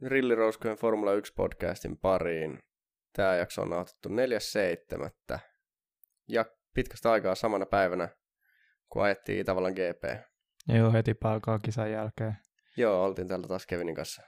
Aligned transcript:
Tervetuloa 0.00 0.10
Rillirouskujen 0.10 0.76
Formula 0.76 1.12
1 1.12 1.32
podcastin 1.36 1.98
pariin. 1.98 2.58
Tämä 3.12 3.36
jakso 3.36 3.62
on 3.62 3.70
nauhoitettu 3.70 4.08
4.7. 4.08 5.38
Ja 6.28 6.44
pitkästä 6.74 7.12
aikaa 7.12 7.34
samana 7.34 7.66
päivänä, 7.66 8.08
kun 8.88 9.02
ajettiin 9.02 9.40
Itävallan 9.40 9.72
GP. 9.72 10.26
Joo, 10.68 10.92
heti 10.92 11.14
palkaa 11.14 11.58
kisan 11.58 11.90
jälkeen. 11.90 12.36
Joo, 12.76 13.04
oltiin 13.04 13.28
täällä 13.28 13.48
taas 13.48 13.66
Kevinin 13.66 13.94
kanssa 13.94 14.22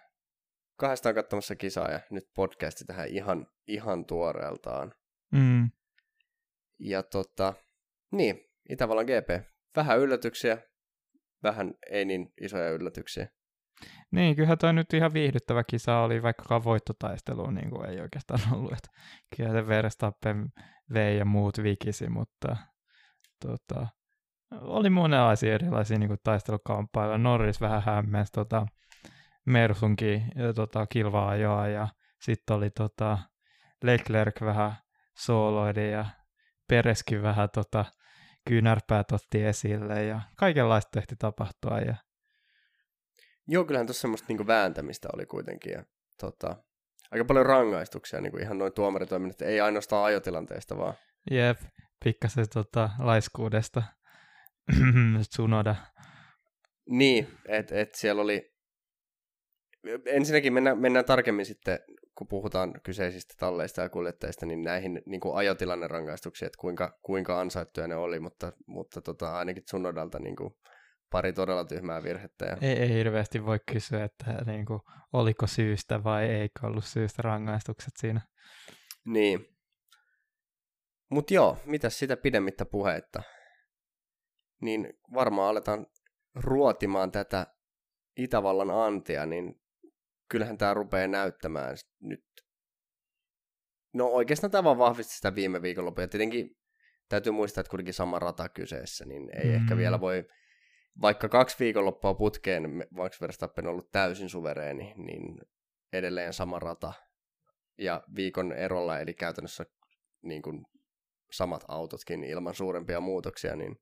kahdestaan 0.76 1.14
katsomassa 1.14 1.56
kisaa 1.56 1.90
ja 1.90 2.00
nyt 2.10 2.24
podcasti 2.34 2.84
tähän 2.84 3.08
ihan, 3.08 3.46
ihan 3.66 4.06
tuoreeltaan. 4.06 4.94
Mm. 5.32 5.70
Ja 6.78 7.02
tota, 7.02 7.54
niin, 8.12 8.44
Itävallan 8.68 9.06
GP. 9.06 9.44
Vähän 9.76 9.98
yllätyksiä, 9.98 10.58
vähän 11.42 11.74
ei 11.90 12.04
niin 12.04 12.32
isoja 12.40 12.70
yllätyksiä. 12.70 13.28
Niin, 14.10 14.36
kyllähän 14.36 14.58
toi 14.58 14.72
nyt 14.72 14.94
ihan 14.94 15.12
viihdyttävä 15.12 15.64
kisa 15.64 15.98
oli, 15.98 16.22
vaikka 16.22 16.64
voittotaistelu 16.64 17.50
niin 17.50 17.70
kuin 17.70 17.90
ei 17.90 18.00
oikeastaan 18.00 18.40
ollut. 18.52 18.72
Että 18.72 18.88
kyllä 19.36 19.52
se 19.52 19.66
Verstappen 19.66 20.48
vei 20.94 21.18
ja 21.18 21.24
muut 21.24 21.62
vikisi, 21.62 22.08
mutta 22.08 22.56
tota, 23.46 23.86
oli 24.60 24.90
monenlaisia 24.90 25.54
erilaisia 25.54 25.98
niin 25.98 26.18
taistelukamppailla. 26.24 27.18
Norris 27.18 27.60
vähän 27.60 27.82
hämmensi 27.82 28.32
tota, 28.32 28.66
Mersunkin 29.46 30.22
tota, 30.54 30.86
kilvaa 30.86 31.36
ja 31.36 31.88
sitten 32.20 32.56
oli 32.56 32.70
tota, 32.70 33.18
Leclerc 33.82 34.40
vähän 34.40 34.72
sooloidi 35.18 35.90
ja 35.90 36.04
Pereskin 36.68 37.22
vähän 37.22 37.48
tota, 37.54 37.84
kyynärpäät 38.48 39.12
otti 39.12 39.44
esille 39.44 40.04
ja 40.04 40.20
kaikenlaista 40.36 40.90
tehti 40.92 41.16
tapahtua 41.18 41.78
ja 41.78 41.94
Joo, 43.48 43.64
kyllähän 43.64 43.86
tuossa 43.86 44.00
semmoista 44.00 44.26
niinku 44.28 44.46
vääntämistä 44.46 45.08
oli 45.14 45.26
kuitenkin. 45.26 45.72
Ja, 45.72 45.84
tota, 46.20 46.56
aika 47.10 47.24
paljon 47.24 47.46
rangaistuksia 47.46 48.20
niinku 48.20 48.38
ihan 48.38 48.58
noin 48.58 48.72
tuomaritoiminnat, 48.72 49.42
ei 49.42 49.60
ainoastaan 49.60 50.04
ajotilanteesta 50.04 50.76
vaan. 50.76 50.94
Jep, 51.30 51.60
pikkasen 52.04 52.46
tota, 52.54 52.90
laiskuudesta 52.98 53.82
Tsunoda. 55.30 55.76
Niin, 56.90 57.28
että 57.48 57.80
et 57.80 57.94
siellä 57.94 58.22
oli... 58.22 58.54
Ensinnäkin 60.06 60.52
mennään, 60.52 60.78
mennään 60.78 61.04
tarkemmin 61.04 61.46
sitten, 61.46 61.78
kun 62.14 62.28
puhutaan 62.28 62.80
kyseisistä 62.82 63.34
talleista 63.38 63.82
ja 63.82 63.88
kuljettajista, 63.88 64.46
niin 64.46 64.62
näihin 64.62 65.02
niin 65.06 65.20
kuin 65.20 65.36
ajotilannerangaistuksiin, 65.36 66.46
että 66.46 66.58
kuinka, 66.60 66.98
kuinka 67.02 67.40
ansaittuja 67.40 67.88
ne 67.88 67.96
oli, 67.96 68.20
mutta, 68.20 68.52
mutta 68.66 69.02
tota, 69.02 69.38
ainakin 69.38 69.64
Tsunodalta 69.64 70.18
niin 70.18 70.36
kuin, 70.36 70.54
pari 71.10 71.32
todella 71.32 71.64
tyhmää 71.64 72.02
virhettä. 72.02 72.46
Ja... 72.46 72.56
Ei, 72.60 72.72
ei 72.72 72.88
hirveästi 72.88 73.44
voi 73.44 73.60
kysyä, 73.72 74.04
että 74.04 74.44
niin 74.46 74.66
kuin, 74.66 74.80
oliko 75.12 75.46
syystä 75.46 76.04
vai 76.04 76.24
eikö 76.24 76.66
ollut 76.66 76.84
syystä 76.84 77.22
rangaistukset 77.22 77.92
siinä. 77.96 78.20
Niin. 79.04 79.58
Mutta 81.10 81.34
joo, 81.34 81.58
mitä 81.64 81.90
sitä 81.90 82.16
pidemmittä 82.16 82.64
puheetta? 82.64 83.22
Niin 84.60 84.92
varmaan 85.14 85.48
aletaan 85.48 85.86
ruotimaan 86.34 87.12
tätä 87.12 87.46
Itävallan 88.16 88.70
antia, 88.70 89.26
niin 89.26 89.60
kyllähän 90.28 90.58
tämä 90.58 90.74
rupeaa 90.74 91.08
näyttämään 91.08 91.76
nyt. 92.00 92.24
No 93.94 94.06
oikeastaan 94.06 94.50
tämä 94.50 94.64
vaan 94.64 94.78
vahvisti 94.78 95.14
sitä 95.14 95.34
viime 95.34 95.62
viikonloppuja. 95.62 96.08
Tietenkin 96.08 96.56
täytyy 97.08 97.32
muistaa, 97.32 97.60
että 97.60 97.70
kuitenkin 97.70 97.94
sama 97.94 98.18
rata 98.18 98.48
kyseessä, 98.48 99.04
niin 99.04 99.30
ei 99.36 99.44
mm. 99.44 99.54
ehkä 99.54 99.76
vielä 99.76 100.00
voi 100.00 100.28
vaikka 101.02 101.28
kaksi 101.28 101.56
viikonloppua 101.58 102.14
putkeen 102.14 102.86
Max 102.90 103.20
Verstappen 103.20 103.66
on 103.66 103.70
ollut 103.70 103.90
täysin 103.92 104.28
suvereeni, 104.28 104.94
niin 104.96 105.38
edelleen 105.92 106.32
sama 106.32 106.58
rata 106.58 106.92
ja 107.78 108.02
viikon 108.14 108.52
erolla, 108.52 108.98
eli 108.98 109.14
käytännössä 109.14 109.64
niin 110.22 110.42
kuin 110.42 110.66
samat 111.32 111.64
autotkin 111.68 112.24
ilman 112.24 112.54
suurempia 112.54 113.00
muutoksia, 113.00 113.56
niin, 113.56 113.76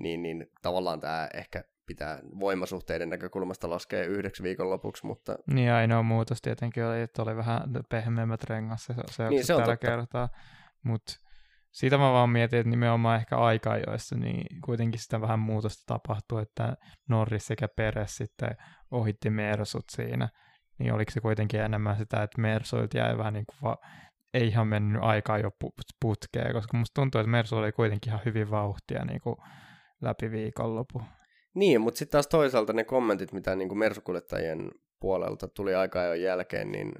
niin, 0.00 0.22
niin 0.22 0.46
tavallaan 0.62 1.00
tämä 1.00 1.28
ehkä 1.34 1.64
pitää 1.86 2.20
voimasuhteiden 2.40 3.08
näkökulmasta 3.08 3.70
laskea 3.70 4.04
yhdeksi 4.04 4.42
viikonlopuksi, 4.42 5.06
mutta... 5.06 5.38
Niin 5.46 5.72
ainoa 5.72 6.02
muutos 6.02 6.42
tietenkin 6.42 6.84
oli, 6.84 7.00
että 7.00 7.22
oli 7.22 7.36
vähän 7.36 7.62
pehmeämmät 7.88 8.44
rengas 8.44 8.84
se, 8.84 8.94
niin, 9.28 9.46
se 9.46 9.54
on 9.54 9.60
tällä 9.60 9.76
totta. 9.76 9.86
kertaa, 9.86 10.28
mutta 10.82 11.12
siitä 11.70 11.98
mä 11.98 12.12
vaan 12.12 12.30
mietin, 12.30 12.58
että 12.58 12.70
nimenomaan 12.70 13.20
ehkä 13.20 13.36
aika-ajoissa 13.36 14.16
niin 14.16 14.60
kuitenkin 14.64 15.00
sitä 15.00 15.20
vähän 15.20 15.38
muutosta 15.38 15.82
tapahtuu, 15.86 16.38
että 16.38 16.76
Norris 17.08 17.46
sekä 17.46 17.68
Peres 17.76 18.16
sitten 18.16 18.56
ohitti 18.90 19.30
Mersut 19.30 19.84
siinä, 19.90 20.28
niin 20.78 20.92
oliko 20.92 21.10
se 21.10 21.20
kuitenkin 21.20 21.60
enemmän 21.60 21.96
sitä, 21.96 22.22
että 22.22 22.40
Mersuilta 22.40 22.98
jäi 22.98 23.18
vähän 23.18 23.32
niin 23.32 23.46
kuin 23.46 23.56
va- 23.62 23.78
ei 24.34 24.48
ihan 24.48 24.66
mennyt 24.66 25.02
aikaa 25.02 25.38
jo 25.38 25.50
putkeen, 26.00 26.52
koska 26.52 26.76
musta 26.76 27.00
tuntuu, 27.00 27.20
että 27.20 27.30
Mersu 27.30 27.56
oli 27.56 27.72
kuitenkin 27.72 28.10
ihan 28.10 28.24
hyvin 28.24 28.50
vauhtia 28.50 29.04
niin 29.04 29.20
kuin 29.20 29.36
läpi 30.00 30.30
viikonlopu. 30.30 31.02
Niin, 31.54 31.80
mutta 31.80 31.98
sitten 31.98 32.12
taas 32.12 32.26
toisaalta 32.26 32.72
ne 32.72 32.84
kommentit, 32.84 33.32
mitä 33.32 33.56
niin 33.56 33.68
kuin 33.68 33.78
Mersukuljettajien 33.78 34.70
puolelta 35.00 35.48
tuli 35.48 35.74
aikaa 35.74 36.04
jo 36.04 36.14
jälkeen, 36.14 36.72
niin 36.72 36.92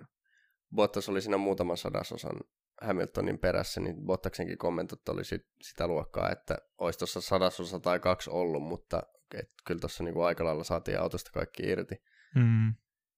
Bottas 0.75 1.09
oli 1.09 1.21
siinä 1.21 1.37
muutaman 1.37 1.77
sadasosan 1.77 2.41
Hamiltonin 2.81 3.39
perässä, 3.39 3.81
niin 3.81 3.97
Bottaksenkin 4.05 4.59
kommentot 4.59 5.09
oli 5.09 5.25
sit, 5.25 5.47
sitä 5.63 5.87
luokkaa, 5.87 6.31
että 6.31 6.59
olisi 6.79 6.99
tuossa 6.99 7.21
sadasosa 7.21 7.81
tai 7.81 8.01
kaksi 8.01 8.31
ollut, 8.31 8.63
mutta 8.63 9.03
et, 9.35 9.51
kyllä 9.67 9.81
tuossa 9.81 10.05
niinku 10.05 10.23
aika 10.23 10.45
lailla 10.45 10.65
saatiin 10.65 11.01
autosta 11.01 11.31
kaikki 11.35 11.63
irti. 11.63 11.95
Mm. 12.35 12.75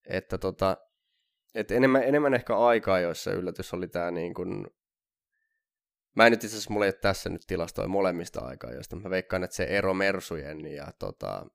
Että 0.08 0.38
tota, 0.38 0.76
et 1.54 1.70
enemmän, 1.70 2.02
enemmän 2.02 2.34
ehkä 2.34 2.56
aikaa, 2.58 3.00
joissa 3.00 3.32
yllätys 3.32 3.74
oli 3.74 3.88
tämä 3.88 4.10
niin 4.10 4.34
kuin, 4.34 4.66
Mä 6.16 6.26
en 6.26 6.32
nyt 6.32 6.44
itse 6.44 6.56
asiassa, 6.56 6.72
mulla 6.72 6.86
ei 6.86 6.88
ole 6.88 6.98
tässä 7.00 7.30
nyt 7.30 7.42
tilastoi 7.46 7.88
molemmista 7.88 8.40
aikaa, 8.40 8.72
joista 8.72 8.96
mä 8.96 9.10
veikkaan, 9.10 9.44
että 9.44 9.56
se 9.56 9.64
ero 9.64 9.94
Mersujen 9.94 10.66
ja 10.66 10.92
tota, 10.98 11.46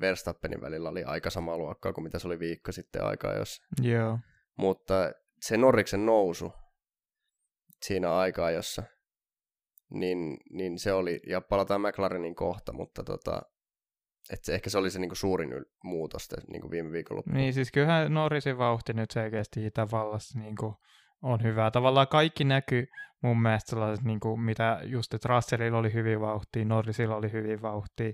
Verstappenin 0.00 0.60
välillä 0.60 0.88
oli 0.88 1.04
aika 1.04 1.30
sama 1.30 1.58
luokkaa 1.58 1.92
kuin 1.92 2.04
mitä 2.04 2.18
se 2.18 2.26
oli 2.26 2.38
viikko 2.38 2.72
sitten 2.72 3.04
aikaa, 3.04 3.34
jos. 3.34 3.62
Joo. 3.82 4.18
Mutta 4.56 5.12
se 5.40 5.56
Norriksen 5.56 6.06
nousu 6.06 6.52
siinä 7.86 8.16
aikaa, 8.16 8.50
jossa 8.50 8.82
niin, 9.90 10.36
niin 10.50 10.78
se 10.78 10.92
oli, 10.92 11.20
ja 11.26 11.40
palataan 11.40 11.80
McLarenin 11.80 12.34
kohta, 12.34 12.72
mutta 12.72 13.04
tota, 13.04 13.42
että 14.30 14.46
se, 14.46 14.54
ehkä 14.54 14.70
se 14.70 14.78
oli 14.78 14.90
se 14.90 14.98
niinku 14.98 15.14
suurin 15.14 15.52
yl- 15.52 15.70
muutos 15.84 16.28
niinku 16.48 16.70
viime 16.70 16.92
viikonloppuna. 16.92 17.36
Niin, 17.36 17.54
siis 17.54 17.72
kyllähän 17.72 18.14
Norrisin 18.14 18.58
vauhti 18.58 18.92
nyt 18.92 19.10
selkeästi 19.10 19.66
Itävallassa 19.66 20.38
niinku 20.38 20.74
on 21.22 21.42
hyvä. 21.42 21.70
Tavallaan 21.70 22.08
kaikki 22.08 22.44
näkyy 22.44 22.86
mun 23.22 23.42
mielestä 23.42 23.70
sellaiset, 23.70 24.04
niinku, 24.04 24.36
mitä 24.36 24.80
just, 24.82 25.14
että 25.14 25.28
Russellilla 25.28 25.78
oli 25.78 25.92
hyvin 25.92 26.20
vauhtia, 26.20 26.64
Norrisilla 26.64 27.16
oli 27.16 27.32
hyvin 27.32 27.62
vauhtia. 27.62 28.12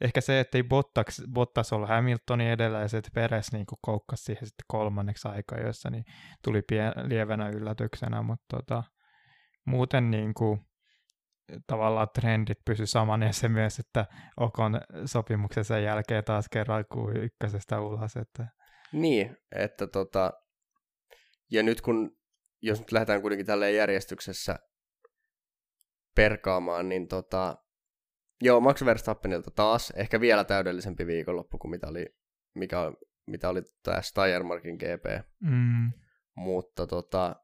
Ehkä 0.00 0.20
se, 0.20 0.40
että 0.40 0.58
ei 0.58 0.62
Bottas, 0.62 1.22
Bottas 1.32 1.72
ollut 1.72 1.88
Hamiltonin 1.88 2.48
edellä 2.48 2.80
ja 2.80 2.88
se, 2.88 2.98
että 2.98 3.10
Peres 3.14 3.52
niin 3.52 3.66
koukkasi 3.80 4.24
siihen 4.24 4.46
sitten 4.46 4.64
kolmanneksi 4.68 5.28
aikaa, 5.28 5.58
jossa 5.58 5.90
niin 5.90 6.04
tuli 6.44 6.62
pien, 6.62 6.92
lievänä 7.02 7.48
yllätyksenä, 7.48 8.22
mutta 8.22 8.56
tota, 8.56 8.82
muuten 9.68 10.10
niin 10.10 10.34
kuin, 10.34 10.60
tavallaan 11.66 12.08
trendit 12.14 12.58
pysy 12.64 12.86
saman 12.86 13.22
ja 13.22 13.32
se 13.32 13.48
myös, 13.48 13.78
että 13.78 14.06
Okon 14.36 14.80
sopimuksen 15.04 15.64
sen 15.64 15.84
jälkeen 15.84 16.24
taas 16.24 16.48
kerran 16.48 16.84
kuin 16.92 17.16
ykkösestä 17.16 17.80
ulos. 17.80 18.16
Että... 18.16 18.46
Niin, 18.92 19.36
että 19.54 19.86
tota, 19.86 20.32
ja 21.50 21.62
nyt 21.62 21.80
kun, 21.80 22.16
jos 22.62 22.78
nyt 22.78 22.92
lähdetään 22.92 23.20
kuitenkin 23.20 23.46
tälleen 23.46 23.74
järjestyksessä 23.74 24.58
perkaamaan, 26.14 26.88
niin 26.88 27.08
tota, 27.08 27.56
joo, 28.42 28.60
Max 28.60 28.84
Verstappenilta 28.84 29.50
taas 29.50 29.90
ehkä 29.90 30.20
vielä 30.20 30.44
täydellisempi 30.44 31.06
viikonloppu 31.06 31.58
kuin 31.58 31.70
mitä 31.70 31.86
oli, 31.88 32.06
mikä, 32.54 32.92
mitä 33.26 33.48
oli 33.48 33.62
tämä 33.82 34.02
Steiermarkin 34.02 34.76
GP. 34.76 35.26
Mm. 35.40 35.92
Mutta 36.36 36.86
tota, 36.86 37.36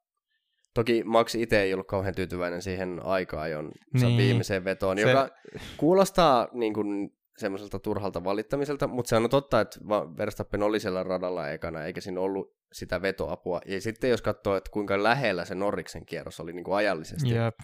Toki 0.74 1.02
Max 1.04 1.34
itse 1.34 1.62
ei 1.62 1.74
ollut 1.74 1.86
kauhean 1.86 2.14
tyytyväinen 2.14 2.62
siihen 2.62 3.00
aikaan 3.04 3.50
jon 3.50 3.72
niin. 3.92 4.18
viimeiseen 4.18 4.64
vetoon, 4.64 4.98
se... 4.98 5.10
joka 5.10 5.28
kuulostaa 5.76 6.48
niin 6.52 6.74
kuin, 6.74 7.12
semmoiselta 7.36 7.78
turhalta 7.78 8.24
valittamiselta, 8.24 8.86
mutta 8.88 9.08
se 9.08 9.16
on 9.16 9.30
totta, 9.30 9.60
että 9.60 9.80
Verstappen 10.16 10.62
oli 10.62 10.80
siellä 10.80 11.02
radalla 11.02 11.48
ekana, 11.48 11.84
eikä 11.84 12.00
siinä 12.00 12.20
ollut 12.20 12.54
sitä 12.72 13.02
vetoapua. 13.02 13.60
Ja 13.66 13.80
sitten 13.80 14.10
jos 14.10 14.22
katsoo, 14.22 14.56
että 14.56 14.70
kuinka 14.70 15.02
lähellä 15.02 15.44
se 15.44 15.54
Norriksen 15.54 16.06
kierros 16.06 16.40
oli 16.40 16.52
niin 16.52 16.64
kuin 16.64 16.76
ajallisesti, 16.76 17.34
Jep. 17.34 17.54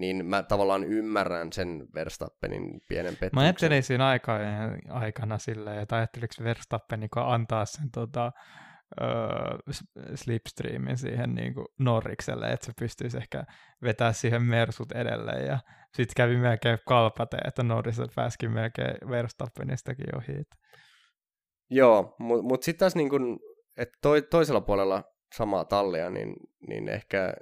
niin 0.00 0.26
mä 0.26 0.42
tavallaan 0.42 0.84
ymmärrän 0.84 1.52
sen 1.52 1.86
Verstappenin 1.94 2.80
pienen 2.88 3.12
pettymyksen. 3.12 3.30
Mä 3.34 3.40
ajattelin 3.40 3.82
siinä 3.82 4.18
aikana 4.88 5.38
silleen, 5.38 5.78
että 5.78 5.96
ajatteliko 5.96 6.34
Verstappen 6.44 7.00
niin 7.00 7.10
antaa 7.14 7.64
sen 7.64 7.90
tota, 7.90 8.32
öö, 9.00 9.74
slipstreamin 10.14 10.98
siihen 10.98 11.34
niin 11.34 11.54
kuin 11.54 11.66
Norrikselle, 11.78 12.52
että 12.52 12.66
se 12.66 12.72
pystyisi 12.78 13.16
ehkä 13.16 13.44
vetää 13.82 14.12
siihen 14.12 14.42
Mersut 14.42 14.92
edelleen. 14.92 15.46
Ja 15.46 15.58
sitten 15.94 16.14
kävi 16.16 16.36
melkein 16.36 16.78
kalpate, 16.88 17.36
että 17.44 17.62
Norris 17.62 17.96
pääsikin 18.14 18.52
melkein 18.52 18.96
Verstappenistakin 19.08 20.16
ohi. 20.16 20.42
Joo, 21.70 22.16
mutta 22.18 22.42
mut 22.42 22.62
sitten 22.62 22.78
taas 22.78 22.96
niin 22.96 23.10
kun, 23.10 23.38
että 23.76 23.98
toi, 24.02 24.22
toisella 24.22 24.60
puolella 24.60 25.04
samaa 25.34 25.64
tallia, 25.64 26.10
niin, 26.10 26.34
niin 26.68 26.88
ehkä 26.88 27.34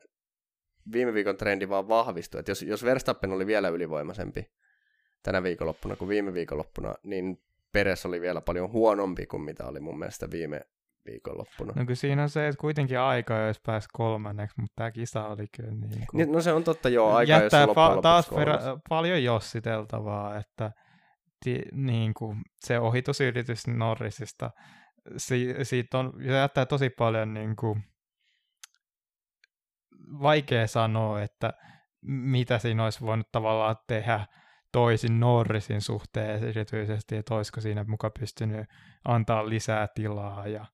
viime 0.92 1.14
viikon 1.14 1.36
trendi 1.36 1.68
vaan 1.68 1.88
vahvistui. 1.88 2.38
Että 2.38 2.50
jos, 2.50 2.62
jos 2.62 2.84
Verstappen 2.84 3.32
oli 3.32 3.46
vielä 3.46 3.68
ylivoimaisempi 3.68 4.50
tänä 5.22 5.42
viikonloppuna 5.42 5.96
kuin 5.96 6.08
viime 6.08 6.34
viikonloppuna, 6.34 6.94
niin 7.02 7.42
Peres 7.72 8.06
oli 8.06 8.20
vielä 8.20 8.40
paljon 8.40 8.72
huonompi 8.72 9.26
kuin 9.26 9.42
mitä 9.42 9.66
oli 9.66 9.80
mun 9.80 9.98
mielestä 9.98 10.30
viime 10.30 10.60
viikonloppuna. 11.06 11.72
No 11.76 11.84
kyllä 11.84 11.94
siinä 11.94 12.22
on 12.22 12.28
se, 12.28 12.48
että 12.48 12.60
kuitenkin 12.60 12.98
aika, 12.98 13.38
jos 13.38 13.60
pääsi 13.60 13.88
kolmanneksi, 13.92 14.60
mutta 14.60 14.74
tämä 14.76 14.90
kisa 14.90 15.26
oli 15.26 15.46
kyllä 15.56 15.70
niin 15.70 16.06
kuin... 16.10 16.18
Niin, 16.18 16.32
no 16.32 16.40
se 16.40 16.52
on 16.52 16.64
totta 16.64 16.88
joo, 16.88 17.14
aika, 17.14 17.32
jos 17.32 17.52
fa- 17.52 18.00
taas 18.02 18.28
perä... 18.28 18.58
paljon 18.88 19.24
jossiteltavaa, 19.24 20.36
että 20.38 20.72
ti- 21.44 21.68
niin 21.72 22.14
kuin 22.14 22.42
se 22.60 22.78
ohitusyritys 22.78 23.66
Norrisista, 23.66 24.50
si- 25.16 25.54
siitä 25.62 25.98
on, 25.98 26.12
se 26.22 26.32
jättää 26.32 26.66
tosi 26.66 26.90
paljon 26.90 27.34
niin 27.34 27.56
kuin, 27.56 27.84
vaikea 30.22 30.66
sanoa, 30.66 31.22
että 31.22 31.52
mitä 32.06 32.58
siinä 32.58 32.84
olisi 32.84 33.00
voinut 33.00 33.32
tavallaan 33.32 33.76
tehdä 33.86 34.26
toisin 34.72 35.20
Norrisin 35.20 35.80
suhteen 35.80 36.44
erityisesti, 36.44 37.16
että 37.16 37.34
olisiko 37.34 37.60
siinä 37.60 37.84
muka 37.88 38.10
pystynyt 38.20 38.66
antaa 39.04 39.48
lisää 39.48 39.88
tilaa 39.94 40.46
ja 40.46 40.66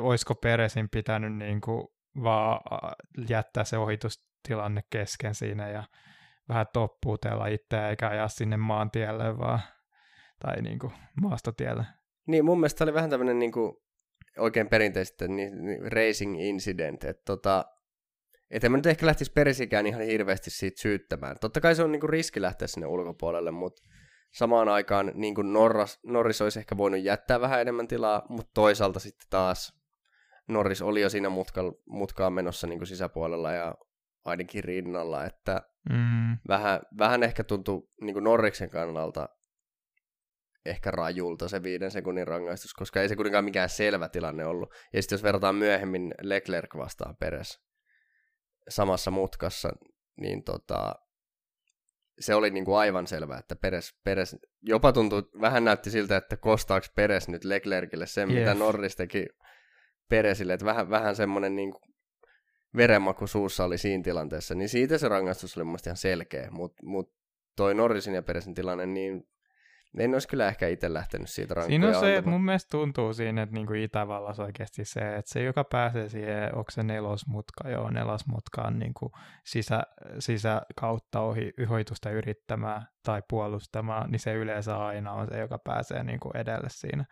olisiko 0.00 0.34
Peresin 0.34 0.88
pitänyt 0.88 1.36
niin 1.36 1.60
kuin 1.60 1.88
vaan 2.22 2.60
jättää 3.28 3.64
se 3.64 3.78
ohitustilanne 3.78 4.82
kesken 4.90 5.34
siinä 5.34 5.68
ja 5.68 5.84
vähän 6.48 6.66
toppuutella 6.72 7.46
itseä 7.46 7.90
eikä 7.90 8.08
ajaa 8.08 8.28
sinne 8.28 8.56
maantielle 8.56 9.38
vaan, 9.38 9.60
tai 10.40 10.62
niin 10.62 10.78
kuin 10.78 10.92
maastotielle. 11.20 11.84
Niin, 12.26 12.44
mun 12.44 12.60
mielestä 12.60 12.84
oli 12.84 12.94
vähän 12.94 13.10
tämmöinen 13.10 13.38
niin 13.38 13.52
kuin, 13.52 13.76
oikein 14.38 14.68
perinteisesti 14.68 15.28
niin, 15.28 15.64
niin 15.64 15.92
racing 15.92 16.40
incident, 16.40 17.04
että 17.04 17.22
tota, 17.24 17.64
et 18.50 18.64
en 18.64 18.70
mä 18.70 18.76
nyt 18.76 18.86
ehkä 18.86 19.06
lähtisi 19.06 19.32
perisikään 19.32 19.86
ihan 19.86 20.02
hirveästi 20.02 20.50
siitä 20.50 20.80
syyttämään. 20.80 21.36
Totta 21.40 21.60
kai 21.60 21.74
se 21.74 21.82
on 21.82 21.92
niinku 21.92 22.06
riski 22.06 22.42
lähteä 22.42 22.68
sinne 22.68 22.86
ulkopuolelle, 22.86 23.50
mutta 23.50 23.82
samaan 24.32 24.68
aikaan 24.68 25.12
niinku 25.14 25.42
Norras, 25.42 26.00
Norris 26.06 26.42
olisi 26.42 26.58
ehkä 26.58 26.76
voinut 26.76 27.00
jättää 27.00 27.40
vähän 27.40 27.60
enemmän 27.60 27.88
tilaa, 27.88 28.22
mutta 28.28 28.50
toisaalta 28.54 29.00
sitten 29.00 29.26
taas 29.30 29.78
Norris 30.48 30.82
oli 30.82 31.00
jo 31.00 31.10
siinä 31.10 31.28
mutkalla, 31.28 31.72
mutkaan 31.86 32.32
menossa 32.32 32.66
niinku 32.66 32.86
sisäpuolella 32.86 33.52
ja 33.52 33.74
ainakin 34.24 34.64
rinnalla, 34.64 35.24
että 35.24 35.62
mm. 35.90 36.36
vähän, 36.48 36.80
vähän 36.98 37.22
ehkä 37.22 37.44
tuntui 37.44 37.88
niinku 38.00 38.20
Norriksen 38.20 38.70
kannalta 38.70 39.28
ehkä 40.66 40.90
rajulta 40.90 41.48
se 41.48 41.62
viiden 41.62 41.90
sekunnin 41.90 42.28
rangaistus, 42.28 42.74
koska 42.74 43.02
ei 43.02 43.08
se 43.08 43.16
kuitenkaan 43.16 43.44
mikään 43.44 43.68
selvä 43.68 44.08
tilanne 44.08 44.46
ollut. 44.46 44.74
Ja 44.92 45.02
sitten 45.02 45.16
jos 45.16 45.22
verrataan 45.22 45.54
myöhemmin 45.54 46.14
Leclerc 46.22 46.76
vastaan 46.76 47.16
Peres, 47.16 47.60
samassa 48.68 49.10
mutkassa, 49.10 49.68
niin 50.16 50.44
tota, 50.44 50.94
se 52.20 52.34
oli 52.34 52.50
niin 52.50 52.64
kuin 52.64 52.78
aivan 52.78 53.06
selvää, 53.06 53.38
että 53.38 53.56
Peres, 53.56 53.94
Peres 54.04 54.36
jopa 54.62 54.92
tuntui, 54.92 55.22
vähän 55.40 55.64
näytti 55.64 55.90
siltä, 55.90 56.16
että 56.16 56.36
kostaako 56.36 56.86
Peres 56.94 57.28
nyt 57.28 57.44
Leclercille 57.44 58.06
sen, 58.06 58.30
yes. 58.30 58.38
mitä 58.38 58.54
Norris 58.54 58.96
teki 58.96 59.26
Peresille, 60.08 60.52
että 60.52 60.66
vähän, 60.66 60.90
vähän 60.90 61.16
semmoinen 61.16 61.56
niin 61.56 61.72
kuin 61.72 61.82
verenmaku 62.76 63.26
suussa 63.26 63.64
oli 63.64 63.78
siinä 63.78 64.04
tilanteessa, 64.04 64.54
niin 64.54 64.68
siitä 64.68 64.98
se 64.98 65.08
rangaistus 65.08 65.56
oli 65.56 65.64
mun 65.64 65.78
ihan 65.86 65.96
selkeä, 65.96 66.48
mutta 66.50 66.86
mut 66.86 67.12
toi 67.56 67.74
Norrisin 67.74 68.14
ja 68.14 68.22
Peresin 68.22 68.54
tilanne, 68.54 68.86
niin 68.86 69.28
en 69.98 70.12
olisi 70.12 70.28
kyllä 70.28 70.48
ehkä 70.48 70.68
itse 70.68 70.92
lähtenyt 70.92 71.28
siitä 71.28 71.54
rankkoja 71.54 71.72
Siinä 71.72 71.86
on 71.86 71.92
se, 71.92 71.98
antamaan. 71.98 72.18
että 72.18 72.30
mun 72.30 72.44
mielestä 72.44 72.70
tuntuu 72.70 73.14
siinä, 73.14 73.42
että 73.42 73.54
niinku 73.54 73.72
Itävallassa 73.74 74.42
oikeasti 74.42 74.84
se, 74.84 75.00
että 75.00 75.32
se, 75.32 75.42
joka 75.42 75.64
pääsee 75.64 76.08
siihen, 76.08 76.54
onko 76.54 76.70
se 76.70 76.82
nelosmutka, 76.82 77.68
joo, 77.70 77.90
nelosmutkaan 77.90 78.78
niinku 78.78 79.12
sisä, 79.44 79.82
sisäkautta 80.18 81.20
ohi 81.20 81.52
yhoitusta 81.58 82.10
yrittämään 82.10 82.86
tai 83.02 83.22
puolustamaan, 83.30 84.10
niin 84.10 84.20
se 84.20 84.34
yleensä 84.34 84.76
aina 84.76 85.12
on 85.12 85.26
se, 85.30 85.38
joka 85.38 85.58
pääsee 85.58 86.04
niinku 86.04 86.30
edelle 86.34 86.68
siinä 86.70 87.04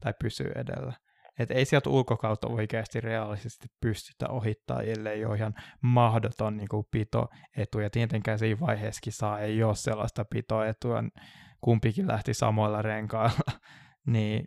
tai 0.00 0.14
pysyy 0.22 0.52
edellä. 0.54 0.92
Että 1.38 1.54
ei 1.54 1.64
sieltä 1.64 1.90
ulkokautta 1.90 2.48
oikeasti 2.48 3.00
reaalisesti 3.00 3.68
pystytä 3.80 4.28
ohittaa, 4.28 4.82
ellei 4.82 5.24
ole 5.24 5.36
ihan 5.36 5.54
mahdoton 5.80 6.56
niin 6.56 6.68
kuin 6.68 6.86
pitoetu. 6.90 7.80
Ja 7.82 7.90
tietenkään 7.90 8.38
siinä 8.38 8.60
vaiheessa 8.60 9.10
saa 9.10 9.40
ei 9.40 9.62
ole 9.62 9.74
sellaista 9.74 10.24
pitoetua, 10.24 11.04
kumpikin 11.60 12.08
lähti 12.08 12.34
samoilla 12.34 12.82
renkailla, 12.82 13.52
niin 14.06 14.44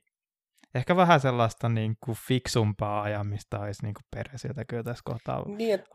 ehkä 0.76 0.96
vähän 0.96 1.20
sellaista 1.20 1.70
niin 1.70 1.96
kuin 2.06 2.18
fiksumpaa 2.28 3.02
ajamista 3.02 3.60
olisi 3.60 3.84
niin 3.84 3.94
kuin 3.94 4.04
peräsiltä 4.16 4.66
kyllä 4.66 4.84
tässä 4.84 5.02
kohtaa 5.06 5.50
niin, 5.50 5.74
et, 5.74 5.86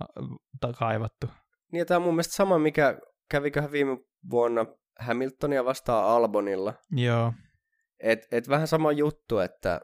kaivattu. 0.79 1.26
Niin, 1.73 1.87
tämä 1.87 1.97
on 1.97 2.03
mun 2.03 2.15
mielestä 2.15 2.35
sama, 2.35 2.59
mikä 2.59 2.99
käviköhän 3.31 3.73
viime 3.73 3.99
vuonna 4.31 4.67
Hamiltonia 4.99 5.65
vastaan 5.65 6.05
Albonilla. 6.05 6.75
Joo. 6.91 7.32
Et, 8.00 8.26
et 8.32 8.49
vähän 8.49 8.69
sama 8.69 8.93
juttu, 8.93 9.38
että 9.38 9.81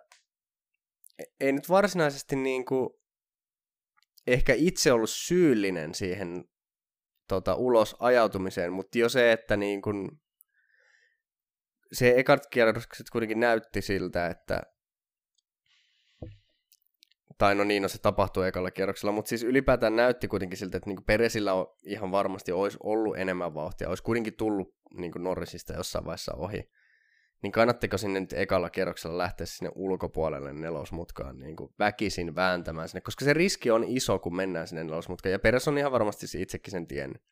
e, 1.19 1.23
ei 1.41 1.53
nyt 1.53 1.69
varsinaisesti 1.69 2.37
niin 2.37 2.65
kuin 2.65 2.91
ehkä 4.27 4.55
itse 4.57 4.93
ollut 4.93 5.11
syyllinen 5.11 5.95
siihen 5.95 6.45
tota, 7.29 7.55
ulos 7.55 7.97
ajautumiseen, 7.99 8.73
mutta 8.73 8.99
jo 8.99 9.09
se, 9.09 9.33
että 9.33 9.57
niin 9.57 9.83
kuin 9.83 10.09
se 11.94 12.14
ekat 12.17 12.46
kierrokset 12.46 13.11
kuitenkin 13.11 13.41
näytti 13.41 13.82
siltä, 13.82 14.26
että 14.26 14.62
tai 17.38 17.55
no 17.55 17.64
niin, 17.64 17.82
no 17.82 17.88
se 17.88 17.99
tapahtui 17.99 18.49
ekalla 18.49 18.70
kierroksella, 18.70 19.12
mutta 19.12 19.29
siis 19.29 19.43
ylipäätään 19.43 19.96
näytti 19.96 20.29
kuitenkin 20.29 20.58
siltä, 20.58 20.76
että 20.76 20.91
niinku 20.91 21.02
Peresillä 21.06 21.55
on 21.55 21.67
ihan 21.85 22.11
varmasti 22.11 22.52
olisi 22.52 22.79
ollut 22.82 23.19
enemmän 23.19 23.55
vauhtia, 23.55 23.89
olisi 23.89 24.03
kuitenkin 24.03 24.36
tullut 24.36 24.74
niinku 24.96 25.19
Norrisista 25.19 25.72
jossain 25.72 26.05
vaiheessa 26.05 26.34
ohi. 26.34 26.70
Niin 27.43 27.53
kannattiko 27.53 27.98
sinne 27.98 28.20
nyt 28.20 28.32
ekalla 28.32 28.70
kierroksella 28.70 29.19
lähteä 29.19 29.46
sinne 29.46 29.72
ulkopuolelle 29.74 30.53
nelosmutkaan 30.53 31.39
niin 31.39 31.56
kuin 31.56 31.74
väkisin 31.79 32.34
vääntämään 32.34 32.89
sinne, 32.89 33.01
koska 33.01 33.24
se 33.24 33.32
riski 33.32 33.70
on 33.70 33.84
iso, 33.84 34.19
kun 34.19 34.36
mennään 34.36 34.69
sinne 34.69 34.84
nelosmutkaan, 34.84 35.32
ja 35.32 35.39
Peres 35.39 35.69
on 35.69 35.79
ihan 35.79 35.93
varmasti 35.93 36.27
itsekin 36.39 36.70
sen 36.70 36.86
tiennyt. 36.86 37.22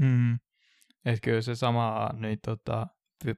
Mm. 0.00 0.38
Että 1.04 1.20
kyllä 1.22 1.40
se 1.40 1.54
sama, 1.54 2.10
niin 2.18 2.38
tota, 2.44 2.86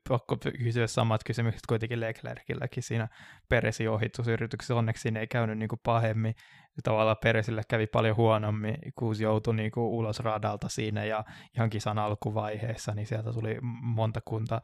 pakko 0.09 0.37
kysyä 0.37 0.87
samat 0.87 1.25
kysymykset 1.25 1.67
kuitenkin 1.69 2.01
Leclercilläkin 2.01 2.83
siinä 2.83 3.09
Peresin 3.49 3.91
ohitusyrityksessä. 3.91 4.75
Onneksi 4.75 5.03
siinä 5.03 5.21
ei 5.21 5.27
käynyt 5.27 5.59
niin 5.59 5.69
kuin 5.69 5.81
pahemmin. 5.83 6.35
Tavallaan 6.83 7.17
Peresille 7.23 7.63
kävi 7.69 7.87
paljon 7.87 8.17
huonommin, 8.17 8.77
kun 8.95 9.21
joutui 9.21 9.55
niin 9.55 9.71
kuin 9.71 9.85
ulos 9.85 10.21
radalta 10.21 10.69
siinä 10.69 11.05
ja 11.05 11.25
ihan 11.57 11.71
kisan 11.71 11.99
alkuvaiheessa, 11.99 12.95
niin 12.95 13.07
sieltä 13.07 13.33
tuli 13.33 13.59
monta 13.83 14.21
kunta 14.25 14.61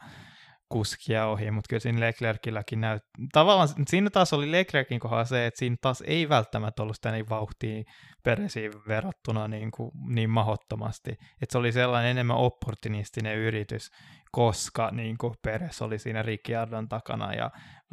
kuskia 0.72 1.26
ohi, 1.26 1.50
mutta 1.50 1.68
kyllä 1.68 1.80
siinä 1.80 2.00
Leclercilläkin 2.00 2.80
näyt... 2.80 3.02
Tavallaan 3.32 3.68
siinä 3.88 4.10
taas 4.10 4.32
oli 4.32 4.52
Leclerkin 4.52 5.00
kohdalla 5.00 5.24
se, 5.24 5.46
että 5.46 5.58
siinä 5.58 5.76
taas 5.80 6.02
ei 6.06 6.28
välttämättä 6.28 6.82
ollut 6.82 6.96
sitä 6.96 7.10
niin 7.10 7.28
vauhtia 7.28 7.82
Peresiin 8.24 8.72
verrattuna 8.88 9.48
niin, 9.48 9.70
kuin, 9.70 9.90
niin 10.08 10.30
mahottomasti. 10.30 11.10
Että 11.10 11.52
se 11.52 11.58
oli 11.58 11.72
sellainen 11.72 12.10
enemmän 12.10 12.36
opportunistinen 12.36 13.36
yritys, 13.36 13.90
koska 14.32 14.90
niin 14.92 15.18
kuin 15.18 15.34
Peres 15.42 15.82
oli 15.82 15.98
siinä 15.98 16.22
Ricciardon 16.22 16.88
takana 16.88 17.34
ja 17.34 17.50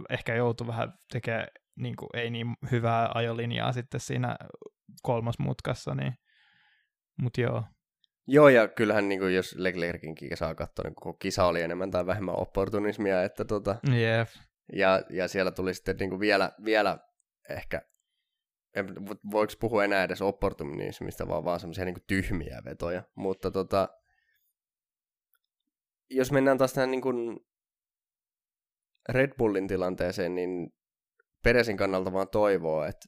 ehkä 0.10 0.36
joutui 0.36 0.68
vähän 0.68 0.94
tekemään 1.12 1.48
niin 1.76 1.96
kuin, 1.96 2.10
ei 2.14 2.30
niin 2.30 2.56
hyvää 2.72 3.12
ajolinjaa 3.14 3.72
sitten 3.72 4.00
siinä 4.00 4.36
kolmosmutkassa, 5.02 5.96
niin 5.96 6.14
mutta 7.22 7.42
joo. 7.42 7.64
Joo, 8.28 8.50
ja 8.50 8.68
kyllähän 8.68 9.10
niin 9.10 9.20
kuin, 9.20 9.36
jos 9.36 9.56
Leclerkin 9.56 10.16
saa 10.36 10.56
katsoa, 10.56 10.84
niin 10.84 10.96
koko 10.96 11.14
kisa 11.14 11.46
oli 11.46 11.62
enemmän 11.62 11.92
tai 11.92 12.06
vähemmän 12.06 12.40
opportunismia, 12.40 13.24
että 13.24 13.46
tota, 13.46 13.76
yep. 13.94 14.28
ja, 14.74 15.02
ja 15.10 15.28
siellä 15.28 15.52
tuli 15.52 15.74
sitten 15.74 15.98
niin 15.98 16.10
kuin 16.10 16.20
vielä, 16.20 16.52
vielä 16.66 16.98
ehkä, 17.50 17.82
voiko 19.32 19.54
puhua 19.60 19.84
enää 19.84 20.04
edes 20.04 20.22
opportunismista, 20.22 21.28
vaan 21.28 21.46
vaan 21.46 21.60
semmoisia 21.60 21.86
niin 21.86 21.96
tyhmiä 22.08 22.62
vetoja, 22.66 23.04
mutta 23.16 23.52
tota, 23.52 23.90
jos 26.10 26.32
mennään 26.32 26.58
taas 26.58 26.74
tähän 26.74 26.92
niin 26.92 27.02
kuin 27.02 27.40
Red 29.10 29.32
Bullin 29.38 29.68
tilanteeseen, 29.68 30.36
niin 30.36 30.74
Peresin 31.44 31.78
kannalta 31.78 32.14
vaan 32.14 32.30
toivoo, 32.30 32.84
että, 32.84 33.06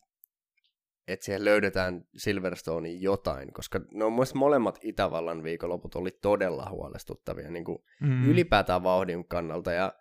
että 1.10 1.26
siihen 1.26 1.46
löydetään 1.46 2.06
Silverstonein 2.18 3.02
jotain, 3.02 3.54
koska 3.54 3.82
ne 3.92 4.06
on 4.06 4.14
myös 4.14 4.34
molemmat 4.34 4.80
Itävallan 4.82 5.44
viikonloput 5.44 5.96
oli 5.96 6.12
todella 6.12 6.70
huolestuttavia 6.70 7.52
niin 7.52 7.66
kuin 7.66 7.80
mm. 8.02 8.30
ylipäätään 8.30 8.84
vauhdin 8.84 9.28
kannalta. 9.28 9.72
Ja 9.72 9.94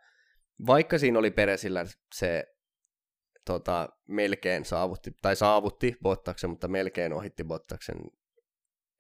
vaikka 0.67 0.99
siinä 0.99 1.19
oli 1.19 1.31
Peresillä 1.31 1.87
se 2.15 2.47
tota, 3.45 3.89
melkein 4.09 4.65
saavutti, 4.65 5.13
tai 5.23 5.37
saavutti 5.37 5.97
Bottaksen, 6.03 6.51
mutta 6.51 6.69
melkein 6.69 7.13
ohitti 7.13 7.45
Bottaksen 7.45 7.97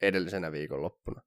edellisenä 0.02 0.52
viikonloppuna, 0.52 1.22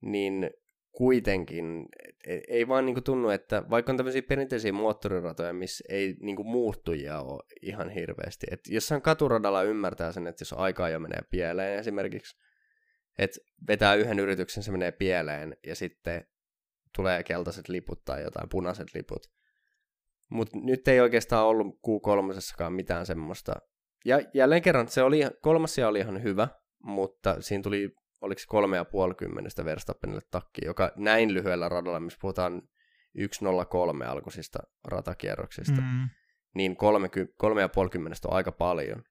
niin 0.00 0.50
kuitenkin, 0.92 1.86
ei, 2.26 2.42
ei 2.48 2.68
vaan 2.68 2.86
niinku 2.86 3.00
tunnu, 3.00 3.28
että 3.28 3.62
vaikka 3.70 3.92
on 3.92 3.96
tämmöisiä 3.96 4.22
perinteisiä 4.22 4.72
moottoriratoja, 4.72 5.52
missä 5.52 5.84
ei 5.88 6.16
niinku 6.20 6.44
muuttujia 6.44 7.20
ole 7.20 7.42
ihan 7.62 7.90
hirveästi. 7.90 8.46
että 8.50 8.74
jossain 8.74 9.02
katuradalla 9.02 9.62
ymmärtää 9.62 10.12
sen, 10.12 10.26
että 10.26 10.42
jos 10.42 10.52
aikaa 10.52 10.88
jo 10.88 11.00
menee 11.00 11.20
pieleen 11.30 11.78
esimerkiksi, 11.78 12.36
että 13.18 13.40
vetää 13.68 13.94
yhden 13.94 14.18
yrityksen, 14.18 14.62
se 14.62 14.72
menee 14.72 14.92
pieleen 14.92 15.56
ja 15.66 15.74
sitten 15.74 16.24
tulee 16.96 17.22
keltaiset 17.22 17.68
liput 17.68 18.04
tai 18.04 18.22
jotain 18.22 18.48
punaiset 18.48 18.94
liput. 18.94 19.26
Mutta 20.30 20.58
nyt 20.62 20.88
ei 20.88 21.00
oikeastaan 21.00 21.46
ollut 21.46 21.66
Q3 21.66 22.70
mitään 22.70 23.06
semmoista. 23.06 23.52
Ja 24.04 24.20
jälleen 24.34 24.62
kerran, 24.62 24.88
se 24.88 25.02
oli, 25.02 25.20
kolmas 25.40 25.78
oli 25.78 25.98
ihan 25.98 26.22
hyvä, 26.22 26.48
mutta 26.82 27.36
siinä 27.40 27.62
tuli, 27.62 27.94
oliko 28.20 28.38
se 28.38 28.46
kolme 28.48 28.76
ja 28.76 28.84
puoli 28.84 29.14
kymmenestä 29.14 29.64
Verstappenille 29.64 30.22
takki, 30.30 30.60
joka 30.64 30.92
näin 30.96 31.34
lyhyellä 31.34 31.68
radalla, 31.68 32.00
missä 32.00 32.18
puhutaan 32.22 32.62
1.03 33.18 34.06
alkuisista 34.06 34.58
ratakierroksista, 34.84 35.80
mm. 35.80 36.08
niin 36.54 36.76
kolme, 36.76 37.08
kolme 37.36 37.60
ja 37.60 37.68
puoli 37.68 37.90
kymmenestä 37.90 38.28
on 38.28 38.34
aika 38.34 38.52
paljon. 38.52 39.02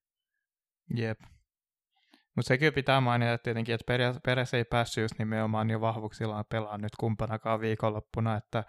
Jep. 0.96 1.20
Mutta 2.36 2.48
sekin 2.48 2.74
pitää 2.74 3.02
mainita 3.02 3.38
tietenkin, 3.38 3.76
että 3.76 4.20
Peres 4.26 4.54
ei 4.54 4.64
päässyt 4.64 5.02
just 5.02 5.20
nimenomaan 5.20 5.70
jo 5.70 5.82
vahvuuksillaan 5.82 6.46
pelaa 6.50 6.78
nyt 6.78 6.96
kumpanakaan 7.00 7.62
viikonloppuna, 7.62 8.38
että 8.38 8.64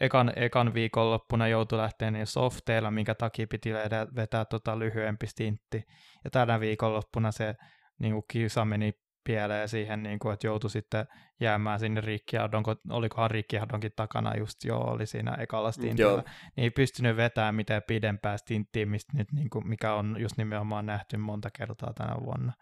ekan, 0.00 0.32
ekan 0.36 0.74
viikonloppuna 0.74 1.48
joutui 1.48 1.78
lähteä 1.78 2.10
niin 2.10 2.26
softeilla, 2.26 2.90
minkä 2.90 3.14
takia 3.14 3.46
piti 3.46 3.72
vetää, 3.72 4.06
vetää 4.16 4.44
tota 4.44 4.78
lyhyempi 4.78 5.26
stintti. 5.26 5.82
Ja 6.24 6.30
tänä 6.30 6.60
viikonloppuna 6.60 7.32
se 7.32 7.54
niin 7.98 8.12
kuin 8.12 8.24
kisa 8.28 8.64
meni 8.64 8.92
pieleen 9.26 9.68
siihen, 9.68 10.02
niin 10.02 10.18
kuin, 10.18 10.34
että 10.34 10.46
joutui 10.46 10.70
sitten 10.70 11.06
jäämään 11.40 11.80
sinne 11.80 12.00
Ricciardon, 12.00 12.64
olikohan 12.90 13.30
Ricciardonkin 13.30 13.92
takana 13.96 14.36
just 14.36 14.64
jo, 14.64 14.78
oli 14.78 15.06
siinä 15.06 15.34
ekalla 15.34 15.72
stintillä, 15.72 16.22
niin 16.56 16.62
ei 16.64 16.70
pystynyt 16.70 17.16
vetämään 17.16 17.54
mitään 17.54 17.82
pidempää 17.86 18.36
stinttiä, 18.36 18.86
mistä 18.86 19.12
nyt, 19.16 19.32
niin 19.32 19.50
kuin, 19.50 19.68
mikä 19.68 19.94
on 19.94 20.16
just 20.18 20.36
nimenomaan 20.36 20.86
nähty 20.86 21.16
monta 21.16 21.48
kertaa 21.58 21.92
tänä 21.92 22.14
vuonna. 22.24 22.52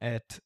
Et 0.00 0.44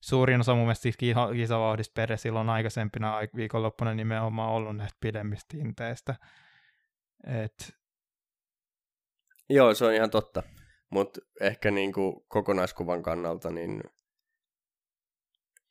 suurin 0.00 0.40
osa 0.40 0.54
mun 0.54 0.62
mielestä 0.62 0.88
kisavauhdista 1.32 1.92
Pere 1.94 2.16
silloin 2.16 2.50
aikaisempina 2.50 3.18
viikonloppuna 3.36 3.94
nimenomaan 3.94 4.50
ollut 4.50 4.76
näistä 4.76 4.98
pidemmistä 5.00 5.46
tinteistä. 5.48 6.14
Et... 7.26 7.76
Joo, 9.50 9.74
se 9.74 9.84
on 9.84 9.94
ihan 9.94 10.10
totta. 10.10 10.42
Mutta 10.90 11.20
ehkä 11.40 11.70
niinku 11.70 12.26
kokonaiskuvan 12.28 13.02
kannalta 13.02 13.50
niin 13.50 13.80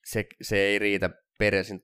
se, 0.05 0.25
se 0.41 0.57
ei 0.57 0.79
riitä 0.79 1.09
Peresin 1.39 1.83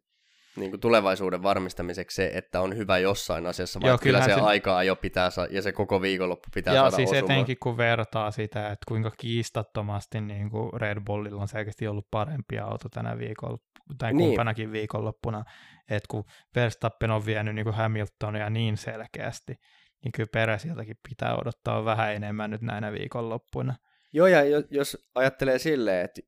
niin 0.55 0.71
kuin 0.71 0.81
tulevaisuuden 0.81 1.43
varmistamiseksi 1.43 2.15
se, 2.15 2.31
että 2.33 2.61
on 2.61 2.77
hyvä 2.77 2.97
jossain 2.97 3.45
asiassa, 3.45 3.81
vaan 3.81 3.89
Joo, 3.89 3.97
kyllä 3.97 4.21
se, 4.21 4.33
se 4.33 4.39
aikaa 4.39 4.83
jo 4.83 4.95
pitää 4.95 5.29
saa, 5.29 5.47
ja 5.49 5.61
se 5.61 5.71
koko 5.71 6.01
viikonloppu 6.01 6.47
pitää 6.53 6.73
ja 6.73 6.79
saada 6.81 6.95
siis 6.95 7.09
osumaan. 7.09 7.31
etenkin 7.31 7.57
kun 7.63 7.77
vertaa 7.77 8.31
sitä, 8.31 8.67
että 8.67 8.85
kuinka 8.87 9.11
kiistattomasti 9.17 10.21
niin 10.21 10.49
kuin 10.49 10.73
Red 10.73 10.97
Bullilla 11.05 11.41
on 11.41 11.47
selkeästi 11.47 11.87
ollut 11.87 12.07
parempi 12.11 12.59
auto 12.59 12.89
tänä 12.89 13.17
viikolla, 13.17 13.57
tai 13.97 14.13
niin. 14.13 14.27
kumpanakin 14.27 14.71
viikonloppuna, 14.71 15.43
että 15.89 16.07
kun 16.09 16.23
Verstappen 16.55 17.11
on 17.11 17.25
vienyt 17.25 17.55
niin 17.55 17.65
kuin 17.65 17.75
Hamiltonia 17.75 18.49
niin 18.49 18.77
selkeästi, 18.77 19.55
niin 20.03 20.11
kyllä 20.11 20.29
Peresiltäkin 20.33 20.95
pitää 21.09 21.37
odottaa 21.37 21.85
vähän 21.85 22.13
enemmän 22.13 22.51
nyt 22.51 22.61
näinä 22.61 22.91
viikonloppuina. 22.91 23.75
Joo, 24.13 24.27
ja 24.27 24.39
jos 24.69 25.09
ajattelee 25.15 25.59
silleen, 25.59 26.05
että 26.05 26.21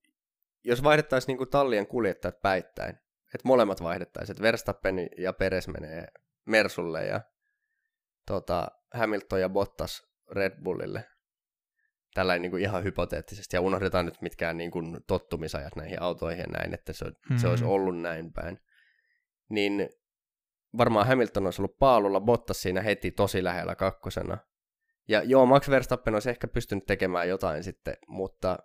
jos 0.63 0.83
vaihdettaisiin 0.83 1.27
niin 1.27 1.37
kuin 1.37 1.49
tallien 1.49 1.87
kuljettajat 1.87 2.41
päittäin, 2.41 2.95
että 3.33 3.47
molemmat 3.47 3.83
vaihdettaisiin, 3.83 4.33
että 4.33 4.43
Verstappen 4.43 5.09
ja 5.17 5.33
Peres 5.33 5.67
menee 5.67 6.07
Mersulle 6.45 7.05
ja 7.05 7.21
tota, 8.27 8.67
Hamilton 8.93 9.41
ja 9.41 9.49
Bottas 9.49 10.11
Red 10.31 10.63
Bullille. 10.63 11.05
Tällainen 12.13 12.41
niin 12.41 12.51
kuin 12.51 12.63
ihan 12.63 12.83
hypoteettisesti, 12.83 13.55
ja 13.55 13.61
unohdetaan 13.61 14.05
nyt 14.05 14.21
mitkään 14.21 14.57
niin 14.57 14.71
kuin 14.71 14.97
tottumisajat 15.07 15.75
näihin 15.75 16.01
autoihin 16.01 16.39
ja 16.39 16.47
näin, 16.47 16.73
että 16.73 16.93
se, 16.93 17.05
mm-hmm. 17.05 17.37
se 17.37 17.47
olisi 17.47 17.63
ollut 17.63 17.99
näin 18.01 18.33
päin. 18.33 18.59
Niin 19.49 19.89
varmaan 20.77 21.07
Hamilton 21.07 21.45
olisi 21.45 21.61
ollut 21.61 21.77
paalulla, 21.79 22.21
Bottas 22.21 22.61
siinä 22.61 22.81
heti 22.81 23.11
tosi 23.11 23.43
lähellä 23.43 23.75
kakkosena. 23.75 24.37
Ja 25.07 25.23
joo, 25.23 25.45
Max 25.45 25.69
Verstappen 25.69 26.13
olisi 26.13 26.29
ehkä 26.29 26.47
pystynyt 26.47 26.85
tekemään 26.85 27.29
jotain 27.29 27.63
sitten, 27.63 27.97
mutta 28.07 28.57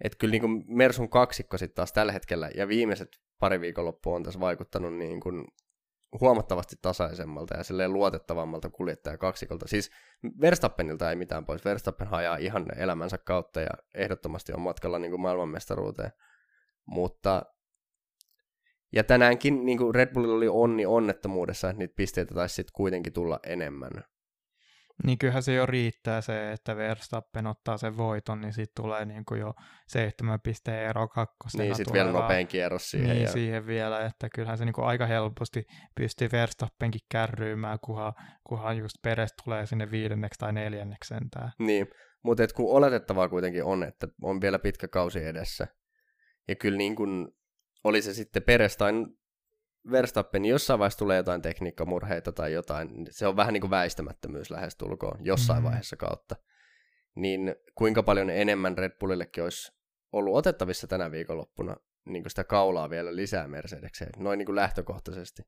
että 0.00 0.18
kyllä 0.18 0.32
niin 0.32 0.40
kuin 0.40 0.64
Mersun 0.66 1.08
kaksikko 1.08 1.58
sitten 1.58 1.74
taas 1.74 1.92
tällä 1.92 2.12
hetkellä, 2.12 2.50
ja 2.56 2.68
viimeiset 2.68 3.08
pari 3.38 3.60
viikonloppua 3.60 4.16
on 4.16 4.22
tässä 4.22 4.40
vaikuttanut 4.40 4.94
niin 4.94 5.20
kuin 5.20 5.44
huomattavasti 6.20 6.76
tasaisemmalta 6.82 7.56
ja 7.56 7.64
silleen 7.64 7.92
luotettavammalta 7.92 8.70
kuljettaja 8.70 9.18
kaksikolta. 9.18 9.68
Siis 9.68 9.90
Verstappenilta 10.40 11.10
ei 11.10 11.16
mitään 11.16 11.46
pois. 11.46 11.64
Verstappen 11.64 12.08
hajaa 12.08 12.36
ihan 12.36 12.66
elämänsä 12.76 13.18
kautta 13.18 13.60
ja 13.60 13.70
ehdottomasti 13.94 14.52
on 14.52 14.60
matkalla 14.60 14.98
niin 14.98 15.10
kuin 15.10 15.20
maailmanmestaruuteen. 15.20 16.12
Mutta 16.86 17.42
ja 18.92 19.04
tänäänkin 19.04 19.64
niin 19.64 19.78
kuin 19.78 19.94
Red 19.94 20.12
Bullilla 20.12 20.34
oli 20.34 20.48
onni 20.48 20.86
onnettomuudessa, 20.86 21.70
että 21.70 21.78
niitä 21.78 21.94
pisteitä 21.96 22.34
taisi 22.34 22.54
sitten 22.54 22.72
kuitenkin 22.76 23.12
tulla 23.12 23.40
enemmän. 23.42 24.04
Niin 25.04 25.18
kyllähän 25.18 25.42
se 25.42 25.54
jo 25.54 25.66
riittää 25.66 26.20
se, 26.20 26.52
että 26.52 26.76
Verstappen 26.76 27.46
ottaa 27.46 27.76
sen 27.76 27.96
voiton, 27.96 28.40
niin 28.40 28.52
sitten 28.52 28.82
tulee 28.82 29.04
niin 29.04 29.24
kuin 29.24 29.40
jo 29.40 29.54
seitsemän 29.88 30.40
pisteen 30.40 30.88
ero 30.88 31.08
kakkosena. 31.08 31.64
Niin, 31.64 31.74
sitten 31.74 31.92
vielä 31.92 32.12
nopein 32.12 32.46
kierros 32.46 32.90
siihen. 32.90 33.10
Niin, 33.10 33.22
ja... 33.22 33.32
siihen 33.32 33.66
vielä, 33.66 34.06
että 34.06 34.28
kyllähän 34.34 34.58
se 34.58 34.64
niin 34.64 34.72
kuin 34.72 34.86
aika 34.86 35.06
helposti 35.06 35.66
pystyy 35.94 36.28
Verstappenkin 36.32 37.00
kärryymään, 37.08 37.78
kunhan, 37.84 38.12
kunhan 38.44 38.78
just 38.78 38.96
Peres 39.02 39.34
tulee 39.44 39.66
sinne 39.66 39.90
viidenneksi 39.90 40.38
tai 40.38 40.52
neljänneksi 40.52 41.08
sentään. 41.08 41.52
Niin, 41.58 41.86
mutta 42.22 42.46
kun 42.54 42.76
oletettavaa 42.76 43.28
kuitenkin 43.28 43.64
on, 43.64 43.82
että 43.82 44.08
on 44.22 44.40
vielä 44.40 44.58
pitkä 44.58 44.88
kausi 44.88 45.24
edessä. 45.24 45.66
Ja 46.48 46.54
kyllä 46.54 46.78
niin 46.78 46.96
kuin 46.96 47.28
oli 47.84 48.02
se 48.02 48.14
sitten 48.14 48.42
Peres 48.42 48.76
tai 48.76 48.92
Verstappen 49.90 50.44
jossain 50.44 50.78
vaiheessa 50.78 50.98
tulee 50.98 51.16
jotain 51.16 51.42
tekniikkamurheita 51.42 52.32
tai 52.32 52.52
jotain, 52.52 52.88
se 53.10 53.26
on 53.26 53.36
vähän 53.36 53.52
niin 53.52 53.60
kuin 53.60 53.70
väistämättömyys 53.70 54.50
lähestulkoon 54.50 55.24
jossain 55.24 55.56
mm-hmm. 55.56 55.64
vaiheessa 55.64 55.96
kautta. 55.96 56.36
Niin 57.16 57.54
kuinka 57.74 58.02
paljon 58.02 58.30
enemmän 58.30 58.78
Red 58.78 58.92
Bullillekin 59.00 59.44
olisi 59.44 59.72
ollut 60.12 60.34
otettavissa 60.34 60.86
tänä 60.86 61.10
viikonloppuna 61.10 61.76
niin 62.06 62.22
kuin 62.22 62.30
sitä 62.30 62.44
kaulaa 62.44 62.90
vielä 62.90 63.16
lisää 63.16 63.48
Mercedekseen, 63.48 64.10
noin 64.16 64.38
niin 64.38 64.46
kuin 64.46 64.56
lähtökohtaisesti. 64.56 65.42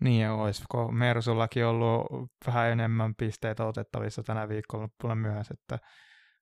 Niin 0.00 0.22
ja 0.22 0.34
olisiko 0.34 0.92
Mersullakin 0.92 1.66
ollut 1.66 2.06
vähän 2.46 2.70
enemmän 2.70 3.14
pisteitä 3.14 3.64
otettavissa 3.66 4.22
tänä 4.22 4.48
viikonloppuna 4.48 5.14
myös, 5.14 5.50
että 5.50 5.78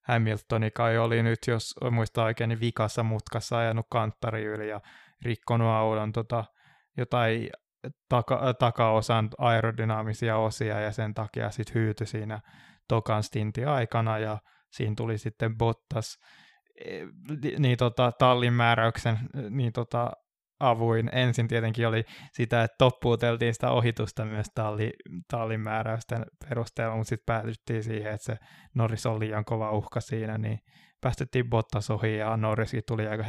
Hamiltoni 0.09 0.71
kai 0.71 0.99
oli 0.99 1.23
nyt, 1.23 1.38
jos 1.47 1.75
muistaa 1.91 2.25
oikein, 2.25 2.49
niin 2.49 2.61
vikassa 2.61 3.03
mutkassa 3.03 3.59
ajanut 3.59 3.87
kanttari 3.91 4.45
yli 4.45 4.69
ja 4.69 4.81
rikkonut 5.23 5.69
auton 5.69 6.12
tota, 6.12 6.45
jotain 6.97 7.51
taka, 8.09 8.55
takaosan 8.59 9.29
aerodynaamisia 9.39 10.37
osia 10.37 10.81
ja 10.81 10.93
sen 10.93 11.15
takia 11.15 11.51
sitten 11.51 11.75
hyytyi 11.75 12.07
siinä 12.07 12.41
tokan 12.89 13.23
stintin 13.23 13.69
aikana 13.69 14.19
ja 14.19 14.39
siinä 14.73 14.95
tuli 14.97 15.19
sitten 15.19 15.57
Bottas 15.57 16.19
e, 16.85 17.01
niin 17.59 17.77
tota, 17.77 18.13
tallin 18.19 18.53
määräyksen 18.53 19.19
niin 19.51 19.73
tota, 19.73 20.11
avuin. 20.61 21.11
Ensin 21.13 21.49
tietenkin 21.49 21.89
oli 21.89 22.05
sitä, 22.33 22.65
että 22.65 22.75
toppuuteltiin 22.79 23.55
sitä 23.55 23.71
ohitusta 23.71 24.25
myös 24.25 24.47
talli, 24.55 24.93
tallin 25.31 25.61
määräysten 25.61 26.25
perusteella, 26.49 26.97
mutta 26.97 27.09
sitten 27.09 27.27
päädyttiin 27.27 27.83
siihen, 27.83 28.13
että 28.13 28.25
se 28.25 28.37
Norris 28.75 29.07
on 29.07 29.21
liian 29.21 29.45
kova 29.45 29.73
uhka 29.73 30.01
siinä, 30.01 30.39
niin 30.39 30.59
päästettiin 31.01 31.51
Bottas 31.51 31.91
ohi 31.91 32.17
ja 32.17 32.37
Norriskin 32.37 32.83
tuli 32.89 33.07
aika 33.07 33.25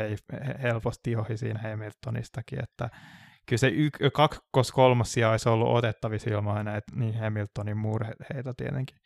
helposti 0.63 1.15
ohi 1.15 1.37
siinä 1.37 1.59
Hamiltonistakin, 1.59 2.63
että 2.63 2.89
kyllä 3.47 3.59
se 3.59 3.67
y- 3.67 4.09
kakkos 4.13 4.71
kolmas 4.71 5.11
sija 5.11 5.31
olisi 5.31 5.49
ollut 5.49 5.77
otettavissa 5.77 6.29
ilman 6.29 6.65
näitä 6.65 6.91
niin 6.95 7.19
Hamiltonin 7.19 7.77
murheita 7.77 8.53
tietenkin. 8.57 8.97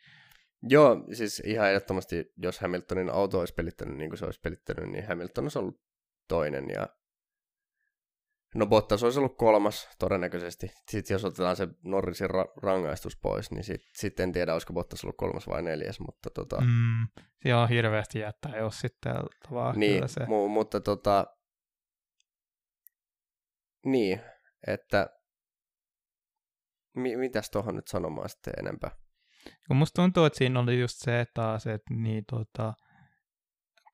Joo, 0.62 1.04
siis 1.12 1.42
ihan 1.44 1.68
ehdottomasti, 1.68 2.32
jos 2.36 2.60
Hamiltonin 2.60 3.10
auto 3.10 3.40
olisi 3.40 3.54
pelittänyt 3.54 3.96
niin 3.96 4.10
kuin 4.10 4.18
se 4.18 4.24
olisi 4.24 4.40
pelittänyt, 4.40 4.90
niin 4.90 5.06
Hamilton 5.06 5.44
olisi 5.44 5.58
ollut 5.58 5.80
toinen 6.28 6.70
ja 6.70 6.88
No 8.54 8.66
Bottas 8.66 9.04
olisi 9.04 9.18
ollut 9.18 9.36
kolmas 9.36 9.88
todennäköisesti. 9.98 10.70
Sitten 10.90 11.14
jos 11.14 11.24
otetaan 11.24 11.56
se 11.56 11.68
Norrisin 11.84 12.30
ra- 12.30 12.52
rangaistus 12.62 13.16
pois, 13.16 13.50
niin 13.50 13.64
sitten 13.64 13.88
sit 13.94 14.20
en 14.20 14.32
tiedä, 14.32 14.52
olisiko 14.52 14.72
Bottas 14.72 15.04
ollut 15.04 15.16
kolmas 15.16 15.48
vai 15.48 15.62
neljäs, 15.62 16.00
mutta 16.00 16.30
tota... 16.30 16.60
Mm, 16.60 17.22
siellä 17.42 17.62
on 17.62 17.68
hirveästi 17.68 18.18
jättää, 18.18 18.56
jos 18.56 18.80
sitten 18.80 19.14
vaan 19.50 19.80
niin, 19.80 20.08
se... 20.08 20.20
mu- 20.20 20.48
mutta 20.48 20.80
tota, 20.80 21.26
niin, 23.84 24.20
että 24.66 25.06
mi- 26.96 27.16
mitäs 27.16 27.50
tuohon 27.50 27.76
nyt 27.76 27.88
sanomaan 27.88 28.28
sitten 28.28 28.54
enempää? 28.58 28.90
Kun 29.68 29.76
musta 29.76 30.02
tuntuu, 30.02 30.24
että 30.24 30.36
siinä 30.36 30.60
oli 30.60 30.80
just 30.80 30.96
se 30.98 31.26
taas, 31.34 31.66
että 31.66 31.94
niin, 31.94 32.24
tota, 32.30 32.72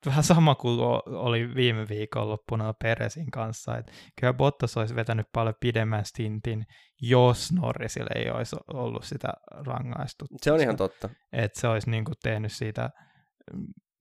vähän 0.05 0.23
sama 0.23 0.55
kuin 0.55 0.79
oli 1.05 1.55
viime 1.55 1.85
viikonloppuna 1.89 2.73
Peresin 2.73 3.31
kanssa, 3.31 3.77
että 3.77 3.91
kyllä 4.19 4.33
Bottas 4.33 4.77
olisi 4.77 4.95
vetänyt 4.95 5.25
paljon 5.33 5.55
pidemmän 5.59 6.05
stintin, 6.05 6.65
jos 7.01 7.51
Norrisille 7.51 8.09
ei 8.15 8.29
olisi 8.29 8.55
ollut 8.73 9.03
sitä 9.03 9.33
rangaistusta. 9.49 10.35
Se 10.41 10.51
on 10.51 10.61
ihan 10.61 10.77
totta. 10.77 11.09
Että 11.31 11.59
se 11.59 11.67
olisi 11.67 11.89
niin 11.89 12.05
kuin 12.05 12.15
tehnyt 12.23 12.51
siitä 12.51 12.89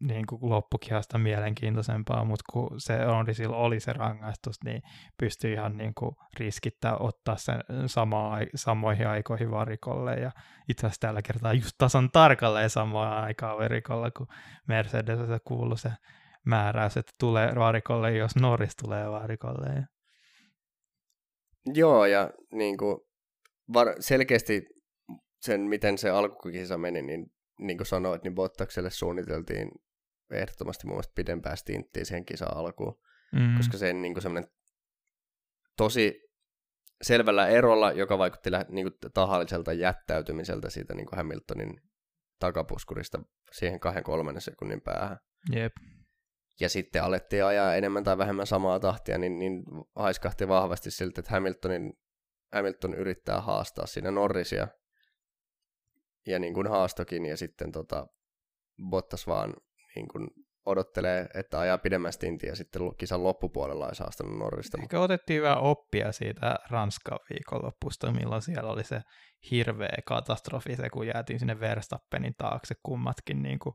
niin 0.01 0.27
kuin 0.27 0.51
loppukihasta 0.51 1.19
mielenkiintoisempaa, 1.19 2.25
mutta 2.25 2.45
kun 2.53 2.81
se 2.81 3.07
on, 3.07 3.35
sillä 3.35 3.57
oli 3.57 3.81
se 3.81 3.93
rangaistus, 3.93 4.57
niin 4.65 4.83
pystyi 5.19 5.53
ihan 5.53 5.77
niin 5.77 5.93
kuin 5.95 6.17
riskittää 6.39 6.97
ottaa 6.97 7.37
sen 7.37 7.61
samaa, 7.87 8.39
samoihin 8.55 9.09
aikoihin 9.09 9.51
varikolle, 9.51 10.15
ja 10.15 10.31
itse 10.69 10.87
asiassa 10.87 11.01
tällä 11.01 11.23
kertaa 11.23 11.53
just 11.53 11.73
tasan 11.79 12.11
tarkalleen 12.13 12.71
samaan 12.71 13.25
aikaan 13.25 13.59
varikolla, 13.59 14.11
kun 14.11 14.27
Mercedes 14.69 15.19
kuului 15.45 15.79
se 15.79 15.91
määräys, 16.47 16.97
että 16.97 17.13
tulee 17.21 17.53
varikolle, 17.55 18.17
jos 18.17 18.37
Norris 18.37 18.77
tulee 18.77 19.11
varikolle. 19.11 19.85
Joo, 21.75 22.07
ja 22.07 22.31
niin 22.53 22.77
kuin 22.77 22.99
var- 23.73 23.97
selkeästi 24.01 24.63
sen, 25.41 25.61
miten 25.61 25.99
se 25.99 26.11
alkukisa 26.11 26.79
meni, 26.79 27.03
niin 27.03 27.27
niin 27.59 27.77
kuin 27.77 27.87
sanoit, 27.87 28.23
niin 28.23 28.35
Bottakselle 28.35 28.91
suunniteltiin 28.91 29.69
ehdottomasti 30.31 30.87
mun 30.87 30.95
mielestä 30.95 31.13
pidempää 31.15 31.57
stinttiä 31.57 32.05
siihen 32.05 32.25
kisan 32.25 32.57
alkuun, 32.57 33.01
mm. 33.33 33.57
koska 33.57 33.79
se 33.79 33.93
niin 33.93 34.23
semmoinen 34.23 34.51
tosi 35.77 36.27
selvällä 37.03 37.49
erolla, 37.49 37.93
joka 37.93 38.19
vaikutti 38.19 38.51
niin 38.69 38.87
kuin 38.87 39.13
tahalliselta 39.15 39.73
jättäytymiseltä 39.73 40.71
siitä 40.71 40.95
niin 40.95 41.07
kuin 41.07 41.17
Hamiltonin 41.17 41.81
takapuskurista 42.39 43.19
siihen 43.53 43.81
kahden 43.81 44.03
kolmannen 44.05 44.41
sekunnin 44.41 44.81
päähän. 44.81 45.19
Jep. 45.53 45.73
Ja 46.61 46.69
sitten 46.69 47.03
alettiin 47.03 47.45
ajaa 47.45 47.75
enemmän 47.75 48.05
tai 48.05 48.19
vähemmän 48.19 48.47
samaa 48.47 48.81
tahtia, 48.81 49.19
niin, 49.19 49.39
niin 49.39 49.65
haiskahti 49.97 50.49
vahvasti 50.49 50.91
siltä, 50.91 51.21
että 51.21 51.31
Hamiltonin, 51.31 51.93
Hamilton 52.53 52.95
yrittää 52.95 53.41
haastaa 53.41 53.87
siinä 53.87 54.11
Norrisia. 54.11 54.69
Ja 56.27 56.39
niin 56.39 56.55
kuin 56.55 56.67
haastokin, 56.67 57.27
ja 57.27 57.37
sitten 57.37 57.73
tota, 57.73 58.07
Bottas 58.91 59.27
vaan 59.27 59.55
niin 59.97 60.09
kuin 60.09 60.29
odottelee, 60.67 61.27
että 61.35 61.61
ajaa 61.61 61.79
pidemmän 61.79 62.13
stintin 62.13 62.49
ja 62.49 62.57
sitten 62.57 62.83
kisan 62.99 63.23
loppupuolella 63.23 63.87
olisi 63.87 64.03
haastanut 64.03 64.39
Norrista. 64.39 64.79
Ehkä 64.83 65.01
otettiin 65.01 65.43
vähän 65.43 65.59
oppia 65.59 66.13
siitä 66.13 66.59
Ranskan 66.71 67.19
viikonloppusta, 67.31 68.13
milloin 68.13 68.43
siellä 68.43 68.71
oli 68.71 68.85
se 68.85 69.01
hirveä 69.51 69.99
katastrofi, 70.07 70.77
se 70.77 70.91
kun 70.91 71.07
jäätiin 71.07 71.39
sinne 71.39 71.61
Verstappenin 71.61 72.35
taakse 72.39 72.75
kummatkin 72.83 73.43
niin 73.43 73.59
kuin, 73.59 73.75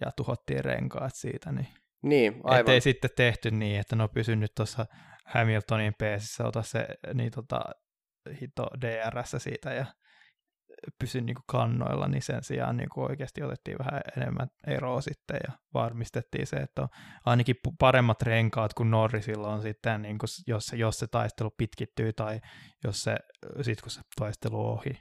ja 0.00 0.10
tuhottiin 0.16 0.64
renkaat 0.64 1.14
siitä. 1.14 1.52
Niin, 1.52 1.68
niin 2.02 2.40
aivan. 2.44 2.60
Ettei 2.60 2.80
sitten 2.80 3.10
tehty 3.16 3.50
niin, 3.50 3.80
että 3.80 3.96
no 3.96 4.08
pysy 4.08 4.36
nyt 4.36 4.52
tuossa 4.56 4.86
Hamiltonin 5.26 5.94
peesissä, 5.98 6.44
ota 6.44 6.62
se 6.62 6.86
niin 7.14 7.30
tota, 7.30 7.60
hito 8.40 8.66
DRS 8.80 9.34
siitä 9.38 9.72
ja 9.72 9.86
pysy 10.98 11.20
niin 11.20 11.34
kuin 11.34 11.44
kannoilla, 11.46 12.08
niin 12.08 12.22
sen 12.22 12.44
sijaan 12.44 12.76
niin 12.76 12.88
kuin 12.88 13.10
oikeasti 13.10 13.42
otettiin 13.42 13.78
vähän 13.78 14.00
enemmän 14.16 14.48
eroa 14.66 15.00
sitten 15.00 15.40
ja 15.46 15.52
varmistettiin 15.74 16.46
se, 16.46 16.56
että 16.56 16.82
on 16.82 16.88
ainakin 17.26 17.56
paremmat 17.78 18.22
renkaat 18.22 18.74
kuin 18.74 18.90
Norrisilla 18.90 19.48
on 19.48 19.62
sitten, 19.62 20.02
niin 20.02 20.18
kuin, 20.18 20.28
jos, 20.46 20.66
se, 20.66 20.76
jos 20.76 20.98
se 20.98 21.06
taistelu 21.06 21.50
pitkittyy 21.50 22.12
tai 22.12 22.40
jos 22.84 23.02
se, 23.02 23.16
sit 23.62 23.80
kun 23.80 23.90
se 23.90 24.00
taistelu 24.16 24.66
on 24.66 24.72
ohi. 24.72 25.00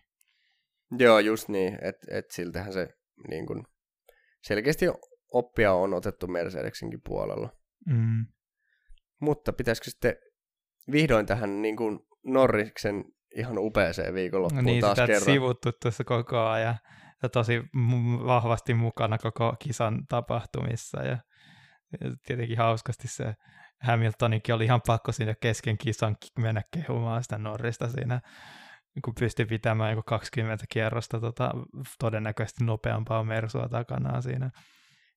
Joo, 1.00 1.20
just 1.20 1.50
niin, 1.50 1.78
että 1.82 2.08
et 2.10 2.32
siltähän 2.32 2.74
se 2.74 2.88
niin 3.30 3.46
kuin, 3.46 3.64
selkeästi 4.44 4.86
oppia 5.34 5.74
on 5.74 5.94
otettu 5.94 6.28
Mercedesinkin 6.28 7.02
puolella. 7.06 7.50
Mm. 7.86 8.26
Mutta 9.22 9.54
pitäisikö 9.54 9.90
sitten 9.90 10.16
vihdoin 10.92 11.26
tähän 11.26 11.62
niin 11.62 11.76
kuin 11.76 12.00
Norriksen 12.26 13.04
ihan 13.36 13.58
upeeseen 13.58 14.14
viikonloppuun 14.14 14.64
no 14.64 14.72
niin, 14.72 14.82
taas 14.82 14.98
kerran. 14.98 15.22
sivuttu 15.22 15.72
tuossa 15.72 16.04
koko 16.04 16.48
ajan 16.48 16.76
ja 17.24 17.30
tosi 17.30 17.64
vahvasti 18.26 18.74
mukana 18.74 19.18
koko 19.18 19.56
kisan 19.60 20.08
tapahtumissa 20.10 21.04
ja, 21.04 21.18
tietenkin 22.26 22.58
hauskasti 22.58 23.08
se 23.08 23.36
Hamiltonikin 23.82 24.56
oli 24.56 24.66
ihan 24.66 24.82
pakko 24.88 25.12
siinä 25.12 25.36
kesken 25.42 25.78
kisan 25.78 26.18
mennä 26.40 26.62
kehumaan 26.72 27.24
sitä 27.24 27.38
Norrista 27.38 27.90
siinä, 27.90 28.22
kun 29.06 29.16
pystyi 29.20 29.46
pitämään 29.46 29.92
joku 29.92 30.04
20 30.06 30.66
kierrosta 30.70 31.20
tota, 31.20 31.52
todennäköisesti 32.00 32.64
nopeampaa 32.64 33.24
Mersua 33.24 33.70
takanaan 33.70 34.24
siinä. 34.24 34.52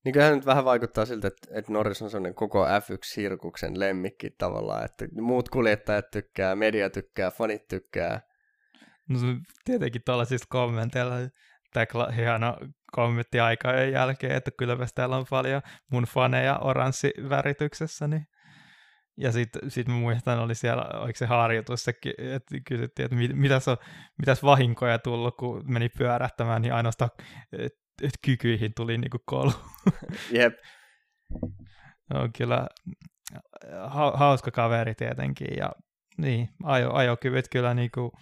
Niin 0.04 0.12
kyllähän 0.12 0.34
nyt 0.34 0.46
vähän 0.46 0.64
vaikuttaa 0.64 1.06
siltä, 1.06 1.28
että, 1.28 1.48
että 1.58 1.72
Norris 1.72 2.02
on 2.02 2.10
sellainen 2.10 2.34
koko 2.34 2.66
F1-sirkuksen 2.66 3.80
lemmikki 3.80 4.30
tavallaan, 4.30 4.84
että 4.84 5.06
muut 5.20 5.48
kuljettajat 5.48 6.10
tykkää, 6.10 6.56
media 6.56 6.90
tykkää, 6.90 7.30
fanit 7.30 7.68
tykkää. 7.68 8.20
No 9.08 9.18
tietenkin 9.64 10.02
tuollaisista 10.04 10.46
kommenteilla, 10.50 11.14
tämä 11.72 12.12
hieno 12.16 12.58
kommentti 12.92 13.40
aikojen 13.40 13.92
jälkeen, 13.92 14.36
että 14.36 14.50
kyllä 14.58 14.76
täällä 14.94 15.16
on 15.16 15.26
paljon 15.30 15.62
mun 15.90 16.04
faneja 16.04 16.58
oranssivärityksessä, 16.58 18.08
niin 18.08 18.26
ja 19.16 19.32
sitten 19.32 19.70
sit 19.70 19.88
mä 19.88 19.94
muistan, 19.94 20.38
oli 20.38 20.54
siellä, 20.54 20.82
oliko 20.82 21.16
se 21.16 21.26
harjoitus, 21.26 21.88
että 21.88 22.56
kysyttiin, 22.68 23.04
että 23.04 23.16
mit, 23.16 23.30
mitäs, 23.34 23.68
on, 23.68 23.76
mitäs 24.18 24.42
vahinkoja 24.42 24.98
tullut, 24.98 25.36
kun 25.36 25.72
meni 25.72 25.88
pyörähtämään, 25.88 26.62
niin 26.62 26.74
ainoastaan 26.74 27.10
kykyihin 28.24 28.72
tuli 28.76 28.98
niinku 28.98 29.18
kolu. 29.26 29.52
Jep. 30.38 30.54
on 32.14 32.32
kyllä 32.38 32.66
ha- 33.88 34.16
hauska 34.16 34.50
kaveri 34.50 34.94
tietenkin 34.94 35.56
ja 35.56 35.72
niin, 36.18 36.48
ajo, 36.62 36.92
ajokyvyt 36.92 37.48
kyllä 37.48 37.74
niinku, 37.74 38.12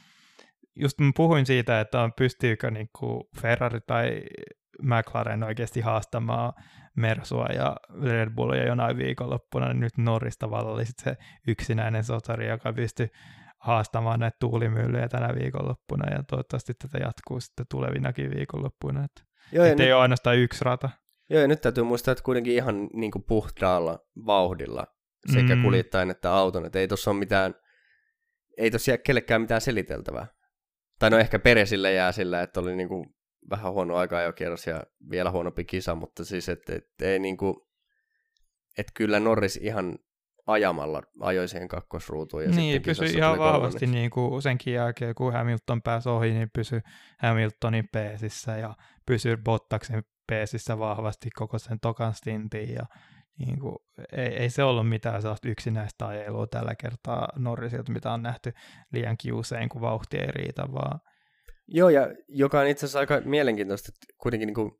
just 0.76 1.00
mä 1.00 1.10
puhuin 1.16 1.46
siitä, 1.46 1.80
että 1.80 2.00
on, 2.00 2.12
pystyykö 2.12 2.70
niinku 2.70 3.28
Ferrari 3.40 3.80
tai 3.86 4.22
McLaren 4.82 5.42
oikeasti 5.42 5.80
haastamaan 5.80 6.52
Mersua 6.96 7.46
ja 7.46 7.76
Red 8.02 8.30
Bullia 8.30 8.66
jonain 8.66 8.96
viikonloppuna, 8.96 9.68
niin 9.68 9.80
nyt 9.80 9.98
Norris 9.98 10.38
tavallaan 10.38 10.74
oli 10.74 10.84
se 10.86 11.16
yksinäinen 11.48 12.04
sotari, 12.04 12.48
joka 12.48 12.72
pystyi 12.72 13.08
haastamaan 13.58 14.20
näitä 14.20 14.36
tuulimyllyjä 14.40 15.08
tänä 15.08 15.34
viikonloppuna 15.34 16.10
ja 16.10 16.22
toivottavasti 16.22 16.74
tätä 16.74 16.98
jatkuu 16.98 17.40
sitten 17.40 17.66
tulevinakin 17.70 18.30
viikonloppuina. 18.30 19.04
Että 19.04 19.22
Joo, 19.52 19.64
Että 19.64 19.82
nyt, 19.82 19.86
ei 19.86 19.92
ole 19.92 20.02
ainoastaan 20.02 20.38
yksi 20.38 20.64
rata. 20.64 20.90
Joo, 21.30 21.40
ja 21.40 21.48
nyt 21.48 21.60
täytyy 21.60 21.84
muistaa, 21.84 22.12
että 22.12 22.24
kuitenkin 22.24 22.54
ihan 22.54 22.88
niin 22.92 23.10
kuin 23.10 23.24
puhtaalla 23.24 23.98
vauhdilla 24.26 24.86
sekä 25.32 25.56
mm. 25.56 25.62
kuljettajan 25.62 26.10
että 26.10 26.32
auton, 26.32 26.64
että 26.64 26.78
ei 26.78 26.88
tuossa 26.88 27.10
ole 27.10 27.18
mitään, 27.18 27.54
ei 28.58 28.70
tuossa 28.70 28.90
jää 28.90 28.98
kellekään 28.98 29.40
mitään 29.40 29.60
seliteltävää. 29.60 30.26
Tai 30.98 31.10
no 31.10 31.18
ehkä 31.18 31.38
Peresille 31.38 31.92
jää 31.92 32.12
sillä, 32.12 32.42
että 32.42 32.60
oli 32.60 32.76
niin 32.76 32.88
kuin 32.88 33.06
vähän 33.50 33.72
huono 33.72 33.96
aika 33.96 34.20
jo 34.20 34.32
kierros 34.32 34.66
ja 34.66 34.82
vielä 35.10 35.30
huonompi 35.30 35.64
kisa, 35.64 35.94
mutta 35.94 36.24
siis, 36.24 36.48
että, 36.48 36.74
että 36.74 37.04
ei 37.04 37.18
niin 37.18 37.36
kuin, 37.36 37.56
että 38.78 38.92
kyllä 38.94 39.20
Norris 39.20 39.56
ihan 39.56 39.98
ajamalla 40.46 41.02
ajoi 41.20 41.48
siihen 41.48 41.68
kakkosruutuun. 41.68 42.44
Ja 42.44 42.50
niin, 42.50 42.82
pysyi 42.82 43.10
ihan 43.10 43.38
vahvasti 43.38 43.86
niin 43.86 44.10
kuin 44.10 44.42
senkin 44.42 44.74
jälkeen, 44.74 45.14
kun 45.14 45.32
Hamilton 45.32 45.82
pääsi 45.82 46.08
ohi, 46.08 46.30
niin 46.30 46.50
pysyi 46.54 46.80
Hamiltonin 47.18 47.88
peesissä 47.92 48.56
ja 48.56 48.74
pysyi 49.10 49.36
Bottaksen 49.36 50.02
peesissä 50.26 50.78
vahvasti 50.78 51.30
koko 51.30 51.58
sen 51.58 51.80
tokan 51.80 52.14
stintin 52.14 52.74
ja 52.74 52.86
niin 53.38 53.60
kuin, 53.60 53.76
ei, 54.12 54.26
ei, 54.26 54.50
se 54.50 54.62
ollut 54.62 54.88
mitään 54.88 55.22
sellaista 55.22 55.48
yksinäistä 55.48 56.06
ajelua 56.06 56.46
tällä 56.46 56.74
kertaa 56.74 57.28
Norrisilta, 57.36 57.92
mitä 57.92 58.12
on 58.12 58.22
nähty 58.22 58.52
liiankin 58.92 59.34
usein, 59.34 59.68
kun 59.68 59.80
vauhti 59.80 60.16
ei 60.16 60.26
riitä, 60.26 60.62
vaan... 60.72 61.00
Joo, 61.68 61.88
ja 61.88 62.08
joka 62.28 62.60
on 62.60 62.66
itse 62.66 62.86
asiassa 62.86 62.98
aika 62.98 63.20
mielenkiintoista, 63.24 63.92
että 63.94 64.14
kuitenkin 64.18 64.46
niin 64.46 64.54
kuin 64.54 64.72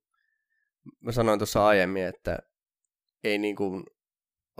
mä 1.00 1.12
sanoin 1.12 1.38
tuossa 1.38 1.66
aiemmin, 1.66 2.04
että 2.04 2.38
ei 3.24 3.38
niin 3.38 3.56
kuin 3.56 3.84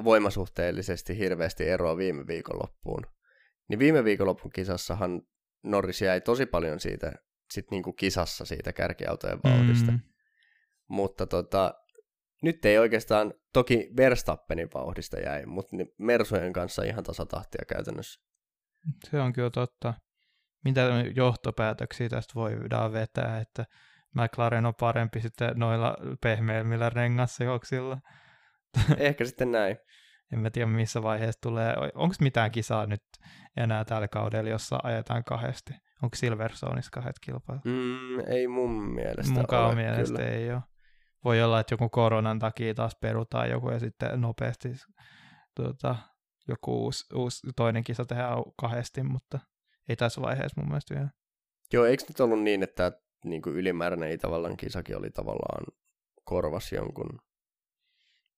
voimasuhteellisesti 0.05 1.19
hirveästi 1.19 1.69
eroa 1.69 1.97
viime 1.97 2.27
viikonloppuun. 2.27 3.07
Niin 3.69 3.79
viime 3.79 4.05
viikonloppun 4.05 4.53
kisassahan 4.53 5.23
Norris 5.63 6.03
jäi 6.03 6.21
tosi 6.21 6.47
paljon 6.47 6.81
siitä 6.81 7.13
sit 7.51 7.71
niinku 7.71 7.93
kisassa 7.93 8.45
siitä 8.45 8.73
kärkiautojen 8.73 9.41
vauhdista. 9.45 9.93
Mm. 9.93 10.01
Mutta 10.89 11.27
tota, 11.27 11.75
nyt 12.43 12.65
ei 12.65 12.79
oikeastaan, 12.79 13.35
toki 13.53 13.91
Verstappenin 13.97 14.69
vauhdista 14.75 15.21
jäi, 15.21 15.47
mutta 15.47 15.77
Mersujen 15.99 16.53
kanssa 16.53 16.83
ihan 16.83 17.05
tasatahtia 17.05 17.65
käytännössä. 17.69 18.21
Se 19.11 19.21
on 19.21 19.33
kyllä 19.33 19.51
totta. 19.51 19.95
Mitä 20.65 20.81
johtopäätöksiä 21.17 22.09
tästä 22.09 22.35
voidaan 22.35 22.93
vetää, 22.93 23.41
että 23.41 23.65
McLaren 24.15 24.67
on 24.67 24.75
parempi 24.81 25.21
sitten 25.21 25.53
noilla 25.57 25.97
pehmeämmillä 26.21 26.91
rengasseoksilla? 26.91 27.99
Ehkä 28.99 29.25
sitten 29.25 29.53
näin. 29.53 29.77
En 30.33 30.39
mä 30.39 30.51
tiedä, 30.51 30.67
missä 30.67 31.03
vaiheessa 31.03 31.41
tulee. 31.41 31.75
Onko 31.95 32.15
mitään 32.21 32.51
kisaa 32.51 32.87
nyt 32.87 33.03
enää 33.57 33.85
tällä 33.85 34.09
kaudella, 34.09 34.51
jossa 34.51 34.79
ajetaan 34.83 35.25
kahdesti? 35.25 35.73
Onko 36.03 36.17
Silverstoneissa 36.17 36.91
kahdet 36.91 37.17
kilpailut? 37.21 37.65
Mm, 37.65 38.21
ei 38.21 38.49
mun 38.49 38.83
mielestä 38.83 39.33
Mukaan 39.33 39.67
ole, 39.67 39.75
mielestä 39.75 40.19
kyllä. 40.19 40.31
ei 40.31 40.53
ole. 40.53 40.63
voi 41.25 41.43
olla, 41.43 41.61
että 41.61 41.73
joku 41.75 41.89
koronan 41.89 42.39
takia 42.39 42.75
taas 42.75 42.97
perutaan 43.01 43.51
joku 43.51 43.71
ja 43.71 43.79
sitten 43.79 44.21
nopeasti 44.21 44.69
tuota, 45.55 45.97
joku 46.49 46.85
uusi, 46.85 47.15
uusi 47.15 47.49
toinen 47.57 47.85
kisa 47.85 48.05
tehdään 48.05 48.39
kahdesti, 48.57 49.03
mutta 49.03 49.39
ei 49.89 49.97
tässä 49.97 50.21
vaiheessa 50.21 50.61
mun 50.61 50.69
mielestä 50.69 50.95
vielä. 50.95 51.11
Joo, 51.73 51.85
eikö 51.85 52.05
nyt 52.09 52.21
ollut 52.21 52.43
niin, 52.43 52.63
että 52.63 52.93
niin 53.25 53.43
kuin 53.43 53.57
ylimääräinen 53.57 54.13
Itävallan 54.13 54.57
kisakin 54.57 54.97
oli 54.97 55.11
tavallaan 55.11 55.65
korvas 56.25 56.73
jonkun? 56.73 57.19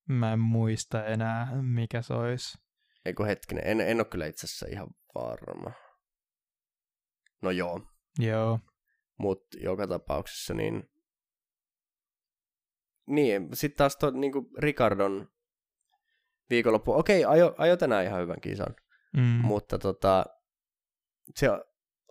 Mä 0.09 0.33
en 0.33 0.41
muista 0.41 1.05
enää, 1.05 1.63
mikä 1.63 2.03
se 2.03 2.15
olisi. 2.15 2.59
Eikö 3.05 3.25
hetkinen, 3.25 3.67
en, 3.67 3.81
en 3.81 3.97
ole 3.97 4.05
kyllä 4.05 4.27
itse 4.27 4.47
asiassa 4.47 4.67
ihan 4.71 4.89
varma. 5.15 5.73
No 7.43 7.51
joo. 7.51 7.81
Joo. 8.19 8.61
Mutta 9.19 9.59
joka 9.61 9.87
tapauksessa 9.87 10.55
niin... 10.55 10.89
Niin, 13.07 13.49
sitten 13.53 13.77
taas 13.77 13.97
tuo 13.97 14.11
niinku 14.11 14.51
Ricardon 14.59 15.29
viikonloppu. 16.51 16.93
Okei, 16.93 17.25
ajo, 17.25 17.55
ajo 17.59 17.77
tänään 17.77 18.05
ihan 18.05 18.21
hyvän 18.21 18.41
kisan. 18.41 18.75
Mm. 19.17 19.23
Mutta 19.23 19.79
tota, 19.79 20.25
se 21.37 21.49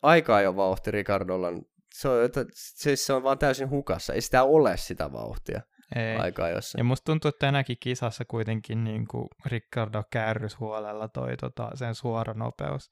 aika 0.01 0.41
jo 0.41 0.55
vauhti 0.55 0.91
Ricardolla, 0.91 1.47
se 1.93 2.09
on, 2.09 2.25
että, 2.25 2.45
se, 2.53 2.95
se 2.95 3.13
on 3.13 3.23
vaan 3.23 3.37
täysin 3.37 3.69
hukassa. 3.69 4.13
Ei 4.13 4.21
sitä 4.21 4.43
ole 4.43 4.77
sitä 4.77 5.11
vauhtia 5.11 5.61
Ei. 5.95 6.17
aikaa 6.17 6.49
jossa. 6.49 6.77
Ja 6.77 6.83
musta 6.83 7.05
tuntuu, 7.05 7.29
että 7.29 7.39
tänäkin 7.39 7.77
kisassa 7.79 8.25
kuitenkin 8.25 8.83
niin 8.83 9.07
kuin 9.07 9.27
Ricardo 9.45 10.03
kärrys 10.11 10.59
huolella 10.59 11.07
toi 11.07 11.37
tota, 11.37 11.69
sen 11.73 11.95
suora 11.95 12.33
nopeus. 12.33 12.89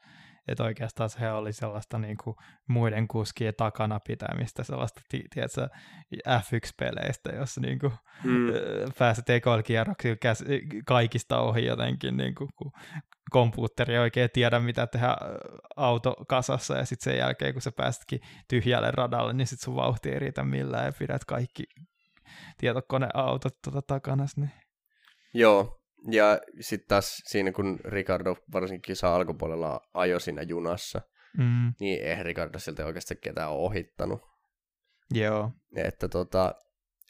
Että 0.52 0.64
oikeastaan 0.64 1.10
se 1.10 1.32
oli 1.32 1.54
sellaista 1.54 2.00
niin 2.00 2.18
kuin 2.24 2.36
muiden 2.68 3.08
kuskien 3.08 3.54
takana 3.58 4.00
pitämistä, 4.00 4.64
sellaista 4.64 5.02
tiedätkö, 5.10 5.70
F1-peleistä, 6.16 7.36
jossa 7.36 7.62
niin 7.62 7.80
kuin, 7.80 7.94
Mm. 8.24 8.48
pääset 8.98 9.30
ekoilla 9.30 9.64
kierroksilla 9.64 10.16
käs- 10.16 10.46
kaikista 10.86 11.40
ohi 11.40 11.66
jotenkin, 11.66 12.18
niin 12.18 12.36
kuin, 12.36 12.50
kun 12.56 12.72
kompuutteri 13.32 13.94
ei 13.94 14.00
oikein 14.00 14.30
tiedä, 14.34 14.60
mitä 14.60 14.88
tehdä 14.88 15.16
autokasassa, 15.76 16.78
ja 16.78 16.86
sitten 16.86 17.12
sen 17.12 17.20
jälkeen, 17.20 17.54
kun 17.54 17.62
sä 17.62 17.72
pääsetkin 17.72 18.20
tyhjälle 18.48 18.92
radalle, 18.92 19.34
niin 19.34 19.48
sitten 19.48 19.64
sun 19.66 19.76
vauhti 19.76 20.10
ei 20.10 20.20
riitä 20.20 20.44
millään, 20.44 20.86
ja 20.86 20.92
pidät 21.00 21.26
kaikki 21.26 21.64
tietokoneautot 22.58 23.54
tuota 23.64 23.82
takana. 23.82 24.26
Niin. 24.36 24.52
Joo, 25.34 25.79
ja 26.12 26.40
sitten 26.60 26.88
taas 26.88 27.22
siinä, 27.26 27.52
kun 27.52 27.80
Ricardo 27.86 28.36
varsinkin 28.54 28.82
kisa 28.82 29.16
alkupuolella 29.16 29.82
ajoi 29.94 30.22
siinä 30.22 30.42
junassa, 30.42 31.02
Mm, 31.38 31.74
niin 31.80 32.04
eihän 32.04 32.26
Ricardo 32.26 32.60
siltä 32.60 32.86
oikeasti 32.86 33.16
ketään 33.16 33.50
ole 33.52 33.60
ohittanut. 33.60 34.22
joo, 35.14 35.52
Että, 35.76 36.08
tota, 36.08 36.56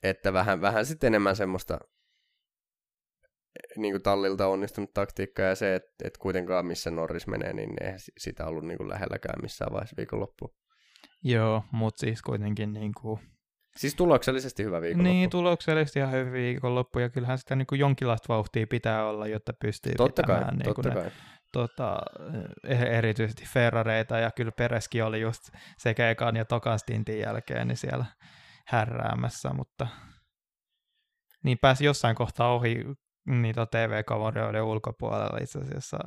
että 0.03 0.33
vähän, 0.33 0.61
vähän 0.61 0.85
sitten 0.85 1.07
enemmän 1.07 1.35
semmoista 1.35 1.79
niin 3.77 3.93
kuin 3.93 4.01
tallilta 4.03 4.47
onnistunut 4.47 4.93
taktiikkaa 4.93 5.45
ja 5.45 5.55
se, 5.55 5.75
että, 5.75 5.89
että 6.03 6.19
kuitenkaan 6.19 6.65
missä 6.65 6.91
Norris 6.91 7.27
menee, 7.27 7.53
niin 7.53 7.83
eihän 7.83 7.99
si- 7.99 8.11
sitä 8.17 8.45
ollut 8.45 8.65
niin 8.65 8.77
kuin 8.77 8.89
lähelläkään 8.89 9.41
missään 9.41 9.71
vaiheessa 9.73 9.97
viikonloppu. 9.97 10.55
joo, 11.23 11.63
mutta 11.71 11.99
siis 11.99 12.21
kuitenkin 12.21 12.73
niin 12.73 12.91
kuin, 13.01 13.19
Siis 13.79 13.95
tuloksellisesti 13.95 14.63
hyvä 14.63 14.81
viikonloppu. 14.81 15.13
niin 15.13 15.29
tuloksellisesti 15.29 15.99
ihan 15.99 16.11
hyvä 16.11 16.31
viikonloppu, 16.31 16.99
ja 16.99 17.09
kyllähän 17.09 17.37
sitä 17.37 17.55
niin 17.55 17.65
kuin 17.67 17.79
jonkinlaista 17.79 18.33
vauhtia 18.33 18.67
pitää 18.67 19.05
olla, 19.05 19.27
jotta 19.27 19.53
pystyy 19.53 19.93
totta 19.97 20.23
kai, 20.23 20.35
pitämään 20.35 20.57
niin 20.57 20.75
kuin 20.75 20.83
totta 20.83 20.99
ne 20.99 21.01
kai. 21.01 21.11
tota, 21.51 22.01
eh- 22.67 22.87
erityisesti 22.87 23.45
Ferrareita, 23.45 24.17
ja 24.17 24.31
kyllä 24.31 24.51
Pereskin 24.51 25.03
oli 25.03 25.21
just 25.21 25.43
sekä 25.77 26.09
ekan 26.09 26.35
ja 26.35 26.45
tokan 26.45 26.79
stintin 26.79 27.19
jälkeen 27.19 27.67
niin 27.67 27.77
siellä 27.77 28.05
härräämässä, 28.67 29.53
mutta 29.53 29.87
niin 31.43 31.57
pääsi 31.61 31.85
jossain 31.85 32.15
kohtaa 32.15 32.53
ohi 32.53 32.85
niitä 33.25 33.65
TV-kameroiden 33.65 34.63
ulkopuolella 34.63 35.37
itse 35.41 35.59
asiassa 35.59 35.97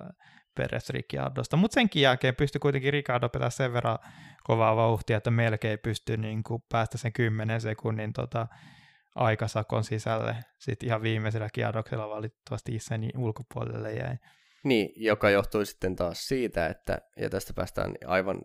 Peres 0.57 0.91
Ricciardosta, 0.91 1.57
mutta 1.57 1.75
senkin 1.75 2.03
jälkeen 2.03 2.37
pystyi 2.37 2.59
kuitenkin 2.59 2.93
Ricardo 2.93 3.29
pitää 3.29 3.51
sen 3.51 3.73
verran 3.73 3.99
kovaa 4.45 4.77
vauhtia, 4.77 5.17
että 5.17 5.31
melkein 5.31 5.79
pystyi 5.79 6.17
niin 6.17 6.43
kuin 6.43 6.63
päästä 6.69 6.99
sen 6.99 7.13
10 7.13 7.61
sekunnin 7.61 8.13
tota, 8.13 8.47
aikasakon 9.15 9.85
sisälle. 9.85 10.37
Sitten 10.59 10.87
ihan 10.87 11.03
viimeisellä 11.03 11.49
kierroksella 11.53 12.09
valitettavasti 12.09 12.75
itseni 12.75 13.11
ulkopuolelle 13.17 13.93
jäi. 13.93 14.17
Niin, 14.65 14.93
joka 14.97 15.31
johtui 15.31 15.67
sitten 15.67 15.97
taas 15.97 16.29
siitä, 16.29 16.67
että, 16.67 16.99
ja 17.17 17.31
tästä 17.31 17.53
päästään 17.55 17.95
aivan, 18.07 18.41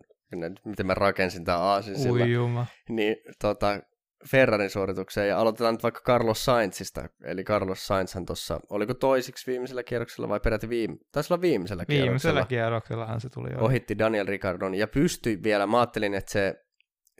miten 0.64 0.86
mä 0.86 0.94
rakensin 0.94 1.44
tämän 1.44 1.60
aasin 1.60 1.98
sillä, 1.98 2.24
niin 2.88 3.16
tota, 3.40 3.80
Ferrarin 4.30 4.70
suoritukseen, 4.70 5.28
ja 5.28 5.38
aloitetaan 5.38 5.74
nyt 5.74 5.82
vaikka 5.82 6.00
Carlos 6.00 6.44
Sainzista, 6.44 7.08
eli 7.24 7.44
Carlos 7.44 7.86
Sainzhan 7.86 8.26
tuossa, 8.26 8.60
oliko 8.70 8.94
toisiksi 8.94 9.46
viimeisellä 9.50 9.82
kierroksella 9.82 10.28
vai 10.28 10.40
peräti 10.40 10.68
viime, 10.68 10.96
taisi 11.12 11.32
olla 11.32 11.40
viimeisellä 11.40 11.84
Viimeisellä 11.88 12.10
kierroksella, 12.12 12.46
kierroksellahan 12.46 13.20
se 13.20 13.28
tuli 13.28 13.48
ohi. 13.48 13.64
ohitti 13.64 13.98
Daniel 13.98 14.26
Ricardon, 14.26 14.74
ja 14.74 14.88
pystyi 14.88 15.42
vielä, 15.42 15.66
mä 15.66 15.78
ajattelin, 15.80 16.14
että 16.14 16.32
se 16.32 16.54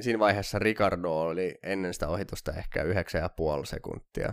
siinä 0.01 0.19
vaiheessa 0.19 0.59
Ricardo 0.59 1.11
oli 1.11 1.55
ennen 1.63 1.95
sitä 1.95 2.09
ohitusta 2.09 2.53
ehkä 2.53 2.83
9,5 2.83 2.91
sekuntia, 3.65 4.33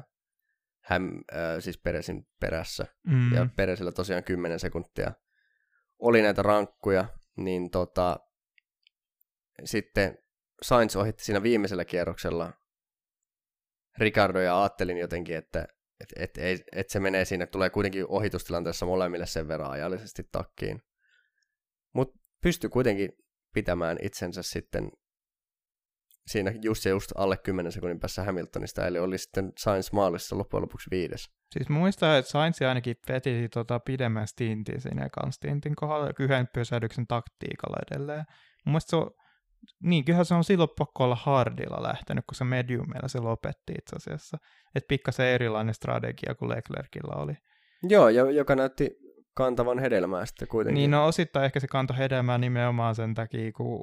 hän 0.84 1.04
äh, 1.34 1.40
siis 1.60 1.78
Peresin 1.78 2.28
perässä, 2.40 2.86
Mm. 3.08 3.34
ja 3.34 3.48
Peresillä 3.56 3.92
tosiaan 3.92 4.24
10 4.24 4.60
sekuntia. 4.60 5.12
Oli 6.00 6.22
näitä 6.22 6.42
rankkuja, 6.42 7.06
niin 7.38 7.72
tota, 7.72 8.20
sitten 9.64 10.18
Sainz 10.62 10.96
ohitti 10.96 11.24
siinä 11.24 11.44
viimeisellä 11.44 11.86
kierroksella 11.86 12.54
Ricardo 13.98 14.40
ja 14.40 14.62
ajattelin 14.62 14.98
jotenkin, 14.98 15.36
että 15.36 15.68
et, 16.00 16.14
et, 16.16 16.38
et, 16.38 16.62
et 16.72 16.90
se 16.90 17.00
menee 17.00 17.26
siinä, 17.26 17.48
tulee 17.48 17.70
kuitenkin 17.70 18.06
ohitustilanteessa 18.08 18.86
molemmille 18.86 19.26
sen 19.26 19.48
verran 19.48 19.72
ajallisesti 19.72 20.24
takkiin. 20.32 20.82
Mutta 21.94 22.20
pystyi 22.42 22.70
kuitenkin 22.70 23.10
pitämään 23.54 23.98
itsensä 24.02 24.44
sitten 24.44 24.92
siinä 26.28 26.54
just 26.62 26.86
ja 26.86 26.92
just 26.92 27.12
alle 27.16 27.38
10 27.38 27.72
sekunnin 27.72 28.00
päässä 28.00 28.24
Hamiltonista, 28.24 28.88
eli 28.88 29.00
oli 29.00 29.18
sitten 29.18 29.52
Sainz 29.58 29.92
maalissa 29.92 30.38
loppujen 30.38 30.62
lopuksi 30.62 30.90
viides. 30.92 31.30
Siis 31.52 31.70
muistaa, 31.70 32.18
että 32.18 32.32
Sainz 32.32 32.62
ainakin 32.62 32.96
veti 33.10 33.50
tota 33.50 33.80
pidemmän 33.80 34.28
stintin 34.28 34.82
siinä 34.82 35.06
ekan 35.06 35.32
stintin 35.32 35.76
kohdalla 35.76 36.12
yhden 36.20 36.48
pysähdyksen 36.54 37.08
taktiikalla 37.08 37.78
edelleen. 37.92 38.26
Mun 38.66 38.72
mielestä 38.72 38.90
se 38.90 38.96
on, 38.96 39.12
niin 39.84 40.06
kyllähän 40.06 40.26
se 40.26 40.34
on 40.34 40.44
silloin 40.44 40.70
pakko 40.78 41.04
olla 41.04 41.16
hardilla 41.16 41.84
lähtenyt, 41.84 42.26
kun 42.28 42.36
se 42.36 42.44
mediumilla 42.44 43.08
se 43.08 43.20
lopetti 43.20 43.74
itse 43.80 43.96
asiassa. 43.96 44.38
Että 44.76 44.88
pikkasen 44.88 45.28
erilainen 45.28 45.74
strategia 45.74 46.36
kuin 46.36 46.50
Leclercillä 46.50 47.16
oli. 47.16 47.34
Joo, 47.84 48.10
ja 48.10 48.32
joka 48.32 48.56
näytti 48.56 48.98
kantavan 49.36 49.80
hedelmää 49.80 50.26
sitten 50.26 50.48
kuitenkin. 50.48 50.80
Niin 50.80 50.92
no 50.92 51.08
osittain 51.08 51.46
ehkä 51.46 51.60
se 51.60 51.68
kantoi 51.68 51.98
hedelmää 51.98 52.38
nimenomaan 52.38 52.96
sen 52.96 53.14
takia, 53.14 53.52
kun 53.52 53.82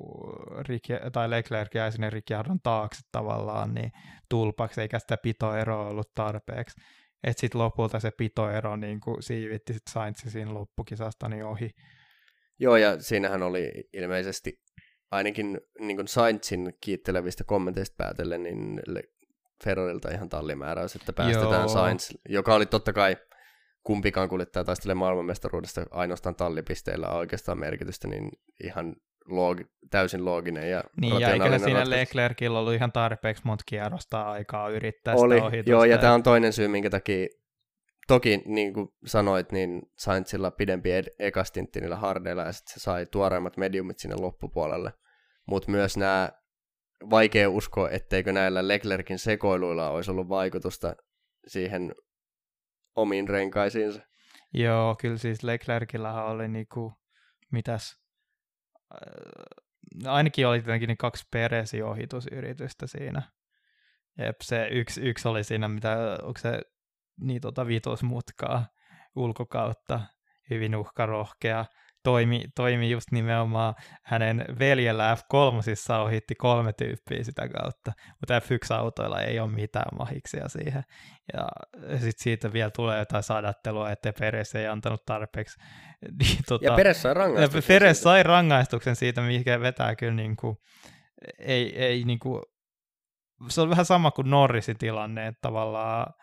Ricky, 0.68 0.95
tai 1.12 1.31
Leclerc 1.31 1.75
jäi 1.75 1.92
sinne 1.92 2.11
Ricciardon 2.11 2.61
taakse 2.62 3.01
tavallaan 3.12 3.75
niin 3.75 3.92
tulpaksi, 4.29 4.81
eikä 4.81 4.99
sitä 4.99 5.16
pitoeroa 5.16 5.88
ollut 5.88 6.14
tarpeeksi. 6.14 6.81
Että 7.25 7.40
sitten 7.40 7.61
lopulta 7.61 8.01
se 8.01 8.11
pitoero 8.11 8.77
niin 8.77 9.01
kuin 9.01 9.23
siivitti 9.23 9.73
sit 9.73 9.83
Sainzin 9.90 10.31
siinä 10.31 10.55
loppukisasta 10.55 11.29
niin 11.29 11.45
ohi. 11.45 11.71
Joo, 12.59 12.77
ja 12.77 13.03
siinähän 13.03 13.42
oli 13.42 13.73
ilmeisesti 13.92 14.62
ainakin 15.12 15.61
niin 15.81 15.96
kuin 15.96 16.09
Sainzin 16.09 16.75
kiittelevistä 16.81 17.44
kommenteista 17.44 17.94
päätellen, 17.98 18.42
niin 18.42 18.83
Ferrarilta 19.64 20.11
ihan 20.11 20.29
tallimääräys, 20.29 20.96
että 20.96 21.12
päästetään 21.12 21.53
Joo. 21.53 21.68
Sainz, 21.68 22.11
joka 22.29 22.55
oli 22.55 22.66
totta 22.66 22.92
kai 22.92 23.16
kumpikaan 23.83 24.29
kuljettaja 24.29 24.64
taistelee 24.64 24.94
maailmanmestaruudesta 24.94 25.87
ainoastaan 25.90 26.35
tallipisteillä 26.35 27.09
oikeastaan 27.09 27.59
merkitystä, 27.59 28.09
niin 28.09 28.31
ihan 28.64 28.96
loogi, 29.27 29.64
täysin 29.90 30.25
looginen 30.25 30.70
ja 30.70 30.85
Niin, 31.01 31.20
ja 31.20 31.33
eikä 31.33 31.44
siinä 31.44 31.59
ratkaisu. 31.59 31.90
Leclercillä 31.90 32.59
ollut 32.59 32.75
ihan 32.75 32.92
tarpeeksi 32.92 33.42
monta 33.46 33.64
kierrosta 33.66 34.22
aikaa 34.22 34.68
yrittää 34.68 35.14
Oli, 35.14 35.35
sitä 35.35 35.46
ohitusta. 35.46 35.70
joo, 35.70 35.85
ja 35.85 35.98
tämä 35.98 36.14
on 36.14 36.22
toinen 36.22 36.53
syy, 36.53 36.68
minkä 36.68 36.90
takia, 36.90 37.27
toki 38.07 38.43
niin 38.47 38.75
kuin 38.75 38.88
sanoit, 39.07 39.53
niin 39.53 39.83
Sainzilla 39.99 40.51
pidempi 40.51 40.93
ed- 40.93 41.15
ekastintti 41.19 41.81
niillä 41.81 41.97
hardeilla, 41.97 42.43
ja 42.43 42.53
sitten 42.53 42.75
se 42.75 42.81
sai 42.81 43.07
tuoreimmat 43.07 43.57
mediumit 43.57 43.99
sinne 43.99 44.17
loppupuolelle. 44.17 44.93
Mutta 45.47 45.71
myös 45.71 45.97
nämä, 45.97 46.29
vaikea 47.11 47.51
uskoa, 47.51 47.91
etteikö 47.91 48.33
näillä 48.33 48.69
Leclerkin 48.69 49.19
sekoiluilla 49.19 49.91
olisi 49.91 50.11
ollut 50.11 50.29
vaikutusta 50.29 50.97
siihen 51.47 51.95
omiin 52.97 53.29
renkaisiinsa. 53.29 54.01
Joo, 54.55 54.97
kyllä 55.01 55.17
siis 55.17 55.43
Leclercillähän 55.43 56.27
oli 56.27 56.49
niinku, 56.49 56.93
mitäs, 57.51 58.01
äh, 58.95 60.12
ainakin 60.12 60.47
oli 60.47 60.62
tietenkin 60.62 60.88
ne 60.88 60.97
kaksi 60.97 61.27
Peresin 61.31 61.85
ohitusyritystä 61.85 62.87
siinä. 62.87 63.23
Jep, 64.19 64.37
se 64.43 64.69
yksi, 64.71 65.01
yksi 65.01 65.29
oli 65.29 65.45
siinä, 65.45 65.69
mitä, 65.69 66.19
onko 66.23 66.38
se 66.38 66.62
niin 67.22 67.40
tota 67.40 67.66
vitosmutkaa 67.66 68.66
ulkokautta, 69.16 70.00
hyvin 70.50 70.76
uhkarohkea. 70.76 71.64
toimi, 72.04 72.44
toimi 72.56 72.90
just 72.90 73.06
nimenomaan 73.12 73.74
hänen 74.04 74.44
veljellä 74.58 75.14
F3 75.14 76.00
ohitti 76.02 76.35
kolme 76.35 76.72
tyyppiä 76.72 77.24
sitä 77.24 77.48
kautta, 77.48 77.92
mutta 78.20 78.38
F1-autoilla 78.38 79.20
ei 79.20 79.40
ole 79.40 79.50
mitään 79.50 79.98
mahiksia 79.98 80.48
siihen. 80.48 80.82
Ja 81.32 81.48
sitten 81.92 82.12
siitä 82.18 82.52
vielä 82.52 82.70
tulee 82.70 82.98
jotain 82.98 83.22
sadattelua, 83.22 83.90
että 83.90 84.12
Peres 84.18 84.54
ei 84.54 84.66
antanut 84.66 85.04
tarpeeksi. 85.06 85.58
Niin, 86.18 86.38
tota, 86.48 86.64
ja 86.64 86.72
Peres 86.76 87.02
sai 87.02 87.14
rangaistuksen. 87.14 87.68
Peres 87.68 87.96
siitä. 87.96 88.04
sai 88.04 88.22
rangaistuksen 88.22 88.96
siitä, 88.96 89.20
mikä 89.20 89.61
vetää 89.61 89.96
kyllä 89.96 90.14
niin 90.14 90.37
kuin, 90.37 90.56
ei, 91.38 91.85
ei 91.85 92.04
niin 92.04 92.18
kuin, 92.18 92.42
se 93.48 93.61
on 93.61 93.70
vähän 93.70 93.85
sama 93.85 94.11
kuin 94.11 94.30
Norrisin 94.30 94.78
tilanne, 94.78 95.26
että 95.26 95.38
tavallaan 95.42 96.14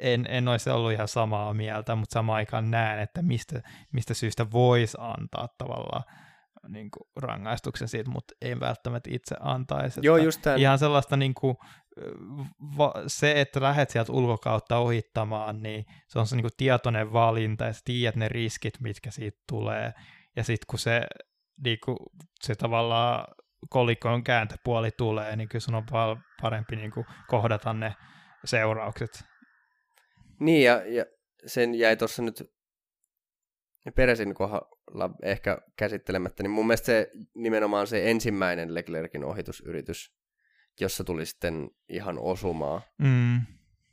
en, 0.00 0.26
en 0.28 0.48
olisi 0.48 0.70
ollut 0.70 0.92
ihan 0.92 1.08
samaa 1.08 1.54
mieltä, 1.54 1.94
mutta 1.94 2.14
samaan 2.14 2.36
aikaan 2.36 2.70
näen, 2.70 3.00
että 3.00 3.22
mistä, 3.22 3.62
mistä 3.92 4.14
syystä 4.14 4.50
voisi 4.50 4.96
antaa 5.00 5.48
tavallaan 5.58 6.04
niin 6.68 6.90
kuin 6.90 7.10
rangaistuksen 7.16 7.88
siitä, 7.88 8.10
mutta 8.10 8.34
ei 8.40 8.60
välttämättä 8.60 9.10
itse 9.12 9.36
antaisi. 9.40 10.00
Joo, 10.02 10.16
just 10.16 10.42
tämän. 10.42 10.60
Ihan 10.60 10.78
sellaista 10.78 11.16
niin 11.16 11.34
kuin, 11.34 11.56
va, 12.78 12.92
se, 13.06 13.40
että 13.40 13.62
lähdet 13.62 13.90
sieltä 13.90 14.12
ulkokautta 14.12 14.78
ohittamaan, 14.78 15.62
niin 15.62 15.84
se 16.08 16.18
on 16.18 16.26
se 16.26 16.36
niin 16.36 16.42
kuin 16.42 16.52
tietoinen 16.56 17.12
valinta 17.12 17.64
ja 17.64 17.72
sä 17.72 17.80
tiedät 17.84 18.16
ne 18.16 18.28
riskit, 18.28 18.80
mitkä 18.80 19.10
siitä 19.10 19.38
tulee. 19.48 19.92
Ja 20.36 20.44
sitten 20.44 20.66
kun 20.70 20.78
se, 20.78 21.06
niin 21.64 21.78
kuin, 21.84 21.96
se 22.40 22.54
tavallaan 22.54 23.24
kolikon 23.70 24.24
kääntöpuoli 24.24 24.90
tulee, 24.90 25.36
niin 25.36 25.48
kyllä 25.48 25.60
sun 25.60 25.74
on 25.74 25.86
parempi 26.42 26.76
niin 26.76 26.90
kuin 26.90 27.06
kohdata 27.28 27.72
ne 27.72 27.94
seuraukset. 28.44 29.31
Niin, 30.42 30.64
ja, 30.64 30.82
ja 30.86 31.04
sen 31.46 31.74
jäi 31.74 31.96
tuossa 31.96 32.22
nyt 32.22 32.52
Peresin 33.94 34.34
kohdalla 34.34 35.10
ehkä 35.22 35.58
käsittelemättä, 35.76 36.42
niin 36.42 36.50
mun 36.50 36.66
mielestä 36.66 36.86
se 36.86 37.10
nimenomaan 37.34 37.86
se 37.86 38.10
ensimmäinen 38.10 38.74
Leclerkin 38.74 39.24
ohitusyritys, 39.24 40.14
jossa 40.80 41.04
tuli 41.04 41.26
sitten 41.26 41.70
ihan 41.88 42.18
osumaa. 42.18 42.82
Mm. 42.98 43.40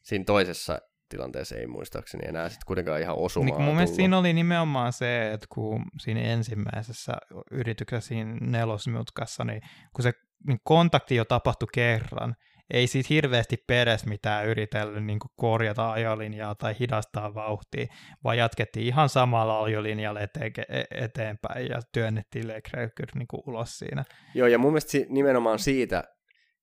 Siinä 0.01 0.25
toisessa 0.25 0.79
tilanteessa 1.09 1.55
ei 1.55 1.67
muistaakseni 1.67 2.27
enää 2.27 2.49
sitten 2.49 2.65
kuitenkaan 2.65 3.01
ihan 3.01 3.15
osumaa 3.15 3.57
niin, 3.57 3.65
Mun 3.65 3.75
mielestä 3.75 3.95
siinä 3.95 4.17
oli 4.17 4.33
nimenomaan 4.33 4.93
se, 4.93 5.33
että 5.33 5.47
kun 5.49 5.85
siinä 5.99 6.21
ensimmäisessä 6.21 7.13
yrityksessä 7.51 8.07
siinä 8.07 8.37
nelosmutkassa, 8.41 9.43
niin 9.43 9.61
kun 9.95 10.03
se 10.03 10.13
niin 10.47 10.59
kontakti 10.63 11.15
jo 11.15 11.25
tapahtui 11.25 11.67
kerran, 11.73 12.35
ei 12.73 12.87
siitä 12.87 13.07
hirveästi 13.09 13.63
peres 13.67 14.05
mitään 14.05 14.47
yritellyt 14.47 15.05
niin 15.05 15.19
korjata 15.35 15.91
ajolinjaa 15.91 16.55
tai 16.55 16.75
hidastaa 16.79 17.33
vauhtia, 17.33 17.85
vaan 18.23 18.37
jatkettiin 18.37 18.85
ihan 18.85 19.09
samalla 19.09 19.63
ajolinjalla 19.63 20.19
eteen, 20.19 20.51
e-, 20.69 21.03
eteenpäin 21.03 21.67
ja 21.69 21.79
työnnettiin 21.91 22.47
Leclerc 22.47 22.93
niin 23.15 23.27
ulos 23.47 23.79
siinä. 23.79 24.05
Joo, 24.35 24.47
ja 24.47 24.57
mun 24.57 24.71
mielestä 24.71 24.97
nimenomaan 25.09 25.59
siitä, 25.59 26.03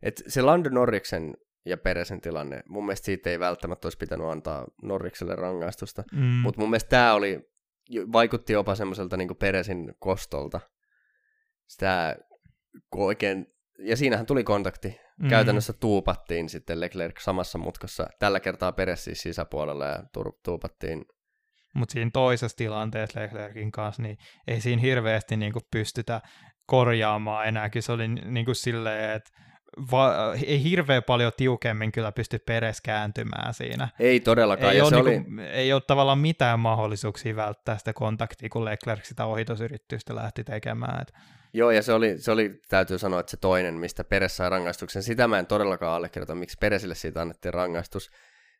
että 0.02 0.22
se 0.28 0.42
Lando 0.42 0.70
Norriksen 0.70 1.34
ja 1.64 1.76
Peresen 1.76 2.20
tilanne, 2.20 2.62
mun 2.68 2.86
mielestä 2.86 3.04
siitä 3.06 3.30
ei 3.30 3.38
välttämättä 3.38 3.86
olisi 3.86 3.98
pitänyt 3.98 4.26
antaa 4.26 4.66
Norrikselle 4.82 5.36
rangaistusta, 5.36 6.04
mm. 6.12 6.18
mutta 6.20 6.60
mun 6.60 6.70
mielestä 6.70 6.88
tämä 6.88 7.14
oli, 7.14 7.40
vaikutti 8.12 8.52
jopa 8.52 8.74
semmoiselta 8.74 9.16
niin 9.16 9.36
Peresin 9.36 9.94
kostolta. 9.98 10.60
Sitä 11.66 12.16
oikein, 12.94 13.46
ja 13.78 13.96
siinähän 13.96 14.26
tuli 14.26 14.44
kontakti 14.44 15.00
Mm. 15.20 15.28
Käytännössä 15.28 15.72
tuupattiin 15.72 16.48
sitten 16.48 16.80
Leclerc 16.80 17.20
samassa 17.20 17.58
mutkassa, 17.58 18.06
tällä 18.18 18.40
kertaa 18.40 18.72
Peres 18.72 19.04
siis 19.04 19.22
sisäpuolella 19.22 19.86
ja 19.86 20.02
tuupattiin. 20.44 21.04
Mutta 21.74 21.92
siinä 21.92 22.10
toisessa 22.12 22.56
tilanteessa 22.56 23.20
Leclercin 23.20 23.72
kanssa, 23.72 24.02
niin 24.02 24.18
ei 24.46 24.60
siinä 24.60 24.82
hirveästi 24.82 25.36
niinku 25.36 25.60
pystytä 25.70 26.20
korjaamaan 26.66 27.46
enääkin. 27.46 27.82
Se 27.82 27.92
oli 27.92 28.08
niinku 28.08 28.54
silleen, 28.54 29.10
että 29.10 29.30
va- 29.90 30.34
ei 30.46 30.62
hirveän 30.62 31.02
paljon 31.02 31.32
tiukemmin 31.36 31.92
kyllä 31.92 32.12
pysty 32.12 32.38
Peres 32.38 32.80
kääntymään 32.80 33.54
siinä. 33.54 33.88
Ei 33.98 34.20
todellakaan. 34.20 34.72
Ei, 34.72 34.78
ja 34.78 34.84
ole, 34.84 34.90
se 34.90 35.02
niinku, 35.02 35.32
oli... 35.34 35.48
ei 35.48 35.72
ole 35.72 35.82
tavallaan 35.86 36.18
mitään 36.18 36.60
mahdollisuuksia 36.60 37.36
välttää 37.36 37.78
sitä 37.78 37.92
kontaktia, 37.92 38.48
kun 38.48 38.64
Leclerc 38.64 39.04
sitä 39.04 39.24
ohitusyritystä 39.26 40.14
lähti 40.14 40.44
tekemään. 40.44 41.02
Et 41.02 41.12
Joo, 41.56 41.70
ja 41.70 41.82
se 41.82 41.92
oli, 41.92 42.18
se 42.18 42.30
oli, 42.30 42.60
täytyy 42.68 42.98
sanoa, 42.98 43.20
että 43.20 43.30
se 43.30 43.36
toinen, 43.36 43.74
mistä 43.74 44.04
Peres 44.04 44.36
sai 44.36 44.50
rangaistuksen, 44.50 45.02
sitä 45.02 45.28
mä 45.28 45.38
en 45.38 45.46
todellakaan 45.46 45.96
allekirjoita, 45.96 46.34
miksi 46.34 46.56
Peresille 46.60 46.94
siitä 46.94 47.20
annettiin 47.20 47.54
rangaistus. 47.54 48.10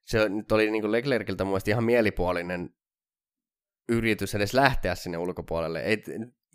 Se 0.04 0.28
nyt 0.28 0.52
oli 0.52 0.70
niin 0.70 0.92
Leclerciltä 0.92 1.44
mun 1.44 1.60
ihan 1.68 1.84
mielipuolinen 1.84 2.70
yritys 3.88 4.34
edes 4.34 4.54
lähteä 4.54 4.94
sinne 4.94 5.18
ulkopuolelle. 5.18 5.80
Ei, 5.80 6.02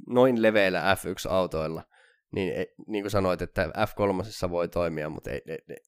noin 0.08 0.42
leveillä 0.42 0.96
F1-autoilla, 0.96 1.84
niin, 2.32 2.54
ei, 2.54 2.74
niin 2.88 3.04
kuin 3.04 3.12
sanoit, 3.12 3.42
että 3.42 3.66
F3 3.66 4.50
voi 4.50 4.68
toimia, 4.68 5.10
mutta 5.10 5.30
ei, 5.32 5.42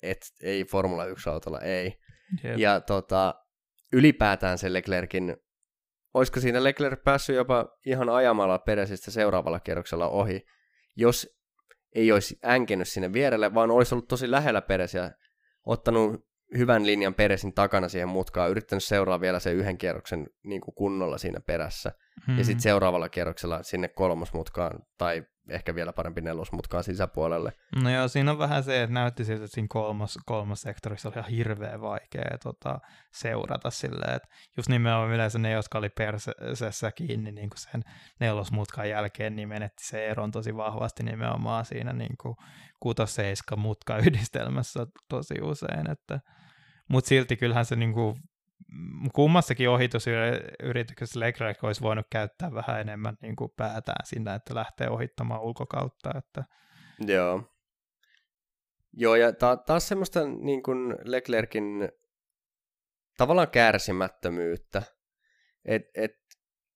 et, 0.03 0.21
ei 0.43 0.65
Formula 0.65 1.05
1-autolla, 1.05 1.59
ei. 1.61 1.99
Yep. 2.45 2.57
Ja 2.57 2.81
tota, 2.81 3.35
ylipäätään 3.93 4.57
se 4.57 4.73
Leclerkin 4.73 5.37
olisiko 6.13 6.39
siinä 6.39 6.63
Leclerc 6.63 7.03
päässyt 7.03 7.35
jopa 7.35 7.77
ihan 7.85 8.09
ajamalla 8.09 8.59
Peresistä 8.59 9.11
seuraavalla 9.11 9.59
kierroksella 9.59 10.07
ohi, 10.07 10.45
jos 10.95 11.29
ei 11.95 12.11
olisi 12.11 12.39
änkenyt 12.45 12.87
sinne 12.87 13.13
vierelle, 13.13 13.53
vaan 13.53 13.71
olisi 13.71 13.95
ollut 13.95 14.07
tosi 14.07 14.31
lähellä 14.31 14.61
Peresiä, 14.61 15.11
ottanut 15.65 16.27
hyvän 16.57 16.85
linjan 16.85 17.13
Peresin 17.13 17.53
takana 17.53 17.89
siihen 17.89 18.09
mutkaan, 18.09 18.51
yrittänyt 18.51 18.83
seuraa 18.83 19.21
vielä 19.21 19.39
sen 19.39 19.55
yhden 19.55 19.77
kierroksen 19.77 20.27
niin 20.43 20.61
kuin 20.61 20.75
kunnolla 20.75 21.17
siinä 21.17 21.39
perässä, 21.39 21.91
hmm. 22.27 22.37
ja 22.37 22.43
sitten 22.43 22.61
seuraavalla 22.61 23.09
kierroksella 23.09 23.63
sinne 23.63 23.87
kolmosmutkaan, 23.87 24.79
tai 24.97 25.23
ehkä 25.49 25.75
vielä 25.75 25.93
parempi 25.93 26.21
nelosmutkaan 26.21 26.83
sisäpuolelle. 26.83 27.53
No 27.75 27.89
joo, 27.89 28.07
siinä 28.07 28.31
on 28.31 28.37
vähän 28.37 28.63
se, 28.63 28.83
että 28.83 28.93
näytti 28.93 29.25
siltä, 29.25 29.43
että 29.43 29.55
siinä 29.55 29.67
kolmas, 29.69 30.19
kolmas 30.25 30.61
sektorissa 30.61 31.09
oli 31.09 31.13
ihan 31.17 31.31
hirveän 31.31 31.81
vaikea 31.81 32.37
tota, 32.43 32.79
seurata 33.11 33.69
silleen, 33.69 34.15
että 34.15 34.27
just 34.57 34.69
nimenomaan 34.69 35.11
yleensä 35.11 35.39
ne, 35.39 35.51
jotka 35.51 35.77
oli 35.77 35.89
persessä 35.89 36.91
kiinni 36.91 37.31
niin 37.31 37.49
kuin 37.49 37.59
sen 37.59 37.83
nelosmutkan 38.19 38.89
jälkeen, 38.89 39.35
niin 39.35 39.49
menetti 39.49 39.85
se 39.85 40.05
eron 40.05 40.31
tosi 40.31 40.55
vahvasti 40.55 41.03
nimenomaan 41.03 41.65
siinä 41.65 41.93
niin 41.93 42.17
kuin 42.21 42.35
6-7 43.55 43.55
mutka 43.55 43.97
yhdistelmässä 43.97 44.87
tosi 45.09 45.35
usein, 45.41 45.91
että 45.91 46.19
mutta 46.89 47.07
silti 47.07 47.37
kyllähän 47.37 47.65
se 47.65 47.75
niin 47.75 47.93
kuin 47.93 48.15
kummassakin 49.13 49.69
ohitusyrityksessä 49.69 51.19
Leclerc 51.19 51.63
olisi 51.63 51.81
voinut 51.81 52.07
käyttää 52.09 52.53
vähän 52.53 52.81
enemmän 52.81 53.17
niin 53.21 53.35
kuin 53.35 53.51
päätään 53.57 54.05
sinne, 54.05 54.35
että 54.35 54.55
lähtee 54.55 54.89
ohittamaan 54.89 55.41
ulkokautta. 55.41 56.11
Että... 56.17 56.43
Joo. 57.07 57.49
Joo, 58.93 59.15
ja 59.15 59.33
ta- 59.33 59.57
taas 59.57 59.87
semmoista 59.87 60.19
niin 60.27 60.63
kuin 60.63 60.95
Leclerkin 61.03 61.89
tavallaan 63.17 63.49
kärsimättömyyttä. 63.49 64.83
Et, 65.65 65.81
et, 65.95 66.11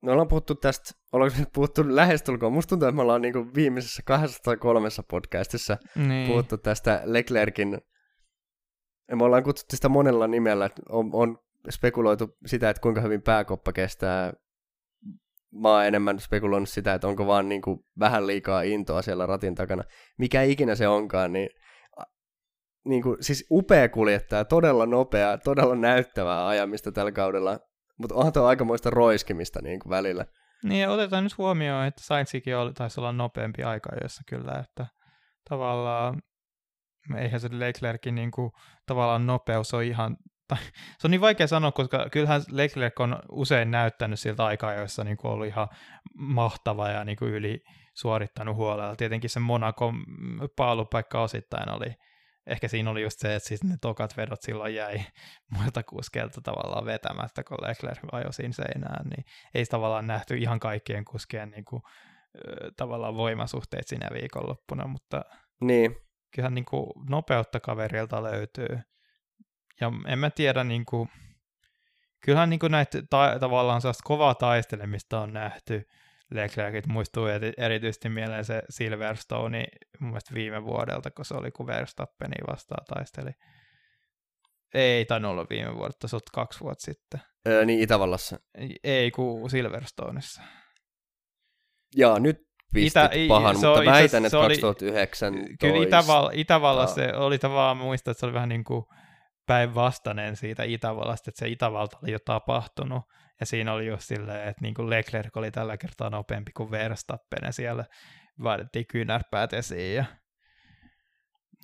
me 0.01 0.11
ollaan 0.11 0.27
puhuttu 0.27 0.55
tästä, 0.55 0.91
ollaanko 1.11 1.37
me 1.39 1.45
puhuttu 1.53 1.95
lähestulkoon, 1.95 2.53
musta 2.53 2.69
tuntuu, 2.69 2.87
että 2.87 2.95
me 2.95 3.01
ollaan 3.01 3.21
niin 3.21 3.33
kuin 3.33 3.55
viimeisessä 3.55 4.01
kahdessa 4.05 4.39
tai 4.43 4.57
kolmessa 4.57 5.03
podcastissa 5.03 5.77
niin. 5.95 6.27
puhuttu 6.27 6.57
tästä 6.57 7.01
Leclerkin 7.05 7.77
me 9.15 9.23
ollaan 9.23 9.43
kutsuttu 9.43 9.75
sitä 9.75 9.89
monella 9.89 10.27
nimellä, 10.27 10.65
että 10.65 10.81
on, 10.89 11.09
on 11.13 11.37
spekuloitu 11.69 12.37
sitä, 12.45 12.69
että 12.69 12.81
kuinka 12.81 13.01
hyvin 13.01 13.21
pääkoppa 13.21 13.73
kestää. 13.73 14.33
Mä 15.53 15.69
oon 15.69 15.85
enemmän 15.85 16.19
spekuloinut 16.19 16.69
sitä, 16.69 16.93
että 16.93 17.07
onko 17.07 17.27
vaan 17.27 17.49
niin 17.49 17.61
kuin 17.61 17.79
vähän 17.99 18.27
liikaa 18.27 18.61
intoa 18.61 19.01
siellä 19.01 19.25
ratin 19.25 19.55
takana. 19.55 19.83
Mikä 20.17 20.41
ikinä 20.41 20.75
se 20.75 20.87
onkaan, 20.87 21.33
niin, 21.33 21.49
niin 22.85 23.03
kuin, 23.03 23.17
siis 23.19 23.45
upea 23.51 23.89
kuljettaja, 23.89 24.45
todella 24.45 24.85
nopea, 24.85 25.37
todella 25.37 25.75
näyttävää 25.75 26.47
ajamista 26.47 26.91
tällä 26.91 27.11
kaudella, 27.11 27.59
mutta 27.97 28.15
onhan 28.15 28.33
tuo 28.33 28.45
aikamoista 28.45 28.89
roiskimista 28.89 29.61
niin 29.61 29.79
kuin 29.79 29.89
välillä. 29.89 30.25
Niin, 30.63 30.89
otetaan 30.89 31.23
nyt 31.23 31.37
huomioon, 31.37 31.85
että 31.85 32.03
Sainzikin 32.03 32.53
taisi 32.77 32.99
olla 32.99 33.11
nopeampi 33.11 33.63
aika, 33.63 33.89
jossa 34.01 34.23
kyllä, 34.27 34.59
että 34.59 34.85
tavallaan 35.49 36.21
eihän 37.17 37.39
se 37.39 37.49
Leclerkin 37.51 38.15
niin 38.15 38.31
kuin, 38.31 38.51
tavallaan 38.85 39.27
nopeus 39.27 39.73
on 39.73 39.83
ihan 39.83 40.17
se 40.97 41.07
on 41.07 41.11
niin 41.11 41.21
vaikea 41.21 41.47
sanoa, 41.47 41.71
koska 41.71 42.07
kyllähän 42.11 42.41
Leclerc 42.51 42.99
on 42.99 43.19
usein 43.31 43.71
näyttänyt 43.71 44.19
siltä 44.19 44.45
aikaa, 44.45 44.73
joissa 44.73 45.03
niin 45.03 45.17
kuin 45.17 45.31
ollut 45.31 45.47
ihan 45.47 45.67
mahtava 46.13 46.89
ja 46.89 47.03
niin 47.03 47.17
kuin 47.17 47.31
yli 47.31 47.63
suorittanut 47.93 48.55
huolella. 48.55 48.95
Tietenkin 48.95 49.29
se 49.29 49.39
Monaco 49.39 49.93
paalupaikka 50.55 51.21
osittain 51.21 51.69
oli, 51.69 51.95
ehkä 52.47 52.67
siinä 52.67 52.89
oli 52.89 53.01
just 53.01 53.19
se, 53.19 53.35
että 53.35 53.47
siis 53.47 53.63
ne 53.63 53.77
tokat 53.81 54.17
vedot 54.17 54.41
silloin 54.41 54.75
jäi 54.75 55.05
muilta 55.57 55.83
kuskeilta 55.83 56.41
tavallaan 56.41 56.85
vetämättä, 56.85 57.43
kun 57.43 57.57
Leclerc 57.61 57.99
ajoi 58.11 58.33
siinä 58.33 58.53
seinään, 58.53 59.07
niin 59.09 59.25
ei 59.53 59.65
tavallaan 59.65 60.07
nähty 60.07 60.37
ihan 60.37 60.59
kaikkien 60.59 61.05
kuskien 61.05 61.51
niin 61.51 61.65
kuin, 61.65 61.81
tavallaan 62.77 63.15
voimasuhteet 63.15 63.87
siinä 63.87 64.09
viikonloppuna, 64.13 64.87
mutta 64.87 65.21
niin. 65.61 65.95
kyllähän 66.35 66.55
niin 66.55 66.65
kuin 66.65 66.91
nopeutta 67.09 67.59
kaverilta 67.59 68.23
löytyy 68.23 68.79
ja 69.81 69.91
en 70.07 70.19
mä 70.19 70.29
tiedä, 70.29 70.63
niin 70.63 70.85
kuin, 70.85 71.09
kyllähän 72.25 72.49
niin 72.49 72.59
kuin 72.59 72.71
näitä 72.71 73.01
ta- 73.09 73.39
tavallaan 73.39 73.81
sellaista 73.81 74.03
kovaa 74.05 74.35
taistelemista 74.35 75.21
on 75.21 75.33
nähty 75.33 75.87
Leclercit 76.31 76.87
muistuu 76.87 77.25
erityisesti 77.57 78.09
mieleen 78.09 78.45
se 78.45 78.61
Silverstone 78.69 79.67
mun 79.99 80.09
mielestä 80.09 80.33
viime 80.33 80.63
vuodelta, 80.63 81.11
kun 81.11 81.25
se 81.25 81.33
oli 81.33 81.51
kun 81.51 81.67
Verstappeni 81.67 82.35
vastaan 82.47 82.85
taisteli. 82.85 83.31
Ei 84.73 85.05
tainnut 85.05 85.31
olla 85.31 85.45
viime 85.49 85.75
vuodelta, 85.75 86.07
se 86.07 86.15
on 86.15 86.21
kaksi 86.33 86.59
vuotta 86.59 86.85
sitten. 86.85 87.21
Öö, 87.47 87.65
niin 87.65 87.79
Itävallassa. 87.79 88.39
Ei, 88.83 89.11
kun 89.11 89.49
Silverstoneissa. 89.49 90.41
Jaa, 91.95 92.19
nyt 92.19 92.37
pistit 92.73 93.03
Itä, 93.03 93.09
pahan, 93.27 93.55
mutta 93.55 93.71
oli, 93.71 93.85
väitän, 93.85 94.25
että 94.25 94.37
2009. 94.37 95.33
Kyllä 95.59 95.83
Itäval, 95.83 96.29
Itävallassa 96.33 96.95
se 96.95 97.13
oli 97.13 97.39
tavallaan, 97.39 97.77
muista, 97.77 98.11
että 98.11 98.19
se 98.19 98.25
oli 98.25 98.33
vähän 98.33 98.49
niin 98.49 98.63
kuin 98.63 98.85
päinvastainen 99.47 100.35
siitä 100.35 100.63
Itävallasta, 100.63 101.29
että 101.29 101.39
se 101.39 101.47
Itävalta 101.47 101.97
oli 102.03 102.11
jo 102.11 102.19
tapahtunut, 102.19 103.03
ja 103.39 103.45
siinä 103.45 103.73
oli 103.73 103.87
just 103.87 104.03
silleen, 104.03 104.47
että 104.49 104.61
niin 104.61 104.73
kuin 104.73 104.89
Leclerc 104.89 105.37
oli 105.37 105.51
tällä 105.51 105.77
kertaa 105.77 106.09
nopeampi 106.09 106.51
kuin 106.51 106.71
Verstappen, 106.71 107.39
ja 107.43 107.51
siellä 107.51 107.85
vaadittiin 108.43 108.87
kyynärpäät 108.87 109.53
esiin, 109.53 109.95
ja 109.95 110.05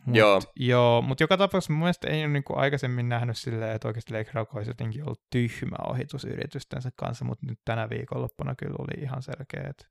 Mut, 0.05 0.15
joo. 0.15 0.41
Joo, 0.55 1.01
mutta 1.01 1.23
joka 1.23 1.37
tapauksessa 1.37 1.73
mun 1.73 1.79
mielestä 1.79 2.09
ei 2.09 2.23
ole 2.23 2.33
niinku 2.33 2.53
aikaisemmin 2.55 3.09
nähnyt 3.09 3.37
silleen, 3.37 3.75
että 3.75 3.87
oikeasti 3.87 4.13
Leclerc 4.13 4.55
olisi 4.55 4.69
jotenkin 4.69 5.03
ollut 5.03 5.23
tyhmä 5.29 5.75
ohitusyritystensä 5.89 6.89
kanssa, 6.95 7.25
mutta 7.25 7.45
nyt 7.45 7.59
tänä 7.65 7.89
viikonloppuna 7.89 8.55
kyllä 8.55 8.75
oli 8.79 9.03
ihan 9.03 9.21
selkeä, 9.21 9.69
että 9.69 9.85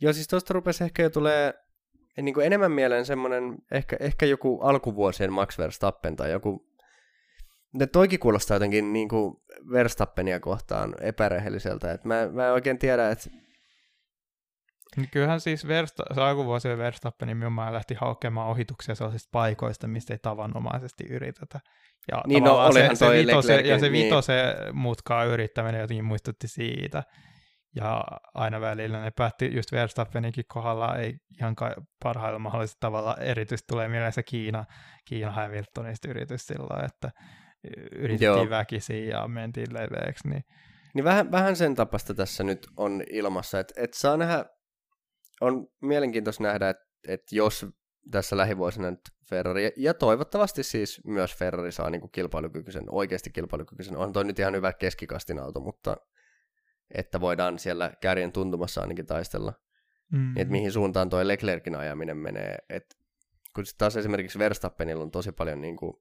Joo, 0.00 0.12
siis 0.12 0.28
tuosta 0.28 0.54
rupesi 0.54 0.84
ehkä 0.84 1.02
jo 1.02 1.10
tulee 1.10 1.54
niin 2.22 2.34
kuin 2.34 2.46
enemmän 2.46 2.72
mieleen 2.72 3.06
semmoinen, 3.06 3.58
ehkä, 3.70 3.96
ehkä 4.00 4.26
joku 4.26 4.60
alkuvuosien 4.60 5.32
Max 5.32 5.58
Verstappen 5.58 6.16
tai 6.16 6.30
joku, 6.30 6.69
ne 7.74 7.86
toikin 7.86 8.20
kuulostaa 8.20 8.54
jotenkin 8.54 8.92
niin 8.92 9.08
kuin 9.08 9.34
Verstappenia 9.72 10.40
kohtaan 10.40 10.94
epärehelliseltä, 11.00 11.92
että 11.92 12.08
mä, 12.08 12.28
mä 12.32 12.46
en 12.46 12.52
oikein 12.52 12.78
tiedä, 12.78 13.10
että 13.10 13.30
niin 14.96 15.08
kyllähän 15.12 15.40
siis 15.40 15.66
Versta, 15.66 16.02
alkuvuosien 16.16 16.78
Verstappen 16.78 17.28
nimenomaan 17.28 17.72
lähti 17.72 17.94
hakemaan 17.94 18.48
ohituksia 18.48 18.94
sellaisista 18.94 19.28
paikoista, 19.32 19.88
mistä 19.88 20.14
ei 20.14 20.18
tavanomaisesti 20.18 21.04
yritetä. 21.10 21.60
Ja 22.10 22.22
niin 22.26 22.44
no, 22.44 22.72
se, 22.72 22.90
se, 22.94 23.10
vitose, 23.10 23.60
ja 23.60 23.78
se 23.78 23.88
niin. 23.88 24.04
vitose 24.04 24.32
mutkaa 24.72 25.24
yrittäminen 25.24 25.80
jotenkin 25.80 26.04
muistutti 26.04 26.48
siitä. 26.48 27.02
Ja 27.76 28.04
aina 28.34 28.60
välillä 28.60 29.02
ne 29.02 29.10
päätti 29.10 29.54
just 29.54 29.72
Verstappeninkin 29.72 30.44
kohdalla 30.48 30.96
ei 30.96 31.14
ihan 31.38 31.56
parhailla 32.02 32.38
mahdollisella 32.38 32.80
tavalla. 32.80 33.16
Erityisesti 33.20 33.66
tulee 33.68 33.88
mieleen 33.88 34.12
se 34.12 34.22
Kiina, 34.22 34.64
Kiina 35.04 35.30
Hamiltonista 35.30 36.08
yritys 36.08 36.46
silloin, 36.46 36.84
että 36.84 37.10
yritettiin 37.92 38.26
Joo. 38.26 38.50
väkisin 38.50 39.08
ja 39.08 39.28
mentiin 39.28 39.74
leveäksi. 39.74 40.28
Niin, 40.28 40.44
niin 40.94 41.04
vähän, 41.04 41.30
vähän 41.30 41.56
sen 41.56 41.74
tapasta 41.74 42.14
tässä 42.14 42.44
nyt 42.44 42.66
on 42.76 43.02
ilmassa, 43.10 43.60
että 43.60 43.74
et 43.76 43.94
saa 43.94 44.16
nähdä, 44.16 44.44
on 45.40 45.68
mielenkiintoista 45.80 46.42
nähdä, 46.42 46.68
että 46.68 46.84
et 47.08 47.22
jos 47.32 47.66
tässä 48.10 48.36
lähivuosina 48.36 48.90
nyt 48.90 49.00
Ferrari, 49.28 49.72
ja 49.76 49.94
toivottavasti 49.94 50.62
siis 50.62 51.00
myös 51.04 51.36
Ferrari 51.36 51.72
saa 51.72 51.90
niin 51.90 52.00
kuin 52.00 52.10
kilpailukykyisen, 52.10 52.84
oikeasti 52.88 53.30
kilpailukykyisen, 53.30 53.96
on 53.96 54.12
toi 54.12 54.24
nyt 54.24 54.38
ihan 54.38 54.54
hyvä 54.54 54.72
keskikastin 54.72 55.38
auto, 55.38 55.60
mutta 55.60 55.96
että 56.94 57.20
voidaan 57.20 57.58
siellä 57.58 57.92
kärjen 58.00 58.32
tuntumassa 58.32 58.80
ainakin 58.80 59.06
taistella. 59.06 59.52
Mm. 60.12 60.36
Että 60.36 60.52
mihin 60.52 60.72
suuntaan 60.72 61.10
tuo 61.10 61.28
Leclerkin 61.28 61.76
ajaminen 61.76 62.16
menee. 62.16 62.58
Et 62.68 62.96
kun 63.54 63.64
taas 63.78 63.96
esimerkiksi 63.96 64.38
Verstappenilla 64.38 65.02
on 65.02 65.10
tosi 65.10 65.32
paljon 65.32 65.60
niin 65.60 65.76
kuin, 65.76 65.94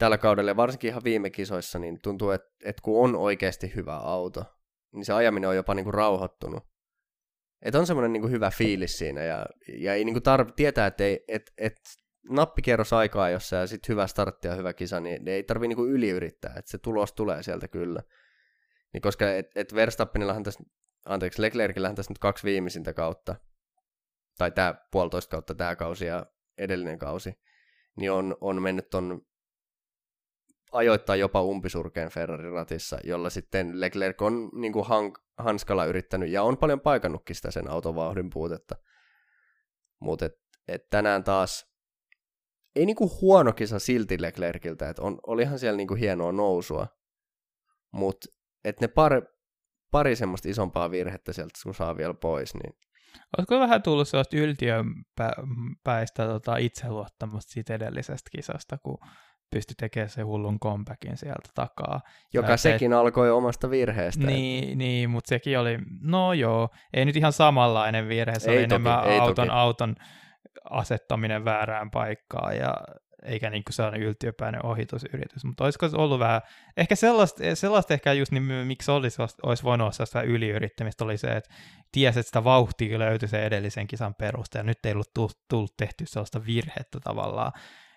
tällä 0.00 0.18
kaudella, 0.18 0.56
varsinkin 0.56 0.88
ihan 0.88 1.04
viime 1.04 1.30
kisoissa, 1.30 1.78
niin 1.78 1.98
tuntuu, 2.02 2.30
että, 2.30 2.48
että 2.64 2.82
kun 2.82 3.04
on 3.04 3.16
oikeasti 3.16 3.72
hyvä 3.74 3.96
auto, 3.96 4.44
niin 4.92 5.04
se 5.04 5.12
ajaminen 5.12 5.48
on 5.48 5.56
jopa 5.56 5.74
niin 5.74 5.84
kuin 5.84 5.94
rauhoittunut. 5.94 6.62
Että 7.62 7.78
on 7.78 7.86
semmoinen 7.86 8.12
niin 8.12 8.20
kuin 8.20 8.32
hyvä 8.32 8.50
fiilis 8.50 8.98
siinä 8.98 9.22
ja, 9.22 9.46
ja 9.78 9.94
ei 9.94 10.04
niin 10.04 10.14
kuin 10.14 10.22
tarv- 10.22 10.52
tietää, 10.56 10.86
että 10.86 11.04
ei, 11.04 11.24
et, 11.28 11.52
et 11.58 11.76
nappikierros 12.30 12.92
aikaa, 12.92 13.30
jossa 13.30 13.56
ja 13.56 13.66
sitten 13.66 13.92
hyvä 13.92 14.06
startti 14.06 14.48
ja 14.48 14.54
hyvä 14.54 14.72
kisa, 14.72 15.00
niin 15.00 15.28
ei 15.28 15.42
tarvii 15.42 15.68
niin 15.68 15.76
kuin 15.76 15.90
yliyrittää, 15.90 16.54
että 16.56 16.70
se 16.70 16.78
tulos 16.78 17.12
tulee 17.12 17.42
sieltä 17.42 17.68
kyllä. 17.68 18.02
Niin 18.92 19.00
koska 19.00 19.32
et, 19.32 19.50
et 19.54 19.74
Verstappenillahan 19.74 20.42
tässä, 20.42 20.64
anteeksi, 21.04 21.42
Leclercillähän 21.42 21.96
tässä 21.96 22.10
nyt 22.10 22.18
kaksi 22.18 22.44
viimeisintä 22.44 22.92
kautta, 22.92 23.34
tai 24.38 24.50
tämä 24.50 24.74
puolitoista 24.90 25.30
kautta 25.30 25.54
tämä 25.54 25.76
kausi 25.76 26.06
ja 26.06 26.26
edellinen 26.58 26.98
kausi, 26.98 27.34
niin 27.96 28.12
on, 28.12 28.36
on 28.40 28.62
mennyt 28.62 28.90
ton 28.90 29.22
ajoittaa 30.72 31.16
jopa 31.16 31.42
umpisurkeen 31.42 32.10
Ferrari-ratissa, 32.10 32.98
jolla 33.04 33.30
sitten 33.30 33.80
Leclerc 33.80 34.22
on 34.22 34.50
niin 34.54 34.72
kuin 34.72 34.86
hank, 34.86 35.18
hanskalla 35.38 35.84
yrittänyt, 35.84 36.30
ja 36.30 36.42
on 36.42 36.56
paljon 36.56 36.80
paikannutkin 36.80 37.36
sitä 37.36 37.50
sen 37.50 37.70
auton 37.70 37.94
vauhdin 37.94 38.30
puutetta. 38.30 38.74
Mutta 40.00 40.26
et, 40.26 40.32
et 40.68 40.90
tänään 40.90 41.24
taas 41.24 41.70
ei 42.76 42.86
niinku 42.86 43.18
huono 43.20 43.52
kisa 43.52 43.78
silti 43.78 44.22
Leclerciltä, 44.22 44.88
että 44.88 45.02
on, 45.02 45.18
olihan 45.26 45.58
siellä 45.58 45.76
niinku 45.76 45.94
hienoa 45.94 46.32
nousua, 46.32 46.86
mutta 47.92 48.26
että 48.64 48.84
ne 48.84 48.88
pari, 48.88 49.22
pari 49.90 50.16
semmoista 50.16 50.48
isompaa 50.48 50.90
virhettä 50.90 51.32
sieltä, 51.32 51.58
kun 51.64 51.74
saa 51.74 51.96
vielä 51.96 52.14
pois, 52.14 52.54
niin 52.54 52.74
Olisiko 53.38 53.60
vähän 53.60 53.82
tullut 53.82 54.08
sellaista 54.08 54.36
yltiöpäistä 54.36 56.26
tota, 56.26 56.56
itseluottamusta 56.56 57.52
siitä 57.52 57.74
edellisestä 57.74 58.30
kisasta, 58.30 58.78
kun 58.78 58.98
pystyi 59.50 59.74
tekemään 59.78 60.08
se 60.08 60.22
hullun 60.22 60.60
comebackin 60.60 61.16
sieltä 61.16 61.48
takaa. 61.54 62.00
Joka 62.32 62.50
ja 62.50 62.56
sekin 62.56 62.90
se, 62.90 62.94
alkoi 62.94 63.30
omasta 63.30 63.70
virheestä. 63.70 64.26
Niin, 64.26 64.78
niin, 64.78 65.10
mutta 65.10 65.28
sekin 65.28 65.58
oli, 65.58 65.78
no 66.00 66.32
joo, 66.32 66.68
ei 66.94 67.04
nyt 67.04 67.16
ihan 67.16 67.32
samanlainen 67.32 68.08
virhe, 68.08 68.38
se 68.38 68.50
ei 68.50 68.58
oli 68.58 68.62
toki, 68.62 68.74
enemmän 68.74 69.04
ei 69.04 69.18
auton, 69.18 69.34
toki. 69.34 69.58
auton 69.58 69.96
asettaminen 70.70 71.44
väärään 71.44 71.90
paikkaan 71.90 72.56
ja 72.56 72.74
eikä 73.22 73.50
niin 73.50 73.64
kuin 73.64 73.74
sellainen 73.74 74.02
yltiöpäinen 74.02 74.66
ohitusyritys, 74.66 75.44
mutta 75.44 75.64
olisiko 75.64 75.88
se 75.88 75.96
ollut 75.96 76.18
vähän, 76.18 76.40
ehkä 76.76 76.96
sellaista, 76.96 77.42
sellaista 77.54 77.94
ehkä 77.94 78.12
just 78.12 78.32
niin, 78.32 78.42
miksi 78.42 78.90
olisi, 78.90 79.22
olisi 79.42 79.62
voinut 79.62 79.84
olla 79.84 79.92
sellaista 79.92 80.22
yliyrittämistä, 80.22 81.04
oli 81.04 81.18
se, 81.18 81.28
että 81.28 81.54
tiesi, 81.92 82.20
että 82.20 82.28
sitä 82.28 82.44
vauhtia 82.44 82.98
löytyi 82.98 83.28
sen 83.28 83.42
edellisen 83.42 83.86
kisan 83.86 84.14
perusteella, 84.14 84.66
nyt 84.66 84.86
ei 84.86 84.92
ollut 84.92 85.14
tullut, 85.14 85.38
tullut 85.48 85.76
tehty 85.76 86.06
sellaista 86.06 86.46
virhettä 86.46 87.00
tavallaan, 87.00 87.52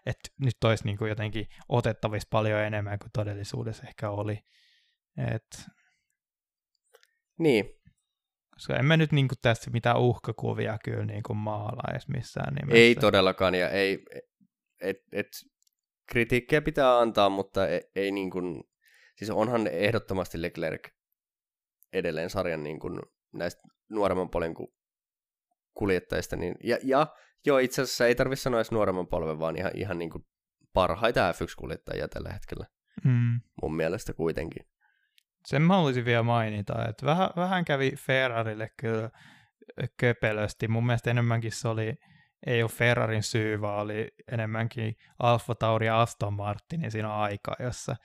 että 0.05 0.29
nyt 0.39 0.63
olisi 0.63 0.85
niin 0.85 0.97
kuin 0.97 1.09
jotenkin 1.09 1.47
otettavissa 1.69 2.27
paljon 2.31 2.59
enemmän 2.59 2.99
kuin 2.99 3.11
todellisuudessa 3.13 3.83
ehkä 3.87 4.09
oli. 4.09 4.39
Et... 5.35 5.65
Niin. 7.39 7.65
Koska 8.53 8.75
emme 8.75 8.97
nyt 8.97 9.11
niin 9.11 9.27
kuin 9.27 9.37
tästä 9.41 9.71
mitään 9.71 9.99
uhkakuvia 9.99 10.77
kyllä 10.83 11.05
niin 11.05 11.23
kuin 11.23 11.37
maalaa 11.37 11.91
edes 11.91 12.07
missään 12.07 12.53
nimessä. 12.53 12.77
Ei 12.77 12.95
todellakaan, 12.95 13.55
ja 13.55 13.69
ei, 13.69 14.05
et, 14.81 14.97
et, 15.11 15.27
kritiikkiä 16.05 16.61
pitää 16.61 16.99
antaa, 16.99 17.29
mutta 17.29 17.67
ei, 17.67 17.81
ei 17.95 18.11
niin 18.11 18.31
kuin, 18.31 18.63
siis 19.17 19.29
onhan 19.31 19.67
ehdottomasti 19.67 20.41
Leclerc 20.41 20.87
edelleen 21.93 22.29
sarjan 22.29 22.63
niin 22.63 22.79
kuin 22.79 22.99
näistä 23.33 23.61
nuoremman 23.89 24.29
polven 24.29 24.53
kuljettajista. 25.73 26.35
Niin, 26.35 26.55
ja, 26.63 26.77
ja 26.83 27.07
joo, 27.45 27.57
itse 27.57 27.81
asiassa 27.81 28.07
ei 28.07 28.15
tarvitse 28.15 28.43
sanoa 28.43 28.59
edes 28.59 28.71
nuoremman 28.71 29.07
polven, 29.07 29.39
vaan 29.39 29.57
ihan, 29.57 29.71
ihan 29.75 29.99
niin 29.99 30.09
kuin 30.09 30.25
parhaita 30.73 31.31
F1-kuljettajia 31.31 32.07
tällä 32.07 32.33
hetkellä. 32.33 32.65
Mm. 33.03 33.41
Mun 33.61 33.75
mielestä 33.75 34.13
kuitenkin. 34.13 34.65
Sen 35.45 35.61
mä 35.61 35.75
haluaisin 35.75 36.05
vielä 36.05 36.23
mainita, 36.23 36.87
että 36.89 37.05
vähän, 37.05 37.29
vähän 37.35 37.65
kävi 37.65 37.91
Ferrarille 37.95 38.69
kyllä 38.79 39.09
köpelösti. 39.97 40.67
Mun 40.67 40.85
mielestä 40.85 41.11
enemmänkin 41.11 41.51
se 41.51 41.67
oli 41.67 41.93
ei 42.47 42.63
ole 42.63 42.71
Ferrarin 42.71 43.23
syy, 43.23 43.61
vaan 43.61 43.79
oli 43.79 44.07
enemmänkin 44.31 44.95
Alfa 45.19 45.55
Tauri 45.55 45.85
ja 45.85 46.01
Aston 46.01 46.33
Martinin 46.33 46.91
siinä 46.91 47.15
aikaa, 47.15 47.55
jossa 47.59 47.95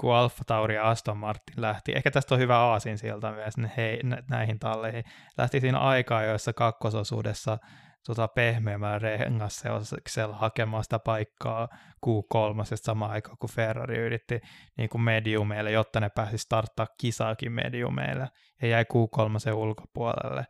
kun 0.00 0.14
Alfa 0.14 0.44
Tauri 0.46 0.74
ja 0.74 0.90
Aston 0.90 1.16
Martin 1.16 1.62
lähti, 1.62 1.92
ehkä 1.92 2.10
tästä 2.10 2.34
on 2.34 2.40
hyvä 2.40 2.58
aasin 2.58 2.98
sieltä 2.98 3.32
myös 3.32 3.54
hei, 3.76 4.00
näihin 4.30 4.58
talleihin, 4.58 5.04
lähti 5.38 5.60
siinä 5.60 5.78
aikaa, 5.78 6.22
jossa 6.22 6.52
kakkososuudessa 6.52 7.58
tota, 8.06 8.28
pehmeämmällä 8.28 8.98
rengasseoksella 8.98 10.36
hakemaan 10.36 10.84
sitä 10.84 10.98
paikkaa 10.98 11.68
Q3 12.06 12.64
samaan 12.74 13.10
aikaan, 13.10 13.36
kun 13.38 13.50
Ferrari 13.50 13.98
yritti 13.98 14.40
niin 14.76 14.88
kuin 14.88 15.02
mediumeille, 15.02 15.70
jotta 15.70 16.00
ne 16.00 16.08
pääsi 16.08 16.38
starttaa 16.38 16.86
kisaakin 17.00 17.52
mediumeille 17.52 18.28
ja 18.62 18.68
jäi 18.68 18.84
Q3 18.84 19.54
ulkopuolelle. 19.54 20.44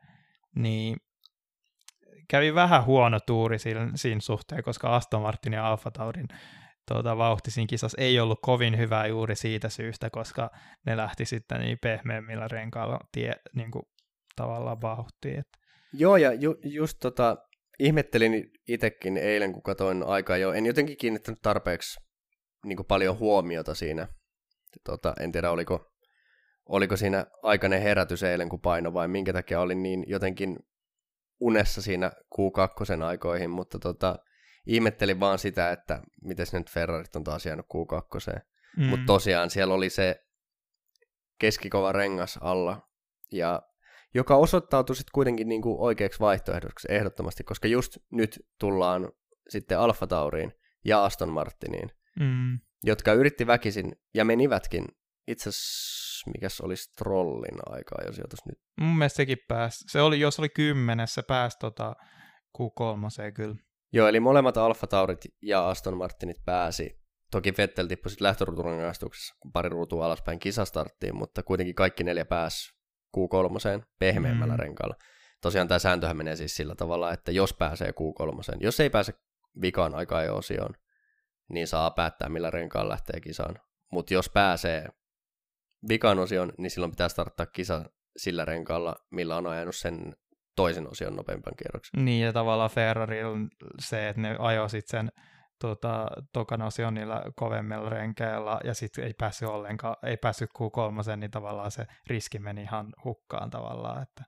Niin 0.57 0.97
kävi 2.29 2.55
vähän 2.55 2.85
huono 2.85 3.21
tuuri 3.27 3.59
siinä, 3.59 3.91
siinä 3.95 4.21
suhteen, 4.21 4.63
koska 4.63 4.97
Aston 4.97 5.23
Martin 5.23 5.53
ja 5.53 5.69
Alfa 5.69 5.91
Taurin 5.91 6.29
tuota, 6.89 7.19
vauhti 7.19 7.51
siinä 7.51 7.67
kisassa 7.67 8.01
ei 8.01 8.21
ollut 8.21 8.39
kovin 8.43 8.79
hyvää 8.79 9.07
juuri 9.07 9.37
siitä 9.37 9.69
syystä, 9.69 10.11
koska 10.11 10.51
ne 10.87 10.97
lähti 10.97 11.25
sitten 11.25 11.61
niin 11.61 11.79
pehmeämmillä 11.83 12.49
renkailla 12.49 13.01
tie, 13.13 13.33
niin 13.55 13.71
kuin, 13.71 13.83
tavallaan 14.37 14.81
vauhtiin. 14.81 15.45
Joo, 15.93 16.17
ja 16.17 16.33
ju, 16.33 16.55
just 16.63 16.99
tota, 17.01 17.37
ihmettelin 17.79 18.51
itsekin 18.69 19.17
eilen, 19.17 19.53
kun 19.53 19.63
katsoin 19.63 20.03
aikaa 20.03 20.37
jo. 20.37 20.53
En 20.53 20.67
jotenkin 20.67 20.97
kiinnittänyt 20.97 21.43
tarpeeksi 21.43 22.01
niin 22.65 22.77
kuin 22.77 22.87
paljon 22.87 23.19
huomiota 23.19 23.75
siinä. 23.75 24.09
Tota, 24.85 25.15
en 25.21 25.33
tiedä, 25.33 25.51
oliko, 25.51 25.93
oliko 26.67 26.97
siinä 26.97 27.27
aikainen 27.43 27.83
herätys 27.83 28.23
eilen, 28.23 28.49
kun 28.49 28.61
paino, 28.61 28.95
vai 28.95 29.09
minkä 29.09 29.33
takia 29.33 29.61
olin 29.61 29.83
niin 29.83 30.05
jotenkin 30.07 30.59
unessa 31.41 31.83
siinä 31.83 32.11
Q2 32.35 33.03
aikoihin, 33.03 33.51
mutta 33.51 33.79
tota, 33.79 34.19
ihmettelin 34.67 35.21
vaan 35.21 35.39
sitä, 35.39 35.71
että 35.71 36.03
miten 36.23 36.47
nyt 36.53 36.71
Ferrarit 36.71 37.17
on 37.17 37.25
taas 37.25 37.47
jäänyt 37.47 37.67
Q2. 37.67 38.41
Mm. 38.77 38.85
Mutta 38.85 39.07
tosiaan 39.07 39.51
siellä 39.51 39.75
oli 39.75 39.91
se 39.91 40.25
keskikova 41.39 41.93
rengas 41.93 42.39
alla, 42.41 42.89
ja 43.33 43.63
joka 44.15 44.37
osoittautui 44.37 44.97
sitten 44.97 45.13
kuitenkin 45.15 45.49
niinku 45.49 45.85
oikeaksi 45.85 46.21
vaihtoehdoksi 46.21 46.89
ehdottomasti, 46.91 47.45
koska 47.45 47.69
just 47.69 47.99
nyt 48.13 48.47
tullaan 48.61 49.13
sitten 49.49 49.79
Alfa 49.79 50.07
Tauriin 50.07 50.53
ja 50.85 51.05
Aston 51.05 51.33
Martiniin, 51.33 51.91
mm. 52.21 52.59
jotka 52.83 53.13
yritti 53.13 53.47
väkisin 53.47 53.93
ja 54.15 54.25
menivätkin. 54.25 54.85
Itse 55.29 55.49
asiassa, 55.49 56.31
mikäs 56.31 56.61
olisi 56.61 56.93
Trollin 56.93 57.59
aikaa, 57.67 57.99
jos 58.07 58.19
jotas 58.19 58.41
nyt. 58.47 58.59
Mun 58.81 58.99
mielestä 58.99 59.17
sekin 59.17 59.39
pääsi. 59.49 59.85
Se 59.89 60.01
oli, 60.03 60.21
jos 60.21 60.39
oli 60.39 60.49
kymmenessä, 60.49 61.23
pääsi 61.23 61.59
tota 61.59 61.97
Q3 62.59 63.33
kyllä. 63.35 63.57
Joo, 63.93 64.09
eli 64.09 64.21
molemmat 64.21 64.57
Alfa 64.57 64.87
Taurit 64.87 65.21
ja 65.43 65.69
Aston 65.69 65.97
Martinit 65.97 66.45
pääsi. 66.45 67.01
Toki 67.31 67.53
Vettel 67.59 67.87
tippui 67.87 68.11
sitten 68.11 68.27
lähtöruuturangaistuksessa 68.27 69.35
pari 69.53 69.69
ruutua 69.69 70.07
alaspäin 70.07 70.39
kisastarttiin, 70.39 71.17
mutta 71.17 71.43
kuitenkin 71.43 71.75
kaikki 71.75 72.05
neljä 72.05 72.25
pääsi 72.25 72.74
Q3 73.17 73.83
pehmeämmällä 73.99 74.55
mm. 74.55 74.61
renkaalla. 74.61 74.95
Tosiaan 75.41 75.69
tämä 75.69 75.79
sääntöhän 75.79 76.17
menee 76.17 76.37
siis 76.37 76.57
sillä 76.57 76.75
tavalla, 76.75 77.13
että 77.13 77.33
jos 77.33 77.55
pääsee 77.55 77.91
Q3, 77.91 78.57
jos 78.61 78.81
ei 78.81 78.91
pääse 78.91 79.13
vikaan 79.61 79.95
aikaa 79.95 80.23
jo 80.23 80.37
osioon, 80.37 80.75
niin 81.49 81.67
saa 81.67 81.91
päättää 81.91 82.29
millä 82.29 82.51
renkaan 82.51 82.89
lähtee 82.89 83.21
kisaan. 83.21 83.59
Mutta 83.93 84.15
jos 84.15 84.29
pääsee 84.29 84.89
vikaan 85.89 86.19
osion, 86.19 86.53
niin 86.59 86.71
silloin 86.71 86.93
pitää 86.93 87.09
starttaa 87.09 87.47
kisa 87.47 87.85
sillä 88.17 88.45
renkaalla, 88.45 88.97
millä 89.11 89.37
on 89.37 89.47
ajanut 89.47 89.77
sen 89.77 90.17
toisen 90.57 90.91
osion 90.91 91.17
nopeampan 91.17 91.57
kierroksen. 91.57 92.05
Niin, 92.05 92.25
ja 92.25 92.33
tavallaan 92.33 92.71
Ferrari 92.71 93.25
on 93.25 93.49
se, 93.79 94.09
että 94.09 94.21
ne 94.21 94.37
ajoi 94.39 94.71
sitten 94.71 94.99
sen 94.99 95.25
tota, 95.59 96.07
tokan 96.33 96.63
osion 96.63 96.95
niillä 96.95 97.23
kovemmilla 97.37 97.89
renkeillä, 97.89 98.61
ja 98.65 98.75
sitten 98.75 99.05
ei 99.05 99.15
päässyt 99.19 99.49
ollenkaan, 99.49 99.97
ei 100.03 100.17
päässyt 100.17 100.51
Q3, 100.59 101.17
niin 101.17 101.31
tavallaan 101.31 101.71
se 101.71 101.87
riski 102.07 102.39
meni 102.39 102.63
ihan 102.63 102.93
hukkaan 103.05 103.51
tavallaan, 103.51 104.03
että 104.03 104.25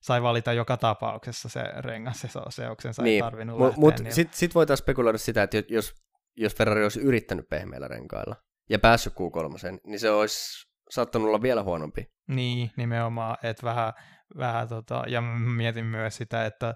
sai 0.00 0.22
valita 0.22 0.52
joka 0.52 0.76
tapauksessa 0.76 1.48
se 1.48 1.62
rengas 1.62 2.24
ja 2.24 2.30
seoksensa 2.48 3.02
niin. 3.02 3.14
ei 3.14 3.30
tarvinnut 3.30 3.60
lähteä. 3.60 3.80
Mutta 3.80 4.02
niin... 4.02 4.12
sitten 4.12 4.38
sit 4.38 4.54
voitaisiin 4.54 4.84
spekuloida 4.84 5.18
sitä, 5.18 5.42
että 5.42 5.62
jos, 5.68 5.94
jos 6.36 6.54
Ferrari 6.54 6.82
olisi 6.82 7.00
yrittänyt 7.00 7.48
pehmeillä 7.48 7.88
renkailla 7.88 8.36
ja 8.70 8.78
päässyt 8.78 9.12
Q3, 9.12 9.78
niin 9.86 10.00
se 10.00 10.10
olisi 10.10 10.68
saattanut 10.90 11.28
olla 11.28 11.42
vielä 11.42 11.62
huonompi. 11.62 12.06
Niin, 12.28 12.70
nimenomaan, 12.76 13.36
että 13.42 13.66
vähän, 13.66 13.92
vähän 14.36 14.68
tota, 14.68 15.04
ja 15.06 15.20
mietin 15.56 15.84
myös 15.84 16.16
sitä, 16.16 16.46
että 16.46 16.74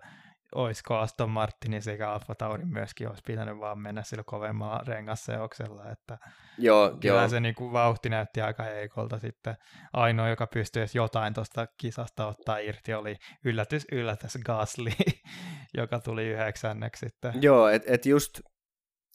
olisiko 0.54 0.96
Aston 0.98 1.30
Martinin 1.30 1.82
sekä 1.82 2.10
Alfa 2.10 2.34
Tauri 2.34 2.64
myöskin 2.64 3.08
olisi 3.08 3.22
pitänyt 3.26 3.58
vaan 3.58 3.78
mennä 3.78 4.02
sillä 4.02 4.22
kovemmalla 4.26 4.80
rengasseoksella, 4.86 5.90
että 5.90 6.18
joo, 6.58 6.96
kyllä 7.00 7.20
joo. 7.20 7.28
se 7.28 7.40
niin 7.40 7.54
kuin 7.54 7.72
vauhti 7.72 8.08
näytti 8.08 8.40
aika 8.40 8.62
heikolta 8.62 9.18
sitten. 9.18 9.56
Ainoa, 9.92 10.28
joka 10.28 10.46
pystyi 10.46 10.86
jotain 10.94 11.34
tuosta 11.34 11.66
kisasta 11.78 12.26
ottaa 12.26 12.58
irti, 12.58 12.94
oli 12.94 13.16
yllätys, 13.44 13.86
yllätys 13.92 14.38
Gasly, 14.44 14.90
joka 15.78 16.00
tuli 16.00 16.28
yhdeksänneksi 16.28 17.06
sitten. 17.06 17.42
Joo, 17.42 17.68
että 17.68 17.94
et 17.94 18.06
just 18.06 18.40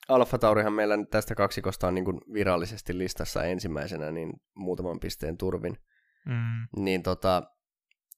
Alfa 0.10 0.38
Taurihan 0.38 0.74
meillä 0.74 0.98
tästä 1.12 1.36
kaksikosta 1.36 1.88
on 1.88 1.94
niin 1.94 2.06
kuin 2.06 2.22
virallisesti 2.34 2.98
listassa 2.98 3.44
ensimmäisenä, 3.44 4.12
niin 4.12 4.34
muutaman 4.56 5.00
pisteen 5.00 5.38
turvin. 5.38 5.78
Mm. 6.26 6.84
Niin 6.84 7.04
tota, 7.04 7.44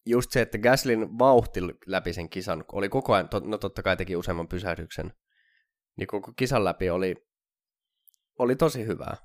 just 0.05 0.31
se, 0.31 0.41
että 0.41 0.57
Gaslin 0.57 1.19
vauhti 1.19 1.59
läpi 1.85 2.13
sen 2.13 2.29
kisan 2.29 2.65
oli 2.71 2.89
koko 2.89 3.13
ajan, 3.13 3.29
no 3.43 3.57
totta 3.57 3.83
kai 3.83 3.97
teki 3.97 4.15
useamman 4.15 4.47
pysähdyksen, 4.47 5.13
niin 5.97 6.07
koko 6.07 6.33
kisan 6.37 6.63
läpi 6.63 6.89
oli, 6.89 7.15
oli 8.39 8.55
tosi 8.55 8.85
hyvää. 8.85 9.17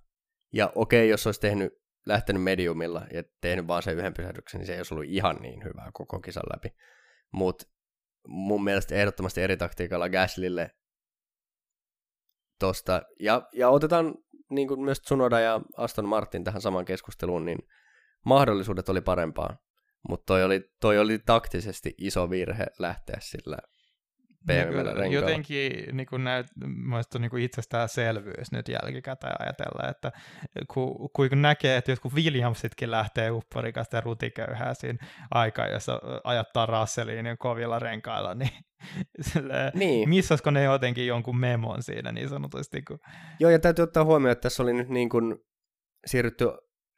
Ja 0.52 0.72
okei, 0.74 1.08
jos 1.08 1.26
olisi 1.26 1.40
tehnyt, 1.40 1.72
lähtenyt 2.06 2.42
mediumilla 2.42 3.06
ja 3.12 3.22
tehnyt 3.40 3.66
vaan 3.66 3.82
sen 3.82 3.98
yhden 3.98 4.14
pysähdyksen, 4.14 4.58
niin 4.58 4.66
se 4.66 4.72
ei 4.72 4.78
olisi 4.78 4.94
ollut 4.94 5.08
ihan 5.08 5.36
niin 5.36 5.64
hyvää 5.64 5.90
koko 5.92 6.20
kisan 6.20 6.42
läpi. 6.52 6.68
Mutta 7.32 7.66
mun 8.26 8.64
mielestä 8.64 8.94
ehdottomasti 8.94 9.40
eri 9.40 9.56
taktiikalla 9.56 10.08
Gaslille 10.08 10.70
tosta. 12.58 13.02
Ja, 13.20 13.48
ja 13.52 13.68
otetaan 13.68 14.14
niin 14.50 14.68
kuin 14.68 14.80
myös 14.80 15.00
Tsunoda 15.00 15.40
ja 15.40 15.60
Aston 15.76 16.08
Martin 16.08 16.44
tähän 16.44 16.60
samaan 16.60 16.84
keskusteluun, 16.84 17.44
niin 17.44 17.58
mahdollisuudet 18.24 18.88
oli 18.88 19.00
parempaa. 19.00 19.56
Mutta 20.08 20.26
toi 20.26 20.44
oli, 20.44 20.70
toi 20.80 20.98
oli 20.98 21.18
taktisesti 21.18 21.94
iso 21.98 22.30
virhe 22.30 22.66
lähteä 22.78 23.16
sillä 23.20 23.58
pehmeällä 24.46 24.94
niin 24.94 25.12
Jotenkin 25.12 25.96
niin 25.96 26.06
kuin 26.06 26.24
näyt, 26.24 26.46
on 27.14 27.20
niin 27.20 27.38
itsestäänselvyys 27.38 28.52
nyt 28.52 28.68
jälkikäteen 28.68 29.36
ajatella, 29.38 29.88
että 29.90 30.12
kun, 30.68 31.10
kun 31.16 31.42
näkee, 31.42 31.76
että 31.76 31.92
jotkut 31.92 32.14
Williamsitkin 32.14 32.90
lähtee 32.90 33.30
upporikasta 33.30 33.96
ja 33.96 34.00
rutiköyhää 34.00 34.74
siinä 34.74 35.06
aikaa, 35.30 35.68
jossa 35.68 36.00
ajattaa 36.24 36.66
Russelliin 36.66 37.24
niin 37.24 37.38
kovilla 37.38 37.78
renkailla, 37.78 38.34
niin, 38.34 38.64
silleen, 39.32 39.72
niin. 39.74 40.08
missasko 40.08 40.50
ne 40.50 40.62
jotenkin 40.62 41.06
jonkun 41.06 41.38
memon 41.38 41.82
siinä 41.82 42.12
niin 42.12 42.28
sanotusti? 42.28 42.82
Kun... 42.82 42.98
Joo, 43.40 43.50
ja 43.50 43.58
täytyy 43.58 43.82
ottaa 43.82 44.04
huomioon, 44.04 44.32
että 44.32 44.42
tässä 44.42 44.62
oli 44.62 44.72
nyt 44.72 44.88
niin 44.88 45.08
kuin 45.08 45.36
siirrytty 46.06 46.44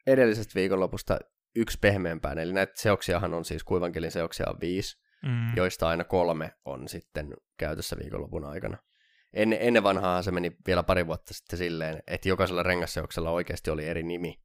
edellisestä 0.07 0.55
viikonlopusta 0.55 1.19
yksi 1.57 1.77
pehmeämpään, 1.81 2.37
eli 2.37 2.53
näitä 2.53 2.73
seoksiahan 2.75 3.33
on 3.33 3.45
siis 3.45 3.63
kuivankelin 3.63 4.11
seoksia 4.11 4.49
on 4.49 4.59
viisi, 4.61 4.97
mm. 5.23 5.55
joista 5.55 5.87
aina 5.87 6.03
kolme 6.03 6.51
on 6.65 6.87
sitten 6.87 7.33
käytössä 7.57 7.95
viikonlopun 7.99 8.45
aikana. 8.45 8.77
Ennen, 9.33 9.59
ennen 9.61 9.83
vanhaa 9.83 10.21
se 10.21 10.31
meni 10.31 10.51
vielä 10.67 10.83
pari 10.83 11.07
vuotta 11.07 11.33
sitten 11.33 11.59
silleen, 11.59 12.03
että 12.07 12.29
jokaisella 12.29 12.63
rengasseoksella 12.63 13.31
oikeasti 13.31 13.71
oli 13.71 13.85
eri 13.85 14.03
nimi. 14.03 14.39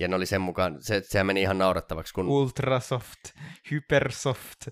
Ja 0.00 0.08
ne 0.08 0.16
oli 0.16 0.26
sen 0.26 0.40
mukaan, 0.40 0.76
se, 0.82 1.02
sehän 1.04 1.26
meni 1.26 1.40
ihan 1.42 1.58
naurattavaksi. 1.58 2.14
Kun... 2.14 2.28
Ultrasoft, 2.28 3.20
Hypersoft, 3.70 4.68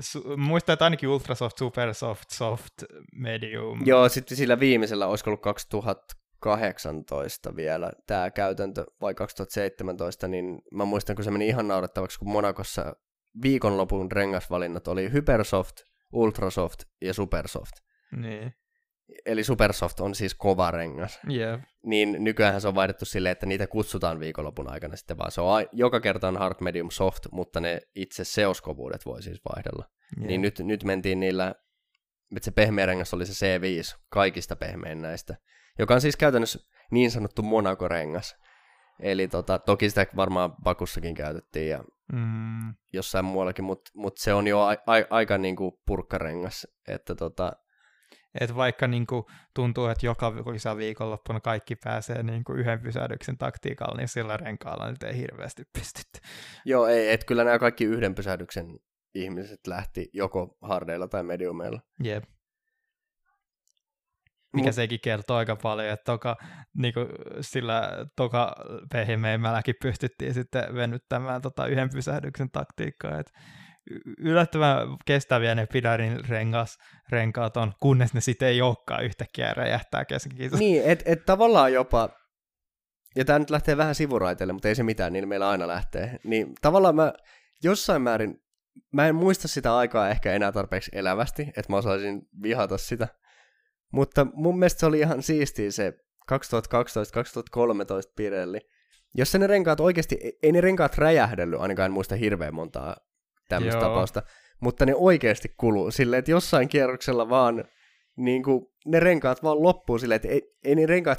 su, 0.00 0.36
muistaa, 0.36 0.72
että 0.72 0.84
ainakin 0.84 1.08
Ultrasoft, 1.08 1.58
Supersoft, 1.58 2.30
Soft, 2.30 2.72
Medium. 3.12 3.80
Joo, 3.86 4.08
sitten 4.08 4.36
sillä 4.36 4.60
viimeisellä, 4.60 5.06
olisiko 5.06 5.30
ollut 5.30 5.42
2000 5.42 6.21
2018 6.42 7.56
vielä 7.56 7.92
tämä 8.06 8.30
käytäntö 8.30 8.84
vai 9.00 9.14
2017, 9.14 10.28
niin 10.28 10.62
mä 10.74 10.84
muistan, 10.84 11.16
kun 11.16 11.24
se 11.24 11.30
meni 11.30 11.48
ihan 11.48 11.68
naurettavaksi, 11.68 12.18
kun 12.18 12.32
Monakossa 12.32 12.96
viikonlopun 13.42 14.12
rengasvalinnat 14.12 14.88
oli 14.88 15.12
Hypersoft, 15.12 15.76
Ultrasoft 16.12 16.82
ja 17.00 17.14
Supersoft. 17.14 17.72
Niin. 18.16 18.52
Eli 19.26 19.44
Supersoft 19.44 20.00
on 20.00 20.14
siis 20.14 20.34
kova 20.34 20.70
rengas. 20.70 21.20
Yeah. 21.30 21.60
Niin 21.86 22.16
nykyään 22.18 22.60
se 22.60 22.68
on 22.68 22.74
vaihdettu 22.74 23.04
silleen, 23.04 23.32
että 23.32 23.46
niitä 23.46 23.66
kutsutaan 23.66 24.20
viikonlopun 24.20 24.68
aikana 24.68 24.96
sitten 24.96 25.18
vaan. 25.18 25.32
Se 25.32 25.40
on 25.40 25.58
a- 25.58 25.68
joka 25.72 26.00
kerta 26.00 26.28
on 26.28 26.36
hard, 26.36 26.56
medium, 26.60 26.90
soft, 26.90 27.26
mutta 27.32 27.60
ne 27.60 27.80
itse 27.94 28.24
seoskovuudet 28.24 29.06
voi 29.06 29.22
siis 29.22 29.40
vaihdella. 29.54 29.84
Yeah. 30.16 30.28
Niin 30.28 30.42
nyt, 30.42 30.58
nyt 30.58 30.84
mentiin 30.84 31.20
niillä, 31.20 31.54
että 32.36 32.44
se 32.44 32.50
pehmeä 32.50 32.86
rengas 32.86 33.14
oli 33.14 33.26
se 33.26 33.58
C5, 33.58 34.00
kaikista 34.08 34.56
pehmein 34.56 35.02
näistä 35.02 35.36
joka 35.78 35.94
on 35.94 36.00
siis 36.00 36.16
käytännössä 36.16 36.58
niin 36.90 37.10
sanottu 37.10 37.42
Monaco-rengas. 37.42 38.36
Eli 39.00 39.28
tota, 39.28 39.58
toki 39.58 39.88
sitä 39.88 40.06
varmaan 40.16 40.54
Bakussakin 40.62 41.14
käytettiin 41.14 41.68
ja 41.68 41.84
mm. 42.12 42.74
jossain 42.92 43.24
muuallakin, 43.24 43.64
mutta 43.64 43.90
mut 43.94 44.18
se 44.18 44.34
on 44.34 44.46
jo 44.46 44.60
a, 44.60 44.70
a, 44.70 45.04
aika 45.10 45.38
niinku 45.38 45.80
purkkarengas. 45.86 46.66
Että 46.88 47.14
tota... 47.14 47.52
Et 48.40 48.56
vaikka 48.56 48.86
niinku 48.86 49.30
tuntuu, 49.54 49.86
että 49.86 50.06
joka 50.06 50.32
kisa 50.52 50.76
viikonloppuna 50.76 51.40
kaikki 51.40 51.76
pääsee 51.76 52.22
niinku 52.22 52.52
yhden 52.52 52.80
pysähdyksen 52.80 53.38
taktiikalla, 53.38 53.96
niin 53.96 54.08
sillä 54.08 54.36
renkaalla 54.36 54.90
nyt 54.90 55.02
ei 55.02 55.16
hirveästi 55.16 55.62
pystytty. 55.72 56.20
Joo, 56.64 56.86
ei, 56.86 57.10
et 57.10 57.24
kyllä 57.24 57.44
nämä 57.44 57.58
kaikki 57.58 57.84
yhden 57.84 58.14
pysähdyksen 58.14 58.78
ihmiset 59.14 59.66
lähti 59.66 60.10
joko 60.12 60.56
hardeilla 60.62 61.08
tai 61.08 61.22
mediumeilla. 61.22 61.80
Jep 62.02 62.24
mikä 64.52 64.68
Mut... 64.68 64.74
sekin 64.74 65.00
kertoo 65.00 65.36
aika 65.36 65.56
paljon, 65.56 65.92
että 65.92 66.04
toka, 66.04 66.36
niin 66.74 66.94
kuin 66.94 67.06
sillä 67.40 67.90
toka 68.16 68.54
pehmeämmälläkin 68.92 69.74
pystyttiin 69.82 70.34
sitten 70.34 70.74
venyttämään 70.74 71.42
tota 71.42 71.66
yhden 71.66 71.90
pysähdyksen 71.90 72.50
taktiikkaa, 72.50 73.18
että 73.18 73.32
yllättävän 74.18 74.76
kestäviä 75.04 75.54
ne 75.54 75.66
Pidarin 75.66 76.28
rengas, 76.28 76.78
renkaat 77.10 77.56
on, 77.56 77.72
kunnes 77.80 78.14
ne 78.14 78.20
sitten 78.20 78.48
ei 78.48 78.62
olekaan 78.62 79.04
yhtäkkiä 79.04 79.54
räjähtää 79.54 80.04
kesken 80.04 80.50
Niin, 80.58 80.82
että 80.84 81.04
et 81.06 81.24
tavallaan 81.24 81.72
jopa, 81.72 82.08
ja 83.16 83.24
tämä 83.24 83.38
nyt 83.38 83.50
lähtee 83.50 83.76
vähän 83.76 83.94
sivuraiteille, 83.94 84.52
mutta 84.52 84.68
ei 84.68 84.74
se 84.74 84.82
mitään, 84.82 85.12
niin 85.12 85.28
meillä 85.28 85.50
aina 85.50 85.68
lähtee, 85.68 86.18
niin 86.24 86.54
tavallaan 86.60 86.96
mä 86.96 87.12
jossain 87.62 88.02
määrin, 88.02 88.36
mä 88.92 89.06
en 89.06 89.14
muista 89.14 89.48
sitä 89.48 89.76
aikaa 89.76 90.08
ehkä 90.08 90.32
enää 90.32 90.52
tarpeeksi 90.52 90.90
elävästi, 90.94 91.42
että 91.42 91.72
mä 91.72 91.76
osaisin 91.76 92.22
vihata 92.42 92.78
sitä, 92.78 93.08
mutta 93.92 94.26
mun 94.34 94.58
mielestä 94.58 94.80
se 94.80 94.86
oli 94.86 94.98
ihan 94.98 95.22
siistiä 95.22 95.70
se 95.70 95.92
2012-2013 96.32 96.34
Pirelli, 98.16 98.60
jos 99.14 99.34
ne 99.34 99.46
renkaat 99.46 99.80
oikeasti, 99.80 100.18
ei 100.42 100.52
ne 100.52 100.60
renkaat 100.60 100.98
räjähdellyt, 100.98 101.60
ainakaan 101.60 101.86
en 101.86 101.92
muista 101.92 102.16
hirveän 102.16 102.54
montaa 102.54 102.96
tämmöistä 103.48 103.80
Joo. 103.80 103.88
tapausta, 103.88 104.22
mutta 104.60 104.86
ne 104.86 104.94
oikeasti 104.94 105.48
kuluu 105.56 105.90
silleen, 105.90 106.18
että 106.18 106.30
jossain 106.30 106.68
kierroksella 106.68 107.28
vaan 107.28 107.64
niin 108.16 108.42
kuin, 108.42 108.66
ne 108.86 109.00
renkaat 109.00 109.42
vaan 109.42 109.62
loppuu 109.62 109.98
silleen, 109.98 110.16
että 110.16 110.28
ei, 110.28 110.42
ei 110.64 110.74
ne 110.74 110.86
renkaat, 110.86 111.18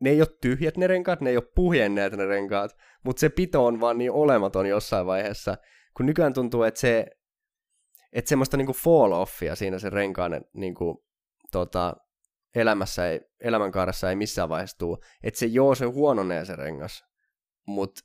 ne 0.00 0.10
ei 0.10 0.20
ole 0.20 0.28
tyhjät 0.40 0.76
ne 0.76 0.86
renkaat, 0.86 1.20
ne 1.20 1.30
ei 1.30 1.36
ole 1.36 1.50
puhjenneet 1.54 2.12
ne 2.12 2.26
renkaat, 2.26 2.76
mutta 3.04 3.20
se 3.20 3.28
pito 3.28 3.66
on 3.66 3.80
vaan 3.80 3.98
niin 3.98 4.12
olematon 4.12 4.66
jossain 4.66 5.06
vaiheessa, 5.06 5.56
kun 5.96 6.06
nykyään 6.06 6.32
tuntuu, 6.32 6.62
että 6.62 6.80
se, 6.80 7.06
että 8.12 8.28
semmoista 8.28 8.56
niinku 8.56 8.72
fall-offia 8.72 9.56
siinä 9.56 9.78
se 9.78 9.90
renkaan 9.90 10.44
niinku, 10.52 11.04
tota, 11.52 11.96
elämässä 12.54 13.08
ei, 13.08 13.20
elämänkaaressa 13.40 14.10
ei 14.10 14.16
missään 14.16 14.48
vaiheessa 14.48 14.78
tule. 14.78 14.98
Että 15.22 15.38
se 15.38 15.46
joo, 15.46 15.74
se 15.74 15.84
huononee 15.84 16.44
se 16.44 16.56
rengas, 16.56 17.04
mutta 17.66 18.00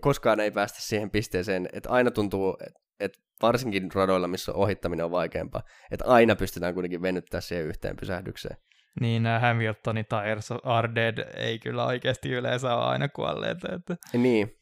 koskaan 0.00 0.40
ei 0.40 0.50
päästä 0.50 0.78
siihen 0.82 1.10
pisteeseen, 1.10 1.68
että 1.72 1.90
aina 1.90 2.10
tuntuu, 2.10 2.56
että 2.66 2.80
et 3.00 3.12
varsinkin 3.42 3.88
radoilla, 3.94 4.28
missä 4.28 4.52
ohittaminen 4.52 5.04
on 5.04 5.10
vaikeampaa, 5.10 5.62
että 5.90 6.04
aina 6.04 6.36
pystytään 6.36 6.74
kuitenkin 6.74 7.02
venyttämään 7.02 7.42
siihen 7.42 7.66
yhteen 7.66 7.96
pysähdykseen. 7.96 8.56
Niin 9.00 9.22
nämä 9.22 9.40
Hamiltonin 9.40 10.06
tires 10.06 10.48
are 10.62 10.94
dead 10.94 11.18
ei 11.36 11.58
kyllä 11.58 11.86
oikeasti 11.86 12.32
yleensä 12.32 12.74
ole 12.74 12.84
aina 12.84 13.08
kuolleet. 13.08 13.58
Että... 13.64 13.96
Niin. 14.12 14.56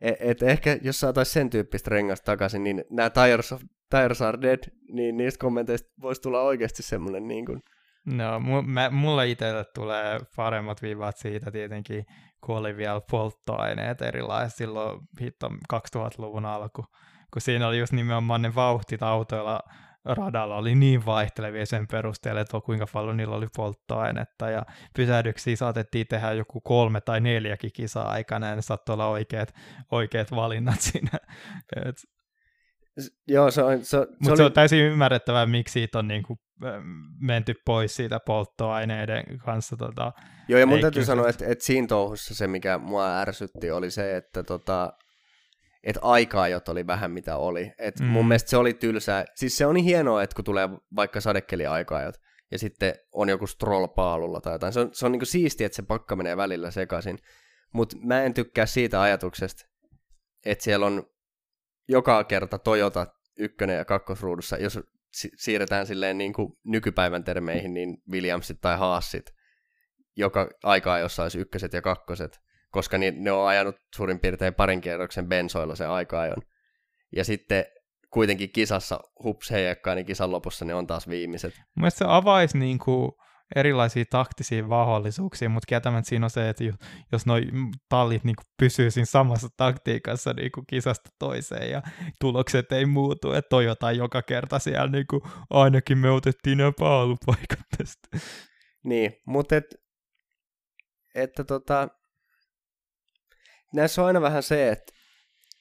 Et, 0.00 0.16
et 0.20 0.42
ehkä 0.42 0.78
jos 0.82 1.00
saataisiin 1.00 1.32
sen 1.32 1.50
tyyppistä 1.50 1.90
rengasta 1.90 2.24
takaisin, 2.24 2.64
niin 2.64 2.84
nämä 2.90 3.10
tires, 3.10 3.52
of, 3.52 3.62
tires 3.90 4.22
are 4.22 4.40
dead, 4.40 4.58
niin 4.92 5.16
niistä 5.16 5.40
kommenteista 5.40 5.88
voisi 6.02 6.22
tulla 6.22 6.40
oikeasti 6.40 6.82
semmoinen 6.82 7.28
niin 7.28 7.46
kuin... 7.46 7.60
No, 8.06 8.38
mu- 8.38 8.66
mä, 8.66 8.90
mulle 8.90 9.28
itselle 9.28 9.64
tulee 9.74 10.20
paremmat 10.36 10.82
viivat 10.82 11.16
siitä 11.16 11.50
tietenkin, 11.50 12.04
kun 12.44 12.56
oli 12.56 12.76
vielä 12.76 13.00
polttoaineet 13.10 14.02
erilaiset 14.02 14.56
silloin 14.56 15.00
hitto 15.20 15.48
2000-luvun 15.74 16.44
alku, 16.44 16.84
kun 17.32 17.42
siinä 17.42 17.68
oli 17.68 17.78
just 17.78 17.92
nimenomaan 17.92 18.42
ne 18.42 18.54
vauhtit 18.54 19.02
autoilla 19.02 19.60
radalla 20.04 20.56
oli 20.56 20.74
niin 20.74 21.06
vaihtelevia 21.06 21.66
sen 21.66 21.86
perusteella, 21.86 22.40
että 22.40 22.60
kuinka 22.64 22.86
paljon 22.92 23.16
niillä 23.16 23.36
oli 23.36 23.46
polttoainetta 23.56 24.50
ja 24.50 24.62
pysähdyksiä 24.96 25.56
saatettiin 25.56 26.06
tehdä 26.06 26.32
joku 26.32 26.60
kolme 26.60 27.00
tai 27.00 27.20
neljäkin 27.20 27.70
kisaa 27.74 28.10
aikana 28.10 28.48
ja 28.48 28.56
ne 28.56 28.62
saattoi 28.62 28.92
olla 28.92 29.06
oikeat, 29.06 29.54
oikeat 29.90 30.30
valinnat 30.30 30.80
siinä. 30.80 31.10
Et, 31.86 31.96
Joo, 33.28 33.50
se 33.50 33.62
on... 33.62 33.84
Se, 33.84 33.90
se, 33.90 33.98
Mutta 33.98 34.30
oli... 34.30 34.36
se 34.36 34.42
on 34.42 34.52
täysin 34.52 34.78
ymmärrettävää, 34.78 35.46
miksi 35.46 35.72
siitä 35.72 35.98
on 35.98 36.08
niinku 36.08 36.36
menty 37.20 37.54
pois 37.64 37.96
siitä 37.96 38.20
polttoaineiden 38.26 39.38
kanssa. 39.38 39.76
Tota, 39.76 40.12
Joo, 40.48 40.60
ja 40.60 40.66
mun 40.66 40.80
täytyy 40.80 41.04
sanoa, 41.04 41.28
että, 41.28 41.44
että 41.46 41.64
siinä 41.64 41.86
touhussa 41.86 42.34
se, 42.34 42.46
mikä 42.46 42.78
mua 42.78 43.18
ärsytti, 43.20 43.70
oli 43.70 43.90
se, 43.90 44.16
että 44.16 44.42
tota, 44.42 44.92
että 45.84 46.00
aikaajot 46.02 46.68
oli 46.68 46.86
vähän 46.86 47.10
mitä 47.10 47.36
oli. 47.36 47.72
Et 47.78 48.00
mm. 48.00 48.06
Mun 48.06 48.28
mielestä 48.28 48.50
se 48.50 48.56
oli 48.56 48.74
tylsää. 48.74 49.24
Siis 49.34 49.56
se 49.56 49.66
on 49.66 49.74
niin 49.74 49.84
hienoa, 49.84 50.22
että 50.22 50.36
kun 50.36 50.44
tulee 50.44 50.68
vaikka 50.96 51.20
sadekeli-aikaajot, 51.20 52.14
ja 52.50 52.58
sitten 52.58 52.94
on 53.12 53.28
joku 53.28 53.46
stroll-paalulla 53.46 54.40
tai 54.40 54.54
jotain. 54.54 54.72
Se 54.72 54.80
on, 54.80 54.90
se 54.92 55.06
on 55.06 55.12
niinku 55.12 55.26
siistiä, 55.26 55.66
että 55.66 55.76
se 55.76 55.82
pakka 55.82 56.16
menee 56.16 56.36
välillä 56.36 56.70
sekaisin. 56.70 57.18
Mutta 57.74 57.96
mä 58.02 58.22
en 58.22 58.34
tykkää 58.34 58.66
siitä 58.66 59.02
ajatuksesta, 59.02 59.64
että 60.46 60.64
siellä 60.64 60.86
on 60.86 61.06
joka 61.88 62.24
kerta 62.24 62.58
Toyota 62.58 63.06
ykkönen 63.38 63.76
ja 63.76 63.84
kakkosruudussa, 63.84 64.56
jos 64.56 64.80
si- 65.12 65.30
siirretään 65.36 65.86
silleen 65.86 66.18
niin 66.18 66.32
kuin 66.32 66.52
nykypäivän 66.64 67.24
termeihin, 67.24 67.74
niin 67.74 67.96
Williamsit 68.12 68.60
tai 68.60 68.78
Haasit, 68.78 69.30
joka 70.16 70.48
aikaa 70.62 70.98
jossa 70.98 71.22
olisi 71.22 71.38
ykköset 71.38 71.72
ja 71.72 71.82
kakkoset, 71.82 72.40
koska 72.70 72.98
ni- 72.98 73.10
ne 73.10 73.32
on 73.32 73.48
ajanut 73.48 73.76
suurin 73.96 74.20
piirtein 74.20 74.54
parin 74.54 74.80
kierroksen 74.80 75.26
bensoilla 75.28 75.74
se 75.74 75.86
aika-ajon. 75.86 76.42
Ja 77.16 77.24
sitten 77.24 77.64
kuitenkin 78.10 78.52
kisassa 78.52 79.00
hups 79.24 79.50
heijakkaa, 79.50 79.94
niin 79.94 80.06
kisan 80.06 80.30
lopussa 80.30 80.64
ne 80.64 80.74
on 80.74 80.86
taas 80.86 81.08
viimeiset. 81.08 81.54
Mielestäni 81.76 82.08
se 82.08 82.14
avaisi 82.14 82.58
niin 82.58 82.78
kuin 82.78 83.12
erilaisia 83.56 84.04
taktisia 84.10 84.64
mahdollisuuksia, 84.64 85.48
mutta 85.48 85.66
kieltämättä 85.66 86.08
siinä 86.08 86.26
on 86.26 86.30
se, 86.30 86.48
että 86.48 86.64
jos 87.12 87.26
noi 87.26 87.42
tallit 87.88 88.24
niin 88.24 88.36
pysyy 88.58 88.90
siinä 88.90 89.06
samassa 89.06 89.48
taktiikassa 89.56 90.32
niin 90.32 90.52
kuin 90.52 90.64
kisasta 90.66 91.10
toiseen 91.18 91.70
ja 91.70 91.82
tulokset 92.20 92.72
ei 92.72 92.86
muutu, 92.86 93.32
että 93.32 93.48
Toyota 93.48 93.92
joka 93.92 94.22
kerta 94.22 94.58
siellä 94.58 94.90
niin 94.90 95.06
kuin, 95.10 95.22
ainakin 95.50 95.98
me 95.98 96.10
otettiin 96.10 96.58
nämä 96.58 96.72
paalupaikat 96.78 97.60
tästä. 97.78 98.08
Niin, 98.84 99.12
mutta 99.26 99.56
et, 99.56 99.64
että 101.14 101.44
tota, 101.44 101.88
näissä 103.74 104.02
on 104.02 104.06
aina 104.06 104.20
vähän 104.20 104.42
se, 104.42 104.68
että 104.68 104.92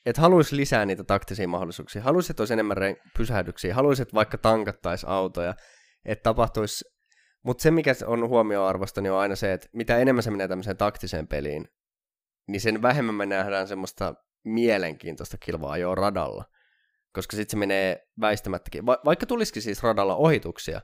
et 0.05 0.17
haluaisi 0.17 0.55
lisää 0.55 0.85
niitä 0.85 1.03
taktisia 1.03 1.47
mahdollisuuksia, 1.47 2.01
haluaisi, 2.01 2.31
että 2.31 2.41
olisi 2.41 2.53
enemmän 2.53 2.77
pysähdyksiä, 3.17 3.75
haluaisi, 3.75 4.01
että 4.01 4.15
vaikka 4.15 4.37
tankattaisi 4.37 5.05
autoja, 5.09 5.55
että 6.05 6.23
tapahtuisi 6.23 6.96
mutta 7.43 7.61
se, 7.61 7.71
mikä 7.71 7.93
on 8.05 8.29
huomioarvosta, 8.29 9.01
niin 9.01 9.11
on 9.11 9.19
aina 9.19 9.35
se, 9.35 9.53
että 9.53 9.69
mitä 9.73 9.97
enemmän 9.97 10.23
se 10.23 10.31
menee 10.31 10.47
tämmöiseen 10.47 10.77
taktiseen 10.77 11.27
peliin, 11.27 11.67
niin 12.47 12.61
sen 12.61 12.81
vähemmän 12.81 13.15
me 13.15 13.25
nähdään 13.25 13.67
semmoista 13.67 14.15
mielenkiintoista 14.43 15.37
kilvaa 15.37 15.77
jo 15.77 15.95
radalla. 15.95 16.45
Koska 17.13 17.35
sitten 17.35 17.51
se 17.51 17.57
menee 17.57 18.07
väistämättäkin. 18.21 18.85
Va- 18.85 19.01
vaikka 19.05 19.25
tulisikin 19.25 19.61
siis 19.61 19.83
radalla 19.83 20.15
ohituksia, 20.15 20.81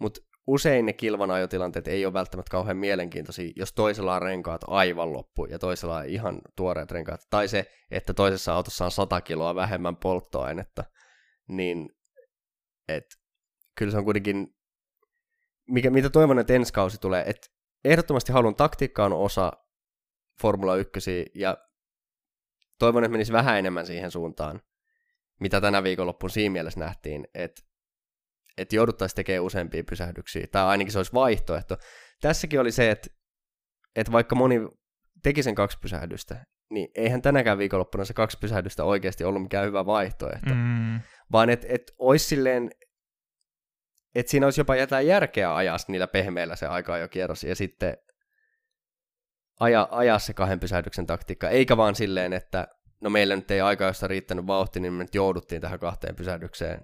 mutta 0.00 0.20
usein 0.46 0.86
ne 0.86 0.92
kilvan 0.92 1.30
ajotilanteet 1.30 1.88
ei 1.88 2.06
ole 2.06 2.12
välttämättä 2.12 2.50
kauhean 2.50 2.76
mielenkiintoisia, 2.76 3.52
jos 3.56 3.72
toisella 3.72 4.14
on 4.14 4.22
renkaat 4.22 4.60
aivan 4.66 5.12
loppu 5.12 5.44
ja 5.44 5.58
toisella 5.58 5.96
on 5.96 6.06
ihan 6.06 6.40
tuoreet 6.56 6.90
renkaat. 6.90 7.20
Tai 7.30 7.48
se, 7.48 7.66
että 7.90 8.14
toisessa 8.14 8.54
autossa 8.54 8.84
on 8.84 8.90
100 8.90 9.20
kiloa 9.20 9.54
vähemmän 9.54 9.96
polttoainetta. 9.96 10.84
Niin, 11.48 11.90
et, 12.88 13.04
kyllä 13.78 13.92
se 13.92 13.98
on 13.98 14.04
kuitenkin 14.04 14.54
mikä, 15.68 15.90
mitä 15.90 16.10
toivon, 16.10 16.38
että 16.38 16.52
ensi 16.52 16.72
kausi 16.72 17.00
tulee, 17.00 17.24
että 17.26 17.46
ehdottomasti 17.84 18.32
haluan 18.32 18.54
taktiikka 18.54 19.04
on 19.04 19.12
osa 19.12 19.52
Formula 20.40 20.76
1 20.76 21.26
ja 21.34 21.58
toivon, 22.78 23.04
että 23.04 23.12
menisi 23.12 23.32
vähän 23.32 23.58
enemmän 23.58 23.86
siihen 23.86 24.10
suuntaan, 24.10 24.60
mitä 25.40 25.60
tänä 25.60 25.82
viikonloppuun 25.82 26.30
siinä 26.30 26.52
mielessä 26.52 26.80
nähtiin, 26.80 27.28
että, 27.34 27.62
että 28.58 28.76
jouduttaisiin 28.76 29.16
tekemään 29.16 29.44
useampia 29.44 29.84
pysähdyksiä, 29.84 30.46
tai 30.52 30.64
ainakin 30.64 30.92
se 30.92 30.98
olisi 30.98 31.12
vaihtoehto. 31.12 31.76
Tässäkin 32.20 32.60
oli 32.60 32.72
se, 32.72 32.90
että, 32.90 33.08
että 33.96 34.12
vaikka 34.12 34.34
moni 34.34 34.60
teki 35.22 35.42
sen 35.42 35.54
kaksi 35.54 35.78
pysähdystä, 35.78 36.44
niin 36.70 36.88
eihän 36.94 37.22
tänäkään 37.22 37.58
viikonloppuna 37.58 38.04
se 38.04 38.14
kaksi 38.14 38.38
pysähdystä 38.38 38.84
oikeasti 38.84 39.24
ollut 39.24 39.42
mikään 39.42 39.66
hyvä 39.66 39.86
vaihtoehto, 39.86 40.54
mm. 40.54 41.00
vaan 41.32 41.50
että 41.50 41.66
et 41.70 41.92
olisi 41.98 42.26
silleen, 42.26 42.70
että 44.14 44.30
siinä 44.30 44.46
olisi 44.46 44.60
jopa 44.60 44.76
jotain 44.76 45.06
järkeä 45.06 45.54
ajaa 45.54 45.76
niillä 45.88 46.06
pehmeillä 46.06 46.56
se 46.56 46.66
aikaa 46.66 46.98
jo 46.98 47.08
kierros 47.08 47.44
ja 47.44 47.56
sitten 47.56 47.96
aja, 49.60 49.88
ajaa 49.90 50.18
se 50.18 50.34
kahden 50.34 50.60
pysähdyksen 50.60 51.06
taktiikka, 51.06 51.48
eikä 51.48 51.76
vaan 51.76 51.94
silleen, 51.94 52.32
että 52.32 52.68
no 53.00 53.10
meillä 53.10 53.36
nyt 53.36 53.50
ei 53.50 53.60
aika 53.60 53.84
josta 53.84 54.08
riittänyt 54.08 54.46
vauhti, 54.46 54.80
niin 54.80 54.92
me 54.92 55.04
nyt 55.04 55.14
jouduttiin 55.14 55.60
tähän 55.60 55.78
kahteen 55.78 56.16
pysähdykseen. 56.16 56.80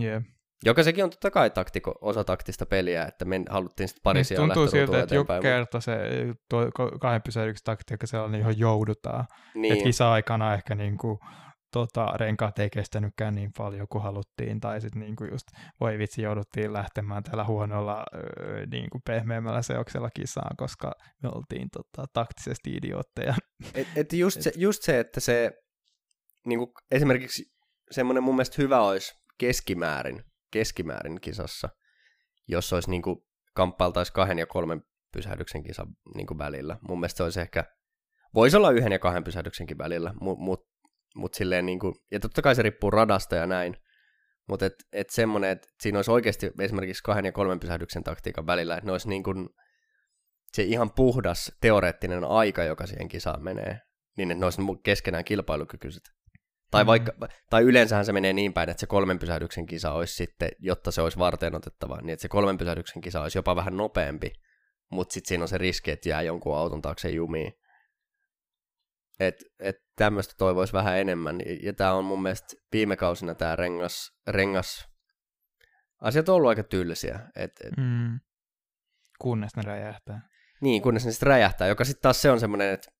Yeah. 0.00 0.22
Joka 0.64 0.82
sekin 0.82 1.04
on 1.04 1.10
totta 1.10 1.30
kai 1.30 1.50
taktiko, 1.50 1.94
osa 2.00 2.24
taktista 2.24 2.66
peliä, 2.66 3.04
että 3.04 3.24
me 3.24 3.40
haluttiin 3.48 3.88
sitten 3.88 4.02
pari 4.02 4.22
niin, 4.30 4.36
Tuntuu 4.36 4.68
siltä, 4.68 5.02
että 5.02 5.14
joka 5.14 5.40
kerta 5.40 5.80
se 5.80 5.98
tuo 6.50 6.70
kahden 7.00 7.22
pysähdyksen 7.22 7.64
taktiikka 7.64 8.06
sellainen, 8.06 8.40
johon 8.40 8.58
joudutaan. 8.58 9.26
Niin. 9.54 9.72
Että 9.72 9.84
kisa-aikana 9.84 10.54
ehkä 10.54 10.74
niin 10.74 10.98
kuin 10.98 11.18
tota, 11.72 12.06
renkaat 12.16 12.58
ei 12.58 12.70
kestänytkään 12.70 13.34
niin 13.34 13.50
paljon 13.58 13.86
kuin 13.88 14.02
haluttiin, 14.02 14.60
tai 14.60 14.80
sitten 14.80 15.00
niinku 15.00 15.24
just, 15.24 15.46
voi 15.80 15.98
vitsi, 15.98 16.22
jouduttiin 16.22 16.72
lähtemään 16.72 17.22
tällä 17.22 17.44
huonolla 17.44 18.04
öö, 18.14 18.66
niinku 18.66 19.00
pehmeämmällä 19.06 19.62
seoksella 19.62 20.10
kisaan, 20.10 20.56
koska 20.56 20.92
me 21.22 21.28
oltiin 21.34 21.68
tota, 21.72 22.08
taktisesti 22.12 22.76
idiootteja. 22.76 23.34
Et, 23.74 23.88
et 23.96 24.12
just, 24.22 24.40
se, 24.40 24.52
just 24.56 24.82
se, 24.82 25.00
että 25.00 25.20
se 25.20 25.50
niinku, 26.46 26.72
esimerkiksi 26.90 27.44
semmoinen 27.90 28.22
mun 28.22 28.34
mielestä 28.34 28.62
hyvä 28.62 28.80
olisi 28.80 29.14
keskimäärin, 29.38 30.24
keskimäärin 30.52 31.20
kisassa, 31.20 31.68
jos 32.48 32.72
olisi 32.72 32.90
niinku, 32.90 33.26
kamppailtaisi 33.54 34.12
kahden 34.12 34.38
ja 34.38 34.46
kolmen 34.46 34.82
pysähdyksen 35.12 35.62
kisan 35.62 35.86
niinku 36.14 36.38
välillä. 36.38 36.78
Mun 36.88 37.00
mielestä 37.00 37.16
se 37.16 37.22
olisi 37.22 37.40
ehkä, 37.40 37.64
voisi 38.34 38.56
olla 38.56 38.70
yhden 38.70 38.92
ja 38.92 38.98
kahden 38.98 39.24
pysähdyksenkin 39.24 39.78
välillä, 39.78 40.14
mutta 40.20 40.75
mut 41.16 41.34
silleen 41.34 41.66
niin 41.66 41.78
kuin, 41.78 41.94
ja 42.10 42.20
totta 42.20 42.42
kai 42.42 42.54
se 42.54 42.62
riippuu 42.62 42.90
radasta 42.90 43.36
ja 43.36 43.46
näin, 43.46 43.76
mutta 44.48 44.66
et, 44.66 44.74
et 44.92 45.10
semmoinen, 45.10 45.50
että 45.50 45.68
siinä 45.80 45.98
olisi 45.98 46.10
oikeasti 46.10 46.50
esimerkiksi 46.60 47.02
kahden 47.02 47.24
ja 47.24 47.32
kolmen 47.32 47.60
pysähdyksen 47.60 48.04
taktiikan 48.04 48.46
välillä, 48.46 48.74
että 48.74 48.86
ne 48.86 48.92
olisi 48.92 49.08
niin 49.08 49.22
kuin 49.22 49.48
se 50.52 50.62
ihan 50.62 50.90
puhdas 50.92 51.52
teoreettinen 51.60 52.24
aika, 52.24 52.64
joka 52.64 52.86
siihen 52.86 53.08
kisaan 53.08 53.42
menee, 53.42 53.80
niin 54.16 54.30
että 54.30 54.40
ne 54.40 54.46
olisi 54.46 54.62
keskenään 54.82 55.24
kilpailukykyiset. 55.24 56.02
Tai, 56.70 56.84
mm. 56.84 56.86
vaikka, 56.86 57.12
tai 57.50 57.62
yleensähän 57.62 58.04
se 58.04 58.12
menee 58.12 58.32
niin 58.32 58.52
päin, 58.52 58.68
että 58.68 58.80
se 58.80 58.86
kolmen 58.86 59.18
pysähdyksen 59.18 59.66
kisa 59.66 59.92
olisi 59.92 60.14
sitten, 60.14 60.48
jotta 60.58 60.90
se 60.90 61.02
olisi 61.02 61.18
varten 61.18 61.54
otettava, 61.54 62.00
niin 62.00 62.10
että 62.10 62.22
se 62.22 62.28
kolmen 62.28 62.58
pysähdyksen 62.58 63.02
kisa 63.02 63.22
olisi 63.22 63.38
jopa 63.38 63.56
vähän 63.56 63.76
nopeampi, 63.76 64.32
mutta 64.90 65.12
sitten 65.12 65.28
siinä 65.28 65.44
on 65.44 65.48
se 65.48 65.58
riski, 65.58 65.90
että 65.90 66.08
jää 66.08 66.22
jonkun 66.22 66.56
auton 66.56 66.82
taakse 66.82 67.10
jumiin. 67.10 67.52
Että 69.20 69.44
et 69.58 69.76
tämmöistä 69.96 70.34
toivoisi 70.38 70.72
vähän 70.72 70.98
enemmän. 70.98 71.38
Ja, 71.62 71.72
tämä 71.72 71.92
on 71.92 72.04
mun 72.04 72.22
mielestä 72.22 72.56
viime 72.72 72.96
kausina 72.96 73.34
tämä 73.34 73.56
rengas, 73.56 74.12
rengas 74.26 74.88
asiat 76.00 76.28
on 76.28 76.34
ollut 76.34 76.48
aika 76.48 76.62
tylsiä. 76.62 77.20
Et, 77.36 77.52
et, 77.64 77.76
Mm. 77.76 78.20
Kunnes 79.18 79.56
ne 79.56 79.62
räjähtää. 79.62 80.28
Niin, 80.60 80.82
kunnes 80.82 81.04
ne 81.04 81.12
sitten 81.12 81.26
räjähtää, 81.26 81.68
joka 81.68 81.84
sitten 81.84 82.02
taas 82.02 82.22
se 82.22 82.30
on 82.30 82.40
semmoinen, 82.40 82.70
että 82.70 82.90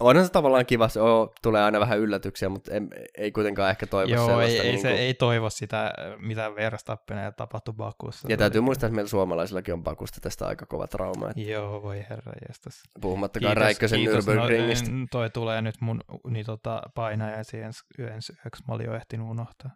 onhan 0.00 0.24
se 0.26 0.32
tavallaan 0.32 0.66
kiva, 0.66 0.88
se 0.88 1.00
oo, 1.00 1.32
tulee 1.42 1.62
aina 1.62 1.80
vähän 1.80 1.98
yllätyksiä, 1.98 2.48
mutta 2.48 2.74
en, 2.74 2.88
ei 3.18 3.32
kuitenkaan 3.32 3.70
ehkä 3.70 3.86
toivo 3.86 4.14
Joo, 4.14 4.26
sellaista. 4.26 4.62
ei, 4.62 4.66
ei, 4.66 4.72
niin 4.72 4.82
se, 4.82 4.88
kuin, 4.88 5.00
ei 5.00 5.14
toivo 5.14 5.50
sitä, 5.50 5.92
mitä 6.18 6.54
Verstappeneen 6.54 7.34
tapahtui 7.34 7.74
Bakussa. 7.74 8.28
ja 8.30 8.36
täytyy 8.36 8.60
muistaa, 8.60 8.86
että 8.86 8.94
meillä 8.94 9.08
suomalaisillakin 9.08 9.74
on 9.74 9.82
pakusta 9.84 10.20
tästä 10.20 10.46
aika 10.46 10.66
kova 10.66 10.86
trauma. 10.86 11.30
Että 11.30 11.40
Joo, 11.40 11.82
voi 11.82 12.04
herra 12.10 12.32
jestas. 12.48 12.82
puhumattakaan 13.00 13.56
Räikkösen 13.56 14.00
Nürburgringistä. 14.00 14.90
No, 14.90 15.06
toi 15.10 15.30
tulee 15.30 15.62
nyt 15.62 15.74
mun 15.80 16.00
niin 16.30 16.46
tota, 16.46 16.82
painajaisiin 16.94 17.62
ensi 17.62 17.84
ensi 18.14 18.32
yöksi. 18.44 18.62
Mä 18.68 18.74
olin 18.74 18.86
jo 18.86 18.94
ehtinyt 18.94 19.26
unohtaa. 19.26 19.70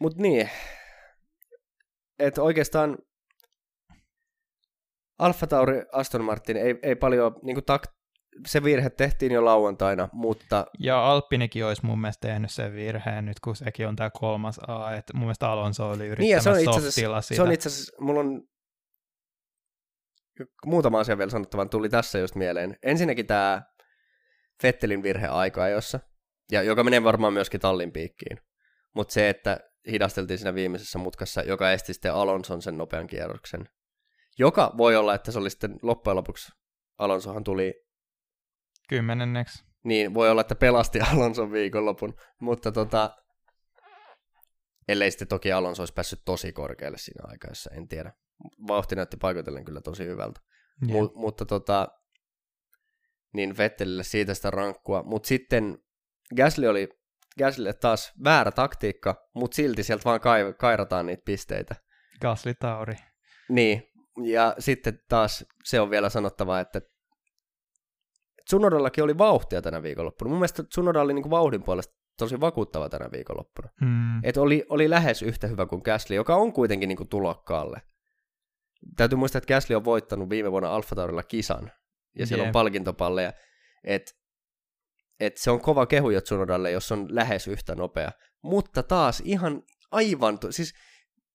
Mutta 0.00 0.22
niin, 0.22 0.50
että 2.18 2.42
oikeastaan 2.42 2.98
Alfa 5.18 5.46
Tauri 5.46 5.82
Aston 5.92 6.24
Martin 6.24 6.56
ei, 6.56 6.74
ei 6.82 6.94
paljon, 6.94 7.34
niin 7.42 7.54
kuin 7.56 7.64
tak, 7.64 7.82
se 8.46 8.64
virhe 8.64 8.90
tehtiin 8.90 9.32
jo 9.32 9.44
lauantaina, 9.44 10.08
mutta 10.12 10.66
Ja 10.78 11.10
Alppinikin 11.10 11.64
olisi 11.64 11.86
mun 11.86 12.00
mielestä 12.00 12.28
tehnyt 12.28 12.50
sen 12.50 12.74
virheen 12.74 13.24
nyt, 13.24 13.40
kun 13.40 13.56
sekin 13.56 13.88
on 13.88 13.96
tämä 13.96 14.10
kolmas 14.10 14.60
A. 14.66 14.92
Että 14.92 15.12
mun 15.14 15.22
mielestä 15.22 15.50
Alonso 15.50 15.88
oli 15.88 16.16
Niin, 16.16 16.30
ja 16.30 16.42
se 16.42 16.50
on 16.50 16.56
yrittämässä 16.56 16.88
itse 16.88 16.88
asiassa, 16.88 17.20
sitä. 17.20 17.36
se 17.36 17.42
on 17.42 17.52
itse 17.52 17.68
asiassa, 17.68 17.92
mulla 18.00 18.20
on 18.20 18.42
muutama 20.66 21.00
asia 21.00 21.18
vielä 21.18 21.30
sanottavan, 21.30 21.70
tuli 21.70 21.88
tässä 21.88 22.18
just 22.18 22.34
mieleen. 22.34 22.76
Ensinnäkin 22.82 23.26
tämä 23.26 23.62
Fettelin 24.62 25.02
virhe 25.02 25.26
aika-ajossa, 25.26 26.00
ja 26.52 26.62
joka 26.62 26.84
menee 26.84 27.04
varmaan 27.04 27.32
myöskin 27.32 27.60
tallin 27.60 27.92
piikkiin. 27.92 28.38
Mutta 28.94 29.14
se, 29.14 29.28
että 29.28 29.60
hidasteltiin 29.90 30.38
siinä 30.38 30.54
viimeisessä 30.54 30.98
mutkassa, 30.98 31.42
joka 31.42 31.72
esti 31.72 31.92
sitten 31.94 32.14
Alonson 32.14 32.62
sen 32.62 32.78
nopean 32.78 33.06
kierroksen. 33.06 33.68
Joka 34.38 34.74
voi 34.76 34.96
olla, 34.96 35.14
että 35.14 35.32
se 35.32 35.38
oli 35.38 35.50
sitten 35.50 35.76
loppujen 35.82 36.16
lopuksi, 36.16 36.52
Alonsohan 36.98 37.44
tuli, 37.44 37.83
Kymmenenneksi. 38.88 39.64
niin 39.84 40.14
voi 40.14 40.30
olla, 40.30 40.40
että 40.40 40.54
pelasti 40.54 41.00
Alonson 41.12 41.52
viikonlopun, 41.52 42.14
mutta 42.40 42.72
tota, 42.72 43.16
ellei 44.88 45.10
sitten 45.10 45.28
toki 45.28 45.52
Alonso 45.52 45.82
olisi 45.82 45.94
päässyt 45.94 46.20
tosi 46.24 46.52
korkealle 46.52 46.98
siinä 46.98 47.22
aikaisessa, 47.28 47.70
en 47.74 47.88
tiedä. 47.88 48.12
Vauhti 48.68 48.96
näytti 48.96 49.16
paikoitellen 49.16 49.64
kyllä 49.64 49.80
tosi 49.80 50.04
hyvältä. 50.06 50.40
Jep. 50.86 50.96
Mu- 50.96 51.12
mutta 51.14 51.44
tota, 51.46 51.88
niin 53.34 53.56
Vettelille 53.56 54.02
siitä 54.02 54.34
sitä 54.34 54.50
rankkua. 54.50 55.02
Mutta 55.02 55.26
sitten 55.26 55.78
Gasly 56.36 56.66
oli 56.66 56.88
Gaslylle 57.38 57.72
taas 57.72 58.12
väärä 58.24 58.50
taktiikka, 58.50 59.28
mutta 59.34 59.54
silti 59.54 59.82
sieltä 59.82 60.04
vaan 60.04 60.20
kai- 60.20 60.54
kairataan 60.58 61.06
niitä 61.06 61.22
pisteitä. 61.24 61.74
Gasly 62.20 62.54
Tauri. 62.54 62.94
Niin, 63.48 63.82
ja 64.24 64.54
sitten 64.58 64.98
taas 65.08 65.44
se 65.64 65.80
on 65.80 65.90
vielä 65.90 66.08
sanottava, 66.08 66.60
että 66.60 66.80
Tsunodallakin 68.44 69.04
oli 69.04 69.18
vauhtia 69.18 69.62
tänä 69.62 69.82
viikonloppuna. 69.82 70.28
Mun 70.28 70.38
mielestä 70.38 70.62
Tsunoda 70.62 71.00
oli 71.00 71.14
niinku 71.14 71.30
vauhdin 71.30 71.62
puolesta 71.62 71.94
tosi 72.18 72.40
vakuuttava 72.40 72.88
tänä 72.88 73.08
viikonloppuna. 73.12 73.68
Mm. 73.80 74.24
Et 74.24 74.36
oli, 74.36 74.66
oli 74.68 74.90
lähes 74.90 75.22
yhtä 75.22 75.46
hyvä 75.46 75.66
kuin 75.66 75.82
Gasly, 75.84 76.16
joka 76.16 76.36
on 76.36 76.52
kuitenkin 76.52 76.88
niinku 76.88 77.04
tulokkaalle. 77.04 77.82
Täytyy 78.96 79.18
muistaa, 79.18 79.38
että 79.38 79.54
Gasly 79.54 79.76
on 79.76 79.84
voittanut 79.84 80.30
viime 80.30 80.50
vuonna 80.50 80.74
Alfa 80.74 80.96
Taurilla 80.96 81.22
kisan, 81.22 81.72
ja 82.18 82.26
siellä 82.26 82.42
on 82.42 82.46
Jep. 82.46 82.52
palkintopalleja. 82.52 83.32
Et, 83.84 84.16
et 85.20 85.36
se 85.36 85.50
on 85.50 85.60
kova 85.60 85.86
kehu 85.86 86.10
jo 86.10 86.20
Tsunodalle, 86.20 86.70
jos 86.70 86.92
on 86.92 87.06
lähes 87.10 87.48
yhtä 87.48 87.74
nopea. 87.74 88.10
Mutta 88.42 88.82
taas 88.82 89.22
ihan 89.24 89.62
aivan, 89.90 90.38
siis 90.50 90.74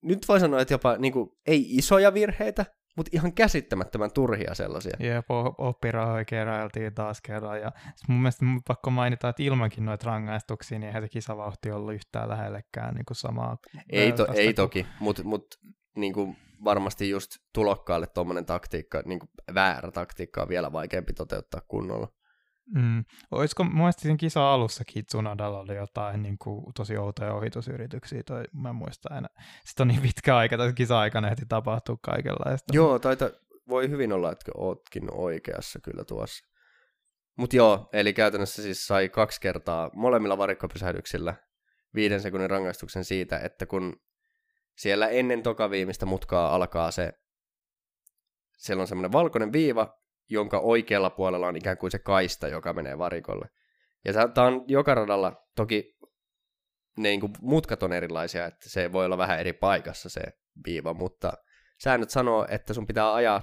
nyt 0.01 0.27
voi 0.27 0.39
sanoa, 0.39 0.61
että 0.61 0.73
jopa 0.73 0.97
niinku, 0.97 1.39
ei 1.45 1.65
isoja 1.77 2.13
virheitä, 2.13 2.65
mutta 2.99 3.09
ihan 3.13 3.33
käsittämättömän 3.33 4.11
turhia 4.11 4.55
sellaisia. 4.55 4.97
Jep, 4.99 5.25
oppirahoja 5.57 6.25
keräiltiin 6.25 6.93
taas 6.93 7.21
kerran. 7.21 7.61
Ja 7.61 7.71
mun 8.07 8.19
mielestä 8.19 8.45
mun 8.45 8.61
pakko 8.67 8.89
mainita, 8.89 9.29
että 9.29 9.43
ilmankin 9.43 9.85
noita 9.85 10.05
rangaistuksia, 10.05 10.79
niin 10.79 10.87
eihän 10.87 11.03
se 11.03 11.09
kisavauhti 11.09 11.71
ollut 11.71 11.93
yhtään 11.93 12.29
lähellekään 12.29 12.95
niin 12.95 13.05
kuin 13.05 13.17
samaa. 13.17 13.57
Ei, 13.89 14.11
to, 14.11 14.27
ei 14.33 14.45
kuin- 14.45 14.55
toki, 14.55 14.85
mutta 14.99 15.23
mut, 15.23 15.59
niinku, 15.95 16.35
varmasti 16.63 17.09
just 17.09 17.31
tulokkaalle 17.53 18.07
tuommoinen 18.07 18.45
taktiikka, 18.45 19.01
niinku, 19.05 19.27
väärä 19.53 19.91
taktiikka 19.91 20.41
on 20.41 20.49
vielä 20.49 20.71
vaikeampi 20.71 21.13
toteuttaa 21.13 21.61
kunnolla. 21.67 22.07
Mm. 22.75 23.05
Olisiko, 23.31 23.63
mun 23.63 23.93
siinä 23.97 24.17
kisa 24.17 24.53
alussakin 24.53 25.05
Tsunodalla 25.05 25.59
oli 25.59 25.75
jotain 25.75 26.21
niin 26.23 26.37
kuin, 26.37 26.73
tosi 26.75 26.97
outoja 26.97 27.33
ohitusyrityksiä, 27.33 28.23
toi, 28.25 28.43
mä 28.53 28.69
en 28.69 28.75
muista 28.75 29.17
enää. 29.17 29.29
Sitten 29.65 29.83
on 29.83 29.87
niin 29.87 30.01
pitkä 30.01 30.37
aika, 30.37 30.55
että 30.55 30.73
kisa-aikana 30.73 31.29
ehti 31.29 31.45
tapahtua 31.49 31.97
kaikenlaista. 32.01 32.73
Joo, 32.75 32.99
taita, 32.99 33.31
voi 33.69 33.89
hyvin 33.89 34.13
olla, 34.13 34.31
että 34.31 34.51
ootkin 34.57 35.13
oikeassa 35.13 35.79
kyllä 35.79 36.03
tuossa. 36.03 36.49
Mutta 37.37 37.55
joo, 37.55 37.89
eli 37.93 38.13
käytännössä 38.13 38.61
siis 38.61 38.87
sai 38.87 39.09
kaksi 39.09 39.41
kertaa 39.41 39.89
molemmilla 39.93 40.37
varikkopysähdyksillä 40.37 41.35
viiden 41.95 42.21
sekunnin 42.21 42.49
rangaistuksen 42.49 43.03
siitä, 43.05 43.39
että 43.39 43.65
kun 43.65 43.95
siellä 44.77 45.07
ennen 45.07 45.43
toka 45.43 45.69
viimeistä 45.69 46.05
mutkaa 46.05 46.55
alkaa 46.55 46.91
se, 46.91 47.13
siellä 48.57 48.81
on 48.81 48.87
semmoinen 48.87 49.11
valkoinen 49.11 49.53
viiva, 49.53 49.99
jonka 50.29 50.59
oikealla 50.59 51.09
puolella 51.09 51.47
on 51.47 51.55
ikään 51.55 51.77
kuin 51.77 51.91
se 51.91 51.99
kaista, 51.99 52.47
joka 52.47 52.73
menee 52.73 52.97
varikolle. 52.97 53.49
Ja 54.05 54.13
tämä 54.27 54.47
on 54.47 54.63
joka 54.67 54.95
radalla, 54.95 55.47
toki 55.55 55.97
ne 56.97 57.09
niin 57.09 57.19
kuin 57.19 57.33
mutkat 57.41 57.83
on 57.83 57.93
erilaisia, 57.93 58.45
että 58.45 58.69
se 58.69 58.91
voi 58.91 59.05
olla 59.05 59.17
vähän 59.17 59.39
eri 59.39 59.53
paikassa 59.53 60.09
se 60.09 60.21
viiva, 60.65 60.93
mutta 60.93 61.33
säännöt 61.83 62.09
sanoo, 62.09 62.47
että 62.49 62.73
sun 62.73 62.87
pitää 62.87 63.13
ajaa 63.13 63.41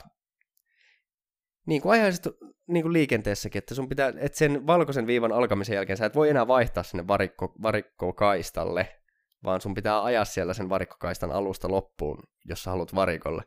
niin 1.66 1.82
kuin 1.82 1.93
ajaisit 1.93 2.24
niin 2.66 2.82
kuin 2.82 2.93
liikenteessäkin, 2.93 3.59
että 3.59 3.74
sun 3.74 3.89
pitää, 3.89 4.12
että 4.16 4.39
sen 4.39 4.66
valkoisen 4.66 5.07
viivan 5.07 5.32
alkamisen 5.32 5.74
jälkeen 5.74 5.97
sä 5.97 6.07
et 6.07 6.14
voi 6.14 6.30
enää 6.30 6.47
vaihtaa 6.47 6.82
sinne 6.82 7.07
varikko, 7.09 7.55
varikkokaistalle, 7.62 9.01
vaan 9.45 9.61
sun 9.61 9.74
pitää 9.74 10.05
ajaa 10.05 10.24
siellä 10.24 10.55
sen 10.55 10.68
varikkokaistan 10.68 11.32
alusta 11.32 11.68
loppuun, 11.68 12.22
jos 12.45 12.62
sä 12.62 12.70
haluat 12.70 12.95
varikolle. 12.95 13.43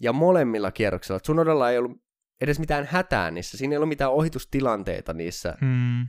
Ja 0.00 0.12
molemmilla 0.12 0.72
kierroksilla, 0.72 1.20
Tsunodalla 1.20 1.70
ei 1.70 1.78
ollut 1.78 2.02
edes 2.40 2.58
mitään 2.58 2.88
hätää 2.90 3.30
niissä, 3.30 3.56
siinä 3.58 3.72
ei 3.72 3.76
ollut 3.76 3.88
mitään 3.88 4.10
ohitustilanteita 4.12 5.12
niissä, 5.12 5.54
Mm. 5.60 6.06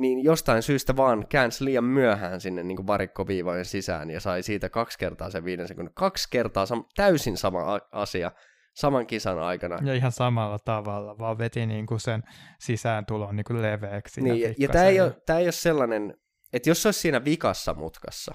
niin 0.00 0.24
jostain 0.24 0.62
syystä 0.62 0.96
vaan 0.96 1.26
käänsi 1.28 1.64
liian 1.64 1.84
myöhään 1.84 2.40
sinne 2.40 2.62
niin 2.62 2.76
kuin 2.76 2.86
varikkoviivojen 2.86 3.64
sisään 3.64 4.10
ja 4.10 4.20
sai 4.20 4.42
siitä 4.42 4.68
kaksi 4.68 4.98
kertaa 4.98 5.30
sen 5.30 5.44
viiden 5.44 5.68
sekunnin. 5.68 5.94
Kaksi 5.94 6.28
kertaa 6.30 6.64
sam- 6.64 6.86
täysin 6.96 7.36
sama 7.36 7.74
a- 7.74 7.80
asia 7.92 8.30
saman 8.74 9.06
kisan 9.06 9.38
aikana. 9.38 9.78
Ja 9.84 9.94
ihan 9.94 10.12
samalla 10.12 10.58
tavalla, 10.58 11.18
vaan 11.18 11.38
veti 11.38 11.66
niin 11.66 11.86
kuin 11.86 12.00
sen 12.00 12.22
sisääntulon 12.60 13.36
niin 13.36 13.44
kuin 13.44 13.62
leveäksi. 13.62 14.20
Niin, 14.22 14.40
ja, 14.40 14.54
ja 14.58 14.68
tämä 14.68 14.84
ei, 14.84 15.00
ole, 15.00 15.16
tää 15.26 15.38
ei 15.38 15.46
ole 15.46 15.52
sellainen, 15.52 16.14
että 16.52 16.70
jos 16.70 16.82
se 16.82 16.88
olisi 16.88 17.00
siinä 17.00 17.24
vikassa 17.24 17.74
mutkassa, 17.74 18.34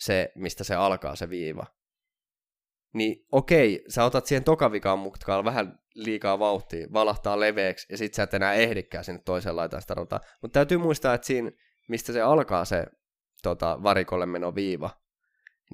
se, 0.00 0.32
mistä 0.34 0.64
se 0.64 0.74
alkaa 0.74 1.16
se 1.16 1.28
viiva, 1.28 1.66
niin 2.94 3.26
okei, 3.32 3.84
sä 3.88 4.04
otat 4.04 4.26
siihen 4.26 4.44
tokavikaan 4.44 4.98
mutkaan 4.98 5.44
vähän 5.44 5.78
liikaa 5.94 6.38
vauhtia, 6.38 6.86
valahtaa 6.92 7.40
leveäksi, 7.40 7.86
ja 7.90 7.98
sit 7.98 8.14
sä 8.14 8.22
et 8.22 8.34
enää 8.34 8.52
ehdikään 8.52 9.04
sinne 9.04 9.22
toiseen 9.24 9.56
laitaan 9.56 9.82
sitä 9.82 9.94
rataa. 9.94 10.20
Mutta 10.42 10.54
täytyy 10.54 10.78
muistaa, 10.78 11.14
että 11.14 11.26
siinä, 11.26 11.50
mistä 11.88 12.12
se 12.12 12.20
alkaa 12.20 12.64
se 12.64 12.86
tota, 13.42 13.82
varikolle 13.82 14.26
meno 14.26 14.54
viiva, 14.54 14.90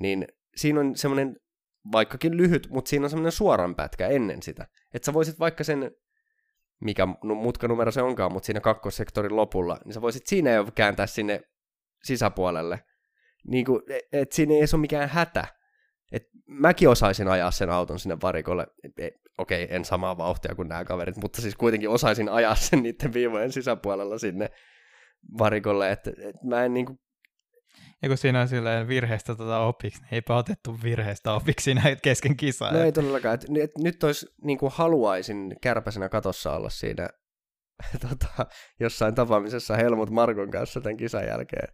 niin 0.01 0.27
siinä 0.57 0.81
on 0.81 0.97
semmoinen, 0.97 1.37
vaikkakin 1.93 2.37
lyhyt, 2.37 2.69
mutta 2.71 2.89
siinä 2.89 3.07
on 3.07 3.11
semmoinen 3.11 3.33
suoran 3.33 3.75
pätkä 3.75 4.09
ennen 4.09 4.43
sitä. 4.43 4.67
Että 4.95 5.07
sä 5.07 5.13
voisit 5.13 5.39
vaikka 5.39 5.65
sen 5.65 5.91
mikä 6.81 7.09
nu- 7.23 7.35
mutkanumero 7.35 7.91
se 7.91 8.03
onkaan, 8.03 8.33
mutta 8.33 8.47
siinä 8.47 8.61
kakkossektorin 8.61 9.37
lopulla, 9.37 9.79
niin 9.85 9.95
sä 9.95 10.01
voisit 10.01 10.27
siinä 10.27 10.51
jo 10.51 10.67
kääntää 10.75 11.07
sinne 11.07 11.41
sisäpuolelle. 12.03 12.85
Niin 13.47 13.65
kuin, 13.65 13.83
et 14.13 14.33
siinä 14.33 14.53
ei 14.53 14.59
edes 14.59 14.75
ole 14.75 14.81
mikään 14.81 15.09
hätä. 15.09 15.47
Et 16.13 16.29
mäkin 16.47 16.89
osaisin 16.89 17.29
ajaa 17.29 17.51
sen 17.51 17.71
auton 17.71 17.99
sinne 17.99 18.17
varikolle. 18.23 18.67
Et, 18.85 18.93
et, 18.99 19.15
okei, 19.39 19.67
en 19.71 19.85
samaa 19.85 20.19
vauhtia 20.19 20.55
kuin 20.55 20.69
nämä 20.69 20.85
kaverit, 20.85 21.17
mutta 21.17 21.43
siis 21.43 21.57
kuitenkin 21.57 21.89
osaisin 21.89 22.29
ajaa 22.29 22.55
sen 22.55 22.83
niiden 22.83 23.13
viivojen 23.13 23.53
sisäpuolella 23.53 24.19
sinne 24.19 24.51
varikolle. 25.39 25.91
Että 25.91 26.11
et 26.11 26.43
mä 26.45 26.65
en 26.65 26.75
niinku, 26.75 26.99
Ja 28.03 28.09
kun 28.09 28.19
siinä 28.19 28.41
on 28.41 28.49
silleen 28.49 28.89
virheestä 28.89 29.35
tota 29.35 29.59
opiksi, 29.59 30.01
niin 30.01 30.15
eipä 30.15 30.37
otettu 30.37 30.79
virheestä 30.83 31.33
opiksi 31.33 31.75
näitä 31.75 32.01
kesken 32.03 32.37
kisaa. 32.37 32.73
no 32.73 32.83
ei 32.83 32.93
todellakaan. 32.93 33.35
Et, 33.35 33.45
et, 33.63 33.79
nyt 33.79 34.05
olisi, 34.05 34.27
niinku 34.45 34.71
haluaisin 34.75 35.57
kärpäsenä 35.63 36.09
katossa 36.09 36.53
olla 36.53 36.71
siinä 36.71 37.09
tota, 38.09 38.47
jossain 38.81 39.15
tapaamisessa 39.15 39.77
Helmut 39.77 40.11
Markon 40.11 40.51
kanssa 40.51 40.81
tämän 40.81 40.97
kisan 40.97 41.27
jälkeen. 41.27 41.69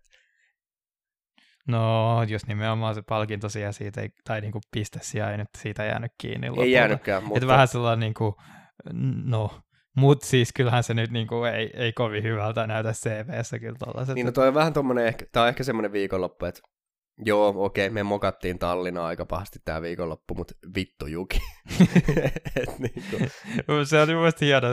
No, 1.69 2.23
jos 2.23 2.47
nimenomaan 2.47 2.95
se 2.95 3.03
palkinto 3.03 3.49
siellä 3.49 3.73
siitä, 3.73 4.01
ei, 4.01 4.09
tai 4.25 4.41
niinku 4.41 4.61
piste 4.71 4.99
siellä 5.03 5.31
ei 5.31 5.39
nyt 5.39 5.49
siitä 5.59 5.85
jäänyt 5.85 6.12
kiinni 6.19 6.49
lopulta. 6.49 6.67
Ei 6.67 6.73
jäänytkään, 6.73 7.23
Mutta... 7.23 7.39
Että 7.39 7.47
vähän 7.47 7.69
sellainen 7.69 8.01
niinku, 8.01 8.37
no, 9.25 9.51
Mutta 9.97 10.27
siis 10.27 10.53
kyllähän 10.53 10.83
se 10.83 10.95
nyt 10.95 11.11
niinku 11.11 11.45
ei, 11.45 11.71
ei 11.75 11.93
kovin 11.93 12.23
hyvältä 12.23 12.67
näytä 12.67 12.93
CVssä 12.93 13.59
kyllä 13.59 13.77
tollaiset. 13.79 14.15
Niin 14.15 14.27
no 14.27 14.33
toi 14.33 14.49
on 14.49 14.55
vähän 14.55 14.73
tommonen, 14.73 15.07
ehkä, 15.07 15.27
tää 15.33 15.43
on 15.43 15.49
ehkä 15.49 15.65
semmonen 15.65 15.93
viikonloppu, 15.93 16.45
että 16.45 16.61
Joo, 17.19 17.55
okei, 17.57 17.91
me 17.91 18.03
mokattiin 18.03 18.59
Tallinnaa 18.59 19.07
aika 19.07 19.27
pahasti 19.27 19.59
tämä 19.65 19.83
viikonloppu, 19.83 20.35
mutta 20.35 20.55
vittu 20.77 21.07
Juki. 21.07 21.39
Niinku. 22.79 23.17
Se 23.85 24.03
oli 24.03 24.15
mun 24.15 24.33
hieno, 24.41 24.69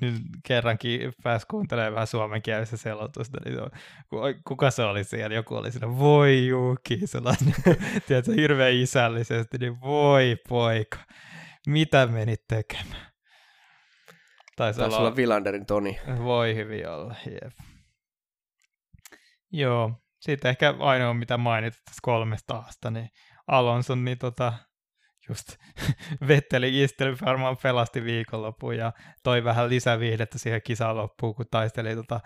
nyt 0.00 0.14
kerrankin 0.46 1.12
pääsi 1.22 1.46
kuuntelemaan 1.50 1.94
vähän 1.94 2.06
suomenkielistä 2.06 2.76
selotusta, 2.76 3.38
niin 3.44 3.56
se, 3.56 4.40
kuka 4.46 4.70
se 4.70 4.82
oli 4.82 5.04
siellä? 5.04 5.34
Joku 5.34 5.54
oli 5.54 5.72
siinä, 5.72 5.98
voi 5.98 6.46
Juki, 6.46 7.00
sellainen, 7.04 7.54
tiedätkö, 8.06 8.32
hirveän 8.32 8.74
isällisesti, 8.74 9.58
niin 9.58 9.80
voi 9.80 10.36
poika, 10.48 10.98
mitä 11.66 12.06
menit 12.06 12.40
tekemään? 12.48 13.10
Taisi 14.56 14.82
olla... 14.82 14.98
olla 14.98 15.16
Vilanderin 15.16 15.66
Toni. 15.66 16.00
Voi 16.24 16.54
hyvin 16.54 16.88
olla, 16.88 17.14
jep. 17.26 17.52
Joo, 19.52 19.92
sitten 20.20 20.48
ehkä 20.48 20.74
ainoa, 20.78 21.14
mitä 21.14 21.36
mainit 21.36 21.74
tässä 21.74 22.00
kolmesta 22.02 22.54
aasta, 22.54 22.90
niin 22.90 23.08
Alonson, 23.46 24.04
niin 24.04 24.18
tota, 24.18 24.52
just 25.28 25.56
Vetteli 26.28 26.82
isteli 26.82 27.16
varmaan 27.24 27.56
pelasti 27.62 28.04
viikonloppuun 28.04 28.76
ja 28.76 28.92
toi 29.22 29.44
vähän 29.44 29.68
lisäviihdettä 29.68 30.38
siihen 30.38 30.62
kisaan 30.64 30.96
loppuun, 30.96 31.34
kun 31.34 31.46
taisteli 31.50 31.94
tota, 31.94 32.20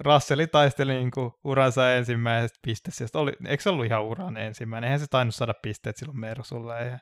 Russeli 0.00 0.46
taisteli 0.46 0.94
niin 0.94 1.10
kuin 1.10 1.30
uransa 1.44 1.94
ensimmäisestä 1.94 2.58
pisteestä. 2.62 3.18
Oli, 3.18 3.32
eikö 3.46 3.62
se 3.62 3.70
ollut 3.70 3.86
ihan 3.86 4.02
uran 4.02 4.36
ensimmäinen? 4.36 4.88
Eihän 4.88 5.00
se 5.00 5.06
tainnut 5.10 5.34
saada 5.34 5.54
pisteet 5.62 5.96
silloin 5.96 6.20
Mersulle. 6.20 6.86
Ja 6.86 6.98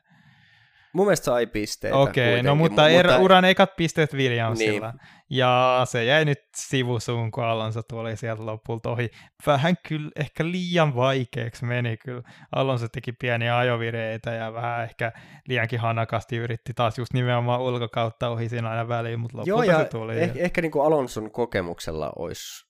Mun 0.93 1.05
mielestä 1.05 1.25
sai 1.25 1.47
pisteitä 1.47 1.97
Okei, 1.97 2.33
okay, 2.33 2.43
no 2.43 2.55
mutta, 2.55 2.81
mutta 2.95 3.19
uran 3.19 3.45
ekat 3.45 3.75
pisteet 3.75 4.13
Williamsilla. 4.13 4.91
Niin. 4.91 4.99
Ja 5.29 5.81
se 5.85 6.03
jäi 6.03 6.25
nyt 6.25 6.39
sivusuun, 6.55 7.31
kun 7.31 7.43
Alonso 7.43 7.81
tuli 7.83 8.17
sieltä 8.17 8.45
lopulta 8.45 8.89
ohi. 8.89 9.09
Vähän 9.47 9.75
kyllä 9.87 10.11
ehkä 10.15 10.45
liian 10.45 10.95
vaikeaksi 10.95 11.65
meni 11.65 11.97
kyllä. 11.97 12.21
Alonso 12.55 12.87
teki 12.87 13.11
pieniä 13.11 13.57
ajovireitä 13.57 14.31
ja 14.31 14.53
vähän 14.53 14.83
ehkä 14.83 15.11
liiankin 15.47 15.79
hanakasti 15.79 16.37
yritti 16.37 16.73
taas 16.73 16.97
just 16.97 17.13
nimenomaan 17.13 17.61
ulkokautta 17.61 18.29
ohi 18.29 18.49
siinä 18.49 18.69
aina 18.69 18.87
väliin, 18.87 19.19
mutta 19.19 19.37
lopulta 19.37 19.49
Joo, 19.49 19.63
ja 19.63 19.77
se 19.77 19.85
tuli. 19.85 20.13
Eh- 20.13 20.31
ehkä 20.35 20.61
niin 20.61 20.71
kuin 20.71 20.85
Alonson 20.85 21.31
kokemuksella 21.31 22.11
olisi 22.15 22.68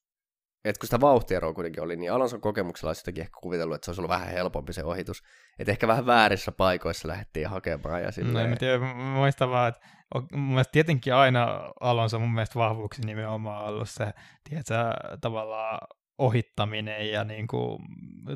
että 0.66 0.80
kun 0.80 0.88
sitä 0.88 1.02
vauhtieroa 1.02 1.54
kuitenkin 1.54 1.84
oli, 1.84 1.96
niin 1.96 2.12
Alonson 2.12 2.42
kokemuksella 2.42 2.90
olisi 2.90 3.02
jotenkin 3.02 3.22
ehkä 3.22 3.38
kuvitellut, 3.42 3.76
että 3.76 3.86
se 3.86 3.92
olisi 3.92 4.02
ollut 4.02 4.10
vähän 4.10 4.28
helpompi 4.28 4.74
se 4.74 4.84
ohitus. 4.84 5.24
Että 5.60 5.72
ehkä 5.72 5.88
vähän 5.88 6.06
väärissä 6.06 6.52
paikoissa 6.52 7.08
lähdettiin 7.08 7.50
hakemaan. 7.50 8.02
Ja 8.02 8.12
silleen... 8.12 8.46
no, 8.46 8.52
en 8.52 8.58
tiedä, 8.58 8.80
muistan 8.94 9.50
vaan, 9.50 9.70
että 9.70 9.82
mun 10.32 10.50
mielestä 10.50 10.72
tietenkin 10.72 11.14
aina 11.14 11.72
Alonso 11.80 12.20
mun 12.20 12.34
mielestä 12.34 12.60
vahvuuksi 12.60 13.02
nimenomaan 13.02 13.66
ollut 13.66 13.90
se, 13.90 14.14
tiedätkö, 14.50 14.74
tavallaan 15.22 15.88
ohittaminen 16.20 17.12
ja 17.12 17.24
niin 17.24 17.48
kuin, 17.48 17.82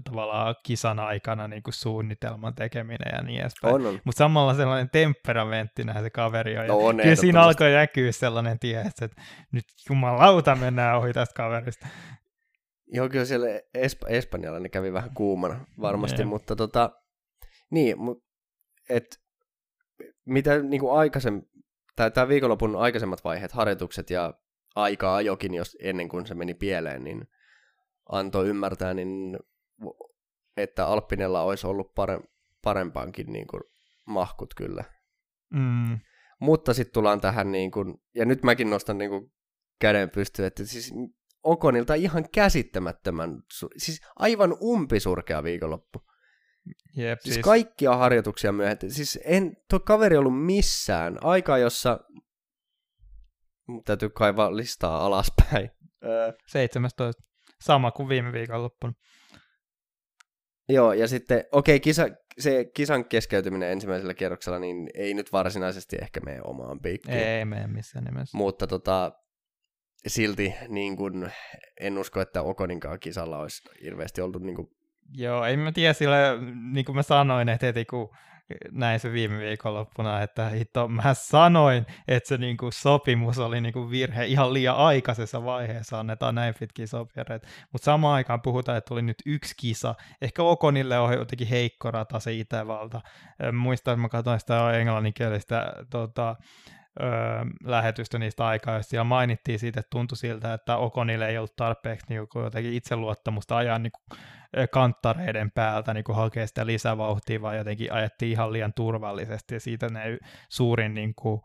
tavallaan 0.03 0.55
kisan 0.65 0.99
aikana 0.99 1.47
niin 1.47 1.63
kuin 1.63 1.73
suunnitelman 1.73 2.55
tekeminen 2.55 3.11
ja 3.11 3.23
niin 3.23 3.41
edespäin. 3.41 3.75
On, 3.75 3.86
on. 3.86 3.99
Mutta 4.03 4.17
samalla 4.17 4.53
sellainen 4.53 4.89
temperamenttina 4.89 6.01
se 6.01 6.09
kaveri 6.09 6.57
on. 6.57 6.67
No, 6.67 6.77
on 6.77 6.97
kyllä 6.97 7.15
siinä 7.15 7.41
alkoi 7.41 7.71
näkyä 7.71 8.11
sellainen 8.11 8.59
tie, 8.59 8.81
että 8.81 9.09
nyt 9.51 9.65
jumalauta 9.89 10.55
mennään 10.55 10.97
ohi 10.97 11.13
tästä 11.13 11.34
kaverista. 11.36 11.88
Joo, 12.88 13.09
kyllä 13.09 13.25
siellä 13.25 13.47
Esp- 13.77 14.09
Espanjalla 14.09 14.59
ne 14.59 14.69
kävi 14.69 14.93
vähän 14.93 15.13
kuumana 15.13 15.65
varmasti, 15.81 16.21
yeah. 16.21 16.29
mutta 16.29 16.55
tota, 16.55 16.89
niin, 17.71 17.99
mut, 17.99 18.23
et, 18.89 19.05
mitä 20.25 20.59
niin 20.59 20.79
kuin 20.79 20.99
aikaisem, 20.99 21.41
tai 21.95 22.11
tämä 22.11 22.27
viikonlopun 22.27 22.75
aikaisemmat 22.75 23.23
vaiheet, 23.23 23.51
harjoitukset 23.51 24.09
ja 24.09 24.34
aikaa 24.75 25.21
jokin, 25.21 25.53
jos 25.53 25.77
ennen 25.81 26.09
kuin 26.09 26.25
se 26.25 26.36
meni 26.36 26.53
pieleen, 26.53 27.03
niin 27.03 27.27
antoi 28.10 28.47
ymmärtää, 28.47 28.93
niin, 28.93 29.39
että 30.58 30.88
Alppinella 30.88 31.41
olisi 31.41 31.68
ollut 31.68 31.88
pare- 31.88 32.28
parempaankin 32.62 33.34
niin 33.34 33.47
kuin, 33.47 33.64
mahkut 34.06 34.54
kyllä. 34.54 34.84
Mm. 35.54 35.99
Mutta 36.39 36.74
sitten 36.74 36.93
tullaan 36.93 37.22
tähän, 37.22 37.51
niin 37.51 37.72
kuin, 37.72 37.95
ja 38.16 38.26
nyt 38.26 38.43
mäkin 38.43 38.70
nostan 38.70 38.97
niin 38.97 39.10
kuin, 39.10 39.32
käden 39.80 40.10
pystyyn, 40.10 40.47
että 40.47 40.66
siis 40.66 40.93
Okonilta 41.43 41.93
ihan 41.93 42.30
käsittämättömän, 42.30 43.43
siis 43.78 44.01
aivan 44.16 44.58
umpisurkea 44.62 45.43
viikonloppu. 45.43 45.99
Jep, 46.95 47.20
siis, 47.20 47.34
siis 47.34 47.43
kaikkia 47.43 47.95
harjoituksia 47.95 48.51
myöhemmin. 48.51 48.91
Siis 48.91 49.20
en, 49.26 49.58
tuo 49.70 49.80
kaveri 49.80 50.18
ollut 50.18 50.45
missään. 50.45 51.18
Aikaa, 51.24 51.58
jossa 51.58 51.99
täytyy 53.86 54.10
kaivaa 54.10 54.56
listaa 54.56 55.06
alaspäin. 55.06 55.72
17. 56.47 57.24
Sama 57.64 57.91
kuin 57.91 58.09
viime 58.09 58.34
viikonloppuna. 58.34 58.93
Joo, 60.70 60.93
ja 60.93 61.07
sitten, 61.07 61.43
okei, 61.51 61.76
okay, 61.76 61.80
kisa, 61.80 62.07
se 62.39 62.66
kisan 62.66 63.05
keskeytyminen 63.05 63.72
ensimmäisellä 63.72 64.14
kierroksella, 64.14 64.59
niin 64.59 64.89
ei 64.93 65.14
nyt 65.14 65.32
varsinaisesti 65.32 65.97
ehkä 66.01 66.20
mene 66.20 66.41
omaan 66.43 66.80
piikkiin. 66.80 67.18
Ei, 67.18 67.24
ei 67.24 67.45
mene 67.45 67.68
missään 67.68 68.05
nimessä. 68.05 68.38
Mutta 68.38 68.68
tota, 68.68 69.11
silti 70.07 70.53
niin 70.68 70.97
kun, 70.97 71.30
en 71.80 71.97
usko, 71.97 72.22
että 72.22 72.41
Okoninkaan 72.41 72.99
kisalla 72.99 73.38
olisi 73.38 73.61
hirveästi 73.84 74.22
ollut 74.22 74.41
niin 74.41 74.55
kun... 74.55 74.72
Joo, 75.14 75.45
ei 75.45 75.57
mä 75.57 75.72
tiedä 75.72 75.93
sillä, 75.93 76.18
niin 76.74 76.86
kuin 76.86 76.95
mä 76.95 77.03
sanoin, 77.03 77.49
että 77.49 77.66
heti 77.66 77.86
kun 77.86 78.16
näin 78.72 79.00
se 79.00 79.12
viime 79.12 79.39
viikonloppuna, 79.39 80.22
että 80.22 80.50
hitto, 80.50 80.88
mä 80.88 81.14
sanoin, 81.14 81.86
että 82.08 82.28
se 82.28 82.38
niinku 82.38 82.72
sopimus 82.72 83.39
oli 83.39 83.62
niinku 83.62 83.89
virhe 83.89 84.26
ihan 84.26 84.54
liian 84.54 84.76
aikaisessa 84.76 85.46
vaiheessa, 85.46 86.00
annetaan 86.00 86.36
näin 86.36 86.54
pitkiä 86.60 86.88
sopijareita. 86.88 87.48
Mutta 87.72 87.86
samaan 87.86 88.16
aikaan 88.16 88.41
puhutaan, 88.41 88.78
että 88.78 88.88
tuli 88.88 89.02
nyt 89.02 89.18
yksi 89.26 89.56
kisa. 89.60 89.96
Ehkä 90.22 90.44
Okonille 90.44 91.00
on 91.00 91.14
jotenkin 91.14 91.48
heikko 91.48 91.91
rata 91.91 92.20
se 92.20 92.34
Itävalta. 92.34 93.02
Muistan, 93.54 93.91
että 93.91 94.02
mä 94.02 94.10
katsoin 94.10 94.39
sitä 94.39 94.72
englanninkielistä 94.72 95.74
tota, 95.89 96.36
öö, 97.02 97.10
lähetystä 97.64 98.20
niistä 98.20 98.46
aikaa, 98.46 98.80
ja 98.94 99.04
mainittiin 99.04 99.60
siitä, 99.60 99.80
että 99.80 99.89
tuntui 99.89 100.18
siltä, 100.18 100.54
että 100.54 100.78
Okonille 100.78 101.28
ei 101.28 101.38
ollut 101.38 101.56
tarpeeksi 101.56 102.06
niin 102.10 102.28
jotenkin 102.36 102.74
itseluottamusta 102.74 103.58
ajaa 103.58 103.80
niin 103.80 103.91
kuin, 103.91 104.20
kanttareiden 104.72 105.52
päältä 105.52 105.94
niin 105.94 106.04
kuin 106.04 106.16
hakea 106.16 106.48
sitä 106.48 106.66
lisävauhtia, 106.66 107.41
vaan 107.41 107.58
jotenkin 107.58 107.94
ajettiin 107.94 108.32
ihan 108.32 108.54
liian 108.54 108.74
turvallisesti, 108.74 109.54
ja 109.54 109.60
siitä 109.60 109.89
ne 109.89 110.18
suurin 110.50 110.94
niin 110.94 111.16
kuin, 111.16 111.41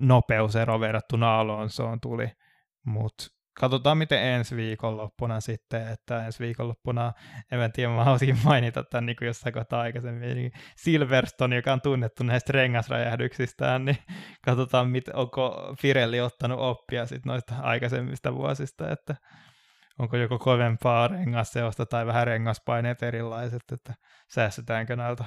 nopeusero 0.00 0.80
verrattuna 0.80 1.40
Alonsoon 1.40 2.00
tuli, 2.00 2.30
mutta 2.84 3.37
katsotaan 3.60 3.98
miten 3.98 4.22
ensi 4.22 4.56
viikonloppuna 4.56 5.40
sitten, 5.40 5.88
että 5.88 6.26
ensi 6.26 6.44
viikonloppuna, 6.44 7.12
en 7.50 7.72
tiedä, 7.72 7.92
mä 7.92 8.04
haluaisin 8.04 8.38
mainita 8.44 8.84
tämän 8.84 9.06
niin 9.06 9.16
kuin 9.16 9.26
jossain 9.26 9.52
kohtaa 9.52 9.80
aikaisemmin, 9.80 10.36
niin 10.36 10.52
Silverstone, 10.76 11.56
joka 11.56 11.72
on 11.72 11.80
tunnettu 11.80 12.24
näistä 12.24 12.52
rengasräjähdyksistään, 12.52 13.84
niin 13.84 13.98
katsotaan, 14.44 14.90
mit, 14.90 15.08
onko 15.08 15.74
Firelli 15.80 16.20
ottanut 16.20 16.60
oppia 16.60 17.06
sitten 17.06 17.30
noista 17.30 17.54
aikaisemmista 17.60 18.34
vuosista, 18.34 18.90
että 18.90 19.14
onko 19.98 20.16
joko 20.16 20.38
kovempaa 20.38 21.08
rengasseosta 21.08 21.86
tai 21.86 22.06
vähän 22.06 22.26
rengaspaineet 22.26 23.02
erilaiset, 23.02 23.62
että 23.72 23.94
säästetäänkö 24.28 24.96
näiltä 24.96 25.24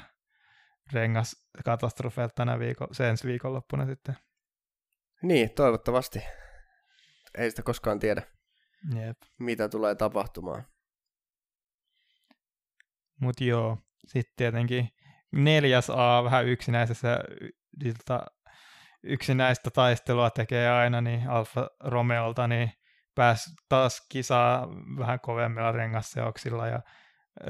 rengaskatastrofeilta 0.94 2.34
tänä 2.36 2.60
viikon, 2.60 2.88
se 2.92 3.10
ensi 3.10 3.28
viikonloppuna 3.28 3.86
sitten. 3.86 4.18
Niin, 5.22 5.50
toivottavasti. 5.56 6.24
Ei 7.38 7.50
sitä 7.50 7.64
koskaan 7.64 8.00
tiedä, 8.00 8.22
Jep. 8.96 9.18
mitä 9.40 9.70
tulee 9.70 9.96
tapahtumaan. 9.96 10.66
Mut 13.20 13.42
joo, 13.42 13.78
sitten 14.08 14.34
tietenkin 14.36 14.90
neljäs 15.32 15.90
A 15.90 16.24
vähän 16.24 16.46
yksinäisessä 16.46 17.20
yksinäistä 19.04 19.70
taistelua 19.70 20.30
tekee 20.30 20.70
aina, 20.70 21.02
niin 21.02 21.30
Alfa 21.30 21.70
Romeolta, 21.80 22.48
niin 22.48 22.72
pääsi 23.16 23.50
taas 23.70 24.08
kisaa 24.10 24.68
vähän 25.00 25.20
kovemmilla 25.20 25.72
rengasseoksilla 25.72 26.68
ja 26.68 26.82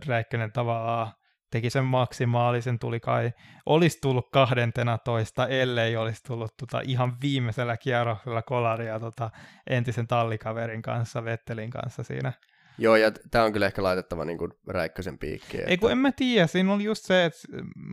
Räikkönen 0.07 0.51
tavallaan 0.51 1.13
teki 1.51 1.69
sen 1.69 1.85
maksimaalisen, 1.85 2.79
tuli 2.79 2.99
kai, 2.99 3.31
olisi 3.65 3.97
tullut 4.01 4.29
toista, 4.97 5.47
ellei 5.47 5.97
olisi 5.97 6.23
tullut 6.23 6.57
tota, 6.57 6.81
ihan 6.83 7.17
viimeisellä 7.21 7.77
kierroksella 7.77 8.41
kolaria 8.41 8.99
tota, 8.99 9.29
entisen 9.67 10.07
tallikaverin 10.07 10.81
kanssa, 10.81 11.25
Vettelin 11.25 11.69
kanssa 11.69 12.03
siinä. 12.03 12.33
Joo, 12.77 12.95
ja 12.95 13.11
tämä 13.31 13.45
on 13.45 13.53
kyllä 13.53 13.65
ehkä 13.65 13.83
laitettava 13.83 14.25
niin 14.25 14.37
kuin 14.37 14.51
Räikkösen 14.67 15.17
piikkiin. 15.17 15.69
Ei 15.69 15.77
kun 15.77 15.91
en 15.91 15.97
mä 15.97 16.11
tiedä, 16.11 16.47
siinä 16.47 16.73
oli 16.73 16.83
just 16.83 17.05
se, 17.05 17.25
että 17.25 17.39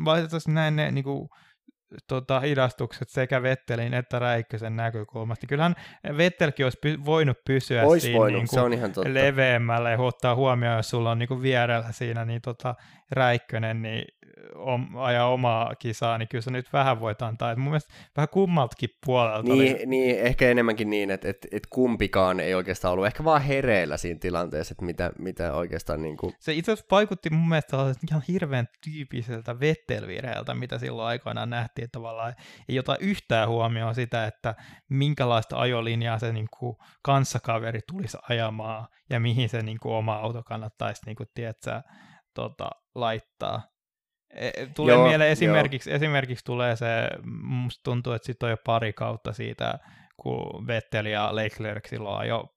valitettavasti 0.04 0.50
näin 0.50 0.76
ne 0.76 0.90
niin 0.90 1.04
kuin, 1.04 1.28
tota, 2.08 2.40
hidastukset 2.40 3.08
sekä 3.08 3.42
Vettelin 3.42 3.94
että 3.94 4.18
Räikkösen 4.18 4.76
näkökulmasta. 4.76 5.46
Kyllähän 5.46 5.74
Vettelkin 6.16 6.66
olisi 6.66 6.78
py- 6.86 7.04
voinut 7.04 7.36
pysyä 7.44 7.82
Ois 7.82 8.02
siinä 8.02 8.18
voinut, 8.18 8.40
niin 8.40 8.48
se 8.48 8.60
on 8.60 8.72
ihan 8.72 8.92
totta. 8.92 9.14
leveämmällä 9.14 9.90
ja 9.90 9.98
ottaa 9.98 10.34
huomioon, 10.34 10.76
jos 10.76 10.90
sulla 10.90 11.10
on 11.10 11.18
niin 11.18 11.28
kuin 11.28 11.42
vierellä 11.42 11.92
siinä, 11.92 12.24
niin 12.24 12.42
tota, 12.42 12.74
Räikkönen 13.10 13.82
niin 13.82 14.04
om, 14.54 14.96
ajaa 14.96 15.28
omaa 15.28 15.74
kisaa, 15.74 16.18
niin 16.18 16.28
kyllä 16.28 16.42
se 16.42 16.50
nyt 16.50 16.72
vähän 16.72 17.00
voit 17.00 17.22
antaa. 17.22 17.50
Et 17.50 17.58
mun 17.58 17.70
mielestä 17.70 17.94
vähän 18.16 18.28
kummaltakin 18.28 18.90
puolelta. 19.06 19.42
Niin, 19.42 19.76
oli... 19.76 19.86
niin 19.86 20.20
ehkä 20.20 20.48
enemmänkin 20.48 20.90
niin, 20.90 21.10
että 21.10 21.28
et, 21.28 21.46
et 21.52 21.66
kumpikaan 21.70 22.40
ei 22.40 22.54
oikeastaan 22.54 22.92
ollut 22.92 23.06
ehkä 23.06 23.24
vaan 23.24 23.42
hereillä 23.42 23.96
siinä 23.96 24.18
tilanteessa, 24.20 24.72
että 24.72 24.84
mitä, 24.84 25.12
mitä 25.18 25.52
oikeastaan 25.52 26.02
niin 26.02 26.16
kuin... 26.16 26.34
Se 26.38 26.52
itse 26.52 26.72
asiassa 26.72 26.88
vaikutti 26.90 27.30
mun 27.30 27.48
mielestä 27.48 27.76
ihan 28.10 28.22
hirveän 28.28 28.68
tyyppiseltä 28.84 29.60
vettelvirheeltä, 29.60 30.54
mitä 30.54 30.78
silloin 30.78 31.08
aikoinaan 31.08 31.50
nähtiin, 31.50 31.84
että 31.84 31.92
tavallaan 31.92 32.34
ei 32.68 32.78
ota 32.78 32.96
yhtään 33.00 33.48
huomioon 33.48 33.94
sitä, 33.94 34.26
että 34.26 34.54
minkälaista 34.88 35.58
ajolinjaa 35.58 36.18
se 36.18 36.32
niin 36.32 36.48
kuin 36.58 36.76
kanssakaveri 37.02 37.80
tulisi 37.92 38.18
ajamaan 38.28 38.86
ja 39.10 39.20
mihin 39.20 39.48
se 39.48 39.62
niin 39.62 39.78
kuin 39.82 39.94
oma 39.94 40.14
auto 40.14 40.42
kannattaisi, 40.42 41.02
niin 41.06 41.16
kuin, 41.16 41.28
tiedätkö, 41.34 41.82
tota, 42.38 42.70
laittaa. 42.94 43.62
E, 44.30 44.48
e, 44.48 44.66
tulee 44.74 44.94
joo, 44.94 45.08
mieleen 45.08 45.30
esimerkiksi, 45.30 45.92
esimerkiksi 45.92 46.44
tulee 46.44 46.76
se, 46.76 46.86
musta 47.42 47.80
tuntuu, 47.84 48.12
että 48.12 48.26
sitten 48.26 48.46
on 48.46 48.50
jo 48.50 48.56
pari 48.64 48.92
kautta 48.92 49.32
siitä, 49.32 49.78
kun 50.16 50.66
Vettel 50.66 51.06
ja 51.06 51.36
Leclerc 51.36 51.88
silloin 51.88 52.18
ajo 52.18 52.54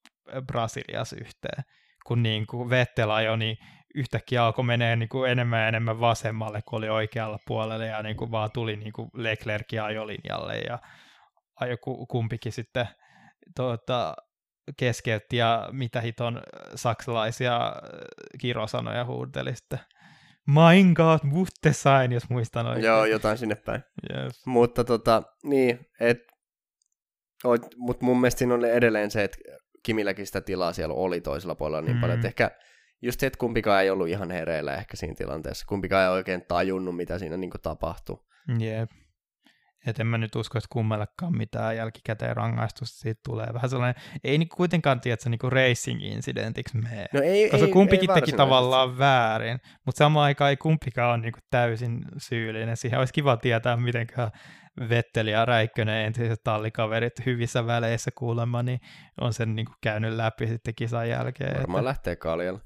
Brasilias 0.47 1.13
yhteen. 1.13 1.63
Kun 2.05 2.23
niin 2.23 2.47
kuin 2.47 2.69
Vettel 2.69 3.09
ajoi, 3.09 3.37
niin 3.37 3.57
yhtäkkiä 3.95 4.45
alkoi 4.45 4.65
menee 4.65 4.95
niin 4.95 5.09
kuin 5.09 5.31
enemmän 5.31 5.61
ja 5.61 5.67
enemmän 5.67 5.99
vasemmalle, 5.99 6.61
kun 6.61 6.77
oli 6.77 6.89
oikealla 6.89 7.39
puolella, 7.47 7.85
ja 7.85 8.03
niin 8.03 8.17
kuin 8.17 8.31
vaan 8.31 8.51
tuli 8.51 8.75
niin 8.75 8.93
kuin 8.93 9.09
Leclerc 9.13 9.73
ajolinjalle, 9.83 10.57
ja 10.57 10.79
ajo 11.59 11.77
kumpikin 12.07 12.51
sitten 12.51 12.87
tuota, 13.55 14.15
keskeytti, 14.77 15.37
ja 15.37 15.69
mitä 15.71 16.01
hiton 16.01 16.41
saksalaisia 16.75 17.73
kirosanoja 18.39 19.05
huudeli 19.05 19.55
sitten 19.55 19.79
Mein 20.47 20.93
Gott, 20.95 21.23
Muttesain, 21.23 22.11
jos 22.11 22.29
muistan 22.29 22.67
oikein. 22.67 22.85
Joo, 22.85 23.05
jotain 23.05 23.37
sinne 23.37 23.55
päin. 23.55 23.83
Yes. 24.13 24.45
Mutta 24.45 24.83
tota, 24.83 25.23
niin, 25.43 25.79
et, 25.99 26.17
mutta 27.77 28.05
mun 28.05 28.21
mielestä 28.21 28.39
siinä 28.39 28.53
on 28.53 28.65
edelleen 28.65 29.11
se, 29.11 29.23
että 29.23 29.37
Kimilläkin 29.83 30.27
sitä 30.27 30.41
tilaa 30.41 30.73
siellä 30.73 30.95
oli 30.95 31.21
toisella 31.21 31.55
puolella 31.55 31.81
niin 31.81 31.95
mm. 31.95 32.01
paljon, 32.01 32.17
että 32.17 32.27
ehkä 32.27 32.51
just 33.01 33.19
se, 33.19 33.27
että 33.27 33.39
kumpikaan 33.39 33.83
ei 33.83 33.89
ollut 33.89 34.07
ihan 34.07 34.31
hereillä 34.31 34.75
ehkä 34.75 34.97
siinä 34.97 35.15
tilanteessa, 35.15 35.65
kumpikaan 35.69 36.03
ei 36.03 36.09
oikein 36.09 36.45
tajunnut, 36.47 36.95
mitä 36.95 37.19
siinä 37.19 37.37
niin 37.37 37.51
tapahtui. 37.63 38.17
Jep. 38.59 38.89
Et 39.85 39.99
en 39.99 40.07
mä 40.07 40.17
nyt 40.17 40.35
usko, 40.35 40.57
että 40.57 40.67
kummallakaan 40.71 41.37
mitään 41.37 41.77
jälkikäteen 41.77 42.37
rangaistusta 42.37 42.99
siitä 42.99 43.21
tulee. 43.25 43.47
Vähän 43.53 43.69
sellainen, 43.69 44.03
ei 44.23 44.37
niinku 44.37 44.55
kuitenkaan 44.55 45.01
tiedä, 45.01 45.13
että 45.13 45.23
se 45.23 45.29
niinku 45.29 45.49
racing-incidentiksi 45.49 46.77
mene. 46.77 47.05
No 47.13 47.21
ei, 47.21 47.49
Koska 47.49 47.65
ei, 47.65 47.71
kumpikin 47.71 48.11
ei 48.11 48.15
teki 48.21 48.31
tavallaan 48.31 48.97
väärin, 48.97 49.59
mutta 49.85 49.97
samaan 49.97 50.25
aikaan 50.25 50.49
ei 50.49 50.57
kumpikaan 50.57 51.09
ole 51.09 51.17
niinku 51.17 51.39
täysin 51.49 52.05
syyllinen. 52.17 52.77
Siihen 52.77 52.99
olisi 52.99 53.13
kiva 53.13 53.37
tietää, 53.37 53.77
miten 53.77 54.07
Vetteli 54.89 55.31
ja 55.31 55.45
Räikkönen, 55.45 56.05
entiset 56.05 56.43
tallikaverit 56.43 57.25
hyvissä 57.25 57.67
väleissä 57.67 58.11
kuulemma, 58.17 58.63
niin 58.63 58.79
on 59.21 59.33
sen 59.33 59.55
niinku 59.55 59.73
käynyt 59.83 60.13
läpi 60.13 60.47
sitten 60.47 60.75
kisan 60.75 61.09
jälkeen. 61.09 61.57
Varmaan 61.57 61.79
että... 61.79 61.89
lähtee 61.89 62.15
Kaljalla. 62.15 62.59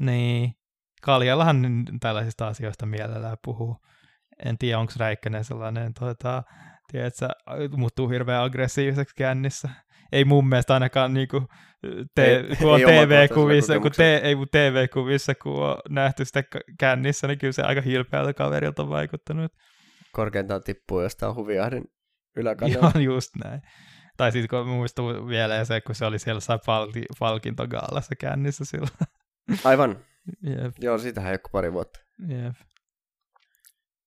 Niin. 0.00 0.52
Kaljallahan 1.02 1.84
tällaisista 2.00 2.46
asioista 2.48 2.86
mielellään 2.86 3.36
puhuu 3.44 3.76
en 4.44 4.58
tiedä, 4.58 4.78
onko 4.78 4.92
Räikkönen 4.96 5.44
sellainen, 5.44 5.94
tuota, 5.98 6.42
tiedätkö, 6.92 7.28
muuttuu 7.76 8.08
hirveän 8.08 8.42
aggressiiviseksi 8.42 9.14
kännissä. 9.16 9.68
Ei 10.12 10.24
mun 10.24 10.48
mielestä 10.48 10.74
ainakaan 10.74 11.14
niin 11.14 11.28
kuin, 11.28 11.46
te, 12.14 12.24
ei, 12.24 12.56
kun 12.56 12.72
on 12.72 12.80
TV-kuvissa, 12.80 13.80
kun, 13.80 13.90
te, 13.92 14.16
ei, 14.16 14.34
kun 14.34 14.48
TV-kuvissa, 14.50 15.34
kun 15.34 15.64
on 15.64 15.76
nähty 15.88 16.24
sitä 16.24 16.42
kännissä, 16.78 17.26
niin 17.26 17.38
kyllä 17.38 17.52
se 17.52 17.62
aika 17.62 17.80
hilpeältä 17.80 18.34
kaverilta 18.34 18.82
on 18.82 18.88
vaikuttanut. 18.88 19.52
Korkeintaan 20.12 20.62
tippuu 20.62 21.00
jostain 21.00 21.34
huviahdin 21.34 21.84
yläkannalla. 22.36 22.92
Joo, 22.94 23.02
just 23.14 23.30
näin. 23.44 23.60
Tai 24.16 24.32
sitten 24.32 24.48
kun 24.48 24.68
muistuu 24.68 25.26
vielä 25.28 25.64
se, 25.64 25.80
kun 25.80 25.94
se 25.94 26.04
oli 26.04 26.18
siellä 26.18 26.58
palki, 26.66 27.02
palkintogaalassa 27.18 28.16
kännissä 28.16 28.64
silloin. 28.64 28.90
Aivan. 29.64 30.04
Jep. 30.42 30.74
Joo, 30.78 30.98
siitähän 30.98 31.32
joku 31.32 31.48
pari 31.52 31.72
vuotta. 31.72 32.00
Jep. 32.28 32.54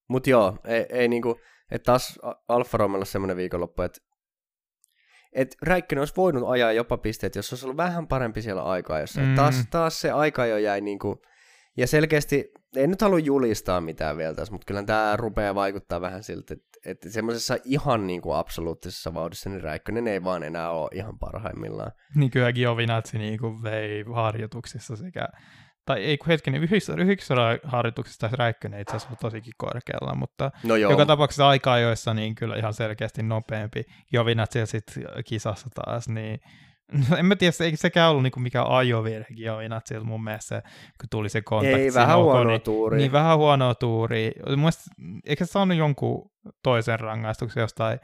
Mutta 0.09 0.29
joo, 0.29 0.57
ei, 0.65 0.85
ei 0.89 1.07
niinku, 1.07 1.39
että 1.71 1.85
taas 1.85 2.19
Alfa 2.47 2.77
Romeo 2.77 3.05
semmoinen 3.05 3.37
viikonloppu, 3.37 3.81
että 3.81 3.99
et 5.35 5.55
Räikkönen 5.61 6.01
olisi 6.01 6.13
voinut 6.17 6.49
ajaa 6.49 6.71
jopa 6.71 6.97
pisteet, 6.97 7.35
jos 7.35 7.53
olisi 7.53 7.65
ollut 7.65 7.77
vähän 7.77 8.07
parempi 8.07 8.41
siellä 8.41 8.63
aikaa 8.63 8.99
jossain. 8.99 9.27
Mm. 9.27 9.35
Taas, 9.35 9.67
taas 9.71 10.01
se 10.01 10.11
aika 10.11 10.45
jo 10.45 10.57
jäi 10.57 10.81
niinku, 10.81 11.21
ja 11.77 11.87
selkeästi, 11.87 12.51
en 12.75 12.89
nyt 12.89 13.01
halua 13.01 13.19
julistaa 13.19 13.81
mitään 13.81 14.17
vielä 14.17 14.35
tässä, 14.35 14.51
mutta 14.51 14.65
kyllä 14.65 14.83
tämä 14.83 15.15
rupeaa 15.15 15.55
vaikuttaa 15.55 16.01
vähän 16.01 16.23
siltä, 16.23 16.53
että, 16.53 16.79
että 16.85 17.09
semmoisessa 17.09 17.57
ihan 17.63 18.07
niinku 18.07 18.31
absoluuttisessa 18.31 19.13
vauhdissa, 19.13 19.49
niin 19.49 19.63
Räikkönen 19.63 20.07
ei 20.07 20.23
vaan 20.23 20.43
enää 20.43 20.71
ole 20.71 20.89
ihan 20.93 21.19
parhaimmillaan. 21.19 21.91
Niin 22.15 22.31
kyllä 22.31 22.53
Giovinazzi 22.53 23.17
niinku 23.17 23.63
vei 23.63 24.05
harjoituksissa 24.13 24.95
sekä 24.95 25.27
tai 25.85 26.03
ei 26.03 26.17
kun 26.17 26.27
hetkinen, 26.27 26.63
yhdessä, 26.63 26.93
yhdessä 26.97 27.35
harjoituksessa 27.63 28.29
Räikkönen 28.33 28.81
itse 28.81 28.95
asiassa 28.95 29.15
tosikin 29.15 29.53
korkealla, 29.57 30.15
mutta 30.15 30.51
no 30.63 30.75
joo. 30.75 30.91
joka 30.91 31.05
tapauksessa 31.05 31.47
aika 31.47 31.79
joissa 31.79 32.13
niin 32.13 32.35
kyllä 32.35 32.55
ihan 32.55 32.73
selkeästi 32.73 33.23
nopeampi. 33.23 33.83
Jovinat 34.13 34.51
sitten 34.65 35.03
kisassa 35.25 35.69
taas, 35.75 36.09
niin 36.09 36.39
No, 36.91 37.17
en 37.17 37.25
mä 37.25 37.35
tiedä, 37.35 37.53
eikö 37.63 37.77
sekään 37.77 38.11
ollut 38.11 38.23
niinku 38.23 38.39
mikä 38.39 38.63
ajovirhe 38.63 39.35
Giovinazziilta 39.35 40.05
mun 40.05 40.23
mielestä, 40.23 40.61
kun 40.99 41.09
tuli 41.11 41.29
se 41.29 41.41
kontakti. 41.41 41.81
Ei, 41.81 41.93
vähän 41.93 42.17
huonoa 42.17 42.51
niin, 42.51 42.61
tuuri. 42.61 42.97
Niin, 42.97 43.11
vähän 43.11 43.37
huonoa 43.37 43.75
tuuri. 43.75 44.31
Mun 44.49 44.59
mielestä, 44.59 44.83
eikö 45.25 45.45
se 45.45 45.51
saanut 45.51 45.77
jonkun 45.77 46.31
toisen 46.63 46.99
rangaistuksen 46.99 47.61
jostain, 47.61 47.99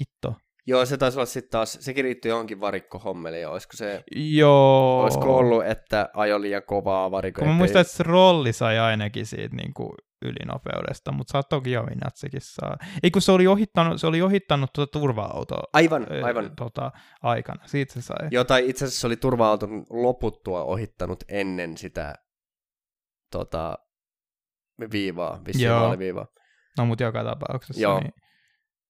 hitto, 0.00 0.36
Joo, 0.66 0.86
se 0.86 0.96
taisi 0.96 1.18
olla 1.18 1.26
sitten 1.26 1.50
taas, 1.50 1.78
sekin 1.80 2.04
liittyy 2.04 2.30
johonkin 2.30 2.60
varikkohommeliin, 2.60 3.48
olisiko 3.48 3.76
se, 3.76 4.04
Joo. 4.16 5.02
olisiko 5.02 5.36
ollut, 5.36 5.66
että 5.66 6.08
ajo 6.14 6.40
liian 6.40 6.62
kovaa 6.66 7.10
varikko. 7.10 7.44
Mä 7.44 7.52
muistan, 7.52 7.80
että 7.80 8.02
Rolli 8.02 8.52
sai 8.52 8.78
ainakin 8.78 9.26
siitä 9.26 9.56
niin 9.56 9.74
kuin 9.74 9.90
ylinopeudesta, 10.24 11.12
mutta 11.12 11.32
saattoikin 11.32 11.72
jo 11.72 11.86
Vinatsekin 11.86 12.40
saa. 12.40 12.76
Ei 13.02 13.10
kun 13.10 13.22
se 13.22 13.32
oli 13.32 13.46
ohittanut, 13.46 14.00
se 14.00 14.06
oli 14.06 14.22
ohittanut 14.22 14.70
tuota 14.72 14.98
turva-autoa 14.98 15.62
aivan, 15.72 16.06
aivan. 16.24 16.56
Tota, 16.56 16.92
aikana, 17.22 17.66
siitä 17.66 17.92
se 17.92 18.02
sai. 18.02 18.28
Joo, 18.30 18.44
tai 18.44 18.68
itse 18.68 18.84
asiassa 18.84 19.00
se 19.00 19.06
oli 19.06 19.16
turva-auton 19.16 19.86
loputtua 19.90 20.64
ohittanut 20.64 21.24
ennen 21.28 21.76
sitä 21.76 22.14
tota, 23.30 23.78
viivaa, 24.92 25.40
vissiin 25.46 25.98
viivaa. 25.98 26.26
No, 26.78 26.86
mutta 26.86 27.04
joka 27.04 27.24
tapauksessa. 27.24 27.82
Joo. 27.82 28.00
Niin 28.00 28.12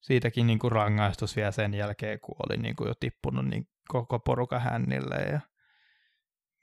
siitäkin 0.04 0.46
niin 0.46 0.58
kuin 0.58 0.72
rangaistus 0.72 1.36
vielä 1.36 1.50
sen 1.50 1.74
jälkeen, 1.74 2.20
kun 2.20 2.36
oli 2.38 2.56
niin 2.56 2.76
kuin 2.76 2.88
jo 2.88 2.94
tippunut 3.00 3.46
niin 3.48 3.68
koko 3.88 4.18
porukan 4.18 4.60
hännille 4.60 5.16
ja 5.16 5.40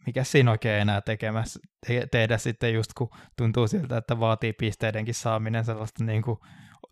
mikä 0.06 0.24
siinä 0.24 0.52
oikein 0.52 0.82
enää 0.82 1.02
tekemässä, 1.02 1.60
te- 1.88 2.08
tehdä 2.12 2.38
sitten 2.38 2.74
just 2.74 2.94
kun 2.98 3.10
tuntuu 3.38 3.68
siltä, 3.68 3.98
että 3.98 4.20
vaatii 4.20 4.54
pisteidenkin 4.54 5.14
saaminen 5.14 5.66
sellaista 5.66 6.04
niin 6.04 6.22
kuin 6.22 6.38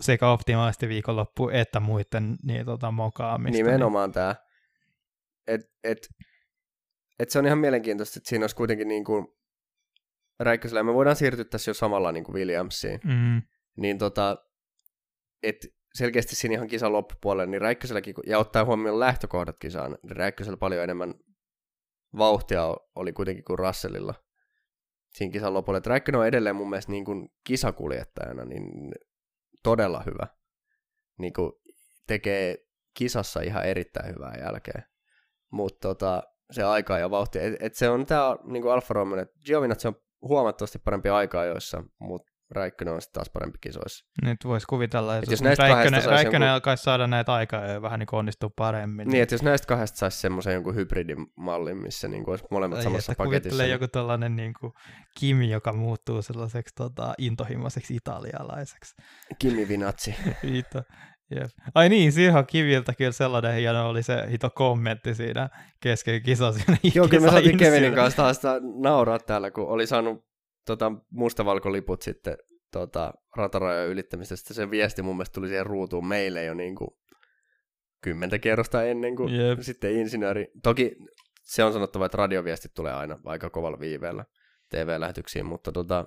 sekä 0.01 0.29
optimaalisesti 0.29 0.87
viikonloppu 0.87 1.49
että 1.49 1.79
muiden 1.79 2.35
niin, 2.43 2.65
tota, 2.65 2.91
mokaamista. 2.91 3.57
Nimenomaan 3.57 4.09
niin. 4.09 4.13
tämä. 4.13 4.35
Et, 5.47 5.61
et, 5.83 6.09
et 7.19 7.29
se 7.29 7.39
on 7.39 7.45
ihan 7.45 7.57
mielenkiintoista, 7.57 8.19
että 8.19 8.29
siinä 8.29 8.43
olisi 8.43 8.55
kuitenkin 8.55 8.87
niin 8.87 9.03
kuin 9.03 9.27
Räikkösellä, 10.39 10.83
me 10.83 10.93
voidaan 10.93 11.15
siirtyä 11.15 11.45
tässä 11.45 11.69
jo 11.69 11.73
samalla 11.73 12.11
niin 12.11 12.23
kuin 12.23 12.35
Williamsiin, 12.35 12.99
mm. 13.03 13.41
niin 13.77 13.97
tota, 13.97 14.37
että 15.43 15.67
selkeästi 15.93 16.35
siinä 16.35 16.55
ihan 16.55 16.67
kisan 16.67 16.93
loppupuolella, 16.93 17.51
niin 17.51 17.61
Räikköselläkin, 17.61 18.15
ja 18.25 18.39
ottaa 18.39 18.65
huomioon 18.65 18.99
lähtökohdat 18.99 19.57
kisaan, 19.59 19.97
niin 20.03 20.15
Räikkösellä 20.17 20.57
paljon 20.57 20.83
enemmän 20.83 21.13
vauhtia 22.17 22.75
oli 22.95 23.13
kuitenkin 23.13 23.43
kuin 23.43 23.59
Russellilla 23.59 24.13
siinä 25.13 25.31
kisan 25.31 25.53
lopulla. 25.53 25.77
Että 25.77 25.89
Räikkönen 25.89 26.21
on 26.21 26.27
edelleen 26.27 26.55
mun 26.55 26.69
mielestä 26.69 26.91
niin 26.91 27.05
kuin 27.05 27.29
kisakuljettajana 27.43 28.45
niin 28.45 28.91
todella 29.63 30.03
hyvä. 30.05 30.27
Niin 31.17 31.33
kuin 31.33 31.51
tekee 32.07 32.57
kisassa 32.93 33.41
ihan 33.41 33.65
erittäin 33.65 34.15
hyvää 34.15 34.35
jälkeen. 34.39 34.83
Mutta 35.51 35.87
tota, 35.87 36.23
se 36.51 36.63
aika 36.63 36.97
ja 36.97 37.09
vauhti, 37.09 37.39
et, 37.39 37.53
et 37.59 37.75
se 37.75 37.89
on 37.89 38.05
tämä 38.05 38.37
niin 38.43 38.71
Alfa 38.71 38.93
Romeo, 38.93 39.19
että 39.19 39.39
Giovinazzi 39.45 39.87
on 39.87 39.95
huomattavasti 40.21 40.79
parempi 40.79 41.09
aikaa 41.09 41.45
joissa, 41.45 41.83
mutta 41.99 42.28
Räikkönen 42.51 42.93
on 42.93 43.01
sitten 43.01 43.13
taas 43.13 43.29
parempi 43.29 43.57
kisoissa. 43.61 44.05
Nyt 44.21 44.37
voisi 44.45 44.67
kuvitella, 44.67 45.17
että 45.17 45.31
jos, 45.31 45.41
jos 45.41 45.59
Räikkönen, 45.59 46.05
Räikkönen 46.05 46.45
jonkun... 46.45 46.53
alkaisi 46.53 46.83
saada 46.83 47.07
näitä 47.07 47.33
aikaa 47.33 47.65
ja 47.65 47.81
vähän 47.81 47.99
niin 47.99 48.07
onnistuu 48.11 48.49
paremmin. 48.55 49.07
Niin, 49.07 49.23
että 49.23 49.35
jos 49.35 49.43
näistä 49.43 49.67
kahdesta 49.67 49.97
saisi 49.97 50.19
semmoisen 50.19 50.53
jonkun 50.53 50.75
hybridimallin, 50.75 51.77
missä 51.77 52.07
niin 52.07 52.23
kuin 52.23 52.33
olisi 52.33 52.45
molemmat 52.51 52.77
Ai, 52.77 52.83
samassa 52.83 53.11
että 53.11 53.23
paketissa. 53.23 53.63
Niin... 53.63 53.71
joku 53.71 53.87
tällainen 53.87 54.35
niin 54.35 54.53
kuin 54.59 54.73
Kimi, 55.19 55.49
joka 55.49 55.73
muuttuu 55.73 56.21
sellaiseksi 56.21 56.75
tota, 56.75 57.13
intohimoiseksi 57.17 57.95
italialaiseksi. 57.95 58.95
Kimi 59.39 59.67
Vinazzi. 59.67 60.15
Ito. 60.43 60.83
Jep. 61.35 61.49
Ai 61.75 61.89
niin, 61.89 62.11
siihen 62.11 62.45
Kiviltä 62.45 62.93
kyllä 62.93 63.11
sellainen 63.11 63.53
hieno 63.53 63.89
oli 63.89 64.03
se 64.03 64.23
hito 64.31 64.49
kommentti 64.49 65.15
siinä 65.15 65.49
kesken 65.79 66.21
kisa 66.21 66.51
siinä 66.51 66.77
Joo, 66.95 67.07
kyllä 67.07 67.25
me 67.25 67.31
saatiin 67.31 67.57
Kevinin 67.57 67.95
kanssa 67.95 68.23
taas 68.23 68.41
nauraa 68.81 69.19
täällä, 69.19 69.51
kun 69.51 69.67
oli 69.67 69.87
saanut 69.87 70.28
tota, 70.69 70.91
mustavalkoliput 71.11 72.01
sitten 72.01 72.37
tota, 72.71 73.13
ratarajojen 73.35 73.89
ylittämisestä. 73.89 74.53
Se 74.53 74.71
viesti 74.71 75.01
mun 75.01 75.15
mielestä 75.15 75.33
tuli 75.33 75.47
siihen 75.47 75.65
ruutuun 75.65 76.07
meille 76.07 76.43
jo 76.43 76.53
niin 76.53 76.75
kuin 76.75 76.89
kymmentä 78.01 78.39
kerrosta 78.39 78.83
ennen 78.83 79.15
kuin 79.15 79.35
Jep. 79.35 79.59
sitten 79.59 79.91
insinööri. 79.91 80.47
Toki 80.63 80.95
se 81.43 81.63
on 81.63 81.73
sanottava, 81.73 82.05
että 82.05 82.17
radioviestit 82.17 82.73
tulee 82.73 82.93
aina 82.93 83.19
aika 83.25 83.49
kovalla 83.49 83.79
viiveellä 83.79 84.25
TV-lähetyksiin, 84.69 85.45
mutta 85.45 85.71
tota, 85.71 86.05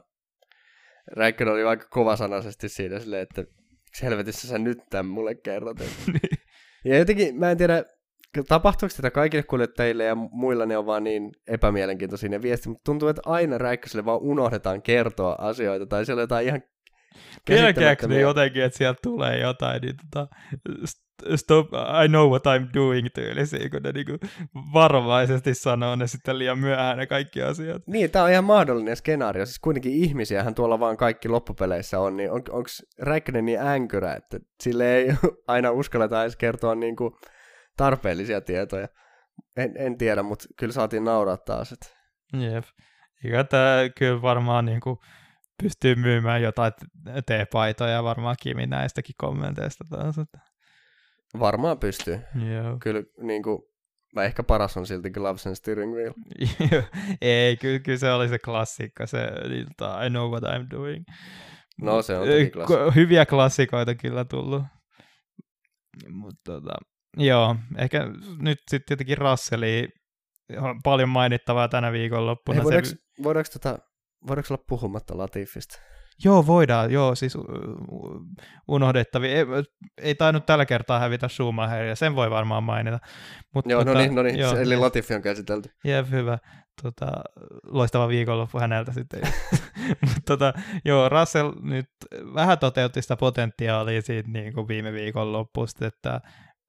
Räikkönen 1.06 1.54
oli 1.54 1.62
aika 1.62 1.86
kovasanaisesti 1.90 2.68
siinä 2.68 2.98
silleen, 2.98 3.22
että 3.22 3.44
miksi 3.82 4.02
helvetissä 4.02 4.48
sä 4.48 4.58
nyt 4.58 4.78
tämän 4.90 5.06
mulle 5.06 5.34
kerrot. 5.34 5.76
ja 6.84 6.98
jotenkin, 6.98 7.38
mä 7.38 7.50
en 7.50 7.58
tiedä, 7.58 7.84
tapahtuuko 8.49 8.95
tätä 8.97 9.11
kaikille 9.11 9.43
kuljettajille 9.43 10.05
ja 10.05 10.14
muilla 10.14 10.66
ne 10.66 10.76
on 10.76 10.87
vaan 10.87 11.05
niin 11.05 11.33
epämielenkiintoisia 11.49 12.28
ne 12.28 12.43
viestit, 12.43 12.66
mutta 12.66 12.85
tuntuu, 12.85 13.09
että 13.09 13.22
aina 13.26 13.59
Räikköselle 13.59 14.05
vaan 14.05 14.22
unohdetaan 14.22 14.83
kertoa 14.83 15.37
asioita, 15.39 15.87
tai 15.87 16.07
siellä 16.07 16.20
on 16.20 16.24
jotain 16.24 16.47
ihan 16.47 16.62
Pelkääkö 17.49 18.09
ne 18.09 18.20
jotenkin, 18.20 18.62
että 18.62 18.78
sieltä 18.78 18.99
tulee 19.03 19.39
jotain, 19.39 19.83
niin 19.83 19.95
tota, 19.97 20.28
st- 20.85 21.37
stop, 21.37 21.66
I 22.05 22.09
know 22.09 22.30
what 22.30 22.43
I'm 22.47 22.74
doing 22.74 23.07
tyylisiä, 23.14 23.70
kun 23.70 23.83
ne 23.83 23.93
niinku 23.93 24.18
varovaisesti 24.72 25.55
sanoo 25.55 25.97
ne 25.97 26.07
sitten 26.07 26.39
liian 26.39 26.59
myöhään 26.59 26.99
ne 26.99 27.07
kaikki 27.07 27.43
asiat. 27.43 27.83
Niin, 27.87 28.11
tämä 28.11 28.24
on 28.24 28.30
ihan 28.30 28.45
mahdollinen 28.45 28.97
skenaario. 28.97 29.47
Siis 29.47 29.59
kuitenkin 29.59 29.93
ihmisiähän 29.93 30.55
tuolla 30.55 30.80
vaan 30.80 30.97
kaikki 30.97 31.28
loppupeleissä 31.28 32.01
on, 32.01 32.16
niin 32.16 32.30
on, 32.30 32.43
onko 32.51 32.68
Räikkönen 32.99 33.45
niin 33.45 33.61
änkyrä, 33.61 34.14
että 34.14 34.39
sille 34.62 34.95
ei 34.97 35.14
aina 35.47 35.70
uskalleta 35.70 36.22
edes 36.22 36.37
kertoa 36.37 36.74
niin 36.74 36.97
kuin 36.97 37.14
tarpeellisia 37.85 38.41
tietoja. 38.41 38.89
En, 39.57 39.72
en 39.76 39.99
tiedä, 39.99 40.22
mutta 40.22 40.45
kyllä 40.59 40.72
saatiin 40.72 41.05
nauraa 41.05 41.37
taas. 41.37 41.72
Että 41.72 41.87
Jep. 42.33 42.64
Eikä 43.24 43.45
tämä 43.45 43.76
kyllä 43.99 44.22
varmaan 44.22 44.64
niinku 44.64 44.99
pystyy 45.62 45.95
myymään 45.95 46.43
jotain 46.43 46.72
T-paitoja 47.26 48.03
varmaan 48.03 48.37
Kimi 48.43 48.66
näistäkin 48.66 49.14
kommenteista 49.18 49.85
taas. 49.91 50.18
Että. 50.18 50.39
varmaan 51.39 51.78
pystyy. 51.78 52.20
Joo. 52.55 52.76
Kyllä 52.83 53.03
niin 53.20 53.43
kuin, 53.43 53.59
ehkä 54.24 54.43
paras 54.43 54.76
on 54.76 54.87
silti 54.87 55.11
Gloves 55.11 55.47
and 55.47 55.55
Steering 55.57 55.93
Wheel. 55.95 56.12
Ei, 57.20 57.57
kyllä, 57.57 57.78
kyllä 57.78 57.99
se 57.99 58.12
oli 58.12 58.28
se 58.28 58.39
klassikko, 58.39 59.07
se 59.07 59.18
niin, 59.49 59.66
I 60.07 60.11
know 60.11 60.30
what 60.30 60.43
I'm 60.43 60.66
doing. 60.70 61.05
No, 61.83 62.03
se 62.03 62.18
on 62.18 62.28
toki 62.28 62.51
klassikko. 62.51 62.87
ko- 62.89 62.95
Hyviä 62.95 63.26
klassikoita 63.26 63.95
kyllä 63.95 64.24
tullut. 64.24 64.62
Mutta 66.09 66.41
tota, 66.53 66.74
joo, 67.16 67.56
ehkä 67.78 68.06
nyt 68.38 68.58
sitten 68.70 68.86
tietenkin 68.86 69.18
Russeli 69.18 69.88
on 70.60 70.80
paljon 70.84 71.08
mainittavaa 71.08 71.68
tänä 71.68 71.92
viikonloppuna. 71.92 72.54
Hei, 72.54 72.64
Se- 72.64 72.64
voidaanko, 72.64 72.88
voidaanko, 73.22 73.50
tota, 73.52 73.78
voidaanko 74.28 74.54
olla 74.54 74.64
puhumatta 74.68 75.18
Latifista? 75.18 75.80
Joo, 76.24 76.46
voidaan, 76.46 76.90
joo, 76.92 77.14
siis 77.14 77.38
unohdettavia. 78.68 79.30
Ei, 79.30 79.44
ei 80.02 80.14
tainnut 80.14 80.46
tällä 80.46 80.66
kertaa 80.66 80.98
hävitä 80.98 81.28
Schumacher, 81.28 81.84
ja 81.84 81.96
sen 81.96 82.16
voi 82.16 82.30
varmaan 82.30 82.64
mainita. 82.64 82.98
Mut 83.54 83.66
Joo, 83.68 83.84
no 83.84 83.94
niin, 83.94 84.14
no 84.14 84.22
niin. 84.22 84.38
joo, 84.38 84.56
Eli. 84.56 84.76
Latifi 84.76 85.14
on 85.14 85.22
käsitelty. 85.22 85.70
Jep, 85.84 86.10
hyvä. 86.10 86.38
Tota, 86.82 87.12
loistava 87.64 88.08
viikonloppu 88.08 88.58
häneltä 88.58 88.92
sitten. 88.92 89.20
Mutta 90.00 90.20
tota, 90.26 90.52
joo, 90.84 91.08
Russell 91.08 91.52
nyt 91.62 91.86
vähän 92.34 92.58
toteutti 92.58 93.02
sitä 93.02 93.16
potentiaalia 93.16 94.02
siitä 94.02 94.28
niin 94.28 94.52
kuin 94.52 94.68
viime 94.68 94.92
viikonloppusta, 94.92 95.86
että 95.86 96.20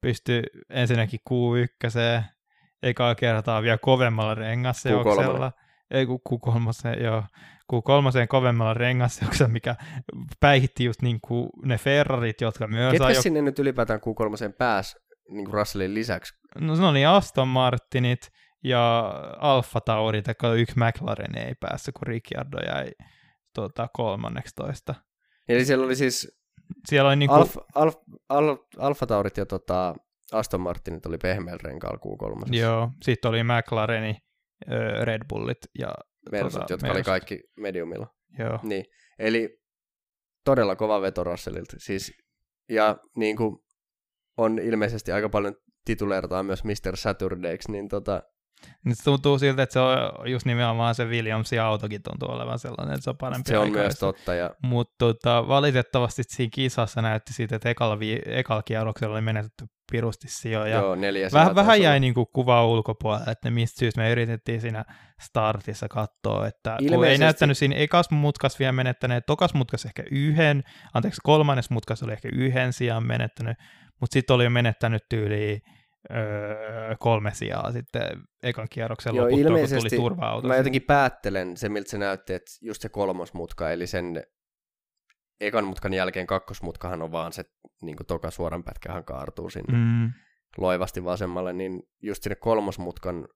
pystyi 0.04 0.42
ensinnäkin 0.70 1.20
Q1, 1.30 2.22
ekaa 2.82 3.14
kertaa 3.14 3.62
vielä 3.62 3.78
kovemmalla 3.78 4.34
rengasseoksella. 4.34 5.52
Ei 5.90 6.06
kun 6.06 6.20
Q3, 6.28 7.02
joo. 7.02 7.24
Q3 7.72 8.26
kovemmalla 8.28 8.74
rengasseoksella, 8.74 9.52
mikä 9.52 9.76
päihitti 10.40 10.84
just 10.84 11.02
niin 11.02 11.18
kuin 11.20 11.48
ne 11.64 11.78
Ferrarit, 11.78 12.40
jotka 12.40 12.66
myös 12.66 12.92
Ketkä 12.92 13.06
ajo 13.06 13.22
sinne 13.22 13.42
nyt 13.42 13.58
ylipäätään 13.58 14.00
Q3 14.00 14.52
pääs 14.58 14.96
niin 15.28 15.44
kuin 15.44 15.54
Russellin 15.54 15.94
lisäksi? 15.94 16.34
No 16.60 16.76
se 16.76 16.82
oli 16.82 17.06
Aston 17.06 17.48
Martinit 17.48 18.30
ja 18.64 19.12
Alfa 19.38 19.80
Taurit, 19.80 20.26
ja 20.26 20.52
yksi 20.54 20.74
McLaren 20.76 21.38
ei 21.38 21.54
päässyt, 21.60 21.94
kun 21.94 22.06
Ricciardo 22.06 22.58
jäi 22.66 22.92
tota, 23.54 23.88
13. 23.92 24.94
Eli 25.48 25.64
siellä 25.64 25.84
oli 25.84 25.96
siis 25.96 26.43
Siellä 26.86 27.08
oli 27.08 27.16
niinku, 27.16 27.34
Alf, 27.34 27.56
Alf, 27.74 27.94
Alf, 28.28 28.60
Alfa 28.78 29.06
Taurit 29.06 29.36
ja 29.36 29.46
tota, 29.46 29.94
Aston 30.32 30.60
Martinit 30.60 31.06
oli 31.06 31.18
pehmeällä 31.18 31.60
renkaalla 31.62 31.98
Q3. 31.98 32.56
joo, 32.56 32.90
sitten 33.02 33.28
oli 33.28 33.42
McLareni, 33.44 34.16
Red 35.02 35.22
Bullit 35.28 35.58
ja 35.78 35.94
Mersut, 36.32 36.60
tota, 36.60 36.72
jotka 36.72 36.86
oli 36.86 36.94
Mersut. 36.94 37.06
kaikki 37.06 37.40
mediumilla. 37.56 38.06
Joo, 38.38 38.58
Niin. 38.62 38.84
Eli 39.18 39.58
todella 40.44 40.76
kova 40.76 41.00
veto 41.00 41.24
Russellilta. 41.24 41.76
Siis, 41.78 42.12
ja 42.68 42.96
niin 43.16 43.36
kuin 43.36 43.56
on 44.38 44.58
ilmeisesti 44.58 45.12
aika 45.12 45.28
paljon 45.28 45.54
tituleerataan 45.84 46.46
myös 46.46 46.64
Mr. 46.64 46.96
Saturdayksi, 46.96 47.72
niin 47.72 47.88
tota, 47.88 48.22
nyt 48.84 48.98
tuntuu 49.04 49.38
siltä, 49.38 49.62
että 49.62 49.72
se 49.72 49.80
on 49.80 50.30
just 50.30 50.46
nimenomaan 50.46 50.94
se 50.94 51.04
Williamsin 51.04 51.60
autokin 51.60 52.02
tuntuu 52.02 52.30
olevan 52.30 52.58
sellainen, 52.58 52.94
että 52.94 53.04
se 53.04 53.10
on 53.10 53.16
parempi 53.16 53.48
se 53.50 53.58
on 53.58 53.64
aikaista. 53.64 53.80
myös 53.82 53.98
totta. 54.16 54.34
Ja 54.34 54.50
Mutta 54.62 54.94
tota, 54.98 55.48
valitettavasti 55.48 56.22
siinä 56.28 56.50
kisassa 56.54 57.02
näytti 57.02 57.32
siitä, 57.32 57.56
että 57.56 57.68
ekalla, 57.70 57.98
vi- 57.98 58.22
ekalla 58.26 58.62
kierroksella 58.62 59.14
oli 59.14 59.20
menetetty 59.22 59.64
pirusti 59.92 60.28
sijoja. 60.28 60.76
joo, 60.76 60.94
neljä 60.94 61.28
Vähän, 61.32 61.46
sijaa 61.46 61.54
vähän 61.54 61.82
jäi 61.82 62.00
niinku 62.00 62.26
kuvaa 62.26 62.66
ulkopuolelle, 62.66 63.30
että 63.32 63.50
mistä 63.50 63.78
syystä 63.78 64.00
me 64.00 64.10
yritettiin 64.10 64.60
siinä 64.60 64.84
startissa 65.20 65.88
katsoa, 65.88 66.46
että 66.46 66.76
kun 66.78 66.88
ei 66.88 66.94
Ilmeisesti- 66.94 67.24
näyttänyt 67.24 67.58
siinä 67.58 67.76
ekas 67.76 68.10
mutkas 68.10 68.58
vielä 68.58 68.72
menettäneet, 68.72 69.26
tokas 69.26 69.54
mutkas 69.54 69.84
ehkä 69.84 70.02
yhden, 70.10 70.62
anteeksi 70.94 71.20
kolmannes 71.24 71.70
mutkas 71.70 72.02
oli 72.02 72.12
ehkä 72.12 72.28
yhden 72.32 72.72
sijaan 72.72 73.06
menettänyt, 73.06 73.56
mutta 74.00 74.14
sitten 74.14 74.34
oli 74.34 74.44
jo 74.44 74.50
menettänyt 74.50 75.02
tyyliin 75.10 75.60
öö, 76.10 76.96
kolme 76.98 77.34
sijaa 77.34 77.72
sitten 77.72 78.22
ekan 78.42 78.66
kierroksen 78.70 79.14
Joo, 79.14 79.24
loputtua, 79.24 79.58
kun 79.58 79.78
tuli 79.78 79.96
turva-auto. 79.96 80.48
Mä 80.48 80.56
jotenkin 80.56 80.82
päättelen 80.82 81.56
se, 81.56 81.68
miltä 81.68 81.90
se 81.90 81.98
näytti, 81.98 82.34
että 82.34 82.50
just 82.62 82.82
se 82.82 82.88
kolmosmutka, 82.88 83.70
eli 83.70 83.86
sen 83.86 84.22
ekan 85.40 85.64
mutkan 85.64 85.94
jälkeen 85.94 86.26
kakkosmutkahan 86.26 87.02
on 87.02 87.12
vaan 87.12 87.32
se 87.32 87.44
niin 87.82 87.96
toka 88.06 88.30
suoran 88.30 88.64
pätkähän 88.64 89.04
kaartuu 89.04 89.50
sinne 89.50 89.78
Mm, 89.78 90.12
loivasti 90.58 91.04
vasemmalle, 91.04 91.52
niin 91.52 91.82
just 92.02 92.22
sinne 92.22 92.36
kolmosmutkan 92.36 93.28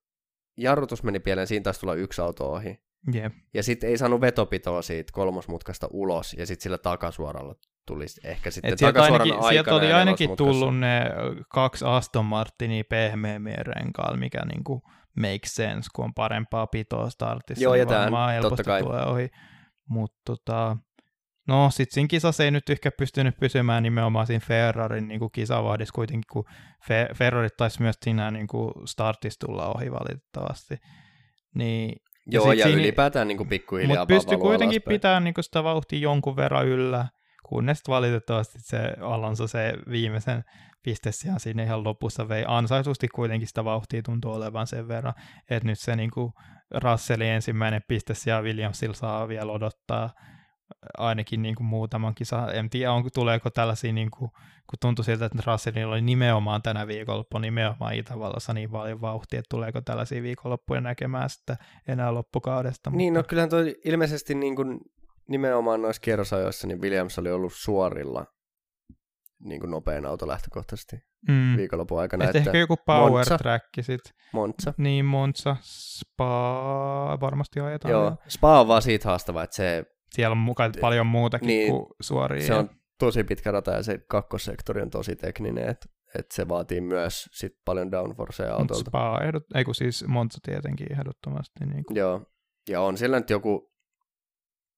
jarrutus 0.57 1.03
meni 1.03 1.21
pieleen, 1.21 1.47
siinä 1.47 1.63
taisi 1.63 1.81
tulla 1.81 1.95
yksi 1.95 2.21
auto 2.21 2.53
ohi. 2.53 2.79
jep. 3.13 3.33
Ja 3.55 3.63
sitten 3.63 3.91
ei 3.91 3.99
saanut 3.99 4.21
vetopitoa 4.21 4.83
siitä 4.83 5.13
kolmosmutkasta 5.13 5.89
ulos, 5.91 6.35
ja 6.39 6.47
sitten 6.47 6.63
sillä 6.63 6.79
takasuoralla 6.79 7.55
tuli 7.89 8.05
ehkä 8.25 8.51
sitten 8.51 8.73
Et 8.73 8.79
sieltä, 8.79 9.03
ainakin, 9.03 9.33
aikana 9.33 9.49
sieltä 9.49 9.75
oli 9.75 9.91
ja 9.91 9.97
ainakin 9.97 10.37
tullut 10.37 10.79
ne 10.79 11.03
kaksi 11.53 11.85
Aston 11.85 12.25
Martinia 12.25 12.85
pehmeämmien 12.91 13.67
renkaalla, 13.67 14.17
mikä 14.17 14.41
niinku 14.45 14.83
makes 15.21 15.55
sense, 15.55 15.91
kun 15.95 16.05
on 16.05 16.15
parempaa 16.15 16.67
pitoa 16.67 17.11
startissa. 17.11 17.65
Joo, 17.65 17.73
niin 17.73 17.81
ja 17.81 17.87
tämähän 17.87 18.05
varmaan 18.05 18.33
helposti 18.33 18.63
kai. 18.65 18.83
tulee 18.83 19.05
ohi. 19.07 19.29
Mutta 19.89 20.19
tota, 20.27 20.77
no 21.49 21.71
sit 21.71 21.91
siinä 21.93 22.09
kisassa 22.09 22.45
ei 22.45 22.51
nyt 22.51 22.71
ehkä 22.71 22.91
pystynyt 22.99 23.37
pysymään 23.41 23.83
nimenomaan 23.83 24.27
siinä 24.27 24.45
Ferrarin 24.47 25.09
niinku 25.09 25.29
kisavahdissa 25.29 25.93
kuitenkin, 25.95 26.29
kun 26.33 26.45
Fe- 26.85 27.15
Ferrarit 27.15 27.57
taisi 27.57 27.83
myös 27.83 27.97
siinä 28.03 28.31
niinku 28.31 28.73
startissa 28.85 29.47
tulla 29.47 29.67
ohi 29.75 29.93
valitettavasti. 29.93 30.77
Niin 31.55 31.97
Joo, 32.27 32.51
sit 32.51 32.59
ja 32.59 32.65
siinä- 32.67 32.81
ylipäätään 32.81 33.29
niin 33.29 33.39
kuin 33.39 33.49
pikkuhiljaa 33.49 33.89
mutta 33.89 34.07
pystyi 34.15 34.39
kuitenkin 34.39 34.77
alaspäin. 34.77 34.95
pitämään 34.95 35.25
niinku 35.25 35.43
sitä 35.43 35.65
vauhtia 35.65 35.99
jonkun 35.99 36.37
verran 36.37 36.67
yllä, 36.67 37.07
kunnes 37.43 37.83
valitettavasti 37.89 38.59
se 38.61 38.79
Alonso 39.01 39.47
se 39.47 39.75
viimeisen 39.91 40.45
pistesijan 40.83 41.41
siinä 41.41 41.63
ihan 41.63 41.85
lopussa 41.85 42.29
vei 42.29 42.45
ansaitusti 42.49 43.09
kuitenkin 43.09 43.49
sitä 43.49 43.65
vauhtia 43.65 44.03
tuntuu 44.03 44.33
olevan 44.33 44.67
sen 44.67 44.89
verran, 44.89 45.15
että 45.51 45.69
nyt 45.69 45.79
se 45.79 45.97
niinku 45.97 46.33
Russellin 46.75 47.29
ensimmäinen 47.29 47.83
pistesija 47.89 48.43
Williamsilla 48.43 48.95
saa 48.95 49.29
vielä 49.29 49.53
odottaa 49.53 50.11
ainakin 50.99 51.43
niin 51.43 51.55
kuin 51.55 51.67
muutaman 51.67 52.15
kisa. 52.15 52.53
En 52.53 52.71
tiedä, 52.71 52.93
onko, 52.93 53.09
tuleeko 53.15 53.51
tällaisia, 53.51 53.93
niin 53.93 54.11
kuin, 54.11 54.31
kun 54.71 54.79
tuntui 54.81 55.05
siltä, 55.05 55.25
että 55.27 55.39
Russellilla 55.47 55.93
oli 55.93 56.03
nimenomaan 56.03 56.63
tänä 56.63 56.87
viikonloppu, 56.87 57.39
nimenomaan 57.39 57.95
Itävallassa 57.95 58.53
niin 58.53 58.71
paljon 58.71 59.01
vauhtia, 59.01 59.39
että 59.39 59.49
tuleeko 59.51 59.81
tällaisia 59.81 60.23
viikonloppuja 60.23 60.81
näkemään 60.81 61.31
sitten 61.31 61.57
enää 61.89 62.15
loppukaudesta. 62.15 62.91
Niin, 62.91 63.15
no 63.15 63.19
mutta- 63.19 63.29
kyllähän 63.29 63.51
toi 63.51 63.77
ilmeisesti 63.85 64.35
niin 64.35 64.57
kuin 64.57 64.79
nimenomaan 65.29 65.83
noissa 65.83 66.01
kierrosajoissa, 66.01 66.67
niin 66.67 66.81
Williams 66.81 67.19
oli 67.19 67.31
ollut 67.31 67.53
suorilla 67.55 68.27
niin 69.45 69.61
kuin 69.61 69.71
nopein 69.71 70.07
auto 70.07 70.29
lähtökohtaisesti 70.29 70.97
mm. 71.29 71.57
viikonlopun 71.57 72.01
aikana. 72.01 72.25
Et 72.25 72.37
että 72.37 72.51
ehkä 72.51 72.59
joku 72.59 72.77
power 72.87 73.11
Monza. 73.11 73.39
track 73.39 73.65
sit. 73.81 74.01
Monza. 74.33 74.75
Niin, 74.77 75.05
Monza, 75.05 75.57
Spa 75.61 77.19
varmasti 77.21 77.61
ajetaan. 77.61 77.93
Joo. 77.93 78.17
Spa 78.29 78.61
on 78.61 78.69
vaan 78.69 78.83
siitä 78.83 79.09
haastava, 79.09 79.43
että 79.43 79.57
se, 79.57 79.85
Siellä 80.11 80.33
on 80.33 80.39
mukaan 80.39 80.73
paljon 80.81 81.07
muutakin 81.07 81.47
Niin, 81.47 81.73
kuin 81.73 81.87
suoria. 82.01 82.47
se 82.47 82.55
on 82.55 82.71
tosi 82.99 83.25
pitkä 83.25 83.51
rata 83.51 83.71
ja 83.71 83.83
se 83.83 83.99
kakkossektori 84.09 84.83
on 84.83 84.91
tosi 84.91 85.17
tekninen, 85.17 85.69
että 85.69 85.87
että 86.19 86.35
se 86.35 86.49
vaatii 86.49 86.81
myös 86.81 87.29
sit 87.33 87.53
paljon 87.65 87.93
downforcea 87.93 88.55
autolta. 88.55 88.91
Spa, 88.91 89.21
ehdot, 89.25 89.45
ei 89.55 89.65
kun 89.65 89.75
siis 89.75 90.05
Monza 90.07 90.39
tietenkin 90.43 90.93
ehdottomasti. 90.93 91.67
Niin 91.67 91.85
kuin. 91.85 91.97
Joo, 91.97 92.27
ja 92.69 92.81
on 92.81 92.99
siellä 92.99 93.19
nyt 93.19 93.31
joku 93.31 93.73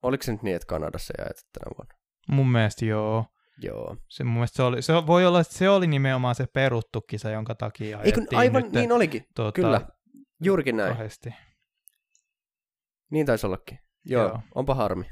oliko 0.02 0.22
se 0.22 0.32
nyt 0.32 0.42
niin, 0.42 0.56
että 0.56 0.66
Kanadassa 0.66 1.14
jaettu 1.18 1.42
tänä 1.52 1.74
vuonna? 1.78 1.94
Mun 2.28 2.52
mielestä 2.52 2.84
joo. 2.84 3.26
Joo. 3.62 3.96
Se, 4.08 4.24
mun 4.24 4.34
mielestä 4.34 4.56
se, 4.56 4.62
oli, 4.62 4.82
se 4.82 4.92
voi 5.06 5.26
olla, 5.26 5.40
että 5.40 5.54
se 5.54 5.68
oli 5.68 5.86
nimenomaan 5.86 6.34
se 6.34 6.46
peruttu 6.46 7.00
kisa, 7.00 7.30
jonka 7.30 7.54
takia 7.54 8.00
Eikö, 8.02 8.20
ajettiin 8.20 8.38
aivan 8.38 8.62
nyt, 8.62 8.72
niin 8.72 8.92
olikin, 8.92 9.24
tuota, 9.36 9.52
kyllä. 9.52 9.80
Juurikin 10.42 10.76
näin. 10.76 10.92
Kahdesti. 10.92 11.34
Niin 13.10 13.26
taisi 13.26 13.46
ollakin. 13.46 13.78
Joo, 14.04 14.28
Joo. 14.28 14.40
Onpa 14.54 14.74
harmi. 14.74 15.04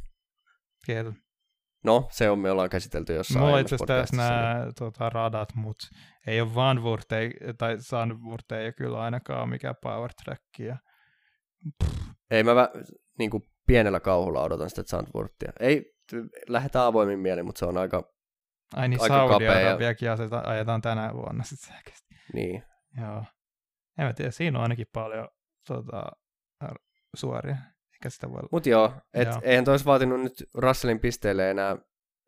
Kyllä. 0.86 1.12
No, 1.84 2.09
se 2.11 2.30
on, 2.30 2.39
me 2.39 2.51
ollaan 2.51 2.70
käsitelty 2.70 3.14
jossain 3.14 3.45
Mulla 3.45 3.59
itse 3.59 3.74
asiassa 3.74 4.16
nämä 4.16 4.66
tota, 4.78 5.11
radat, 5.11 5.55
mutta 5.55 5.89
ei 6.26 6.41
ole 6.41 6.55
Vanwurt 6.55 7.12
ei, 7.12 7.30
tai 7.59 7.76
Sandwurt 7.80 8.53
ei 8.53 8.72
kyllä 8.72 9.01
ainakaan 9.01 9.41
ole 9.41 9.51
mikään 9.51 9.74
power 9.82 10.11
track. 10.24 10.43
Ja... 10.59 10.76
niin 11.64 11.74
Ei 12.30 12.43
mä 12.43 12.55
vä, 12.55 12.68
niin 13.18 13.30
kuin 13.30 13.43
pienellä 13.68 14.00
kauhulla 14.00 14.42
odotan 14.42 14.70
sitä 14.70 14.82
Zandvoortia. 14.82 15.52
Ei, 15.60 15.92
lähdetään 16.48 16.84
avoimin 16.84 17.18
mielin, 17.18 17.46
mutta 17.46 17.58
se 17.58 17.64
on 17.66 17.76
aika, 17.78 18.12
Ai 18.76 18.88
niin, 18.88 19.02
Aika 19.02 19.14
ja- 19.14 19.28
Saudi-Arabiakin 19.28 20.10
aseta, 20.10 20.42
ajetaan 20.46 20.82
tänä 20.82 21.14
vuonna 21.14 21.44
sitten 21.44 21.74
selkeästi. 21.74 22.14
niin. 22.34 22.62
Joo. 23.00 23.24
En 23.98 24.06
mä 24.06 24.12
tiedä, 24.12 24.30
siinä 24.30 24.58
on 24.58 24.62
ainakin 24.62 24.86
paljon 24.92 25.28
tota, 25.68 26.02
suoria. 27.16 27.56
Eikä 27.92 28.10
sitä 28.10 28.30
voi 28.30 28.40
Mutta 28.52 28.68
joo, 28.68 28.92
et 29.14 29.28
Joo. 29.28 29.40
eihän 29.42 29.64
toi 29.64 29.72
olisi 29.72 29.84
vaatinut 29.84 30.20
nyt 30.20 30.32
Russellin 30.54 31.00
pisteelle 31.00 31.50
enää, 31.50 31.76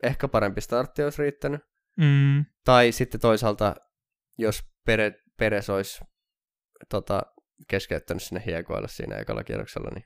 ehkä 0.02 0.28
parempi 0.28 0.60
startti 0.60 1.02
olisi 1.04 1.22
riittänyt. 1.22 1.60
Mm, 1.96 2.44
Tai 2.64 2.92
sitten 2.92 3.20
toisaalta, 3.20 3.74
jos 4.38 4.62
Pere, 4.86 5.12
Peres 5.38 5.70
olisi 5.70 6.04
tota, 6.90 7.22
keskeyttänyt 7.68 8.22
sinne 8.22 8.42
hiekoille 8.46 8.88
siinä 8.88 9.16
ekalla 9.16 9.44
kierroksella, 9.44 9.90
niin 9.94 10.04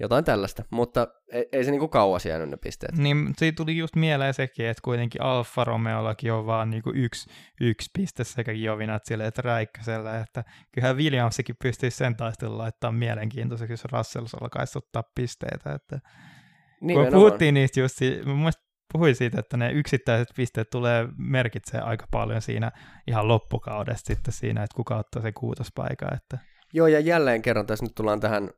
jotain 0.00 0.24
tällaista. 0.24 0.64
Mutta 0.70 1.08
ei, 1.32 1.48
ei 1.52 1.64
se 1.64 1.70
niinku 1.70 1.88
kauas 1.88 2.26
jäänyt 2.26 2.50
ne 2.50 2.56
pisteet. 2.56 2.98
niin 2.98 3.34
siitä 3.38 3.56
tuli 3.56 3.76
just 3.76 3.96
mieleen 3.96 4.34
sekin, 4.34 4.66
että 4.66 4.80
kuitenkin 4.84 5.22
Alfa 5.22 5.64
Romeollakin 5.64 6.32
on 6.32 6.46
vaan 6.46 6.70
niinku 6.70 6.92
yksi, 6.94 7.30
yksi 7.60 7.90
piste 7.98 8.24
sekä 8.24 8.52
Giovinazzille 8.52 9.26
että 9.26 9.42
Räikkösellä, 9.42 10.20
että 10.20 10.44
kyllähän 10.72 10.96
Williamsikin 10.96 11.56
pystyisi 11.62 11.96
sen 11.96 12.16
taistelun 12.16 12.58
laittaa 12.58 12.92
mielenkiintoiseksi, 12.92 13.72
jos 13.72 13.84
Russell 13.92 14.26
alkaisi 14.40 14.78
ottaa 14.78 15.02
pisteitä, 15.14 15.72
että 15.74 15.98
kun 15.98 16.86
Nimenomaan. 16.86 17.12
puhuttiin 17.12 17.54
niistä 17.54 17.80
just, 17.80 17.96
mun 18.24 18.52
puhuin 18.92 19.16
siitä, 19.16 19.40
että 19.40 19.56
ne 19.56 19.72
yksittäiset 19.72 20.28
pisteet 20.36 20.70
tulee 20.70 21.08
merkitsee 21.18 21.80
aika 21.80 22.06
paljon 22.10 22.42
siinä 22.42 22.70
ihan 23.06 23.28
loppukaudesta 23.28 24.06
sitten 24.06 24.34
siinä, 24.34 24.62
että 24.62 24.76
kuka 24.76 24.96
ottaa 24.96 25.22
sen 25.22 25.34
kuutospaikan, 25.34 26.14
että 26.14 26.38
Joo, 26.72 26.86
ja 26.86 27.00
jälleen 27.00 27.42
kerran 27.42 27.66
tässä 27.66 27.84
nyt 27.84 27.94
tullaan 27.94 28.20
tähän, 28.20 28.50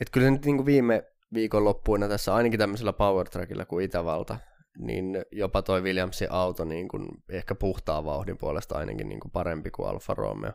että 0.00 0.12
kyllä 0.12 0.26
se 0.26 0.30
nyt 0.30 0.44
niin 0.44 0.66
viime 0.66 1.02
viikon 1.34 1.64
loppuina 1.64 2.08
tässä 2.08 2.34
ainakin 2.34 2.58
tämmöisellä 2.58 2.92
power 2.92 3.28
trackilla 3.28 3.64
kuin 3.64 3.84
Itävalta, 3.84 4.38
niin 4.78 5.24
jopa 5.32 5.62
toi 5.62 5.82
Williamsin 5.82 6.28
auto 6.30 6.64
niin 6.64 6.88
kuin 6.88 7.08
ehkä 7.32 7.54
puhtaan 7.54 8.04
vauhdin 8.04 8.38
puolesta 8.38 8.78
ainakin 8.78 9.08
niin 9.08 9.20
kuin 9.20 9.32
parempi 9.32 9.70
kuin 9.70 9.88
Alfa 9.88 10.14
Romeo. 10.14 10.52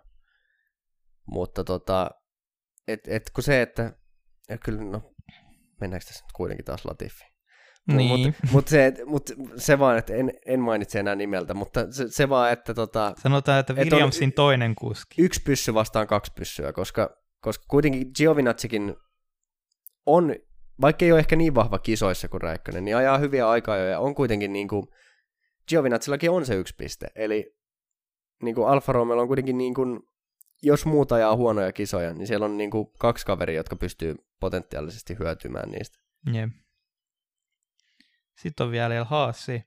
Mutta 1.28 1.64
tota, 1.64 2.10
et, 2.88 3.00
et 3.08 3.24
kun 3.36 3.44
se, 3.44 3.62
että 3.62 3.94
ja 4.50 4.58
kyllä, 4.58 4.84
no, 4.84 5.02
mennäänkö 5.82 6.06
tässä 6.06 6.24
nyt 6.26 6.32
kuitenkin 6.36 6.66
taas 6.66 6.86
Latifiin? 6.86 7.32
niin. 7.88 8.26
Mutta 8.28 8.48
mut 8.52 8.68
se, 8.68 8.86
et- 8.86 9.06
mut 9.06 9.30
se 9.58 9.80
vaan, 9.80 9.98
että 9.98 10.14
en, 10.16 10.32
en 10.46 10.60
mainitse 10.60 11.00
enää 11.00 11.16
nimeltä, 11.16 11.54
mutta 11.54 11.92
se, 11.92 12.06
se 12.10 12.30
vaan, 12.30 12.52
että 12.52 12.74
tota, 12.74 13.14
Sanotaan, 13.18 13.60
että 13.60 13.74
Et 13.74 13.80
on- 13.80 13.86
Williamsin 13.86 14.34
toinen 14.34 14.76
kuski. 14.76 15.22
yksi 15.22 15.42
pyssy 15.46 15.74
vastaan 15.74 16.08
kaksi 16.08 16.32
pyssyä, 16.36 16.74
koska, 16.74 17.10
koska 17.42 17.66
kuitenkin 17.70 18.12
Giovinazzikin 18.18 18.96
on, 20.06 20.36
vaikka 20.82 21.06
ei 21.06 21.12
ole 21.12 21.20
ehkä 21.20 21.36
niin 21.36 21.56
vahva 21.56 21.80
kisoissa 21.80 22.28
kuin 22.28 22.42
Räikkönen, 22.42 22.86
niin 22.86 22.98
ajaa 22.98 23.18
hyviä 23.18 23.46
ja 23.90 24.00
on 24.00 24.16
kuitenkin 24.16 24.54
niin 24.54 24.68
kuin, 24.68 24.88
Giovinazzillakin 25.68 26.32
on 26.32 26.46
se 26.46 26.56
yksi 26.56 26.76
piste, 26.78 27.08
eli 27.16 27.56
niin 28.44 28.56
kuin 28.56 28.68
Alfa 28.68 28.92
Romeo 28.92 29.18
on 29.18 29.28
kuitenkin 29.28 29.58
niin 29.58 29.74
kuin, 29.74 30.00
jos 30.62 30.86
muut 30.86 31.12
ajaa 31.12 31.36
huonoja 31.36 31.72
kisoja, 31.72 32.14
niin 32.14 32.28
siellä 32.28 32.46
on 32.46 32.58
niin 32.58 32.72
kuin 32.72 32.88
kaksi 33.00 33.26
kaveria, 33.26 33.56
jotka 33.56 33.76
pystyy 33.76 34.16
potentiaalisesti 34.40 35.18
hyötymään 35.20 35.70
niistä. 35.72 36.00
Jep. 36.34 36.50
Sitten 38.38 38.66
on 38.66 38.72
vielä 38.72 39.04
Haassi. 39.04 39.64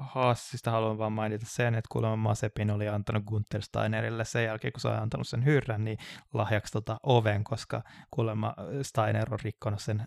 Haassista 0.00 0.70
haluan 0.70 0.98
vaan 0.98 1.12
mainita 1.12 1.46
sen, 1.48 1.74
että 1.74 1.88
kuulemma 1.92 2.16
Masepin 2.16 2.70
oli 2.70 2.88
antanut 2.88 3.24
Gunther 3.24 3.62
Steinerille 3.62 4.24
sen 4.24 4.44
jälkeen, 4.44 4.72
kun 4.72 4.80
se 4.80 4.88
on 4.88 4.98
antanut 4.98 5.28
sen 5.28 5.44
hyrrän, 5.44 5.84
niin 5.84 5.98
lahjaksi 6.34 6.72
tota 6.72 6.96
oven, 7.02 7.44
koska 7.44 7.82
kuulemma 8.10 8.54
Steiner 8.82 9.32
on 9.34 9.38
rikkonut 9.42 9.80
sen, 9.80 10.06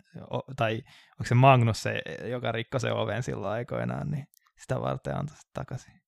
tai 0.56 0.74
onko 1.12 1.24
se 1.26 1.36
Magnus 1.36 1.84
se, 1.84 2.02
joka 2.26 2.52
rikkoi 2.52 2.80
sen 2.80 2.94
oven 2.94 3.24
silloin 3.24 3.54
aikoinaan, 3.54 4.12
niin 4.12 4.26
sitä 4.58 4.82
varten 4.82 5.16
antoi 5.16 5.36
se 5.36 5.42
takaisin. 5.54 6.02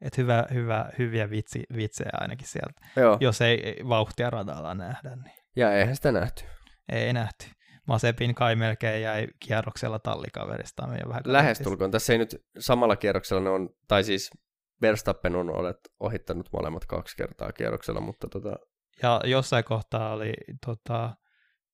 Et 0.00 0.18
hyvä, 0.18 0.44
hyvä, 0.52 0.90
hyviä 0.98 1.30
vitsi, 1.30 1.62
vitsejä 1.76 2.10
ainakin 2.12 2.46
sieltä. 2.48 2.80
Joo, 2.96 3.16
Jos 3.20 3.40
ei 3.40 3.76
vauhtia 3.88 4.30
radalla 4.30 4.74
nähdä, 4.74 5.16
niin 5.16 5.34
ja 5.56 5.72
eihän 5.72 5.96
sitä 5.96 6.12
nähty. 6.12 6.44
ei 6.92 7.12
nähty. 7.12 7.46
Masepin 7.86 8.34
kai 8.34 8.56
melkein 8.56 9.02
jäi 9.02 9.26
kierroksella 9.46 10.00
vähän 11.08 11.22
Lähestulkoon. 11.24 11.90
Tässä 11.90 12.12
ei 12.12 12.18
nyt 12.18 12.36
samalla 12.58 12.96
kierroksella 12.96 13.42
ne 13.42 13.50
on, 13.50 13.68
tai 13.88 14.04
siis 14.04 14.30
Verstappen 14.82 15.36
on 15.36 15.50
olet 15.50 15.76
ohittanut 16.00 16.48
molemmat 16.52 16.84
kaksi 16.84 17.16
kertaa 17.16 17.52
kierroksella, 17.52 18.00
mutta 18.00 18.28
tota, 18.28 18.56
Ja 19.02 19.20
jossain 19.24 19.64
kohtaa 19.64 20.12
oli 20.12 20.32
tota, 20.66 21.16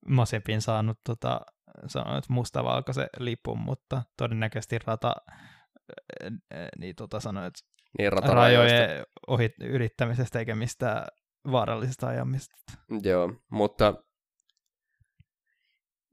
Masepin 0.08 0.60
saanut 0.62 0.98
tota, 1.06 1.40
sanonut 1.86 2.28
mustavalkoisen 2.28 3.08
lipun, 3.18 3.58
mutta 3.58 4.02
todennäköisesti 4.16 4.78
rata 4.86 5.12
äh, 5.32 6.32
äh, 6.54 6.68
niin 6.78 6.96
tota 6.96 7.20
sanoi, 7.20 7.46
että 7.46 7.60
niin 7.98 8.12
rajojen 8.12 9.04
ohi, 9.26 9.50
ylittämisestä 9.60 10.38
eikä 10.38 10.54
mistään 10.54 11.06
vaarallisesta 11.50 12.06
ajamista. 12.06 12.54
Joo, 13.02 13.32
mutta 13.50 13.94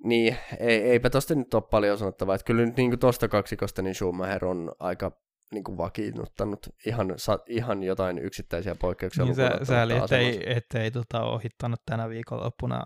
niin, 0.04 0.38
ei, 0.60 0.82
eipä 0.82 1.10
tosta 1.10 1.36
nyt 1.36 1.54
ole 1.54 1.64
paljon 1.72 1.98
sanottavaa. 1.98 2.36
Että 2.36 2.46
kyllä 2.46 2.66
nyt 2.66 2.78
niin 2.78 3.00
tuosta 3.00 3.28
kaksikosta 3.28 3.82
niin 3.82 3.96
Schumacher 3.96 4.46
on 4.46 4.72
aika 4.80 5.12
niin 5.52 5.64
kuin 5.64 5.78
vakiinnuttanut 5.78 6.60
ihan, 6.86 7.14
sa, 7.18 7.40
ihan 7.48 7.84
jotain 7.84 8.20
yksittäisiä 8.20 8.76
poikkeuksia. 8.76 9.24
Niin 9.24 9.32
ottamatta 9.32 9.66
sääli, 9.66 9.98
ettei, 9.98 10.58
ettei 10.58 10.92
tota, 10.92 11.24
ohittanut 11.24 11.82
tänä 11.86 12.10
viikonloppuna 12.10 12.86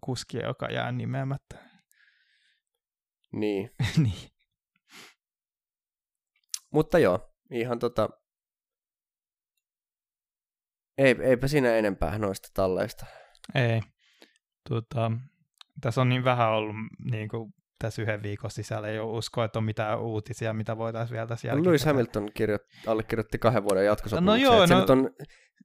kuskia, 0.00 0.46
joka 0.46 0.66
jää 0.66 0.92
nimeämättä. 0.92 1.56
Niin, 3.32 3.70
niin. 4.02 4.30
mutta 6.72 6.98
joo, 6.98 7.34
ihan 7.50 7.78
tota... 7.78 8.08
Ei, 10.98 11.16
eipä 11.22 11.48
siinä 11.48 11.76
enempää 11.76 12.18
noista 12.18 12.48
talleista. 12.54 13.06
Ei. 13.54 13.80
Tota, 14.68 15.12
tässä 15.80 16.00
on 16.00 16.08
niin 16.08 16.24
vähän 16.24 16.50
ollut 16.50 16.76
niin 17.10 17.28
kuin, 17.28 17.52
tässä 17.78 18.02
yhden 18.02 18.22
viikon 18.22 18.50
sisällä. 18.50 18.88
Ei 18.88 18.98
ole 18.98 19.18
uskoa, 19.18 19.44
että 19.44 19.58
on 19.58 19.64
mitään 19.64 20.00
uutisia, 20.00 20.52
mitä 20.52 20.76
voitaisiin 20.78 21.14
vielä 21.14 21.26
tässä 21.26 21.48
jälkeen. 21.48 21.66
Lewis 21.66 21.84
Hamilton 21.84 22.28
kirjoitti, 22.34 22.76
allekirjoitti 22.86 23.38
kahden 23.38 23.64
vuoden 23.64 23.84
jatkosopimuksen. 23.86 24.46
No 24.46 24.54
joo, 24.56 24.66
no- 24.66 24.80
nyt 24.80 24.90
on, 24.90 25.10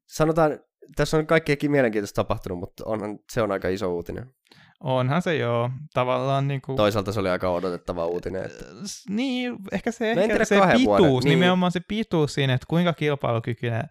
sanotaan, 0.05 0.59
tässä 0.95 1.17
on 1.17 1.27
kaikkeakin 1.27 1.71
mielenkiintoista 1.71 2.23
tapahtunut, 2.23 2.59
mutta 2.59 2.83
onhan, 2.85 3.19
se 3.31 3.41
on 3.41 3.51
aika 3.51 3.67
iso 3.67 3.93
uutinen. 3.93 4.33
Onhan 4.79 5.21
se 5.21 5.35
joo. 5.35 5.69
Tavallaan 5.93 6.47
niin 6.47 6.61
kuin, 6.61 6.75
Toisaalta 6.75 7.11
se 7.11 7.19
oli 7.19 7.29
aika 7.29 7.49
odotettava 7.49 8.05
uutinen. 8.05 8.45
Että... 8.45 8.65
S- 8.85 9.09
Niin, 9.09 9.55
ehkä 9.71 9.91
se, 9.91 10.15
No 10.15 10.21
ehkä 10.21 10.45
se 10.45 10.59
pituus, 10.77 11.23
niin. 11.23 11.29
nimenomaan 11.29 11.71
se 11.71 11.79
pituus 11.87 12.33
siinä, 12.33 12.53
että 12.53 12.67
kuinka 12.69 12.93
kilpailukykyinen, 12.93 13.83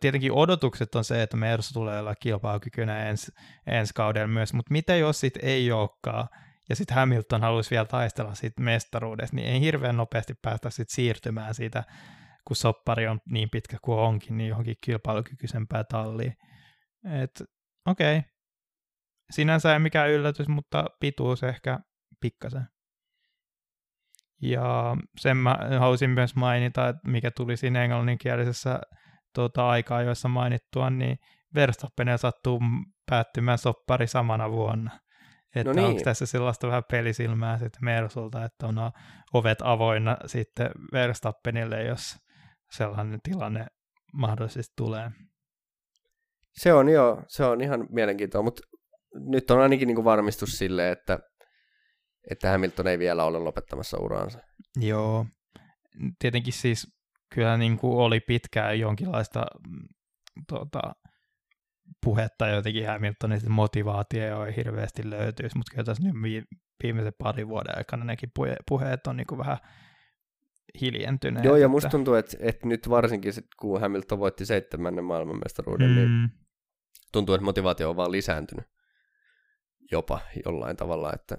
tietenkin 0.00 0.32
odotukset 0.32 0.94
on 0.94 1.04
se, 1.04 1.22
että 1.22 1.36
Mersu 1.36 1.72
tulee 1.72 2.00
olla 2.00 2.14
kilpailukykyinen 2.14 3.16
ensi 3.66 3.94
kaudella 3.94 4.28
myös, 4.28 4.52
mutta 4.52 4.72
mitä 4.72 4.96
jos 4.96 5.20
sit 5.20 5.38
ei 5.42 5.72
olekaan, 5.72 6.28
ja 6.68 6.76
sitten 6.76 6.94
Hamilton 6.94 7.40
haluaisi 7.40 7.70
vielä 7.70 7.84
taistella 7.84 8.34
siitä 8.34 8.62
mestaruudesta, 8.62 9.36
niin 9.36 9.48
ei 9.48 9.60
hirveän 9.60 9.96
nopeasti 9.96 10.34
päästä 10.42 10.70
sit 10.70 10.90
siirtymään 10.90 11.54
siitä, 11.54 11.84
kun 12.44 12.56
soppari 12.56 13.06
on 13.06 13.20
niin 13.30 13.50
pitkä 13.50 13.76
kuin 13.82 13.98
onkin, 13.98 14.36
niin 14.36 14.48
johonkin 14.48 14.76
kilpailukykyisempää 14.80 15.84
talliin. 15.84 16.36
Et 17.22 17.42
okei, 17.86 18.18
okay. 18.18 18.30
sinänsä 19.30 19.72
ei 19.72 19.78
mikään 19.78 20.10
yllätys, 20.10 20.48
mutta 20.48 20.84
pituus 21.00 21.42
ehkä 21.42 21.80
pikkasen. 22.20 22.68
Ja 24.42 24.96
sen 25.20 25.36
mä 25.36 25.58
halusin 25.78 26.10
myös 26.10 26.34
mainita, 26.34 26.88
että 26.88 27.08
mikä 27.08 27.30
tuli 27.30 27.56
siinä 27.56 27.82
englanninkielisessä 27.84 28.80
tuota, 29.34 29.68
aikaa, 29.68 30.02
joissa 30.02 30.28
mainittua, 30.28 30.90
niin 30.90 31.16
Verstappenilla 31.54 32.18
sattuu 32.18 32.60
päättymään 33.10 33.58
soppari 33.58 34.06
samana 34.06 34.50
vuonna. 34.50 34.90
Että 35.54 35.70
No 35.70 35.72
niin. 35.72 35.86
onko 35.86 36.00
tässä 36.04 36.26
sellaista 36.26 36.66
vähän 36.66 36.82
pelisilmää 36.90 37.58
sitten 37.58 37.84
Mersulta, 37.84 38.44
että 38.44 38.66
on 38.66 38.76
ovet 39.34 39.58
avoinna 39.62 40.16
sitten 40.26 40.70
Verstappenille, 40.92 41.82
jos 41.82 42.16
sellainen 42.70 43.20
tilanne 43.22 43.66
mahdollisesti 44.12 44.72
tulee. 44.76 45.10
Se 46.52 46.72
on 46.72 46.88
joo, 46.88 47.22
se 47.28 47.44
on 47.44 47.60
ihan 47.60 47.86
mielenkiintoista, 47.90 48.44
mutta 48.44 48.62
nyt 49.14 49.50
on 49.50 49.60
ainakin 49.60 49.86
niinku 49.86 50.04
varmistus 50.04 50.50
sille, 50.50 50.90
että 50.90 51.18
että 52.30 52.50
Hamilton 52.50 52.86
ei 52.86 52.98
vielä 52.98 53.24
ole 53.24 53.38
lopettamassa 53.38 53.98
uraansa. 53.98 54.38
Joo. 54.80 55.26
Tietenkin 56.18 56.52
siis 56.52 56.93
kyllä 57.34 57.56
niin 57.56 57.78
kuin 57.78 57.96
oli 57.98 58.20
pitkään 58.20 58.80
jonkinlaista 58.80 59.46
tota, 60.48 60.94
puhetta 62.04 62.48
jotenkin 62.48 62.86
Hamiltonin 62.86 63.40
motivaatio 63.48 64.44
ei 64.44 64.56
hirveästi 64.56 65.10
löytyisi, 65.10 65.56
mutta 65.56 65.70
kyllä 65.70 65.84
tässä 65.84 66.02
nyt 66.02 66.44
viimeisen 66.82 67.12
parin 67.18 67.48
vuoden 67.48 67.78
aikana 67.78 68.04
nekin 68.04 68.30
puheet 68.68 69.06
on 69.06 69.16
niin 69.16 69.26
kuin 69.26 69.38
vähän 69.38 69.58
hiljentyneet. 70.80 71.44
Joo, 71.44 71.56
ja 71.56 71.68
musta 71.68 71.88
tuntuu, 71.88 72.14
että, 72.14 72.36
että 72.40 72.66
nyt 72.66 72.88
varsinkin 72.88 73.32
sit, 73.32 73.46
kun 73.60 73.80
Hamilton 73.80 74.18
voitti 74.18 74.46
seitsemännen 74.46 75.04
maailmanmestaruuden, 75.04 75.94
niin 75.94 76.08
mm. 76.08 76.14
niin 76.14 76.30
tuntuu, 77.12 77.34
että 77.34 77.44
motivaatio 77.44 77.90
on 77.90 77.96
vaan 77.96 78.12
lisääntynyt 78.12 78.66
jopa 79.92 80.20
jollain 80.46 80.76
tavalla, 80.76 81.12
että 81.12 81.38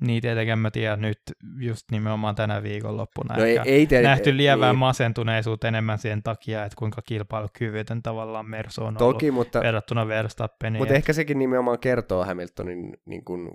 niin 0.00 0.22
tietenkään 0.22 0.58
mä 0.58 0.70
tiedän 0.70 1.00
nyt 1.00 1.20
just 1.60 1.90
nimenomaan 1.90 2.34
tänä 2.34 2.62
viikonloppuna. 2.62 3.36
No 3.36 3.44
ei, 3.44 3.58
ei 3.64 3.86
te, 3.86 4.02
nähty 4.02 4.36
lievää 4.36 4.70
ei. 4.70 4.76
masentuneisuutta 4.76 5.68
enemmän 5.68 5.98
sen 5.98 6.22
takia, 6.22 6.64
että 6.64 6.76
kuinka 6.78 7.02
kilpailukyvytön 7.02 8.02
tavallaan 8.02 8.50
Mersu 8.50 8.84
on 8.84 8.96
Toki, 8.96 9.26
ollut 9.30 9.34
mutta, 9.34 9.60
verrattuna 9.60 10.08
Verstappeniin. 10.08 10.80
Mutta 10.80 10.94
et... 10.94 10.98
ehkä 10.98 11.12
sekin 11.12 11.38
nimenomaan 11.38 11.78
kertoo 11.78 12.24
Hamiltonin 12.24 12.96
niin 13.06 13.24
kuin, 13.24 13.50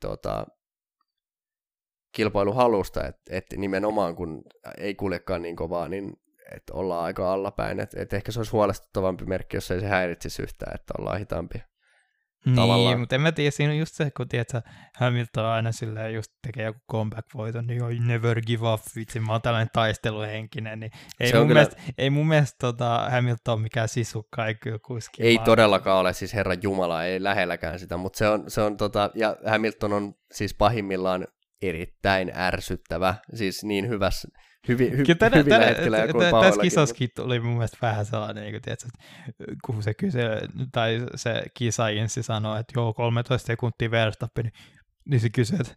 tota, 0.00 0.46
kilpailuhalusta, 2.12 3.06
että 3.06 3.22
et 3.36 3.46
nimenomaan 3.56 4.16
kun 4.16 4.42
ei 4.78 4.94
kuljekaan 4.94 5.42
niin 5.42 5.56
kovaa, 5.56 5.88
niin 5.88 6.12
että 6.54 6.74
ollaan 6.74 7.04
aika 7.04 7.32
allapäin. 7.32 7.80
Että 7.80 8.02
et 8.02 8.12
ehkä 8.12 8.32
se 8.32 8.38
olisi 8.38 8.52
huolestuttavampi 8.52 9.24
merkki, 9.24 9.56
jos 9.56 9.70
ei 9.70 9.80
se 9.80 9.86
häiritsisi 9.86 10.42
yhtään, 10.42 10.74
että 10.74 10.94
ollaan 10.98 11.18
hitaampia. 11.18 11.69
Niin, 12.44 12.56
tavallaan. 12.56 13.00
mutta 13.00 13.14
en 13.14 13.20
mä 13.20 13.32
tiedä, 13.32 13.50
siinä 13.50 13.72
on 13.72 13.78
just 13.78 13.94
se, 13.94 14.10
kun 14.10 14.28
tiedät, 14.28 14.48
Hamilton 14.98 15.44
aina 15.44 15.72
silleen 15.72 16.14
just 16.14 16.32
tekee 16.46 16.64
joku 16.64 16.80
comeback-voiton, 16.92 17.66
niin 17.66 17.82
oi 17.82 17.98
never 17.98 18.40
give 18.40 18.72
up, 18.72 18.80
vitsi, 18.96 19.20
mä 19.20 19.32
oon 19.32 19.42
tällainen 19.42 19.70
taisteluhenkinen, 19.72 20.80
niin 20.80 20.92
ei, 21.20 21.32
mun, 21.32 21.46
kyllä... 21.48 21.60
mielestä, 21.60 21.82
ei 21.98 22.10
mun 22.10 22.28
mielestä 22.28 22.56
tota, 22.60 23.08
Hamilton 23.10 23.52
on 23.52 23.60
mikään 23.60 23.88
sisukka, 23.88 24.46
ei 24.46 24.54
kyllä 24.54 24.78
kuski. 24.78 25.22
Ei 25.22 25.36
vaan. 25.36 25.44
todellakaan 25.44 26.00
ole, 26.00 26.12
siis 26.12 26.34
Herran 26.34 26.58
Jumala, 26.62 27.04
ei 27.04 27.22
lähelläkään 27.22 27.78
sitä, 27.78 27.96
mutta 27.96 28.16
se 28.16 28.28
on, 28.28 28.44
se 28.48 28.60
on 28.60 28.76
tota, 28.76 29.10
ja 29.14 29.36
Hamilton 29.46 29.92
on 29.92 30.14
siis 30.32 30.54
pahimmillaan 30.54 31.26
erittäin 31.62 32.32
ärsyttävä, 32.36 33.14
siis 33.34 33.64
niin 33.64 33.88
hyvässä, 33.88 34.28
hyvin, 34.68 34.98
hy, 34.98 35.14
tänä, 35.14 35.36
hyvin 35.36 35.50
tänä, 35.50 35.64
lähettilää 35.64 36.08
kuin 36.08 36.26
Tässä 36.42 36.60
kisassakin 36.60 37.08
oli 37.18 37.40
mun 37.40 37.52
mielestä 37.52 37.78
vähän 37.82 38.06
sellainen, 38.06 38.42
niin 38.42 38.52
kuin, 38.52 38.62
tiedätkö, 38.62 38.88
kun 39.64 39.82
se 39.82 39.94
kyse, 39.94 40.40
tai 40.72 41.06
se 41.14 41.42
kisainssi 41.54 42.22
sanoi, 42.22 42.60
että 42.60 42.72
joo, 42.76 42.94
13 42.94 43.46
sekuntia 43.46 43.90
Verstappen, 43.90 44.44
niin 44.44 44.52
niin 45.10 45.20
se 45.20 45.30
kysyi, 45.30 45.58
että 45.60 45.74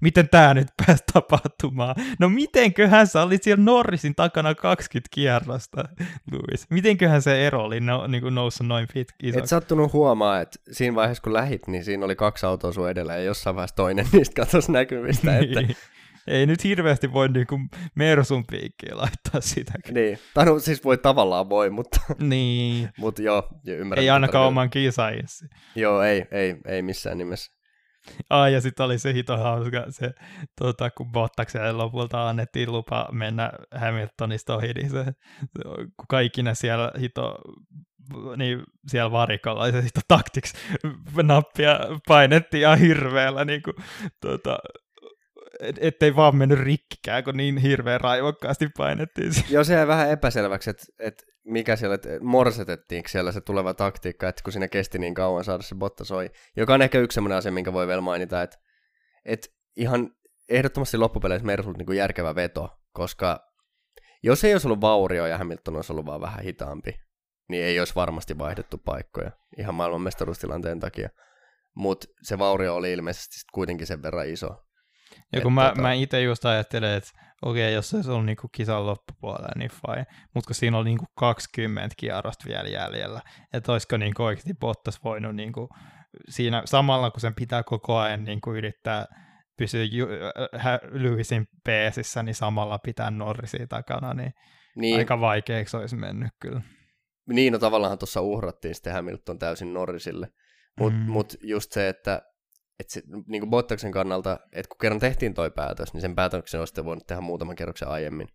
miten 0.00 0.28
tämä 0.28 0.54
nyt 0.54 0.68
pääsi 0.86 1.04
tapahtumaan? 1.12 1.94
No 2.18 2.28
mitenköhän 2.28 3.06
sä 3.06 3.22
olit 3.22 3.42
siellä 3.42 3.64
Norrisin 3.64 4.14
takana 4.14 4.54
20 4.54 5.08
kierrosta, 5.10 5.84
Louis? 6.32 6.70
Mitenköhän 6.70 7.22
se 7.22 7.46
ero 7.46 7.64
oli 7.64 7.80
no, 7.80 8.06
niin 8.06 8.22
kuin 8.22 8.34
noussut 8.34 8.66
noin 8.66 8.88
pitkin? 8.94 9.38
Et 9.38 9.46
sattunut 9.46 9.92
huomaa, 9.92 10.40
että 10.40 10.58
siinä 10.70 10.94
vaiheessa 10.94 11.22
kun 11.22 11.32
lähit, 11.32 11.66
niin 11.66 11.84
siinä 11.84 12.04
oli 12.04 12.16
kaksi 12.16 12.46
autoa 12.46 12.72
sun 12.72 12.90
edellä 12.90 13.16
ja 13.16 13.22
jossain 13.22 13.56
vaiheessa 13.56 13.76
toinen 13.76 14.06
niistä 14.12 14.34
katosi 14.34 14.72
näkymistä. 14.72 15.30
niin. 15.40 15.58
että 15.60 15.74
ei 16.30 16.46
nyt 16.46 16.64
hirveästi 16.64 17.12
voi 17.12 17.28
niinku 17.28 17.60
Mersun 17.94 18.44
piikkiä 18.46 18.96
laittaa 18.96 19.40
sitä. 19.40 19.72
Niin, 19.90 20.18
tai 20.34 20.44
no 20.44 20.58
siis 20.58 20.84
voi 20.84 20.98
tavallaan 20.98 21.48
voi, 21.48 21.70
mutta, 21.70 22.00
niin. 22.18 22.88
mutta 22.98 23.22
joo, 23.22 23.48
ymmärrän. 23.66 24.02
Ei 24.02 24.10
ainakaan 24.10 24.46
oman 24.46 24.70
kisaajissa. 24.70 25.46
Joo, 25.74 26.02
ei, 26.02 26.24
ei, 26.30 26.56
ei 26.66 26.82
missään 26.82 27.18
nimessä. 27.18 27.60
Ah, 28.30 28.50
ja 28.52 28.60
sitten 28.60 28.86
oli 28.86 28.98
se 28.98 29.14
hito 29.14 29.36
hauska, 29.36 29.86
se, 29.88 30.10
tota, 30.60 30.90
kun 30.90 31.12
Bottakselle 31.12 31.72
lopulta 31.72 32.28
annettiin 32.28 32.72
lupa 32.72 33.08
mennä 33.12 33.52
Hamiltonista 33.74 34.56
ohi, 34.56 34.72
niin 34.72 34.90
se, 34.90 35.04
kun 35.72 36.06
kaikki 36.08 36.42
ne 36.42 36.54
siellä 36.54 36.92
hito, 37.00 37.38
niin 38.36 38.62
siellä 38.86 39.10
varikolla 39.10 39.70
se 39.70 39.82
hito 39.82 40.00
taktiksi 40.08 40.54
nappia 41.22 41.78
painettiin 42.08 42.60
ihan 42.60 42.78
hirveällä 42.78 43.44
niin 43.44 43.62
kuin, 43.62 43.74
tota, 44.20 44.58
ettei 45.80 46.16
vaan 46.16 46.36
mennyt 46.36 46.58
rikkikään, 46.58 47.24
kun 47.24 47.36
niin 47.36 47.56
hirveän 47.56 48.00
raivokkaasti 48.00 48.68
painettiin. 48.76 49.32
Joo, 49.50 49.64
se 49.64 49.74
jäi 49.74 49.86
vähän 49.86 50.10
epäselväksi, 50.10 50.70
että, 50.70 50.84
että 50.98 51.24
mikä 51.44 51.76
siellä, 51.76 51.94
että 51.94 52.08
morsetettiinko 52.20 53.08
siellä 53.08 53.32
se 53.32 53.40
tuleva 53.40 53.74
taktiikka, 53.74 54.28
että 54.28 54.42
kun 54.42 54.52
siinä 54.52 54.68
kesti 54.68 54.98
niin 54.98 55.14
kauan 55.14 55.44
saada 55.44 55.62
se 55.62 55.74
botta 55.74 56.04
soi, 56.04 56.30
joka 56.56 56.74
on 56.74 56.82
ehkä 56.82 56.98
yksi 56.98 57.14
sellainen 57.14 57.38
asia, 57.38 57.52
minkä 57.52 57.72
voi 57.72 57.86
vielä 57.86 58.00
mainita, 58.00 58.42
että, 58.42 58.58
että 59.24 59.48
ihan 59.76 60.10
ehdottomasti 60.48 60.96
loppupeleissä 60.96 61.46
Mersulta 61.46 61.78
niin 61.78 61.86
kuin 61.86 61.98
järkevä 61.98 62.34
veto, 62.34 62.78
koska 62.92 63.50
jos 64.22 64.44
ei 64.44 64.54
olisi 64.54 64.66
ollut 64.68 64.80
vaurio 64.80 65.26
ja 65.26 65.38
Hamilton 65.38 65.76
olisi 65.76 65.92
ollut 65.92 66.06
vaan 66.06 66.20
vähän 66.20 66.44
hitaampi, 66.44 67.00
niin 67.48 67.64
ei 67.64 67.78
olisi 67.78 67.94
varmasti 67.94 68.38
vaihdettu 68.38 68.78
paikkoja 68.78 69.30
ihan 69.58 69.74
maailmanmestaruustilanteen 69.74 70.80
takia. 70.80 71.08
Mutta 71.74 72.06
se 72.22 72.38
vaurio 72.38 72.74
oli 72.74 72.92
ilmeisesti 72.92 73.36
kuitenkin 73.52 73.86
sen 73.86 74.02
verran 74.02 74.28
iso, 74.28 74.48
ja 75.32 75.40
kun 75.40 75.52
mä, 75.52 75.68
tota... 75.68 75.82
mä 75.82 75.92
itse 75.92 76.22
just 76.22 76.44
ajattelen, 76.44 76.94
että 76.94 77.10
okei, 77.42 77.64
okay, 77.64 77.74
jos 77.74 77.90
se 77.90 78.12
on 78.12 78.26
niinku 78.26 78.48
kisan 78.52 78.86
loppupuolella, 78.86 79.52
niin 79.56 79.70
fine. 79.70 80.06
Mutta 80.34 80.48
kun 80.48 80.54
siinä 80.54 80.78
on 80.78 80.84
niinku 80.84 81.06
20 81.18 81.94
kierrosta 81.96 82.44
vielä 82.48 82.68
jäljellä, 82.68 83.20
että 83.52 83.72
olisiko 83.72 83.96
niinku 83.96 84.22
oikeasti 84.22 84.54
Bottas 84.54 85.04
voinut 85.04 85.36
niinku 85.36 85.68
siinä 86.28 86.62
samalla, 86.64 87.10
kun 87.10 87.20
sen 87.20 87.34
pitää 87.34 87.62
koko 87.62 87.96
ajan 87.96 88.24
niinku 88.24 88.52
yrittää 88.52 89.06
pysyä 89.58 89.84
ju- 89.84 90.08
äh, 90.54 90.78
Lewisin 90.90 91.46
peesissä, 91.64 92.22
niin 92.22 92.34
samalla 92.34 92.78
pitää 92.78 93.10
Norrisia 93.10 93.66
takana, 93.66 94.14
niin, 94.14 94.32
niin. 94.76 94.98
aika 94.98 95.20
vaikeaksi 95.20 95.76
olisi 95.76 95.96
mennyt 95.96 96.30
kyllä. 96.40 96.62
Niin, 97.28 97.52
no 97.52 97.58
tavallaan 97.58 97.98
tuossa 97.98 98.20
uhrattiin 98.20 98.74
sitten 98.74 98.92
Hamilton 98.92 99.38
täysin 99.38 99.74
Norrisille. 99.74 100.28
Mutta 100.80 100.98
mm. 100.98 101.10
mut 101.10 101.34
just 101.42 101.72
se, 101.72 101.88
että 101.88 102.22
että 102.80 102.92
se, 102.92 103.02
niin 103.26 103.40
kuin 103.40 103.50
Bottaksen 103.50 103.92
kannalta, 103.92 104.38
että 104.52 104.68
kun 104.68 104.78
kerran 104.80 105.00
tehtiin 105.00 105.34
toi 105.34 105.50
päätös, 105.50 105.92
niin 105.92 106.00
sen 106.00 106.14
päätöksen 106.14 106.60
olisi 106.60 106.84
voinut 106.84 107.06
tehdä 107.06 107.20
muutaman 107.20 107.56
kerroksen 107.56 107.88
aiemmin. 107.88 108.28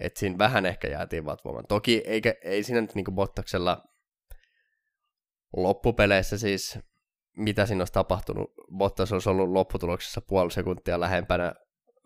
Että 0.00 0.20
siinä 0.20 0.38
vähän 0.38 0.66
ehkä 0.66 0.88
jäätiin 0.88 1.24
vatvomaan. 1.24 1.64
Toki 1.68 2.02
eikä, 2.06 2.34
ei 2.44 2.62
siinä 2.62 2.80
nyt 2.80 2.94
niin 2.94 3.04
kuin 3.04 3.14
Bottaksella 3.14 3.84
loppupeleissä 5.56 6.38
siis, 6.38 6.78
mitä 7.36 7.66
siinä 7.66 7.80
olisi 7.80 7.92
tapahtunut, 7.92 8.52
Bottas 8.78 9.12
olisi 9.12 9.28
ollut 9.28 9.50
lopputuloksessa 9.50 10.20
puoli 10.28 10.50
sekuntia 10.50 11.00
lähempänä 11.00 11.52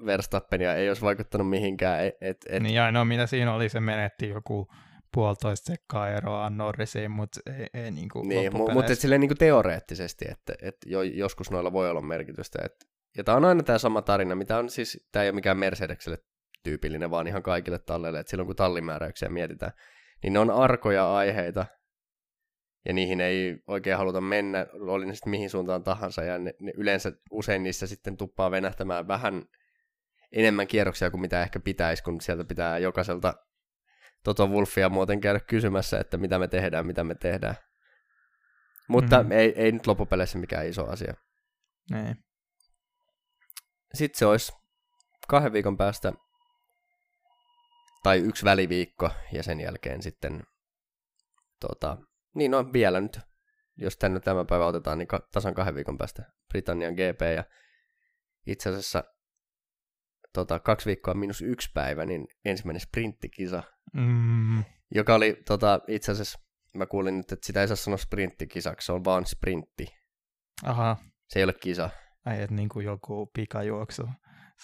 Verstappenia, 0.06 0.74
ei 0.74 0.88
olisi 0.88 1.02
vaikuttanut 1.02 1.50
mihinkään. 1.50 2.06
Et, 2.06 2.14
et, 2.20 2.36
et... 2.48 2.62
Niin 2.62 2.80
ainoa 2.80 3.04
mitä 3.04 3.26
siinä 3.26 3.54
oli, 3.54 3.68
se 3.68 3.80
menetti 3.80 4.28
joku 4.28 4.66
puolitoista 5.14 5.66
sekkaa 5.66 6.08
eroa 6.08 6.50
Norrisiin, 6.50 7.10
mutta 7.10 7.40
ei, 7.58 7.66
ei 7.84 7.90
niin 7.90 8.08
kuin 8.08 8.28
Niin, 8.28 8.52
mutta 8.72 8.94
silleen 8.94 9.20
niin 9.20 9.28
kuin 9.28 9.38
teoreettisesti, 9.38 10.24
että, 10.30 10.54
että 10.62 10.90
jo, 10.90 11.02
joskus 11.02 11.50
noilla 11.50 11.72
voi 11.72 11.90
olla 11.90 12.00
merkitystä. 12.00 12.58
Että, 12.64 12.86
ja 13.16 13.24
tämä 13.24 13.36
on 13.36 13.44
aina 13.44 13.62
tämä 13.62 13.78
sama 13.78 14.02
tarina, 14.02 14.34
mitä 14.34 14.58
on 14.58 14.70
siis, 14.70 15.08
tämä 15.12 15.22
ei 15.22 15.28
ole 15.28 15.34
mikään 15.34 15.58
Mercedekselle 15.58 16.18
tyypillinen, 16.62 17.10
vaan 17.10 17.26
ihan 17.26 17.42
kaikille 17.42 17.78
talleille, 17.78 18.20
että 18.20 18.30
silloin 18.30 18.46
kun 18.46 18.56
tallimääräyksiä 18.56 19.28
mietitään, 19.28 19.72
niin 20.22 20.32
ne 20.32 20.38
on 20.38 20.50
arkoja 20.50 21.14
aiheita, 21.14 21.66
ja 22.84 22.92
niihin 22.92 23.20
ei 23.20 23.58
oikein 23.66 23.96
haluta 23.96 24.20
mennä, 24.20 24.66
oli 24.72 25.06
ne 25.06 25.14
sitten 25.14 25.30
mihin 25.30 25.50
suuntaan 25.50 25.84
tahansa, 25.84 26.22
ja 26.22 26.38
ne, 26.38 26.54
ne 26.60 26.72
yleensä 26.76 27.12
usein 27.30 27.62
niissä 27.62 27.86
sitten 27.86 28.16
tuppaa 28.16 28.50
venähtämään 28.50 29.08
vähän 29.08 29.42
enemmän 30.32 30.66
kierroksia 30.66 31.10
kuin 31.10 31.20
mitä 31.20 31.42
ehkä 31.42 31.60
pitäisi, 31.60 32.02
kun 32.02 32.20
sieltä 32.20 32.44
pitää 32.44 32.78
jokaiselta 32.78 33.34
Toto 34.24 34.46
Wolfia 34.46 34.88
muuten 34.88 35.20
käydä 35.20 35.40
kysymässä, 35.40 36.00
että 36.00 36.16
mitä 36.16 36.38
me 36.38 36.48
tehdään, 36.48 36.86
mitä 36.86 37.04
me 37.04 37.14
tehdään. 37.14 37.54
Mutta 38.88 39.16
mm-hmm. 39.16 39.32
ei, 39.32 39.52
ei 39.56 39.72
nyt 39.72 39.86
loppupeleissä 39.86 40.38
mikään 40.38 40.66
iso 40.66 40.86
asia. 40.86 41.14
Ei. 41.94 42.14
Sitten 43.94 44.18
se 44.18 44.26
olisi 44.26 44.52
kahden 45.28 45.52
viikon 45.52 45.76
päästä, 45.76 46.12
tai 48.02 48.18
yksi 48.18 48.44
väliviikko, 48.44 49.10
ja 49.32 49.42
sen 49.42 49.60
jälkeen 49.60 50.02
sitten, 50.02 50.42
tota, 51.60 51.96
niin 52.34 52.50
no 52.50 52.72
vielä 52.72 53.00
nyt, 53.00 53.20
jos 53.76 53.96
tänne 53.96 54.20
tämä 54.20 54.44
päivä 54.44 54.66
otetaan, 54.66 54.98
niin 54.98 55.08
tasan 55.32 55.54
kahden 55.54 55.74
viikon 55.74 55.98
päästä 55.98 56.22
Britannian 56.48 56.94
GP, 56.94 57.20
ja 57.36 57.44
itse 58.46 58.70
asiassa 58.70 59.04
tota, 60.32 60.58
kaksi 60.58 60.86
viikkoa 60.86 61.14
minus 61.14 61.42
yksi 61.42 61.70
päivä, 61.74 62.06
niin 62.06 62.26
ensimmäinen 62.44 62.80
sprinttikisa, 62.80 63.62
mm. 63.92 64.64
joka 64.94 65.14
oli 65.14 65.42
tota, 65.46 65.80
itse 65.88 66.12
asiassa, 66.12 66.38
mä 66.74 66.86
kuulin 66.86 67.16
nyt, 67.16 67.32
että 67.32 67.46
sitä 67.46 67.60
ei 67.60 67.68
saa 67.68 67.76
sanoa 67.76 67.96
sprinttikisaksi, 67.96 68.86
se 68.86 68.92
on 68.92 69.04
vaan 69.04 69.26
sprintti. 69.26 69.86
Aha. 70.64 70.96
Se 71.28 71.38
ei 71.38 71.44
ole 71.44 71.52
kisa. 71.52 71.90
Ai, 72.24 72.42
että 72.42 72.54
niin 72.54 72.68
kuin 72.68 72.86
joku 72.86 73.30
pikajuoksu, 73.34 74.08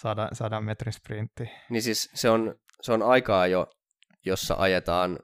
sadan, 0.01 0.29
sadan 0.33 0.63
metrin 0.63 0.93
sprintti. 0.93 1.49
Niin 1.69 1.81
siis 1.81 2.09
se 2.13 2.29
on, 2.29 2.55
se 2.81 2.91
on 2.91 3.03
aikaa 3.03 3.47
jo, 3.47 3.67
jossa 4.25 4.55
ajetaan 4.57 5.19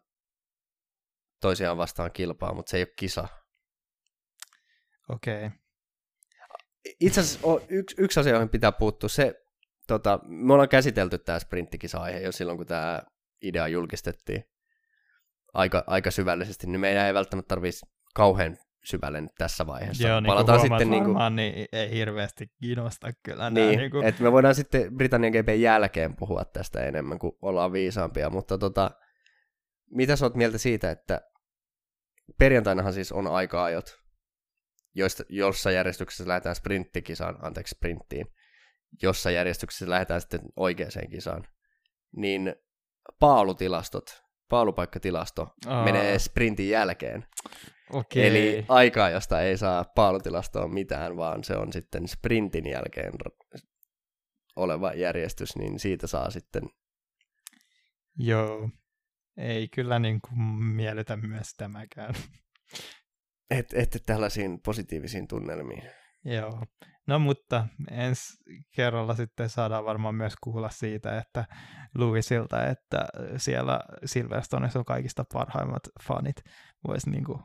toisiaan 1.41 1.77
vastaan 1.77 2.11
kilpaa, 2.11 2.53
mutta 2.53 2.69
se 2.69 2.77
ei 2.77 2.84
ole 2.84 2.93
kisa. 2.95 3.27
Okei. 5.09 5.45
Okay. 5.45 5.57
itse 6.99 7.22
asiassa 7.22 7.47
yksi, 7.69 7.95
yksi 7.99 8.19
asia, 8.19 8.34
johon 8.34 8.49
pitää 8.49 8.72
puuttua, 8.72 9.09
se, 9.09 9.44
tota, 9.88 10.20
me 10.24 10.53
ollaan 10.53 10.70
käsitelty 10.70 11.18
tämä 11.18 11.40
sprinttikisa-aihe 11.40 12.20
jo 12.20 12.32
silloin, 12.32 12.57
kun 12.57 12.68
tämä 12.68 13.02
idea 13.41 13.68
julkistettiin 13.68 14.44
aika, 15.53 15.84
aika 15.88 16.12
syvällisesti, 16.12 16.68
niin 16.68 16.80
meidän 16.80 17.07
ei 17.07 17.14
välttämättä 17.14 17.48
tarvitsisi 17.48 17.86
kauhean 18.14 18.57
syvälle 18.84 19.22
nyt 19.22 19.36
tässä 19.38 19.68
vaiheessa. 19.68 20.07
Joo, 20.07 20.20
niin 20.20 20.28
Palataan 20.28 20.60
sitten 20.60 20.90
niin 20.90 21.03
kuin... 21.03 21.36
niin 21.36 21.68
ei 21.72 21.91
hirveästi 21.91 22.48
kiinnosta 22.62 23.12
kyllä. 23.24 23.49
Niin, 23.49 23.80
niin 23.80 23.91
kuin... 23.91 24.07
että 24.07 24.24
me 24.24 24.32
voidaan 24.32 24.56
sitten 24.56 24.95
Britannian 24.98 25.34
GP 25.34 25.49
jälkeen 25.60 26.16
puhua 26.16 26.45
tästä 26.45 26.86
enemmän, 26.86 27.20
kun 27.20 27.38
ollaan 27.41 27.72
viisaampia, 27.72 28.30
mutta 28.30 28.57
tota, 28.57 28.91
mitä 29.91 30.16
sä 30.16 30.26
oot 30.26 30.36
mieltä 30.36 30.57
siitä, 30.57 30.91
että 30.91 31.22
perjantainahan 32.40 32.94
siis 32.94 33.12
on 33.12 33.28
aika-ajot, 33.28 33.99
joista, 34.95 35.24
jossa 35.30 35.72
järjestyksessä 35.72 36.28
lähdetään 36.28 36.56
sprinttikisaan, 36.56 37.38
anteeksi 37.41 37.76
sprinttiin, 37.76 38.28
jossa 39.02 39.32
järjestyksessä 39.32 39.90
lähdetään 39.90 40.22
sitten 40.22 40.41
oikeaan 40.56 41.10
kisaan, 41.12 41.48
niin 42.16 42.56
paalutilastot, 43.20 44.24
paalupaikkatilasto 44.49 45.53
Aa. 45.68 45.86
menee 45.86 46.20
sprintin 46.20 46.70
jälkeen. 46.70 47.26
Okei. 47.94 48.28
Eli 48.28 48.66
aikaa, 48.70 49.10
josta 49.10 49.41
ei 49.41 49.57
saa 49.57 49.84
paalutilastoa 49.95 50.68
mitään, 50.68 51.18
vaan 51.18 51.44
se 51.44 51.56
on 51.57 51.74
sitten 51.74 52.07
sprintin 52.07 52.70
jälkeen 52.70 53.14
oleva 54.56 54.94
järjestys, 54.94 55.56
niin 55.56 55.80
siitä 55.80 56.07
saa 56.07 56.30
sitten... 56.30 56.64
Joo, 58.18 58.70
ei 59.38 59.68
kyllä 59.68 59.99
niin 59.99 60.22
kuin 60.22 60.40
miellytä 60.64 61.18
myös 61.18 61.53
tämäkään. 61.57 62.14
Et, 63.49 63.74
ette 63.74 63.99
tällaisiin 63.99 64.62
positiivisiin 64.62 65.28
tunnelmiin. 65.28 65.91
Joo, 66.24 66.66
no 67.07 67.19
mutta 67.19 67.68
ensi 67.91 68.34
kerralla 68.76 69.15
sitten 69.15 69.49
saadaan 69.49 69.86
varmaan 69.86 70.15
myös 70.15 70.34
kuulla 70.44 70.69
siitä, 70.69 71.18
että 71.18 71.45
Louisilta, 71.95 72.68
että 72.68 73.06
siellä 73.38 73.80
Silverstoneissa 74.06 74.80
on 74.80 74.86
kaikista 74.86 75.26
parhaimmat 75.34 75.84
fanit. 76.07 76.44
Voisi 76.88 77.10
niin 77.10 77.23
kuin 77.23 77.40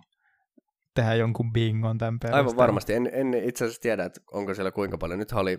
tehdä 0.95 1.15
jonkun 1.15 1.53
bingon 1.53 1.99
tämän 1.99 2.19
perusteella. 2.19 2.51
Aivan 2.51 2.57
varmasti. 2.57 2.95
En, 2.95 3.11
en 3.12 3.35
itse 3.35 3.65
asiassa 3.65 3.82
tiedä, 3.82 4.05
että 4.05 4.20
onko 4.32 4.55
siellä 4.55 4.70
kuinka 4.70 4.99
paljon. 4.99 5.19
Nyt 5.19 5.32
oli 5.32 5.59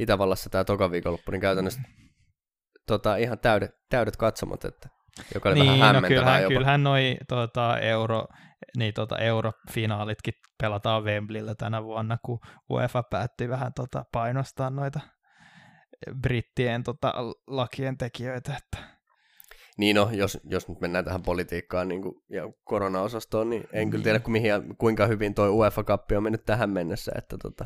Itävallassa 0.00 0.50
tämä 0.50 0.64
toka 0.64 0.90
viikonloppu, 0.90 1.30
niin 1.30 1.40
käytännössä 1.40 1.80
tota, 2.86 3.16
ihan 3.16 3.38
täydet, 3.38 3.70
täydet 3.88 4.16
katsomot, 4.16 4.64
että 4.64 4.88
joka 5.34 5.48
oli 5.48 5.60
niin, 5.60 5.80
vähän 5.80 6.02
no 6.02 6.08
kyllähän, 6.08 6.42
jopa. 6.42 6.54
kyllähän 6.54 6.82
noi 6.82 7.16
tuota, 7.28 7.78
euro, 7.78 8.26
niin, 8.76 8.94
tuota, 8.94 9.18
eurofinaalitkin 9.18 10.34
pelataan 10.60 11.04
Wembleyllä 11.04 11.54
tänä 11.54 11.84
vuonna, 11.84 12.18
kun 12.24 12.38
UEFA 12.70 13.02
päätti 13.02 13.48
vähän 13.48 13.72
tota, 13.72 14.04
painostaa 14.12 14.70
noita 14.70 15.00
brittien 16.20 16.82
tota, 16.82 17.14
lakien 17.46 17.98
tekijöitä. 17.98 18.56
Että... 18.56 18.88
Niin 19.78 19.96
no, 19.96 20.10
jos, 20.12 20.40
jos 20.44 20.68
nyt 20.68 20.80
mennään 20.80 21.04
tähän 21.04 21.22
politiikkaan 21.22 21.88
niin 21.88 22.02
kuin, 22.02 22.14
ja 22.30 22.42
koronaosastoon, 22.64 23.50
niin 23.50 23.62
en 23.62 23.68
niin. 23.72 23.90
kyllä 23.90 24.04
tiedä, 24.04 24.20
mihin, 24.26 24.76
kuinka 24.78 25.06
hyvin 25.06 25.34
tuo 25.34 25.48
UEFA-kappi 25.48 26.16
on 26.16 26.22
mennyt 26.22 26.44
tähän 26.44 26.70
mennessä. 26.70 27.12
Että 27.18 27.36
tota... 27.42 27.64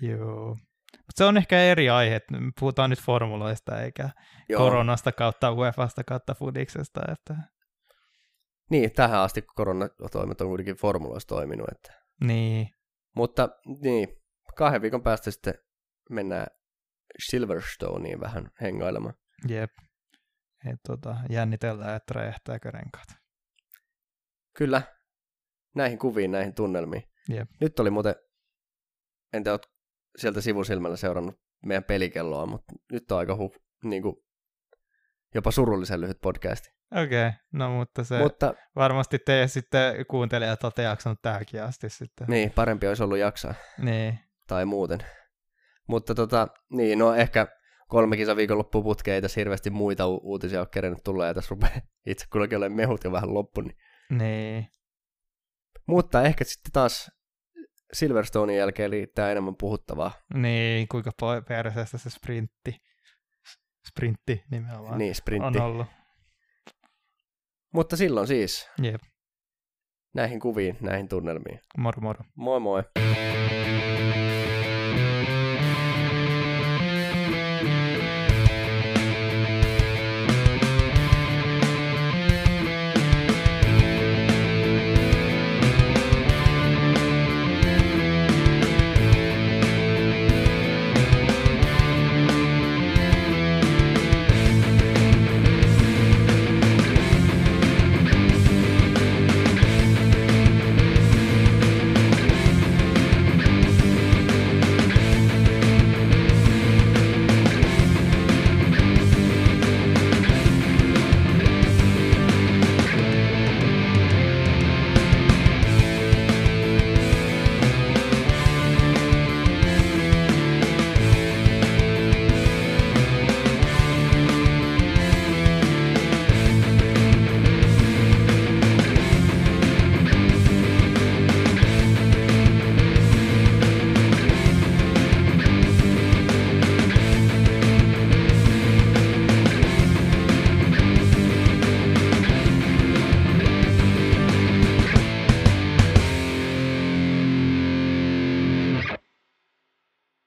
Joo. 0.00 0.56
Mutta 0.96 1.14
se 1.14 1.24
on 1.24 1.36
ehkä 1.36 1.58
eri 1.58 1.90
aihe, 1.90 2.20
puhutaan 2.60 2.90
nyt 2.90 3.00
formuloista 3.00 3.80
eikä 3.80 4.10
Joo. 4.48 4.58
koronasta 4.58 5.12
kautta 5.12 5.52
UEFasta 5.52 6.04
kautta 6.04 6.34
Fudiksesta. 6.34 7.00
Että... 7.12 7.34
Niin, 8.70 8.92
tähän 8.92 9.20
asti 9.20 9.42
koronatoimet 9.42 10.40
on 10.40 10.48
kuitenkin 10.48 10.76
formuloissa 10.76 11.28
toiminut. 11.28 11.68
Että... 11.72 12.02
Niin. 12.24 12.68
Mutta 13.16 13.48
niin, 13.82 14.08
kahden 14.56 14.82
viikon 14.82 15.02
päästä 15.02 15.30
sitten 15.30 15.54
mennään 16.10 16.46
Silverstoneen 17.26 18.20
vähän 18.20 18.50
hengailemaan. 18.60 19.14
Jep. 19.48 19.70
Et, 20.72 20.80
tota, 20.86 21.16
jännitellään, 21.30 21.96
että 21.96 22.14
räjähtääkö 22.14 22.70
renkaat. 22.70 23.08
Kyllä. 24.56 24.82
Näihin 25.74 25.98
kuviin, 25.98 26.30
näihin 26.30 26.54
tunnelmiin. 26.54 27.02
Jep. 27.28 27.50
Nyt 27.60 27.80
oli 27.80 27.90
muuten, 27.90 28.14
en 29.32 29.44
tiedä, 29.44 29.58
sieltä 30.18 30.40
sivusilmällä 30.40 30.96
seurannut 30.96 31.40
meidän 31.64 31.84
pelikelloa, 31.84 32.46
mutta 32.46 32.72
nyt 32.92 33.12
on 33.12 33.18
aika 33.18 33.36
hu, 33.36 33.54
niin 33.84 34.02
kuin, 34.02 34.16
jopa 35.34 35.50
surullisen 35.50 36.00
lyhyt 36.00 36.20
podcasti. 36.20 36.68
Okei, 36.92 37.26
okay, 37.26 37.32
no 37.52 37.70
mutta 37.70 38.04
se 38.04 38.18
mutta, 38.18 38.54
varmasti 38.76 39.18
te 39.18 39.46
sitten 39.46 40.06
kuuntelijat 40.06 40.64
olette 40.64 40.82
jaksanut 40.82 41.22
tähänkin 41.22 41.62
asti 41.62 41.90
sitten. 41.90 42.26
Niin, 42.28 42.50
parempi 42.50 42.88
olisi 42.88 43.02
ollut 43.02 43.18
jaksaa. 43.18 43.54
Niin. 43.78 44.18
Tai 44.46 44.64
muuten. 44.64 44.98
Mutta 45.88 46.14
tota, 46.14 46.48
niin, 46.70 46.98
no 46.98 47.14
ehkä 47.14 47.46
kolme 47.88 48.16
kisa 48.16 48.36
viikonloppuun 48.36 48.84
putkeen, 48.84 49.14
ei 49.14 49.22
tässä 49.22 49.40
hirveästi 49.40 49.70
muita 49.70 50.08
u- 50.08 50.20
uutisia 50.22 50.60
ole 50.60 50.68
kerennyt 50.70 51.04
tulla, 51.04 51.26
ja 51.26 51.34
tässä 51.34 51.48
rupeaa 51.50 51.80
itse 52.06 52.26
kullakin 52.32 52.58
olemaan 52.58 52.76
mehut 52.76 53.04
jo 53.04 53.12
vähän 53.12 53.34
loppu. 53.34 53.60
Niin. 53.60 53.76
niin. 54.10 54.66
Mutta 55.86 56.22
ehkä 56.22 56.44
sitten 56.44 56.72
taas 56.72 57.10
Silverstonein 57.92 58.58
jälkeen 58.58 58.90
riittää 58.90 59.32
enemmän 59.32 59.56
puhuttavaa. 59.56 60.12
Niin, 60.34 60.88
kuinka 60.88 61.10
perseestä 61.48 61.98
se 61.98 62.10
sprintti, 62.10 62.76
sprintti 63.88 64.42
nimenomaan 64.50 64.98
niin, 64.98 65.14
sprintti. 65.14 65.58
on 65.58 65.64
ollut. 65.64 65.86
Mutta 67.72 67.96
silloin 67.96 68.26
siis. 68.26 68.70
Jep. 68.82 69.02
Näihin 70.14 70.40
kuviin, 70.40 70.76
näihin 70.80 71.08
tunnelmiin. 71.08 71.60
Moro 71.78 72.00
moro. 72.00 72.24
Moi 72.34 72.60
moi. 72.60 72.82